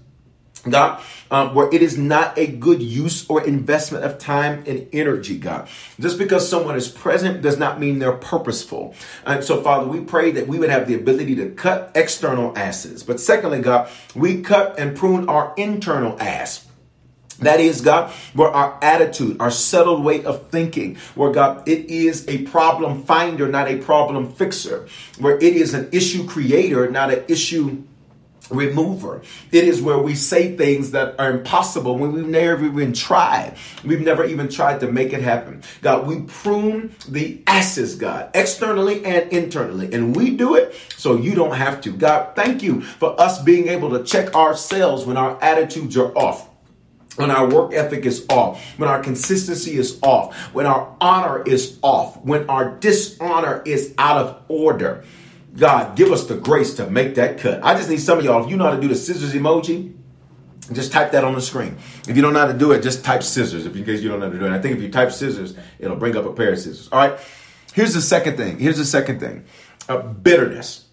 God, 0.67 1.01
um, 1.29 1.53
where 1.53 1.71
it 1.71 1.83
is 1.83 1.95
not 1.95 2.37
a 2.39 2.47
good 2.47 2.81
use 2.81 3.29
or 3.29 3.45
investment 3.45 4.03
of 4.03 4.17
time 4.17 4.63
and 4.65 4.87
energy, 4.93 5.37
God. 5.37 5.67
Just 5.99 6.17
because 6.17 6.49
someone 6.49 6.75
is 6.75 6.87
present 6.87 7.43
does 7.43 7.59
not 7.59 7.79
mean 7.79 7.99
they're 7.99 8.13
purposeful. 8.13 8.95
And 9.27 9.43
so, 9.43 9.61
Father, 9.61 9.87
we 9.87 10.01
pray 10.01 10.31
that 10.31 10.47
we 10.47 10.57
would 10.57 10.69
have 10.69 10.87
the 10.87 10.95
ability 10.95 11.35
to 11.35 11.51
cut 11.51 11.91
external 11.93 12.57
asses. 12.57 13.03
But 13.03 13.19
secondly, 13.19 13.59
God, 13.59 13.89
we 14.15 14.41
cut 14.41 14.79
and 14.79 14.97
prune 14.97 15.29
our 15.29 15.53
internal 15.55 16.19
ass. 16.19 16.64
That 17.39 17.59
is, 17.59 17.81
God, 17.81 18.11
where 18.33 18.49
our 18.49 18.79
attitude, 18.81 19.37
our 19.39 19.51
settled 19.51 20.03
way 20.03 20.23
of 20.23 20.49
thinking, 20.49 20.95
where 21.15 21.31
God, 21.31 21.67
it 21.67 21.89
is 21.89 22.27
a 22.27 22.43
problem 22.43 23.03
finder, 23.03 23.47
not 23.47 23.67
a 23.67 23.77
problem 23.77 24.31
fixer, 24.31 24.87
where 25.19 25.35
it 25.35 25.55
is 25.55 25.73
an 25.73 25.89
issue 25.91 26.27
creator, 26.27 26.89
not 26.89 27.11
an 27.11 27.23
issue 27.27 27.83
remover. 28.49 29.21
It 29.51 29.63
is 29.63 29.81
where 29.81 29.97
we 29.97 30.15
say 30.15 30.55
things 30.55 30.91
that 30.91 31.19
are 31.19 31.31
impossible 31.31 31.97
when 31.97 32.13
we've 32.13 32.27
never 32.27 32.65
even 32.65 32.93
tried. 32.93 33.55
We've 33.83 34.01
never 34.01 34.23
even 34.23 34.49
tried 34.49 34.79
to 34.81 34.91
make 34.91 35.13
it 35.13 35.21
happen. 35.21 35.63
God, 35.81 36.07
we 36.07 36.21
prune 36.21 36.95
the 37.07 37.41
asses, 37.47 37.95
God, 37.95 38.29
externally 38.33 39.03
and 39.05 39.31
internally. 39.31 39.93
And 39.93 40.15
we 40.15 40.35
do 40.35 40.55
it 40.55 40.75
so 40.95 41.15
you 41.15 41.35
don't 41.35 41.55
have 41.55 41.81
to. 41.81 41.91
God, 41.91 42.35
thank 42.35 42.61
you 42.61 42.81
for 42.81 43.19
us 43.19 43.41
being 43.41 43.67
able 43.67 43.89
to 43.91 44.03
check 44.03 44.35
ourselves 44.35 45.05
when 45.05 45.17
our 45.17 45.41
attitudes 45.41 45.97
are 45.97 46.15
off 46.17 46.49
when 47.15 47.31
our 47.31 47.49
work 47.49 47.73
ethic 47.73 48.05
is 48.05 48.25
off, 48.29 48.61
when 48.77 48.89
our 48.89 49.01
consistency 49.01 49.77
is 49.77 49.99
off, 50.01 50.35
when 50.53 50.65
our 50.65 50.95
honor 50.99 51.43
is 51.43 51.79
off, 51.81 52.17
when 52.23 52.49
our 52.49 52.77
dishonor 52.77 53.61
is 53.65 53.93
out 53.97 54.17
of 54.17 54.41
order. 54.47 55.03
God, 55.55 55.95
give 55.95 56.11
us 56.11 56.25
the 56.25 56.35
grace 56.35 56.73
to 56.75 56.89
make 56.89 57.15
that 57.15 57.37
cut. 57.39 57.63
I 57.63 57.75
just 57.75 57.89
need 57.89 58.01
some 58.01 58.19
of 58.19 58.25
y'all, 58.25 58.43
if 58.43 58.49
you 58.49 58.57
know 58.57 58.65
how 58.65 58.75
to 58.75 58.81
do 58.81 58.89
the 58.89 58.95
scissors 58.95 59.33
emoji, 59.33 59.93
just 60.73 60.91
type 60.91 61.11
that 61.11 61.23
on 61.23 61.33
the 61.33 61.41
screen. 61.41 61.77
If 62.07 62.15
you 62.15 62.21
don't 62.21 62.33
know 62.33 62.39
how 62.39 62.51
to 62.51 62.57
do 62.57 62.71
it, 62.71 62.81
just 62.81 63.05
type 63.05 63.23
scissors, 63.23 63.65
if 63.65 63.75
in 63.75 63.85
case 63.85 64.01
you 64.01 64.09
don't 64.09 64.19
know 64.19 64.25
how 64.25 64.33
to 64.33 64.39
do 64.39 64.45
it. 64.45 64.51
I 64.51 64.59
think 64.59 64.77
if 64.77 64.83
you 64.83 64.91
type 64.91 65.11
scissors, 65.11 65.55
it'll 65.79 65.95
bring 65.95 66.17
up 66.17 66.25
a 66.25 66.33
pair 66.33 66.51
of 66.51 66.59
scissors. 66.59 66.89
All 66.91 66.99
right. 66.99 67.17
Here's 67.73 67.93
the 67.93 68.01
second 68.01 68.37
thing. 68.37 68.57
Here's 68.57 68.77
the 68.77 68.85
second 68.85 69.19
thing. 69.19 69.45
Uh, 69.87 69.97
bitterness. 69.97 70.85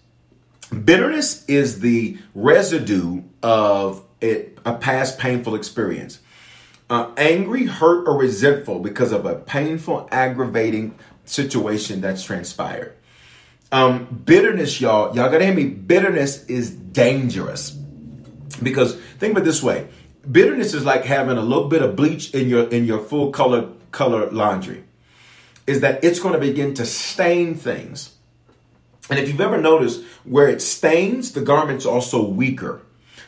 Bitterness 0.69 1.45
is 1.45 1.79
the 1.79 2.17
residue 2.35 3.23
of 3.41 4.03
it, 4.23 4.57
a 4.65 4.73
past 4.75 5.19
painful 5.19 5.55
experience. 5.55 6.19
Uh, 6.89 7.11
angry, 7.17 7.65
hurt, 7.65 8.07
or 8.07 8.17
resentful 8.17 8.79
because 8.79 9.11
of 9.11 9.25
a 9.25 9.35
painful, 9.35 10.07
aggravating 10.11 10.95
situation 11.25 12.01
that's 12.01 12.23
transpired. 12.23 12.93
Um, 13.71 14.05
bitterness, 14.25 14.79
y'all, 14.79 15.15
y'all 15.15 15.31
gotta 15.31 15.45
hear 15.45 15.53
me. 15.53 15.65
Bitterness 15.65 16.45
is 16.45 16.69
dangerous 16.69 17.71
because 18.61 18.95
think 19.17 19.35
it 19.35 19.43
this 19.43 19.63
way: 19.63 19.87
bitterness 20.29 20.75
is 20.75 20.85
like 20.85 21.05
having 21.05 21.37
a 21.37 21.41
little 21.41 21.67
bit 21.67 21.81
of 21.81 21.95
bleach 21.95 22.33
in 22.35 22.49
your 22.49 22.69
in 22.69 22.85
your 22.85 22.99
full 22.99 23.31
color 23.31 23.69
color 23.91 24.29
laundry. 24.29 24.83
Is 25.65 25.81
that 25.81 26.03
it's 26.03 26.19
going 26.19 26.33
to 26.33 26.39
begin 26.39 26.75
to 26.75 26.85
stain 26.85 27.55
things, 27.55 28.13
and 29.09 29.17
if 29.17 29.27
you've 29.27 29.41
ever 29.41 29.59
noticed 29.59 30.03
where 30.23 30.49
it 30.49 30.61
stains, 30.61 31.31
the 31.31 31.41
garment's 31.41 31.85
also 31.85 32.23
weaker. 32.23 32.82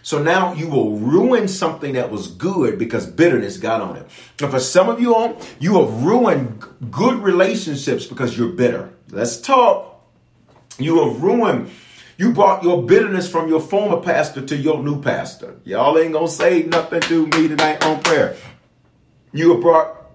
So 0.06 0.22
now 0.22 0.54
you 0.54 0.68
will 0.68 1.00
ruin 1.00 1.48
something 1.48 1.94
that 1.94 2.12
was 2.12 2.28
good 2.28 2.78
because 2.78 3.08
bitterness 3.08 3.58
got 3.58 3.82
on 3.82 3.96
it. 3.96 4.06
And 4.40 4.52
for 4.52 4.60
some 4.60 4.88
of 4.88 5.02
you 5.02 5.16
all, 5.16 5.42
you 5.60 5.82
have 5.82 6.04
ruined 6.04 6.64
good 6.92 7.24
relationships 7.24 8.06
because 8.06 8.38
you're 8.38 8.50
bitter. 8.50 8.92
Let's 9.10 9.42
talk. 9.42 10.00
You 10.78 11.04
have 11.04 11.24
ruined 11.24 11.72
you 12.18 12.34
brought 12.34 12.62
your 12.62 12.84
bitterness 12.84 13.28
from 13.28 13.50
your 13.50 13.60
former 13.60 14.00
pastor 14.00 14.46
to 14.46 14.56
your 14.56 14.84
new 14.84 15.02
pastor. 15.02 15.56
Y'all 15.64 15.98
ain't 15.98 16.14
gonna 16.14 16.28
say 16.28 16.62
nothing 16.62 17.02
to 17.02 17.26
me 17.26 17.48
tonight 17.48 17.84
on 17.84 18.00
prayer. 18.04 18.36
You 19.34 19.54
have 19.54 19.62
brought 19.62 20.06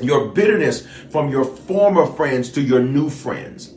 your 0.00 0.26
bitterness 0.32 0.84
from 1.10 1.30
your 1.30 1.44
former 1.44 2.04
friends 2.04 2.50
to 2.50 2.60
your 2.60 2.80
new 2.80 3.08
friends. 3.08 3.72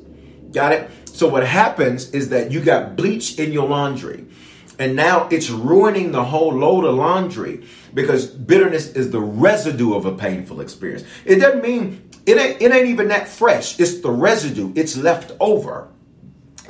Got 0.51 0.71
it? 0.71 0.89
So 1.13 1.27
what 1.27 1.45
happens 1.45 2.09
is 2.09 2.29
that 2.29 2.51
you 2.51 2.59
got 2.59 2.95
bleach 2.95 3.37
in 3.37 3.53
your 3.53 3.67
laundry. 3.69 4.25
And 4.79 4.95
now 4.95 5.27
it's 5.29 5.49
ruining 5.49 6.13
the 6.13 6.23
whole 6.23 6.53
load 6.53 6.85
of 6.85 6.95
laundry 6.95 7.65
because 7.93 8.27
bitterness 8.27 8.93
is 8.93 9.11
the 9.11 9.19
residue 9.19 9.93
of 9.93 10.05
a 10.05 10.15
painful 10.15 10.61
experience. 10.61 11.03
It 11.25 11.35
doesn't 11.35 11.61
mean 11.61 12.09
it 12.25 12.37
ain't, 12.37 12.61
it 12.61 12.71
ain't 12.71 12.87
even 12.87 13.09
that 13.09 13.27
fresh. 13.27 13.77
It's 13.77 13.99
the 13.99 14.09
residue. 14.09 14.71
It's 14.75 14.95
left 14.95 15.33
over. 15.41 15.89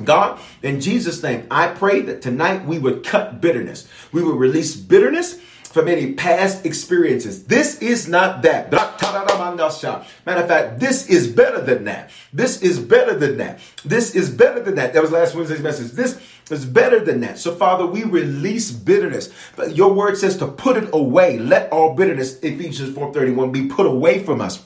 God, 0.02 0.40
in 0.62 0.80
Jesus' 0.80 1.22
name, 1.22 1.46
I 1.50 1.68
pray 1.68 2.00
that 2.00 2.20
tonight 2.22 2.64
we 2.64 2.78
would 2.78 3.04
cut 3.04 3.40
bitterness. 3.40 3.86
We 4.12 4.22
would 4.22 4.36
release 4.36 4.74
bitterness 4.74 5.38
from 5.70 5.86
any 5.86 6.12
past 6.14 6.66
experiences. 6.66 7.44
This 7.44 7.78
is 7.80 8.08
not 8.08 8.42
that. 8.42 8.72
Matter 8.72 10.40
of 10.40 10.48
fact, 10.48 10.80
this 10.80 11.08
is 11.08 11.28
better 11.28 11.60
than 11.60 11.84
that. 11.84 12.10
This 12.32 12.60
is 12.60 12.80
better 12.80 13.14
than 13.14 13.38
that. 13.38 13.60
This 13.84 14.14
is 14.16 14.30
better 14.30 14.60
than 14.60 14.74
that. 14.74 14.92
That 14.92 15.02
was 15.02 15.12
last 15.12 15.34
Wednesday's 15.34 15.60
message. 15.60 15.92
This 15.92 16.20
is 16.50 16.66
better 16.66 16.98
than 16.98 17.20
that. 17.20 17.38
So, 17.38 17.54
Father, 17.54 17.86
we 17.86 18.02
release 18.02 18.72
bitterness. 18.72 19.32
Your 19.68 19.92
word 19.92 20.16
says 20.16 20.36
to 20.38 20.48
put 20.48 20.76
it 20.76 20.90
away. 20.92 21.38
Let 21.38 21.70
all 21.70 21.94
bitterness, 21.94 22.40
Ephesians 22.40 22.90
4:31, 22.90 23.52
be 23.52 23.66
put 23.66 23.86
away 23.86 24.24
from 24.24 24.40
us. 24.40 24.64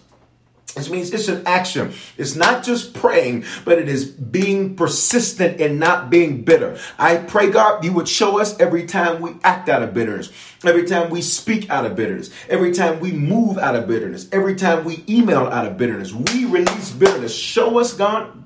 This 0.74 0.90
means 0.90 1.12
it's 1.12 1.28
an 1.28 1.46
action. 1.46 1.92
It's 2.18 2.34
not 2.34 2.64
just 2.64 2.94
praying, 2.94 3.44
but 3.64 3.78
it 3.78 3.88
is 3.88 4.04
being 4.06 4.74
persistent 4.74 5.60
and 5.60 5.78
not 5.78 6.10
being 6.10 6.42
bitter. 6.42 6.78
I 6.98 7.16
pray, 7.16 7.50
God, 7.50 7.84
you 7.84 7.92
would 7.92 8.08
show 8.08 8.40
us 8.40 8.58
every 8.58 8.86
time 8.86 9.20
we 9.20 9.32
act 9.44 9.68
out 9.68 9.82
of 9.82 9.94
bitterness, 9.94 10.32
every 10.64 10.84
time 10.84 11.10
we 11.10 11.22
speak 11.22 11.70
out 11.70 11.86
of 11.86 11.94
bitterness, 11.94 12.30
every 12.48 12.72
time 12.72 13.00
we 13.00 13.12
move 13.12 13.56
out 13.58 13.76
of 13.76 13.86
bitterness, 13.86 14.28
every 14.32 14.56
time 14.56 14.84
we 14.84 15.04
email 15.08 15.46
out 15.46 15.66
of 15.66 15.76
bitterness. 15.76 16.12
We 16.12 16.44
release 16.44 16.90
bitterness. 16.90 17.34
Show 17.34 17.78
us, 17.78 17.92
God, 17.92 18.44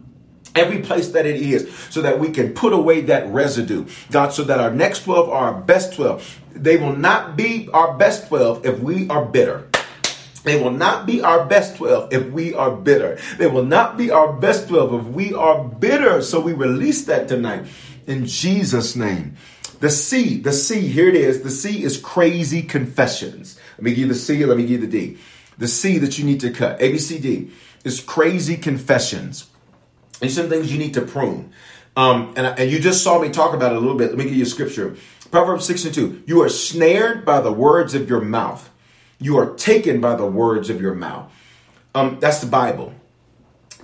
every 0.54 0.82
place 0.82 1.08
that 1.10 1.26
it 1.26 1.36
is 1.36 1.72
so 1.90 2.02
that 2.02 2.18
we 2.18 2.30
can 2.30 2.52
put 2.52 2.72
away 2.72 3.02
that 3.02 3.26
residue 3.28 3.86
god 4.10 4.30
so 4.30 4.42
that 4.42 4.58
our 4.58 4.70
next 4.70 5.04
12 5.04 5.28
are 5.28 5.52
our 5.52 5.60
best 5.60 5.94
12 5.94 6.40
they 6.54 6.76
will 6.76 6.96
not 6.96 7.36
be 7.36 7.68
our 7.72 7.96
best 7.96 8.28
12 8.28 8.66
if 8.66 8.80
we 8.80 9.08
are 9.08 9.24
bitter 9.24 9.67
they 10.48 10.60
will 10.60 10.70
not 10.70 11.06
be 11.06 11.22
our 11.22 11.44
best 11.44 11.76
12 11.76 12.12
if 12.12 12.30
we 12.30 12.54
are 12.54 12.74
bitter. 12.74 13.18
They 13.36 13.46
will 13.46 13.64
not 13.64 13.96
be 13.96 14.10
our 14.10 14.32
best 14.32 14.68
12 14.68 14.94
if 14.94 15.04
we 15.12 15.34
are 15.34 15.64
bitter. 15.64 16.22
So 16.22 16.40
we 16.40 16.52
release 16.52 17.04
that 17.04 17.28
tonight 17.28 17.66
in 18.06 18.26
Jesus' 18.26 18.96
name. 18.96 19.36
The 19.80 19.90
C, 19.90 20.38
the 20.38 20.52
C, 20.52 20.88
here 20.88 21.08
it 21.08 21.14
is. 21.14 21.42
The 21.42 21.50
C 21.50 21.84
is 21.84 21.98
crazy 21.98 22.62
confessions. 22.62 23.58
Let 23.76 23.84
me 23.84 23.90
give 23.90 23.98
you 23.98 24.08
the 24.08 24.14
C, 24.14 24.44
let 24.44 24.56
me 24.56 24.64
give 24.64 24.82
you 24.82 24.86
the 24.86 24.86
D. 24.86 25.18
The 25.58 25.68
C 25.68 25.98
that 25.98 26.18
you 26.18 26.24
need 26.24 26.40
to 26.40 26.50
cut, 26.50 26.80
A, 26.80 26.90
B, 26.90 26.98
C, 26.98 27.18
D, 27.18 27.50
is 27.84 28.00
crazy 28.00 28.56
confessions. 28.56 29.48
And 30.20 30.30
some 30.30 30.48
things 30.48 30.72
you 30.72 30.78
need 30.78 30.94
to 30.94 31.02
prune. 31.02 31.52
Um, 31.96 32.34
and, 32.36 32.46
and 32.46 32.70
you 32.70 32.80
just 32.80 33.04
saw 33.04 33.20
me 33.20 33.28
talk 33.28 33.54
about 33.54 33.72
it 33.72 33.76
a 33.76 33.80
little 33.80 33.96
bit. 33.96 34.10
Let 34.10 34.18
me 34.18 34.24
give 34.24 34.34
you 34.34 34.42
a 34.42 34.46
scripture. 34.46 34.96
Proverbs 35.30 35.66
6 35.66 35.84
and 35.86 35.94
2. 35.94 36.22
You 36.26 36.42
are 36.42 36.48
snared 36.48 37.24
by 37.24 37.40
the 37.40 37.52
words 37.52 37.94
of 37.94 38.08
your 38.08 38.20
mouth. 38.20 38.70
You 39.20 39.38
are 39.38 39.54
taken 39.54 40.00
by 40.00 40.14
the 40.14 40.26
words 40.26 40.70
of 40.70 40.80
your 40.80 40.94
mouth. 40.94 41.32
Um, 41.94 42.18
that's 42.20 42.40
the 42.40 42.46
Bible. 42.46 42.94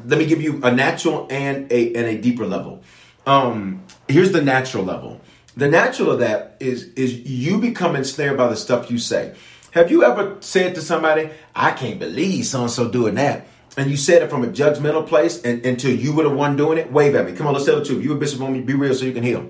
Let 0.05 0.18
me 0.18 0.26
give 0.26 0.41
you 0.41 0.61
a 0.62 0.72
natural 0.72 1.26
and 1.30 1.70
a 1.72 1.95
and 1.95 2.07
a 2.07 2.20
deeper 2.20 2.47
level. 2.47 2.82
Um, 3.26 3.82
here's 4.09 4.32
the 4.32 4.43
natural 4.43 4.85
level. 4.85 5.20
The 5.57 5.68
natural 5.68 6.11
of 6.11 6.18
that 6.20 6.57
is 6.61 6.93
is 6.95 7.14
you 7.20 7.59
become 7.59 7.97
ensnared 7.97 8.37
by 8.37 8.49
the 8.49 8.57
stuff 8.57 8.91
you 8.91 8.99
say. 8.99 9.35
Have 9.72 9.91
you 9.91 10.05
ever 10.05 10.37
said 10.41 10.74
to 10.76 10.82
somebody, 10.82 11.30
"I 11.55 11.72
can't 11.72 11.99
believe 11.99 12.47
so 12.47 12.62
and 12.62 12.70
so 12.70 12.89
doing 12.89 13.14
that," 13.16 13.47
and 13.76 13.91
you 13.91 13.97
said 13.97 14.22
it 14.22 14.30
from 14.30 14.45
a 14.45 14.49
judgmental 14.49 15.07
place, 15.07 15.41
and 15.43 15.64
until 15.64 15.93
you 15.93 16.12
were 16.12 16.24
the 16.24 16.30
one 16.30 16.57
doing 16.57 16.78
it? 16.78 16.93
Wave 16.93 17.14
at 17.14 17.26
me. 17.26 17.32
Come 17.32 17.47
on, 17.47 17.55
let's 17.55 17.64
tell 17.64 17.78
the 17.78 17.85
truth. 17.85 18.05
You 18.05 18.12
a 18.12 18.16
bishop 18.16 18.41
on 18.41 18.53
me. 18.53 18.61
Be 18.61 18.74
real 18.74 18.95
so 18.95 19.05
you 19.05 19.12
can 19.12 19.24
heal. 19.24 19.49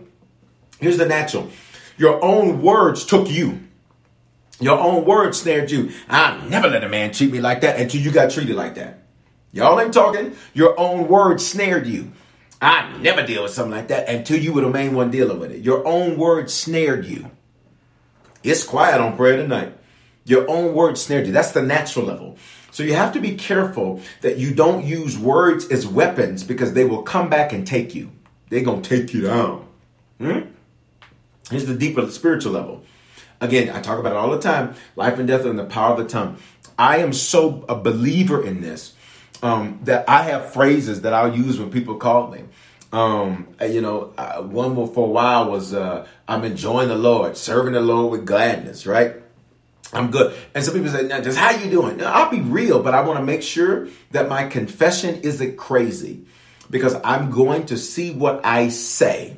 Here's 0.79 0.99
the 0.99 1.07
natural. 1.07 1.51
Your 1.97 2.23
own 2.25 2.63
words 2.63 3.05
took 3.05 3.31
you. 3.31 3.61
Your 4.61 4.79
own 4.79 5.05
words 5.05 5.41
snared 5.41 5.71
you. 5.71 5.91
I 6.09 6.47
never 6.49 6.69
let 6.69 6.85
a 6.85 6.89
man 6.89 7.13
treat 7.13 7.33
me 7.33 7.41
like 7.41 7.63
that 7.63 7.81
until 7.81 8.01
you 8.01 8.11
got 8.11 8.31
treated 8.31 8.57
like 8.57 8.77
that. 8.77 9.01
Y'all 9.53 9.79
ain't 9.81 9.95
talking. 9.95 10.35
Your 10.53 10.79
own 10.79 11.09
words 11.09 11.47
snared 11.47 11.87
you. 11.87 12.13
I 12.61 12.97
never 12.99 13.27
deal 13.27 13.43
with 13.43 13.53
something 13.53 13.73
like 13.73 13.89
that 13.89 14.09
until 14.09 14.39
you 14.39 14.53
were 14.53 14.63
the 14.63 14.71
main 14.71 14.95
one 14.95 15.11
dealing 15.11 15.39
with 15.39 15.53
it. 15.53 15.63
Your 15.63 15.87
own 15.87 16.17
words 16.17 16.55
snared 16.55 17.05
you. 17.05 17.31
It's 18.43 18.65
quiet 18.65 19.01
on 19.01 19.17
prayer 19.17 19.37
tonight. 19.37 19.77
Your 20.25 20.49
own 20.51 20.75
words 20.75 21.03
snared 21.03 21.27
you. 21.27 21.33
That's 21.33 21.53
the 21.53 21.63
natural 21.63 22.07
level. 22.07 22.37
So 22.71 22.83
you 22.83 22.95
have 22.95 23.13
to 23.13 23.21
be 23.21 23.37
careful 23.37 24.01
that 24.23 24.39
you 24.39 24.55
don't 24.55 24.85
use 24.85 25.17
words 25.17 25.69
as 25.71 25.87
weapons 25.87 26.43
because 26.43 26.73
they 26.73 26.85
will 26.85 27.03
come 27.03 27.29
back 27.29 27.53
and 27.53 27.67
take 27.67 27.95
you. 27.95 28.11
They're 28.49 28.65
going 28.65 28.83
to 28.83 28.89
take 28.89 29.15
you 29.15 29.23
down. 29.23 29.69
Hmm? 30.19 30.41
Here's 31.51 31.67
the 31.67 31.75
deeper 31.75 32.11
spiritual 32.11 32.53
level. 32.53 32.85
Again, 33.45 33.69
I 33.69 33.81
talk 33.83 33.99
about 33.99 34.13
it 34.13 34.17
all 34.17 34.31
the 34.31 34.41
time 34.41 34.75
life 34.97 35.19
and 35.19 35.29
death 35.29 35.45
and 35.45 35.59
the 35.59 35.65
power 35.65 35.93
of 35.93 35.99
the 35.99 36.09
tongue. 36.09 36.39
I 36.79 36.99
am 36.99 37.13
so 37.13 37.65
a 37.69 37.77
believer 37.77 38.43
in 38.43 38.63
this 38.63 38.95
um, 39.43 39.81
that 39.85 40.09
I 40.09 40.23
have 40.23 40.53
phrases 40.53 41.03
that 41.03 41.13
I'll 41.13 41.37
use 41.37 41.61
when 41.61 41.71
people 41.71 41.97
call 41.97 42.31
me. 42.31 42.45
Um, 42.91 43.49
you 43.61 43.83
know, 43.83 44.15
uh, 44.17 44.43
one 44.43 44.75
for 44.93 45.07
a 45.07 45.11
while 45.11 45.51
was 45.51 45.75
uh, 45.75 46.07
I'm 46.27 46.45
enjoying 46.45 46.89
the 46.89 46.97
Lord, 46.97 47.37
serving 47.37 47.75
the 47.75 47.81
Lord 47.81 48.13
with 48.13 48.27
gladness, 48.27 48.87
right? 48.87 49.17
I'm 49.93 50.11
good. 50.11 50.35
And 50.55 50.65
some 50.65 50.75
people 50.75 50.91
say, 50.91 51.03
now, 51.03 51.21
just 51.21 51.37
how 51.37 51.51
you 51.51 51.71
doing? 51.71 51.99
Now, 51.99 52.13
I'll 52.13 52.31
be 52.31 52.41
real, 52.41 52.83
but 52.83 52.95
I 52.95 53.03
want 53.03 53.19
to 53.19 53.25
make 53.25 53.43
sure 53.43 53.89
that 54.13 54.29
my 54.29 54.47
confession 54.47 55.21
isn't 55.21 55.57
crazy 55.57 56.25
because 56.71 56.97
I'm 57.05 57.31
going 57.31 57.67
to 57.67 57.77
see 57.77 58.11
what 58.11 58.45
I 58.45 58.71
say. 58.71 59.37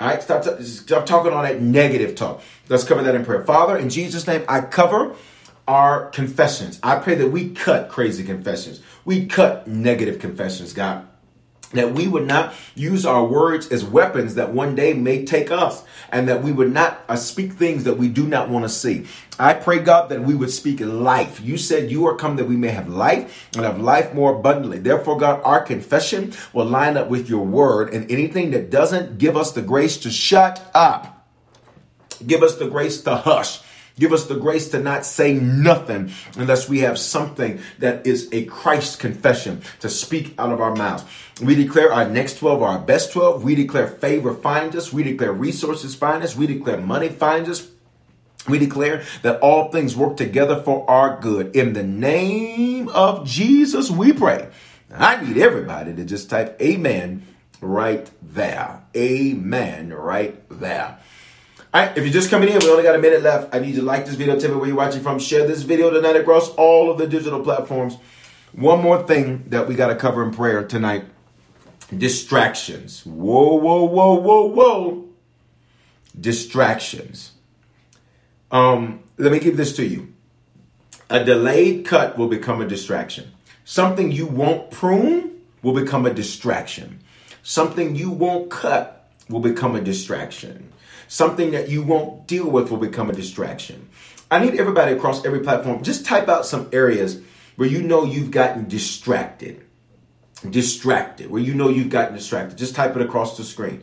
All 0.00 0.08
right, 0.08 0.22
stop, 0.22 0.44
stop 0.62 1.04
talking 1.04 1.32
all 1.32 1.42
that 1.42 1.60
negative 1.60 2.14
talk. 2.14 2.42
Let's 2.70 2.84
cover 2.84 3.02
that 3.02 3.14
in 3.14 3.24
prayer. 3.24 3.44
Father, 3.44 3.76
in 3.76 3.90
Jesus' 3.90 4.26
name, 4.26 4.44
I 4.48 4.62
cover 4.62 5.14
our 5.68 6.08
confessions. 6.08 6.80
I 6.82 6.96
pray 6.96 7.16
that 7.16 7.28
we 7.28 7.50
cut 7.50 7.90
crazy 7.90 8.24
confessions. 8.24 8.80
We 9.04 9.26
cut 9.26 9.66
negative 9.66 10.18
confessions, 10.18 10.72
God 10.72 11.06
that 11.72 11.92
we 11.94 12.08
would 12.08 12.26
not 12.26 12.52
use 12.74 13.06
our 13.06 13.24
words 13.24 13.70
as 13.70 13.84
weapons 13.84 14.34
that 14.34 14.52
one 14.52 14.74
day 14.74 14.92
may 14.92 15.24
take 15.24 15.50
us 15.50 15.84
and 16.10 16.28
that 16.28 16.42
we 16.42 16.50
would 16.50 16.72
not 16.72 17.04
uh, 17.08 17.16
speak 17.16 17.52
things 17.52 17.84
that 17.84 17.94
we 17.94 18.08
do 18.08 18.26
not 18.26 18.48
want 18.48 18.64
to 18.64 18.68
see. 18.68 19.06
I 19.38 19.54
pray, 19.54 19.78
God, 19.78 20.08
that 20.08 20.22
we 20.22 20.34
would 20.34 20.50
speak 20.50 20.80
in 20.80 21.02
life. 21.02 21.40
You 21.40 21.56
said 21.56 21.90
you 21.90 22.06
are 22.06 22.16
come 22.16 22.36
that 22.36 22.48
we 22.48 22.56
may 22.56 22.68
have 22.68 22.88
life 22.88 23.48
and 23.54 23.64
have 23.64 23.80
life 23.80 24.12
more 24.12 24.36
abundantly. 24.36 24.78
Therefore, 24.78 25.16
God, 25.16 25.40
our 25.44 25.62
confession 25.62 26.32
will 26.52 26.66
line 26.66 26.96
up 26.96 27.08
with 27.08 27.28
your 27.28 27.44
word 27.44 27.94
and 27.94 28.10
anything 28.10 28.50
that 28.50 28.70
doesn't 28.70 29.18
give 29.18 29.36
us 29.36 29.52
the 29.52 29.62
grace 29.62 29.96
to 29.98 30.10
shut 30.10 30.70
up, 30.74 31.28
give 32.26 32.42
us 32.42 32.56
the 32.56 32.68
grace 32.68 33.00
to 33.02 33.16
hush 33.16 33.60
Give 34.00 34.14
us 34.14 34.26
the 34.26 34.34
grace 34.34 34.70
to 34.70 34.80
not 34.80 35.04
say 35.04 35.34
nothing 35.34 36.10
unless 36.36 36.70
we 36.70 36.78
have 36.80 36.98
something 36.98 37.60
that 37.80 38.06
is 38.06 38.30
a 38.32 38.46
Christ 38.46 38.98
confession 38.98 39.60
to 39.80 39.90
speak 39.90 40.34
out 40.38 40.50
of 40.50 40.60
our 40.60 40.74
mouths. 40.74 41.04
We 41.42 41.54
declare 41.54 41.92
our 41.92 42.08
next 42.08 42.38
12 42.38 42.62
our 42.62 42.78
best 42.78 43.12
12. 43.12 43.44
We 43.44 43.54
declare 43.54 43.86
favor 43.88 44.32
finds 44.32 44.74
us. 44.74 44.90
We 44.90 45.02
declare 45.02 45.32
resources 45.32 45.94
find 45.94 46.22
us. 46.22 46.34
We 46.34 46.46
declare 46.46 46.78
money 46.78 47.10
finds 47.10 47.50
us. 47.50 47.68
We 48.48 48.58
declare 48.58 49.04
that 49.20 49.38
all 49.40 49.70
things 49.70 49.94
work 49.94 50.16
together 50.16 50.62
for 50.62 50.88
our 50.90 51.20
good. 51.20 51.54
In 51.54 51.74
the 51.74 51.82
name 51.82 52.88
of 52.88 53.26
Jesus, 53.26 53.90
we 53.90 54.14
pray. 54.14 54.48
I 54.90 55.22
need 55.22 55.36
everybody 55.36 55.94
to 55.94 56.04
just 56.06 56.30
type 56.30 56.56
amen 56.62 57.26
right 57.60 58.10
there. 58.22 58.82
Amen 58.96 59.92
right 59.92 60.42
there. 60.48 60.98
Right, 61.72 61.96
if 61.96 62.02
you're 62.02 62.12
just 62.12 62.30
coming 62.30 62.48
in, 62.48 62.58
we 62.58 62.68
only 62.68 62.82
got 62.82 62.96
a 62.96 62.98
minute 62.98 63.22
left. 63.22 63.54
I 63.54 63.60
need 63.60 63.74
you 63.74 63.80
to 63.80 63.86
like 63.86 64.04
this 64.04 64.16
video, 64.16 64.38
tell 64.38 64.50
me 64.50 64.56
where 64.56 64.66
you're 64.66 64.76
watching 64.76 65.02
from, 65.02 65.20
share 65.20 65.46
this 65.46 65.62
video 65.62 65.90
tonight 65.90 66.16
across 66.16 66.48
all 66.54 66.90
of 66.90 66.98
the 66.98 67.06
digital 67.06 67.44
platforms. 67.44 67.96
One 68.52 68.82
more 68.82 69.04
thing 69.04 69.44
that 69.50 69.68
we 69.68 69.76
got 69.76 69.86
to 69.86 69.94
cover 69.94 70.24
in 70.24 70.32
prayer 70.32 70.64
tonight 70.64 71.04
distractions. 71.96 73.06
Whoa, 73.06 73.54
whoa, 73.54 73.84
whoa, 73.84 74.14
whoa, 74.14 74.46
whoa. 74.46 75.08
Distractions. 76.20 77.32
Um, 78.50 79.04
let 79.16 79.30
me 79.30 79.38
give 79.38 79.56
this 79.56 79.76
to 79.76 79.86
you. 79.86 80.12
A 81.08 81.22
delayed 81.22 81.86
cut 81.86 82.18
will 82.18 82.28
become 82.28 82.60
a 82.60 82.66
distraction. 82.66 83.30
Something 83.64 84.10
you 84.10 84.26
won't 84.26 84.72
prune 84.72 85.40
will 85.62 85.74
become 85.74 86.04
a 86.04 86.12
distraction. 86.12 87.00
Something 87.44 87.94
you 87.94 88.10
won't 88.10 88.50
cut 88.50 89.08
will 89.28 89.40
become 89.40 89.76
a 89.76 89.80
distraction. 89.80 90.72
Something 91.10 91.50
that 91.50 91.68
you 91.68 91.82
won't 91.82 92.28
deal 92.28 92.48
with 92.48 92.70
will 92.70 92.78
become 92.78 93.10
a 93.10 93.12
distraction. 93.12 93.88
I 94.30 94.38
need 94.38 94.54
everybody 94.60 94.92
across 94.92 95.24
every 95.24 95.40
platform, 95.40 95.82
just 95.82 96.06
type 96.06 96.28
out 96.28 96.46
some 96.46 96.68
areas 96.72 97.20
where 97.56 97.68
you 97.68 97.82
know 97.82 98.04
you've 98.04 98.30
gotten 98.30 98.68
distracted. 98.68 99.66
Distracted, 100.48 101.28
where 101.28 101.42
you 101.42 101.52
know 101.52 101.68
you've 101.68 101.90
gotten 101.90 102.14
distracted. 102.14 102.56
Just 102.56 102.76
type 102.76 102.94
it 102.94 103.02
across 103.02 103.36
the 103.36 103.42
screen. 103.42 103.82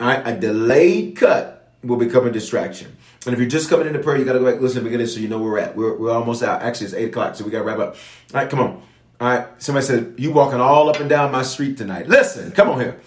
All 0.00 0.06
right, 0.06 0.26
a 0.26 0.34
delayed 0.34 1.14
cut 1.16 1.74
will 1.84 1.98
become 1.98 2.26
a 2.26 2.30
distraction. 2.30 2.96
And 3.26 3.34
if 3.34 3.38
you're 3.38 3.50
just 3.50 3.68
coming 3.68 3.86
into 3.86 3.98
prayer, 3.98 4.16
you 4.16 4.24
got 4.24 4.32
to 4.32 4.38
go 4.38 4.50
back, 4.50 4.62
listen, 4.62 4.82
to 4.82 4.88
get 4.88 4.96
this 4.96 5.12
so 5.12 5.20
you 5.20 5.28
know 5.28 5.40
where 5.40 5.52
we're 5.52 5.58
at. 5.58 5.76
We're, 5.76 5.94
we're 5.94 6.10
almost 6.10 6.42
out. 6.42 6.62
Actually, 6.62 6.86
it's 6.86 6.94
8 6.94 7.08
o'clock, 7.10 7.36
so 7.36 7.44
we 7.44 7.50
got 7.50 7.58
to 7.58 7.64
wrap 7.64 7.80
up. 7.80 7.96
All 8.32 8.40
right, 8.40 8.48
come 8.48 8.60
on. 8.60 8.82
All 9.20 9.28
right, 9.28 9.46
somebody 9.58 9.84
said, 9.84 10.14
You 10.16 10.32
walking 10.32 10.58
all 10.58 10.88
up 10.88 11.00
and 11.00 11.10
down 11.10 11.32
my 11.32 11.42
street 11.42 11.76
tonight. 11.76 12.08
Listen, 12.08 12.50
come 12.50 12.70
on 12.70 12.80
here. 12.80 12.98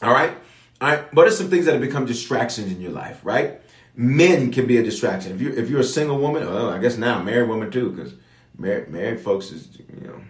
All 0.00 0.14
right, 0.14 0.32
what 0.80 1.26
are 1.26 1.30
some 1.30 1.48
things 1.48 1.64
that 1.66 1.72
have 1.72 1.80
become 1.80 2.06
distractions 2.06 2.70
in 2.70 2.80
your 2.80 2.92
life, 2.92 3.20
right? 3.24 3.60
Men 3.94 4.52
can 4.52 4.66
be 4.66 4.76
a 4.76 4.82
distraction. 4.82 5.32
If 5.32 5.40
you 5.40 5.52
if 5.52 5.70
you're 5.70 5.80
a 5.80 5.84
single 5.84 6.18
woman, 6.18 6.44
well, 6.44 6.68
I 6.68 6.78
guess 6.78 6.98
now 6.98 7.22
married 7.22 7.48
woman 7.48 7.70
too, 7.70 7.90
because 7.90 8.12
married 8.58 8.88
married 8.88 9.20
folks 9.20 9.50
is 9.50 9.68
you 9.78 10.06
know. 10.06 10.20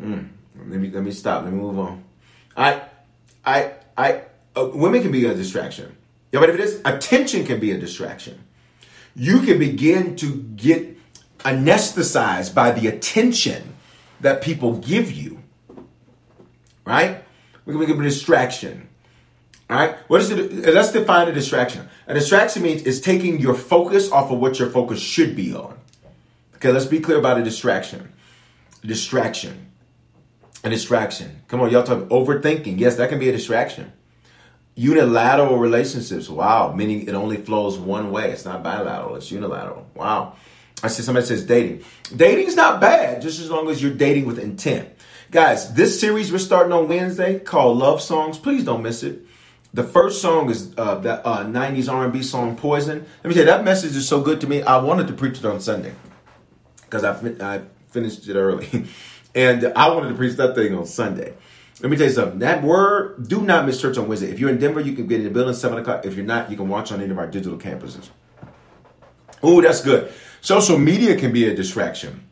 Mm, 0.00 0.28
let 0.68 0.80
me 0.80 0.90
let 0.90 1.02
me 1.02 1.10
stop. 1.10 1.44
Let 1.44 1.52
me 1.52 1.58
move 1.58 1.78
on. 1.78 2.04
I 2.56 2.82
I 3.44 3.72
I 3.96 4.22
uh, 4.56 4.70
women 4.72 5.02
can 5.02 5.12
be 5.12 5.26
a 5.26 5.34
distraction. 5.34 5.96
You 6.32 6.40
ready 6.40 6.52
for 6.52 6.58
it 6.58 6.64
is? 6.64 6.80
Attention 6.84 7.44
can 7.44 7.60
be 7.60 7.72
a 7.72 7.78
distraction. 7.78 8.42
You 9.14 9.40
can 9.40 9.58
begin 9.58 10.16
to 10.16 10.42
get 10.56 10.96
anesthetized 11.40 12.54
by 12.54 12.70
the 12.70 12.86
attention 12.88 13.74
that 14.20 14.42
people 14.42 14.78
give 14.78 15.10
you. 15.10 15.42
Right? 16.84 17.24
We 17.64 17.74
can 17.74 17.80
become 17.80 18.00
a 18.00 18.04
distraction. 18.04 18.87
All 19.70 19.76
right. 19.76 19.96
What 20.08 20.20
is 20.20 20.30
it? 20.30 20.66
Uh, 20.66 20.72
let's 20.72 20.92
define 20.92 21.28
a 21.28 21.32
distraction. 21.32 21.88
A 22.06 22.14
distraction 22.14 22.62
means 22.62 22.82
is 22.82 23.00
taking 23.00 23.38
your 23.38 23.54
focus 23.54 24.10
off 24.10 24.30
of 24.30 24.38
what 24.38 24.58
your 24.58 24.70
focus 24.70 25.00
should 25.00 25.36
be 25.36 25.54
on. 25.54 25.78
Okay. 26.56 26.72
Let's 26.72 26.86
be 26.86 27.00
clear 27.00 27.18
about 27.18 27.38
a 27.38 27.44
distraction. 27.44 28.12
Distraction. 28.82 29.70
A 30.64 30.70
distraction. 30.70 31.42
Come 31.48 31.60
on, 31.60 31.70
y'all 31.70 31.82
talk 31.82 32.08
overthinking. 32.08 32.78
Yes, 32.78 32.96
that 32.96 33.10
can 33.10 33.18
be 33.18 33.28
a 33.28 33.32
distraction. 33.32 33.92
Unilateral 34.74 35.58
relationships. 35.58 36.28
Wow. 36.28 36.72
Meaning 36.72 37.06
it 37.06 37.14
only 37.14 37.36
flows 37.36 37.78
one 37.78 38.10
way. 38.10 38.30
It's 38.30 38.44
not 38.44 38.62
bilateral. 38.62 39.16
It's 39.16 39.30
unilateral. 39.30 39.86
Wow. 39.94 40.36
I 40.82 40.88
see 40.88 41.02
somebody 41.02 41.26
says 41.26 41.44
dating. 41.44 41.84
Dating's 42.14 42.54
not 42.54 42.80
bad, 42.80 43.20
just 43.20 43.40
as 43.40 43.50
long 43.50 43.68
as 43.68 43.82
you're 43.82 43.92
dating 43.92 44.26
with 44.26 44.38
intent. 44.38 44.88
Guys, 45.30 45.74
this 45.74 45.98
series 45.98 46.30
we're 46.30 46.38
starting 46.38 46.72
on 46.72 46.88
Wednesday 46.88 47.38
called 47.40 47.78
Love 47.78 48.00
Songs. 48.00 48.38
Please 48.38 48.64
don't 48.64 48.82
miss 48.82 49.02
it. 49.02 49.26
The 49.74 49.84
first 49.84 50.22
song 50.22 50.50
is 50.50 50.72
uh, 50.78 50.96
that 50.96 51.26
uh, 51.26 51.44
90s 51.44 51.92
R&B 51.92 52.22
song 52.22 52.56
Poison. 52.56 53.06
Let 53.22 53.28
me 53.28 53.34
tell 53.34 53.42
you, 53.42 53.50
that 53.50 53.64
message 53.64 53.94
is 53.94 54.08
so 54.08 54.22
good 54.22 54.40
to 54.40 54.46
me. 54.46 54.62
I 54.62 54.78
wanted 54.78 55.08
to 55.08 55.12
preach 55.12 55.38
it 55.38 55.44
on 55.44 55.60
Sunday 55.60 55.94
because 56.82 57.04
I, 57.04 57.12
I 57.40 57.62
finished 57.90 58.26
it 58.28 58.34
early. 58.34 58.86
and 59.34 59.66
I 59.76 59.88
wanted 59.90 60.08
to 60.08 60.14
preach 60.14 60.36
that 60.36 60.54
thing 60.54 60.74
on 60.74 60.86
Sunday. 60.86 61.34
Let 61.80 61.90
me 61.90 61.96
tell 61.96 62.06
you 62.06 62.12
something. 62.12 62.38
That 62.40 62.64
word, 62.64 63.28
do 63.28 63.42
not 63.42 63.66
miss 63.66 63.80
church 63.80 63.98
on 63.98 64.08
Wednesday. 64.08 64.30
If 64.30 64.40
you're 64.40 64.50
in 64.50 64.58
Denver, 64.58 64.80
you 64.80 64.94
can 64.94 65.06
get 65.06 65.20
in 65.20 65.24
the 65.24 65.30
building 65.30 65.54
7 65.54 65.78
o'clock. 65.78 66.04
If 66.04 66.16
you're 66.16 66.26
not, 66.26 66.50
you 66.50 66.56
can 66.56 66.68
watch 66.68 66.90
on 66.90 67.00
any 67.00 67.10
of 67.10 67.18
our 67.18 67.26
digital 67.26 67.58
campuses. 67.58 68.08
Oh, 69.42 69.60
that's 69.60 69.80
good. 69.82 70.12
Social 70.40 70.78
media 70.78 71.16
can 71.16 71.32
be 71.32 71.46
a 71.46 71.54
distraction. 71.54 72.26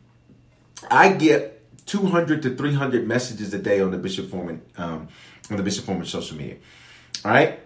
I 0.89 1.13
get 1.13 1.85
200 1.85 2.41
to 2.43 2.55
300 2.55 3.07
messages 3.07 3.53
a 3.53 3.59
day 3.59 3.79
on 3.79 3.91
the 3.91 3.97
Bishop 3.97 4.29
Foreman, 4.29 4.61
um, 4.77 5.07
on 5.49 5.57
the 5.57 5.63
Bishop 5.63 5.85
Foreman 5.85 6.05
social 6.05 6.35
media. 6.35 6.57
All 7.27 7.33
right? 7.33 7.59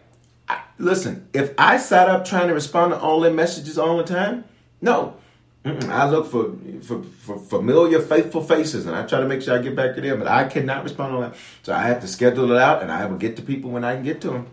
I, 0.49 0.59
listen, 0.79 1.27
if 1.33 1.53
I 1.55 1.77
sat 1.77 2.09
up 2.09 2.25
trying 2.25 2.47
to 2.47 2.55
respond 2.55 2.93
to 2.93 2.99
all 2.99 3.19
their 3.19 3.31
messages 3.31 3.77
all 3.77 3.95
the 3.97 4.03
time, 4.03 4.43
no. 4.81 5.17
Mm-mm. 5.63 5.87
I 5.87 6.09
look 6.09 6.31
for, 6.31 6.55
for, 6.81 7.03
for 7.03 7.37
familiar, 7.37 8.01
faithful 8.01 8.41
faces, 8.41 8.87
and 8.87 8.95
I 8.95 9.05
try 9.05 9.19
to 9.19 9.27
make 9.27 9.43
sure 9.43 9.55
I 9.55 9.61
get 9.61 9.75
back 9.75 9.93
to 9.93 10.01
them. 10.01 10.17
But 10.17 10.27
I 10.27 10.45
cannot 10.45 10.83
respond 10.83 11.13
on 11.13 11.21
that, 11.21 11.35
so 11.61 11.73
I 11.73 11.83
have 11.83 12.01
to 12.01 12.07
schedule 12.07 12.51
it 12.51 12.57
out, 12.57 12.81
and 12.81 12.91
I 12.91 13.05
will 13.05 13.19
get 13.19 13.35
to 13.35 13.43
people 13.43 13.69
when 13.69 13.83
I 13.83 13.93
can 13.93 14.03
get 14.03 14.19
to 14.21 14.31
them. 14.31 14.47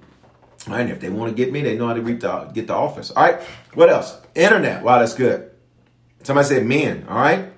And 0.66 0.90
if 0.90 1.00
they 1.00 1.08
want 1.08 1.30
to 1.30 1.34
get 1.34 1.50
me, 1.50 1.62
they 1.62 1.78
know 1.78 1.86
how 1.86 1.94
to 1.94 2.02
reach 2.02 2.20
get 2.52 2.66
the 2.66 2.74
office. 2.74 3.10
All 3.10 3.22
right. 3.22 3.40
What 3.72 3.88
else? 3.88 4.14
Internet. 4.34 4.82
Wow, 4.82 4.98
that's 4.98 5.14
good. 5.14 5.50
Somebody 6.22 6.48
said 6.48 6.66
men. 6.66 7.06
All 7.08 7.16
right. 7.16 7.50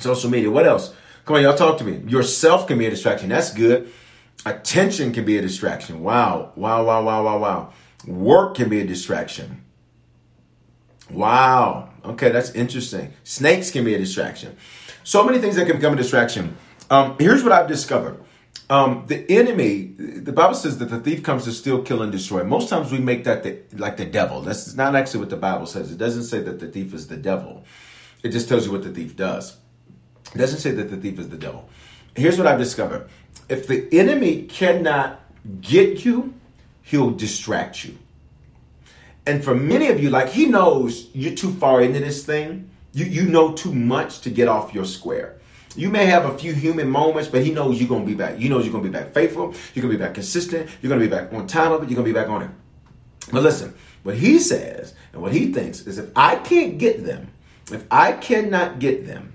Social 0.00 0.28
media. 0.28 0.50
What 0.50 0.66
else? 0.66 0.92
Come 1.24 1.36
on, 1.36 1.42
y'all 1.42 1.56
talk 1.56 1.78
to 1.78 1.84
me. 1.84 1.98
Yourself 2.10 2.66
can 2.66 2.78
be 2.78 2.86
a 2.86 2.90
distraction. 2.90 3.28
That's 3.28 3.54
good. 3.54 3.92
Attention 4.46 5.12
can 5.12 5.24
be 5.24 5.36
a 5.38 5.42
distraction. 5.42 6.02
Wow. 6.02 6.52
Wow, 6.56 6.84
wow, 6.84 7.02
wow, 7.02 7.24
wow, 7.24 7.38
wow. 7.38 7.72
Work 8.06 8.56
can 8.56 8.68
be 8.68 8.80
a 8.80 8.86
distraction. 8.86 9.64
Wow. 11.10 11.90
Okay, 12.04 12.30
that's 12.30 12.50
interesting. 12.50 13.12
Snakes 13.24 13.70
can 13.70 13.84
be 13.84 13.94
a 13.94 13.98
distraction. 13.98 14.56
So 15.04 15.24
many 15.24 15.38
things 15.38 15.56
that 15.56 15.66
can 15.66 15.76
become 15.76 15.94
a 15.94 15.96
distraction. 15.96 16.56
Um, 16.90 17.16
here's 17.18 17.42
what 17.42 17.52
I've 17.52 17.68
discovered. 17.68 18.22
Um, 18.70 19.04
the 19.06 19.24
enemy, 19.30 19.94
the 19.98 20.32
Bible 20.32 20.54
says 20.54 20.78
that 20.78 20.90
the 20.90 21.00
thief 21.00 21.22
comes 21.22 21.44
to 21.44 21.52
steal, 21.52 21.82
kill, 21.82 22.02
and 22.02 22.12
destroy. 22.12 22.44
Most 22.44 22.68
times 22.68 22.92
we 22.92 22.98
make 22.98 23.24
that 23.24 23.42
the, 23.42 23.60
like 23.76 23.96
the 23.96 24.04
devil. 24.04 24.42
That's 24.42 24.74
not 24.74 24.94
actually 24.94 25.20
what 25.20 25.30
the 25.30 25.36
Bible 25.36 25.66
says. 25.66 25.90
It 25.90 25.96
doesn't 25.98 26.24
say 26.24 26.40
that 26.40 26.60
the 26.60 26.68
thief 26.68 26.92
is 26.92 27.06
the 27.06 27.16
devil. 27.16 27.64
It 28.22 28.30
just 28.30 28.48
tells 28.48 28.66
you 28.66 28.72
what 28.72 28.82
the 28.82 28.90
thief 28.90 29.16
does. 29.16 29.56
It 30.34 30.38
doesn't 30.38 30.60
say 30.60 30.72
that 30.72 30.90
the 30.90 30.98
thief 30.98 31.18
is 31.18 31.30
the 31.30 31.38
devil. 31.38 31.68
Here's 32.14 32.36
what 32.36 32.46
I've 32.46 32.58
discovered. 32.58 33.08
If 33.48 33.66
the 33.66 33.88
enemy 33.92 34.42
cannot 34.42 35.20
get 35.60 36.04
you, 36.04 36.34
he'll 36.82 37.10
distract 37.10 37.84
you. 37.84 37.96
And 39.26 39.44
for 39.44 39.54
many 39.54 39.88
of 39.88 40.02
you, 40.02 40.10
like 40.10 40.30
he 40.30 40.46
knows 40.46 41.08
you're 41.12 41.34
too 41.34 41.52
far 41.52 41.82
into 41.82 42.00
this 42.00 42.24
thing. 42.24 42.70
You, 42.94 43.04
you 43.04 43.28
know 43.28 43.52
too 43.52 43.74
much 43.74 44.20
to 44.22 44.30
get 44.30 44.48
off 44.48 44.74
your 44.74 44.86
square. 44.86 45.38
You 45.76 45.90
may 45.90 46.06
have 46.06 46.24
a 46.24 46.36
few 46.36 46.54
human 46.54 46.88
moments, 46.90 47.28
but 47.28 47.44
he 47.44 47.52
knows 47.52 47.78
you're 47.78 47.88
gonna 47.88 48.04
be 48.04 48.14
back. 48.14 48.40
You 48.40 48.48
knows 48.48 48.64
you're 48.64 48.72
gonna 48.72 48.84
be 48.84 48.90
back 48.90 49.12
faithful. 49.12 49.54
You're 49.74 49.82
gonna 49.82 49.94
be 49.94 50.02
back 50.02 50.14
consistent. 50.14 50.70
You're 50.80 50.88
gonna 50.88 51.04
be 51.04 51.08
back 51.08 51.32
on 51.32 51.46
time 51.46 51.72
of 51.72 51.82
it. 51.82 51.90
You're 51.90 51.96
gonna 51.96 52.06
be 52.06 52.12
back 52.12 52.28
on 52.28 52.42
it. 52.42 52.50
But 53.30 53.42
listen, 53.42 53.74
what 54.02 54.16
he 54.16 54.38
says 54.38 54.94
and 55.12 55.20
what 55.20 55.32
he 55.32 55.52
thinks 55.52 55.86
is 55.86 55.98
if 55.98 56.10
I 56.16 56.36
can't 56.36 56.78
get 56.78 57.04
them, 57.04 57.28
if 57.70 57.84
I 57.90 58.12
cannot 58.12 58.78
get 58.78 59.06
them, 59.06 59.34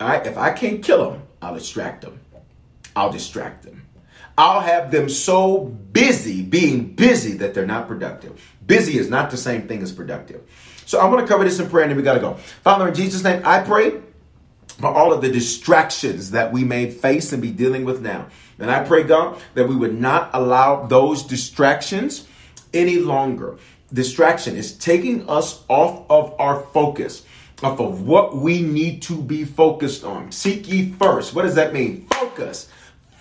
all 0.00 0.08
right, 0.08 0.26
if 0.26 0.38
I 0.38 0.50
can't 0.52 0.82
kill 0.82 1.10
them, 1.10 1.22
I'll 1.40 1.54
distract 1.54 2.02
them. 2.02 2.18
I'll 2.94 3.12
distract 3.12 3.64
them. 3.64 3.86
I'll 4.36 4.60
have 4.60 4.90
them 4.90 5.08
so 5.08 5.60
busy 5.60 6.42
being 6.42 6.94
busy 6.94 7.34
that 7.34 7.54
they're 7.54 7.66
not 7.66 7.86
productive. 7.86 8.40
Busy 8.66 8.98
is 8.98 9.10
not 9.10 9.30
the 9.30 9.36
same 9.36 9.68
thing 9.68 9.82
as 9.82 9.92
productive. 9.92 10.42
So 10.86 11.00
I'm 11.00 11.10
going 11.10 11.22
to 11.22 11.28
cover 11.28 11.44
this 11.44 11.58
in 11.58 11.68
prayer 11.68 11.84
and 11.84 11.90
then 11.90 11.96
we 11.96 12.02
got 12.02 12.14
to 12.14 12.20
go. 12.20 12.34
Father, 12.34 12.88
in 12.88 12.94
Jesus' 12.94 13.22
name, 13.22 13.42
I 13.44 13.60
pray 13.60 14.00
for 14.78 14.88
all 14.88 15.12
of 15.12 15.22
the 15.22 15.30
distractions 15.30 16.30
that 16.32 16.52
we 16.52 16.64
may 16.64 16.90
face 16.90 17.32
and 17.32 17.42
be 17.42 17.50
dealing 17.50 17.84
with 17.84 18.00
now. 18.00 18.26
And 18.58 18.70
I 18.70 18.84
pray, 18.84 19.02
God, 19.02 19.40
that 19.54 19.68
we 19.68 19.76
would 19.76 19.98
not 19.98 20.30
allow 20.32 20.86
those 20.86 21.22
distractions 21.22 22.26
any 22.72 22.98
longer. 22.98 23.58
Distraction 23.92 24.56
is 24.56 24.76
taking 24.76 25.28
us 25.28 25.64
off 25.68 26.06
of 26.08 26.34
our 26.40 26.60
focus, 26.72 27.24
off 27.62 27.80
of 27.80 28.02
what 28.02 28.36
we 28.36 28.62
need 28.62 29.02
to 29.02 29.20
be 29.20 29.44
focused 29.44 30.04
on. 30.04 30.32
Seek 30.32 30.68
ye 30.68 30.92
first. 30.92 31.34
What 31.34 31.42
does 31.42 31.56
that 31.56 31.72
mean? 31.72 32.06
Focus. 32.06 32.68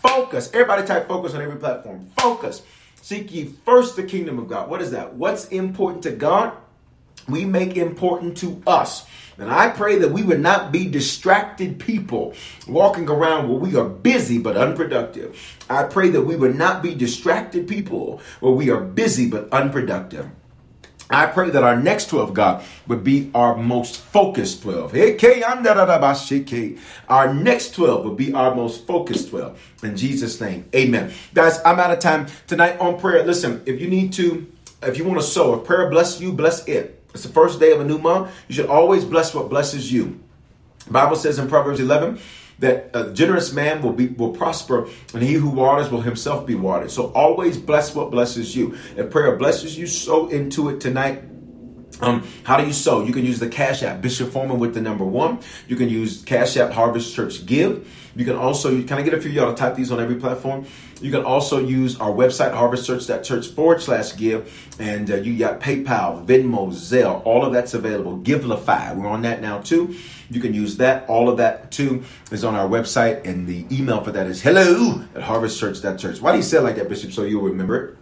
Focus. 0.02 0.50
Everybody 0.54 0.86
type 0.86 1.08
focus 1.08 1.34
on 1.34 1.42
every 1.42 1.58
platform. 1.58 2.10
Focus. 2.18 2.64
Seek 3.02 3.32
ye 3.34 3.46
first 3.66 3.96
the 3.96 4.04
kingdom 4.04 4.40
of 4.40 4.48
God. 4.48 4.70
What 4.70 4.82
is 4.82 4.92
that? 4.92 5.14
What's 5.16 5.48
important 5.48 6.04
to 6.04 6.12
God? 6.12 6.54
We 7.28 7.46
make 7.46 7.78
important 7.78 8.38
to 8.38 8.62
us. 8.66 9.06
And 9.38 9.52
I 9.52 9.70
pray 9.70 9.98
that 10.00 10.12
we 10.12 10.24
would 10.24 10.40
not 10.40 10.72
be 10.72 10.88
distracted 10.88 11.80
people 11.80 12.34
walking 12.68 13.10
around 13.10 13.50
where 13.50 13.60
we 13.60 13.76
are 13.76 13.88
busy 13.88 14.38
but 14.38 14.58
unproductive. 14.58 15.58
I 15.70 15.84
pray 15.84 16.10
that 16.10 16.22
we 16.22 16.36
would 16.36 16.56
not 16.56 16.84
be 16.84 16.94
distracted 16.94 17.68
people 17.68 18.22
where 18.40 18.52
we 18.52 18.70
are 18.70 18.82
busy 18.82 19.30
but 19.30 19.52
unproductive. 19.52 20.30
I 21.12 21.26
pray 21.28 21.50
that 21.50 21.64
our 21.64 21.76
next 21.76 22.08
12, 22.08 22.34
God, 22.34 22.64
would 22.88 23.04
be 23.04 23.30
our 23.36 23.58
most 23.58 23.98
focused 23.98 24.62
12. 24.64 24.96
Our 27.10 27.34
next 27.34 27.76
12 27.76 28.06
would 28.06 28.18
be 28.18 28.34
our 28.34 28.56
most 28.56 28.88
focused 28.88 29.30
12. 29.30 29.74
In 29.84 29.98
Jesus' 29.98 30.40
name, 30.40 30.66
amen. 30.74 31.12
Guys, 31.34 31.60
I'm 31.66 31.80
out 31.80 31.92
of 31.92 32.00
time 32.00 32.28
tonight 32.48 32.80
on 32.80 33.00
prayer. 33.00 33.24
Listen, 33.24 33.62
if 33.66 33.82
you 33.82 33.90
need 33.90 34.14
to, 34.14 34.52
if 34.82 34.98
you 34.98 35.04
want 35.04 35.20
to 35.20 35.26
sow, 35.26 35.60
if 35.60 35.66
prayer 35.66 35.90
bless 35.90 36.22
you, 36.22 36.32
bless 36.32 36.68
it. 36.68 37.04
It's 37.14 37.24
the 37.24 37.30
first 37.30 37.60
day 37.60 37.72
of 37.72 37.82
a 37.82 37.86
new 37.86 37.98
month. 37.98 38.32
You 38.48 38.56
should 38.56 38.68
always 38.68 39.04
bless 39.04 39.34
what 39.34 39.50
blesses 39.50 39.92
you. 39.92 40.20
The 40.86 40.94
Bible 40.94 41.16
says 41.16 41.40
in 41.40 41.48
Proverbs 41.48 41.80
11 41.80 42.20
that 42.62 42.92
a 42.94 43.12
generous 43.12 43.52
man 43.52 43.82
will 43.82 43.92
be 43.92 44.08
will 44.08 44.32
prosper, 44.32 44.88
and 45.14 45.22
he 45.22 45.34
who 45.34 45.50
waters 45.50 45.92
will 45.92 46.02
himself 46.02 46.46
be 46.46 46.56
watered. 46.56 46.92
So 46.92 47.12
always 47.14 47.58
bless 47.58 47.94
what 47.94 48.12
blesses 48.12 48.56
you. 48.56 48.78
If 48.96 49.10
prayer 49.10 49.36
blesses 49.36 49.78
you, 49.78 49.88
sow 49.88 50.30
into 50.30 50.70
it 50.70 50.80
tonight. 50.80 51.24
Um, 52.02 52.28
how 52.44 52.58
do 52.58 52.66
you 52.66 52.74
sow? 52.74 53.04
You 53.04 53.14
can 53.14 53.26
use 53.26 53.40
the 53.40 53.48
Cash 53.48 53.84
App, 53.84 54.02
Bishop 54.02 54.32
Foreman 54.32 54.60
with 54.60 54.74
the 54.74 54.82
number 54.82 55.06
one. 55.06 55.40
You 55.68 55.76
can 55.76 55.88
use 55.88 56.24
Cash 56.24 56.58
App 56.58 56.72
Harvest 56.72 57.16
Church 57.16 57.46
Give. 57.46 57.88
You 58.16 58.26
can 58.26 58.36
also, 58.36 58.82
can 58.84 58.98
I 58.98 59.04
get 59.04 59.14
a 59.14 59.22
few 59.22 59.32
y'all 59.32 59.54
to 59.54 59.56
type 59.56 59.76
these 59.76 59.92
on 59.92 60.00
every 60.00 60.16
platform? 60.16 60.66
You 61.00 61.12
can 61.12 61.24
also 61.24 61.60
use 61.60 62.00
our 62.00 62.12
website, 62.12 62.54
harvestchurch.church 62.54 63.48
forward 63.50 63.82
slash 63.82 64.16
give. 64.18 64.76
And 64.80 65.10
uh, 65.10 65.16
you 65.16 65.38
got 65.38 65.62
PayPal, 65.62 66.26
Venmo, 66.26 66.70
Zelle, 66.72 67.26
all 67.26 67.46
of 67.46 67.54
that's 67.54 67.74
available. 67.74 68.18
Givelify, 68.20 68.96
we're 68.96 69.08
on 69.08 69.22
that 69.22 69.42
now 69.42 69.60
too. 69.60 69.96
You 70.30 70.42
can 70.42 70.54
use 70.54 70.78
that. 70.78 71.08
All 71.08 71.30
of 71.30 71.38
that 71.38 71.72
too 71.72 72.04
is 72.32 72.44
on 72.44 72.56
our 72.56 72.68
website. 72.68 73.26
And 73.26 73.48
the 73.48 73.66
email 73.72 74.04
for 74.04 74.12
that 74.12 74.28
is 74.28 74.42
hello 74.42 75.06
at 75.16 75.22
harvestchurch.church. 75.22 76.22
Why 76.22 76.32
do 76.32 76.38
you 76.38 76.44
say 76.44 76.58
it 76.58 76.62
like 76.62 76.76
that, 76.76 76.90
Bishop? 76.90 77.12
So 77.12 77.24
you'll 77.24 77.44
remember 77.44 77.86
it. 77.86 78.01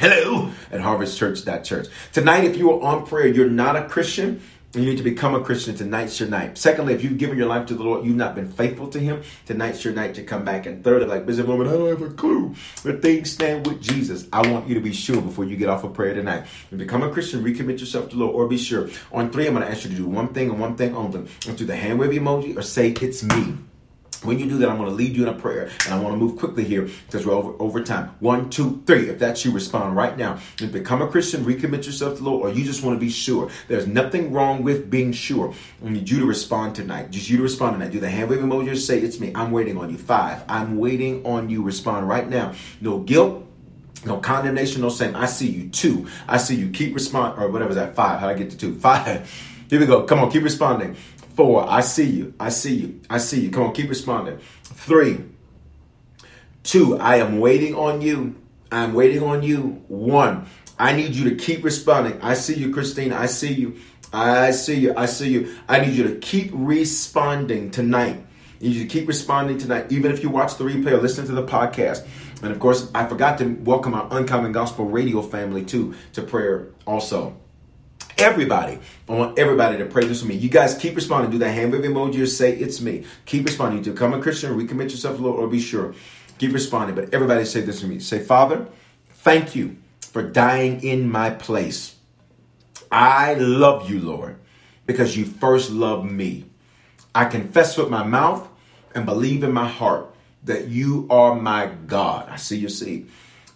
Hello 0.00 0.52
at 0.70 0.80
harvestchurch.church. 0.80 1.88
Tonight, 2.12 2.44
if 2.44 2.56
you 2.56 2.70
are 2.70 2.80
on 2.80 3.04
prayer, 3.04 3.26
you're 3.26 3.50
not 3.50 3.74
a 3.74 3.88
Christian, 3.88 4.40
you 4.72 4.82
need 4.82 4.98
to 4.98 5.02
become 5.02 5.34
a 5.34 5.42
Christian. 5.42 5.74
Tonight's 5.74 6.20
your 6.20 6.28
night. 6.28 6.56
Secondly, 6.56 6.94
if 6.94 7.02
you've 7.02 7.18
given 7.18 7.36
your 7.36 7.48
life 7.48 7.66
to 7.66 7.74
the 7.74 7.82
Lord, 7.82 8.06
you've 8.06 8.14
not 8.14 8.36
been 8.36 8.48
faithful 8.48 8.86
to 8.90 9.00
Him. 9.00 9.22
Tonight's 9.46 9.84
your 9.84 9.92
night 9.92 10.14
to 10.14 10.22
come 10.22 10.44
back. 10.44 10.66
And 10.66 10.84
thirdly, 10.84 11.08
like 11.08 11.26
Bishop 11.26 11.48
Woman, 11.48 11.66
I 11.66 11.72
don't 11.72 11.88
have 11.88 12.02
a 12.02 12.14
clue 12.14 12.54
where 12.82 12.94
things 12.94 13.32
stand 13.32 13.66
with 13.66 13.82
Jesus. 13.82 14.28
I 14.32 14.48
want 14.48 14.68
you 14.68 14.76
to 14.76 14.80
be 14.80 14.92
sure 14.92 15.20
before 15.20 15.46
you 15.46 15.56
get 15.56 15.68
off 15.68 15.82
of 15.82 15.94
prayer 15.94 16.14
tonight. 16.14 16.46
Become 16.70 17.02
a 17.02 17.10
Christian, 17.10 17.42
recommit 17.42 17.80
yourself 17.80 18.08
to 18.10 18.16
the 18.16 18.22
Lord, 18.22 18.36
or 18.36 18.46
be 18.46 18.56
sure. 18.56 18.88
On 19.10 19.32
three, 19.32 19.48
I'm 19.48 19.54
going 19.54 19.66
to 19.66 19.72
ask 19.72 19.82
you 19.82 19.90
to 19.90 19.96
do 19.96 20.06
one 20.06 20.32
thing 20.32 20.48
and 20.48 20.60
one 20.60 20.76
thing 20.76 20.94
only. 20.94 21.28
Do 21.40 21.64
the 21.64 21.74
hand 21.74 21.98
wave 21.98 22.10
emoji 22.10 22.56
or 22.56 22.62
say, 22.62 22.90
It's 22.90 23.24
me. 23.24 23.56
When 24.24 24.40
you 24.40 24.46
do 24.46 24.58
that, 24.58 24.68
I'm 24.68 24.78
going 24.78 24.88
to 24.88 24.94
lead 24.94 25.14
you 25.14 25.22
in 25.22 25.28
a 25.28 25.38
prayer, 25.38 25.70
and 25.84 25.94
I 25.94 26.00
want 26.00 26.12
to 26.12 26.16
move 26.16 26.36
quickly 26.36 26.64
here 26.64 26.88
because 27.06 27.24
we're 27.24 27.34
over, 27.34 27.54
over 27.60 27.82
time. 27.82 28.08
One, 28.18 28.50
two, 28.50 28.82
three. 28.84 29.08
If 29.08 29.20
that's 29.20 29.44
you, 29.44 29.52
respond 29.52 29.94
right 29.96 30.16
now. 30.16 30.40
And 30.60 30.72
become 30.72 31.02
a 31.02 31.06
Christian, 31.06 31.44
recommit 31.44 31.86
yourself 31.86 32.16
to 32.16 32.22
the 32.24 32.28
Lord, 32.28 32.50
or 32.50 32.52
you 32.52 32.64
just 32.64 32.82
want 32.82 32.96
to 32.96 33.00
be 33.00 33.10
sure. 33.10 33.48
There's 33.68 33.86
nothing 33.86 34.32
wrong 34.32 34.64
with 34.64 34.90
being 34.90 35.12
sure. 35.12 35.54
I 35.84 35.90
need 35.90 36.10
you 36.10 36.18
to 36.18 36.26
respond 36.26 36.74
tonight. 36.74 37.10
Just 37.10 37.30
you 37.30 37.36
to 37.36 37.42
respond 37.44 37.74
tonight. 37.76 37.92
Do 37.92 38.00
the 38.00 38.10
hand 38.10 38.28
wave 38.28 38.40
emoji. 38.40 38.76
Say, 38.76 38.98
"It's 38.98 39.20
me." 39.20 39.30
I'm 39.36 39.52
waiting 39.52 39.78
on 39.78 39.88
you. 39.90 39.98
Five. 39.98 40.42
I'm 40.48 40.78
waiting 40.78 41.24
on 41.24 41.48
you. 41.48 41.62
Respond 41.62 42.08
right 42.08 42.28
now. 42.28 42.54
No 42.80 42.98
guilt. 42.98 43.44
No 44.04 44.18
condemnation, 44.18 44.82
no 44.82 44.90
shame. 44.90 45.16
I 45.16 45.26
see 45.26 45.48
you. 45.48 45.68
Two. 45.68 46.08
I 46.28 46.38
see 46.38 46.54
you. 46.54 46.70
Keep 46.70 46.94
respond 46.94 47.40
or 47.40 47.48
whatever 47.48 47.74
that. 47.74 47.94
Five. 47.94 48.20
How 48.20 48.28
I 48.28 48.34
get 48.34 48.50
to 48.50 48.56
two? 48.56 48.74
Five. 48.74 49.30
Here 49.70 49.78
we 49.78 49.86
go. 49.86 50.04
Come 50.04 50.20
on, 50.20 50.30
keep 50.30 50.42
responding. 50.42 50.96
Four, 51.38 51.70
I 51.70 51.82
see 51.82 52.10
you. 52.10 52.34
I 52.40 52.48
see 52.48 52.74
you. 52.74 53.00
I 53.08 53.18
see 53.18 53.42
you. 53.42 53.50
Come 53.52 53.62
on, 53.62 53.72
keep 53.72 53.88
responding. 53.88 54.40
Three, 54.64 55.20
two, 56.64 56.98
I 56.98 57.18
am 57.18 57.38
waiting 57.38 57.76
on 57.76 58.00
you. 58.00 58.34
I'm 58.72 58.92
waiting 58.92 59.22
on 59.22 59.44
you. 59.44 59.84
One, 59.86 60.48
I 60.80 60.94
need 60.94 61.14
you 61.14 61.30
to 61.30 61.36
keep 61.36 61.62
responding. 61.62 62.20
I 62.22 62.34
see 62.34 62.54
you, 62.54 62.72
Christine. 62.72 63.12
I 63.12 63.26
see 63.26 63.52
you. 63.52 63.76
I 64.12 64.50
see 64.50 64.80
you. 64.80 64.94
I 64.96 65.06
see 65.06 65.30
you. 65.30 65.56
I 65.68 65.78
need 65.78 65.94
you 65.94 66.08
to 66.08 66.16
keep 66.16 66.50
responding 66.52 67.70
tonight. 67.70 68.20
You 68.58 68.82
to 68.82 68.86
keep 68.86 69.06
responding 69.06 69.58
tonight, 69.58 69.92
even 69.92 70.10
if 70.10 70.24
you 70.24 70.30
watch 70.30 70.56
the 70.56 70.64
replay 70.64 70.90
or 70.90 71.00
listen 71.00 71.24
to 71.26 71.32
the 71.32 71.46
podcast. 71.46 72.04
And 72.42 72.50
of 72.50 72.58
course, 72.58 72.90
I 72.96 73.06
forgot 73.06 73.38
to 73.38 73.54
welcome 73.62 73.94
our 73.94 74.08
Uncommon 74.10 74.50
Gospel 74.50 74.86
Radio 74.86 75.22
family 75.22 75.64
too 75.64 75.94
to 76.14 76.22
prayer 76.22 76.70
also 76.84 77.36
everybody. 78.18 78.78
I 79.08 79.12
want 79.12 79.38
everybody 79.38 79.78
to 79.78 79.86
pray 79.86 80.04
this 80.06 80.22
with 80.22 80.28
me. 80.28 80.36
You 80.36 80.48
guys 80.48 80.76
keep 80.76 80.96
responding. 80.96 81.30
Do 81.30 81.38
that 81.38 81.50
hand 81.50 81.72
wave 81.72 81.82
emoji 81.82 82.20
or 82.22 82.26
say 82.26 82.52
it's 82.56 82.80
me. 82.80 83.04
Keep 83.26 83.46
responding. 83.46 83.82
To 83.84 83.92
become 83.92 84.14
a 84.14 84.20
Christian, 84.20 84.58
recommit 84.58 84.90
yourself 84.90 85.16
to 85.16 85.22
the 85.22 85.28
Lord, 85.28 85.40
or 85.40 85.48
be 85.48 85.60
sure. 85.60 85.94
Keep 86.38 86.52
responding. 86.52 86.94
But 86.94 87.14
everybody 87.14 87.44
say 87.44 87.60
this 87.60 87.80
to 87.80 87.86
me. 87.86 88.00
Say, 88.00 88.20
Father, 88.20 88.66
thank 89.08 89.54
you 89.54 89.76
for 90.00 90.22
dying 90.22 90.82
in 90.82 91.10
my 91.10 91.30
place. 91.30 91.96
I 92.90 93.34
love 93.34 93.90
you, 93.90 94.00
Lord, 94.00 94.38
because 94.86 95.16
you 95.16 95.24
first 95.24 95.70
loved 95.70 96.10
me. 96.10 96.46
I 97.14 97.24
confess 97.26 97.76
with 97.76 97.90
my 97.90 98.04
mouth 98.04 98.48
and 98.94 99.04
believe 99.04 99.42
in 99.42 99.52
my 99.52 99.68
heart 99.68 100.14
that 100.44 100.68
you 100.68 101.06
are 101.10 101.34
my 101.34 101.66
God. 101.66 102.28
I 102.28 102.36
see 102.36 102.58
your 102.58 102.70
seed. 102.70 103.10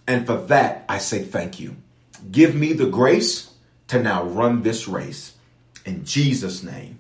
And 0.07 0.27
for 0.27 0.37
that, 0.37 0.85
I 0.89 0.99
say 0.99 1.23
thank 1.23 1.61
you. 1.61 1.77
Give 2.31 2.55
me 2.55 2.73
the 2.73 2.87
grace 2.87 3.52
to 3.93 4.03
now 4.03 4.25
run 4.25 4.63
this 4.63 4.89
race. 4.89 5.35
In 5.85 6.05
Jesus' 6.05 6.63
name, 6.63 6.99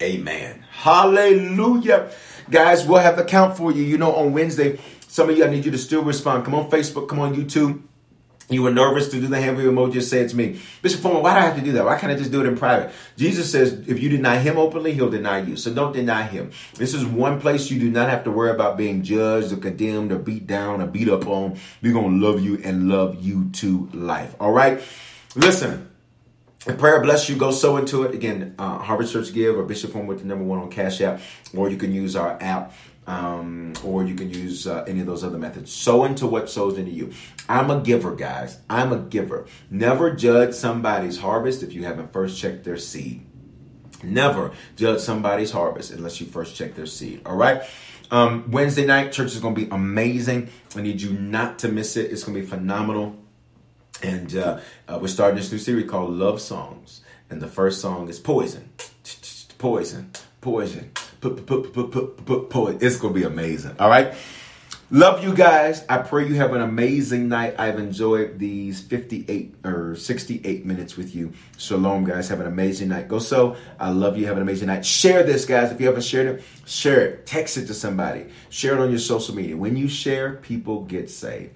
amen. 0.00 0.64
Hallelujah. 0.70 2.10
Guys, 2.48 2.86
we'll 2.86 3.00
have 3.00 3.16
the 3.16 3.24
count 3.24 3.56
for 3.56 3.72
you. 3.72 3.82
You 3.82 3.98
know, 3.98 4.14
on 4.14 4.32
Wednesday, 4.32 4.78
some 5.08 5.28
of 5.28 5.36
you, 5.36 5.44
I 5.44 5.50
need 5.50 5.64
you 5.64 5.72
to 5.72 5.78
still 5.78 6.02
respond. 6.02 6.44
Come 6.44 6.54
on 6.54 6.70
Facebook, 6.70 7.08
come 7.08 7.18
on 7.18 7.34
YouTube. 7.34 7.82
You 8.50 8.62
were 8.62 8.70
nervous 8.70 9.08
to 9.08 9.20
do 9.20 9.26
the 9.26 9.40
hand 9.40 9.56
wave 9.56 9.66
emoji. 9.66 10.00
Say 10.00 10.20
it 10.20 10.30
to 10.30 10.36
me, 10.36 10.60
Bishop 10.80 11.00
Foreman. 11.00 11.22
Why 11.22 11.34
do 11.34 11.40
I 11.40 11.42
have 11.42 11.56
to 11.56 11.60
do 11.60 11.72
that? 11.72 11.84
Why 11.84 11.98
can't 11.98 12.12
I 12.12 12.16
just 12.16 12.30
do 12.30 12.40
it 12.40 12.46
in 12.46 12.56
private? 12.56 12.94
Jesus 13.16 13.50
says, 13.50 13.72
if 13.88 14.00
you 14.00 14.08
deny 14.08 14.38
him 14.38 14.56
openly, 14.58 14.94
he'll 14.94 15.10
deny 15.10 15.40
you. 15.40 15.56
So 15.56 15.74
don't 15.74 15.92
deny 15.92 16.22
him. 16.22 16.52
This 16.74 16.94
is 16.94 17.04
one 17.04 17.40
place 17.40 17.68
you 17.70 17.80
do 17.80 17.90
not 17.90 18.08
have 18.08 18.24
to 18.24 18.30
worry 18.30 18.50
about 18.50 18.78
being 18.78 19.02
judged 19.02 19.52
or 19.52 19.56
condemned 19.56 20.12
or 20.12 20.18
beat 20.18 20.46
down 20.46 20.80
or 20.80 20.86
beat 20.86 21.08
up 21.08 21.26
on. 21.26 21.58
We're 21.82 21.92
gonna 21.92 22.16
love 22.16 22.40
you 22.40 22.58
and 22.64 22.88
love 22.88 23.20
you 23.20 23.50
to 23.54 23.90
life. 23.92 24.34
All 24.40 24.52
right. 24.52 24.80
Listen. 25.34 25.90
A 26.68 26.74
prayer 26.74 27.00
bless 27.00 27.30
you. 27.30 27.36
Go 27.36 27.50
sow 27.50 27.78
into 27.78 28.02
it. 28.02 28.14
Again, 28.14 28.54
uh, 28.58 28.78
Harvest 28.78 29.14
Church 29.14 29.32
Give 29.32 29.58
or 29.58 29.62
Bishop 29.62 29.92
Foreman 29.92 30.06
with 30.06 30.18
the 30.20 30.26
number 30.26 30.44
one 30.44 30.58
on 30.58 30.70
Cash 30.70 31.00
App, 31.00 31.20
or 31.56 31.70
you 31.70 31.78
can 31.78 31.94
use 31.94 32.14
our 32.14 32.36
app 32.42 32.74
um, 33.06 33.72
or 33.82 34.04
you 34.04 34.14
can 34.14 34.30
use 34.30 34.66
uh, 34.66 34.84
any 34.86 35.00
of 35.00 35.06
those 35.06 35.24
other 35.24 35.38
methods. 35.38 35.72
Sow 35.72 36.04
into 36.04 36.26
what 36.26 36.50
sows 36.50 36.76
into 36.76 36.90
you. 36.90 37.10
I'm 37.48 37.70
a 37.70 37.80
giver, 37.80 38.14
guys. 38.14 38.58
I'm 38.68 38.92
a 38.92 38.98
giver. 38.98 39.46
Never 39.70 40.14
judge 40.14 40.52
somebody's 40.52 41.18
harvest 41.18 41.62
if 41.62 41.72
you 41.72 41.84
haven't 41.84 42.12
first 42.12 42.38
checked 42.38 42.64
their 42.64 42.76
seed. 42.76 43.24
Never 44.02 44.52
judge 44.76 45.00
somebody's 45.00 45.50
harvest 45.50 45.90
unless 45.90 46.20
you 46.20 46.26
first 46.26 46.54
check 46.54 46.74
their 46.74 46.86
seed. 46.86 47.22
All 47.24 47.34
right. 47.34 47.62
Um, 48.10 48.50
Wednesday 48.50 48.84
night, 48.84 49.12
church 49.12 49.28
is 49.28 49.40
going 49.40 49.54
to 49.54 49.60
be 49.62 49.70
amazing. 49.70 50.50
I 50.76 50.82
need 50.82 51.00
you 51.00 51.12
not 51.12 51.58
to 51.60 51.68
miss 51.68 51.96
it. 51.96 52.12
It's 52.12 52.24
going 52.24 52.36
to 52.36 52.42
be 52.42 52.46
phenomenal. 52.46 53.16
And 54.02 54.36
uh, 54.36 54.60
uh, 54.86 54.98
we're 55.00 55.08
starting 55.08 55.36
this 55.36 55.50
new 55.50 55.58
series 55.58 55.90
called 55.90 56.10
Love 56.12 56.40
Songs. 56.40 57.02
And 57.30 57.40
the 57.40 57.48
first 57.48 57.80
song 57.80 58.08
is 58.08 58.18
Poison. 58.18 58.70
Poison. 59.58 60.12
Poison 60.40 60.92
poet. 61.20 62.82
It's 62.82 62.96
gonna 62.96 63.14
be 63.14 63.24
amazing. 63.24 63.76
All 63.78 63.88
right. 63.88 64.14
Love 64.90 65.22
you 65.22 65.34
guys. 65.34 65.84
I 65.86 65.98
pray 65.98 66.26
you 66.26 66.36
have 66.36 66.54
an 66.54 66.62
amazing 66.62 67.28
night. 67.28 67.56
I've 67.58 67.78
enjoyed 67.78 68.38
these 68.38 68.80
58 68.80 69.56
or 69.62 69.94
68 69.94 70.64
minutes 70.64 70.96
with 70.96 71.14
you. 71.14 71.34
Shalom, 71.58 72.04
guys. 72.04 72.30
Have 72.30 72.40
an 72.40 72.46
amazing 72.46 72.88
night. 72.88 73.06
Go 73.06 73.18
sow. 73.18 73.56
I 73.78 73.90
love 73.90 74.16
you. 74.16 74.26
Have 74.26 74.36
an 74.36 74.42
amazing 74.42 74.68
night. 74.68 74.86
Share 74.86 75.24
this, 75.24 75.44
guys. 75.44 75.70
If 75.70 75.78
you 75.78 75.86
haven't 75.88 76.04
shared 76.04 76.38
it, 76.38 76.44
share 76.64 77.00
it. 77.02 77.26
Text 77.26 77.58
it 77.58 77.66
to 77.66 77.74
somebody. 77.74 78.28
Share 78.48 78.74
it 78.74 78.80
on 78.80 78.88
your 78.88 78.98
social 78.98 79.34
media. 79.34 79.58
When 79.58 79.76
you 79.76 79.88
share, 79.88 80.36
people 80.36 80.84
get 80.84 81.10
saved. 81.10 81.54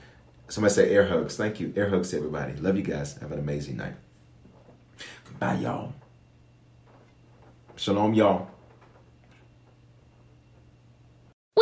Somebody 0.52 0.74
say 0.74 0.90
air 0.90 1.06
hugs. 1.06 1.34
Thank 1.34 1.60
you. 1.60 1.72
Air 1.74 1.88
hugs 1.88 2.10
to 2.10 2.18
everybody. 2.18 2.52
Love 2.56 2.76
you 2.76 2.82
guys. 2.82 3.16
Have 3.22 3.32
an 3.32 3.38
amazing 3.38 3.78
night. 3.78 3.94
Goodbye, 5.24 5.54
y'all. 5.54 5.94
Shalom, 7.74 8.12
y'all. 8.12 8.50
We 11.56 11.61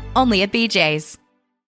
only 0.15 0.41
at 0.41 0.51
BJ's. 0.51 1.20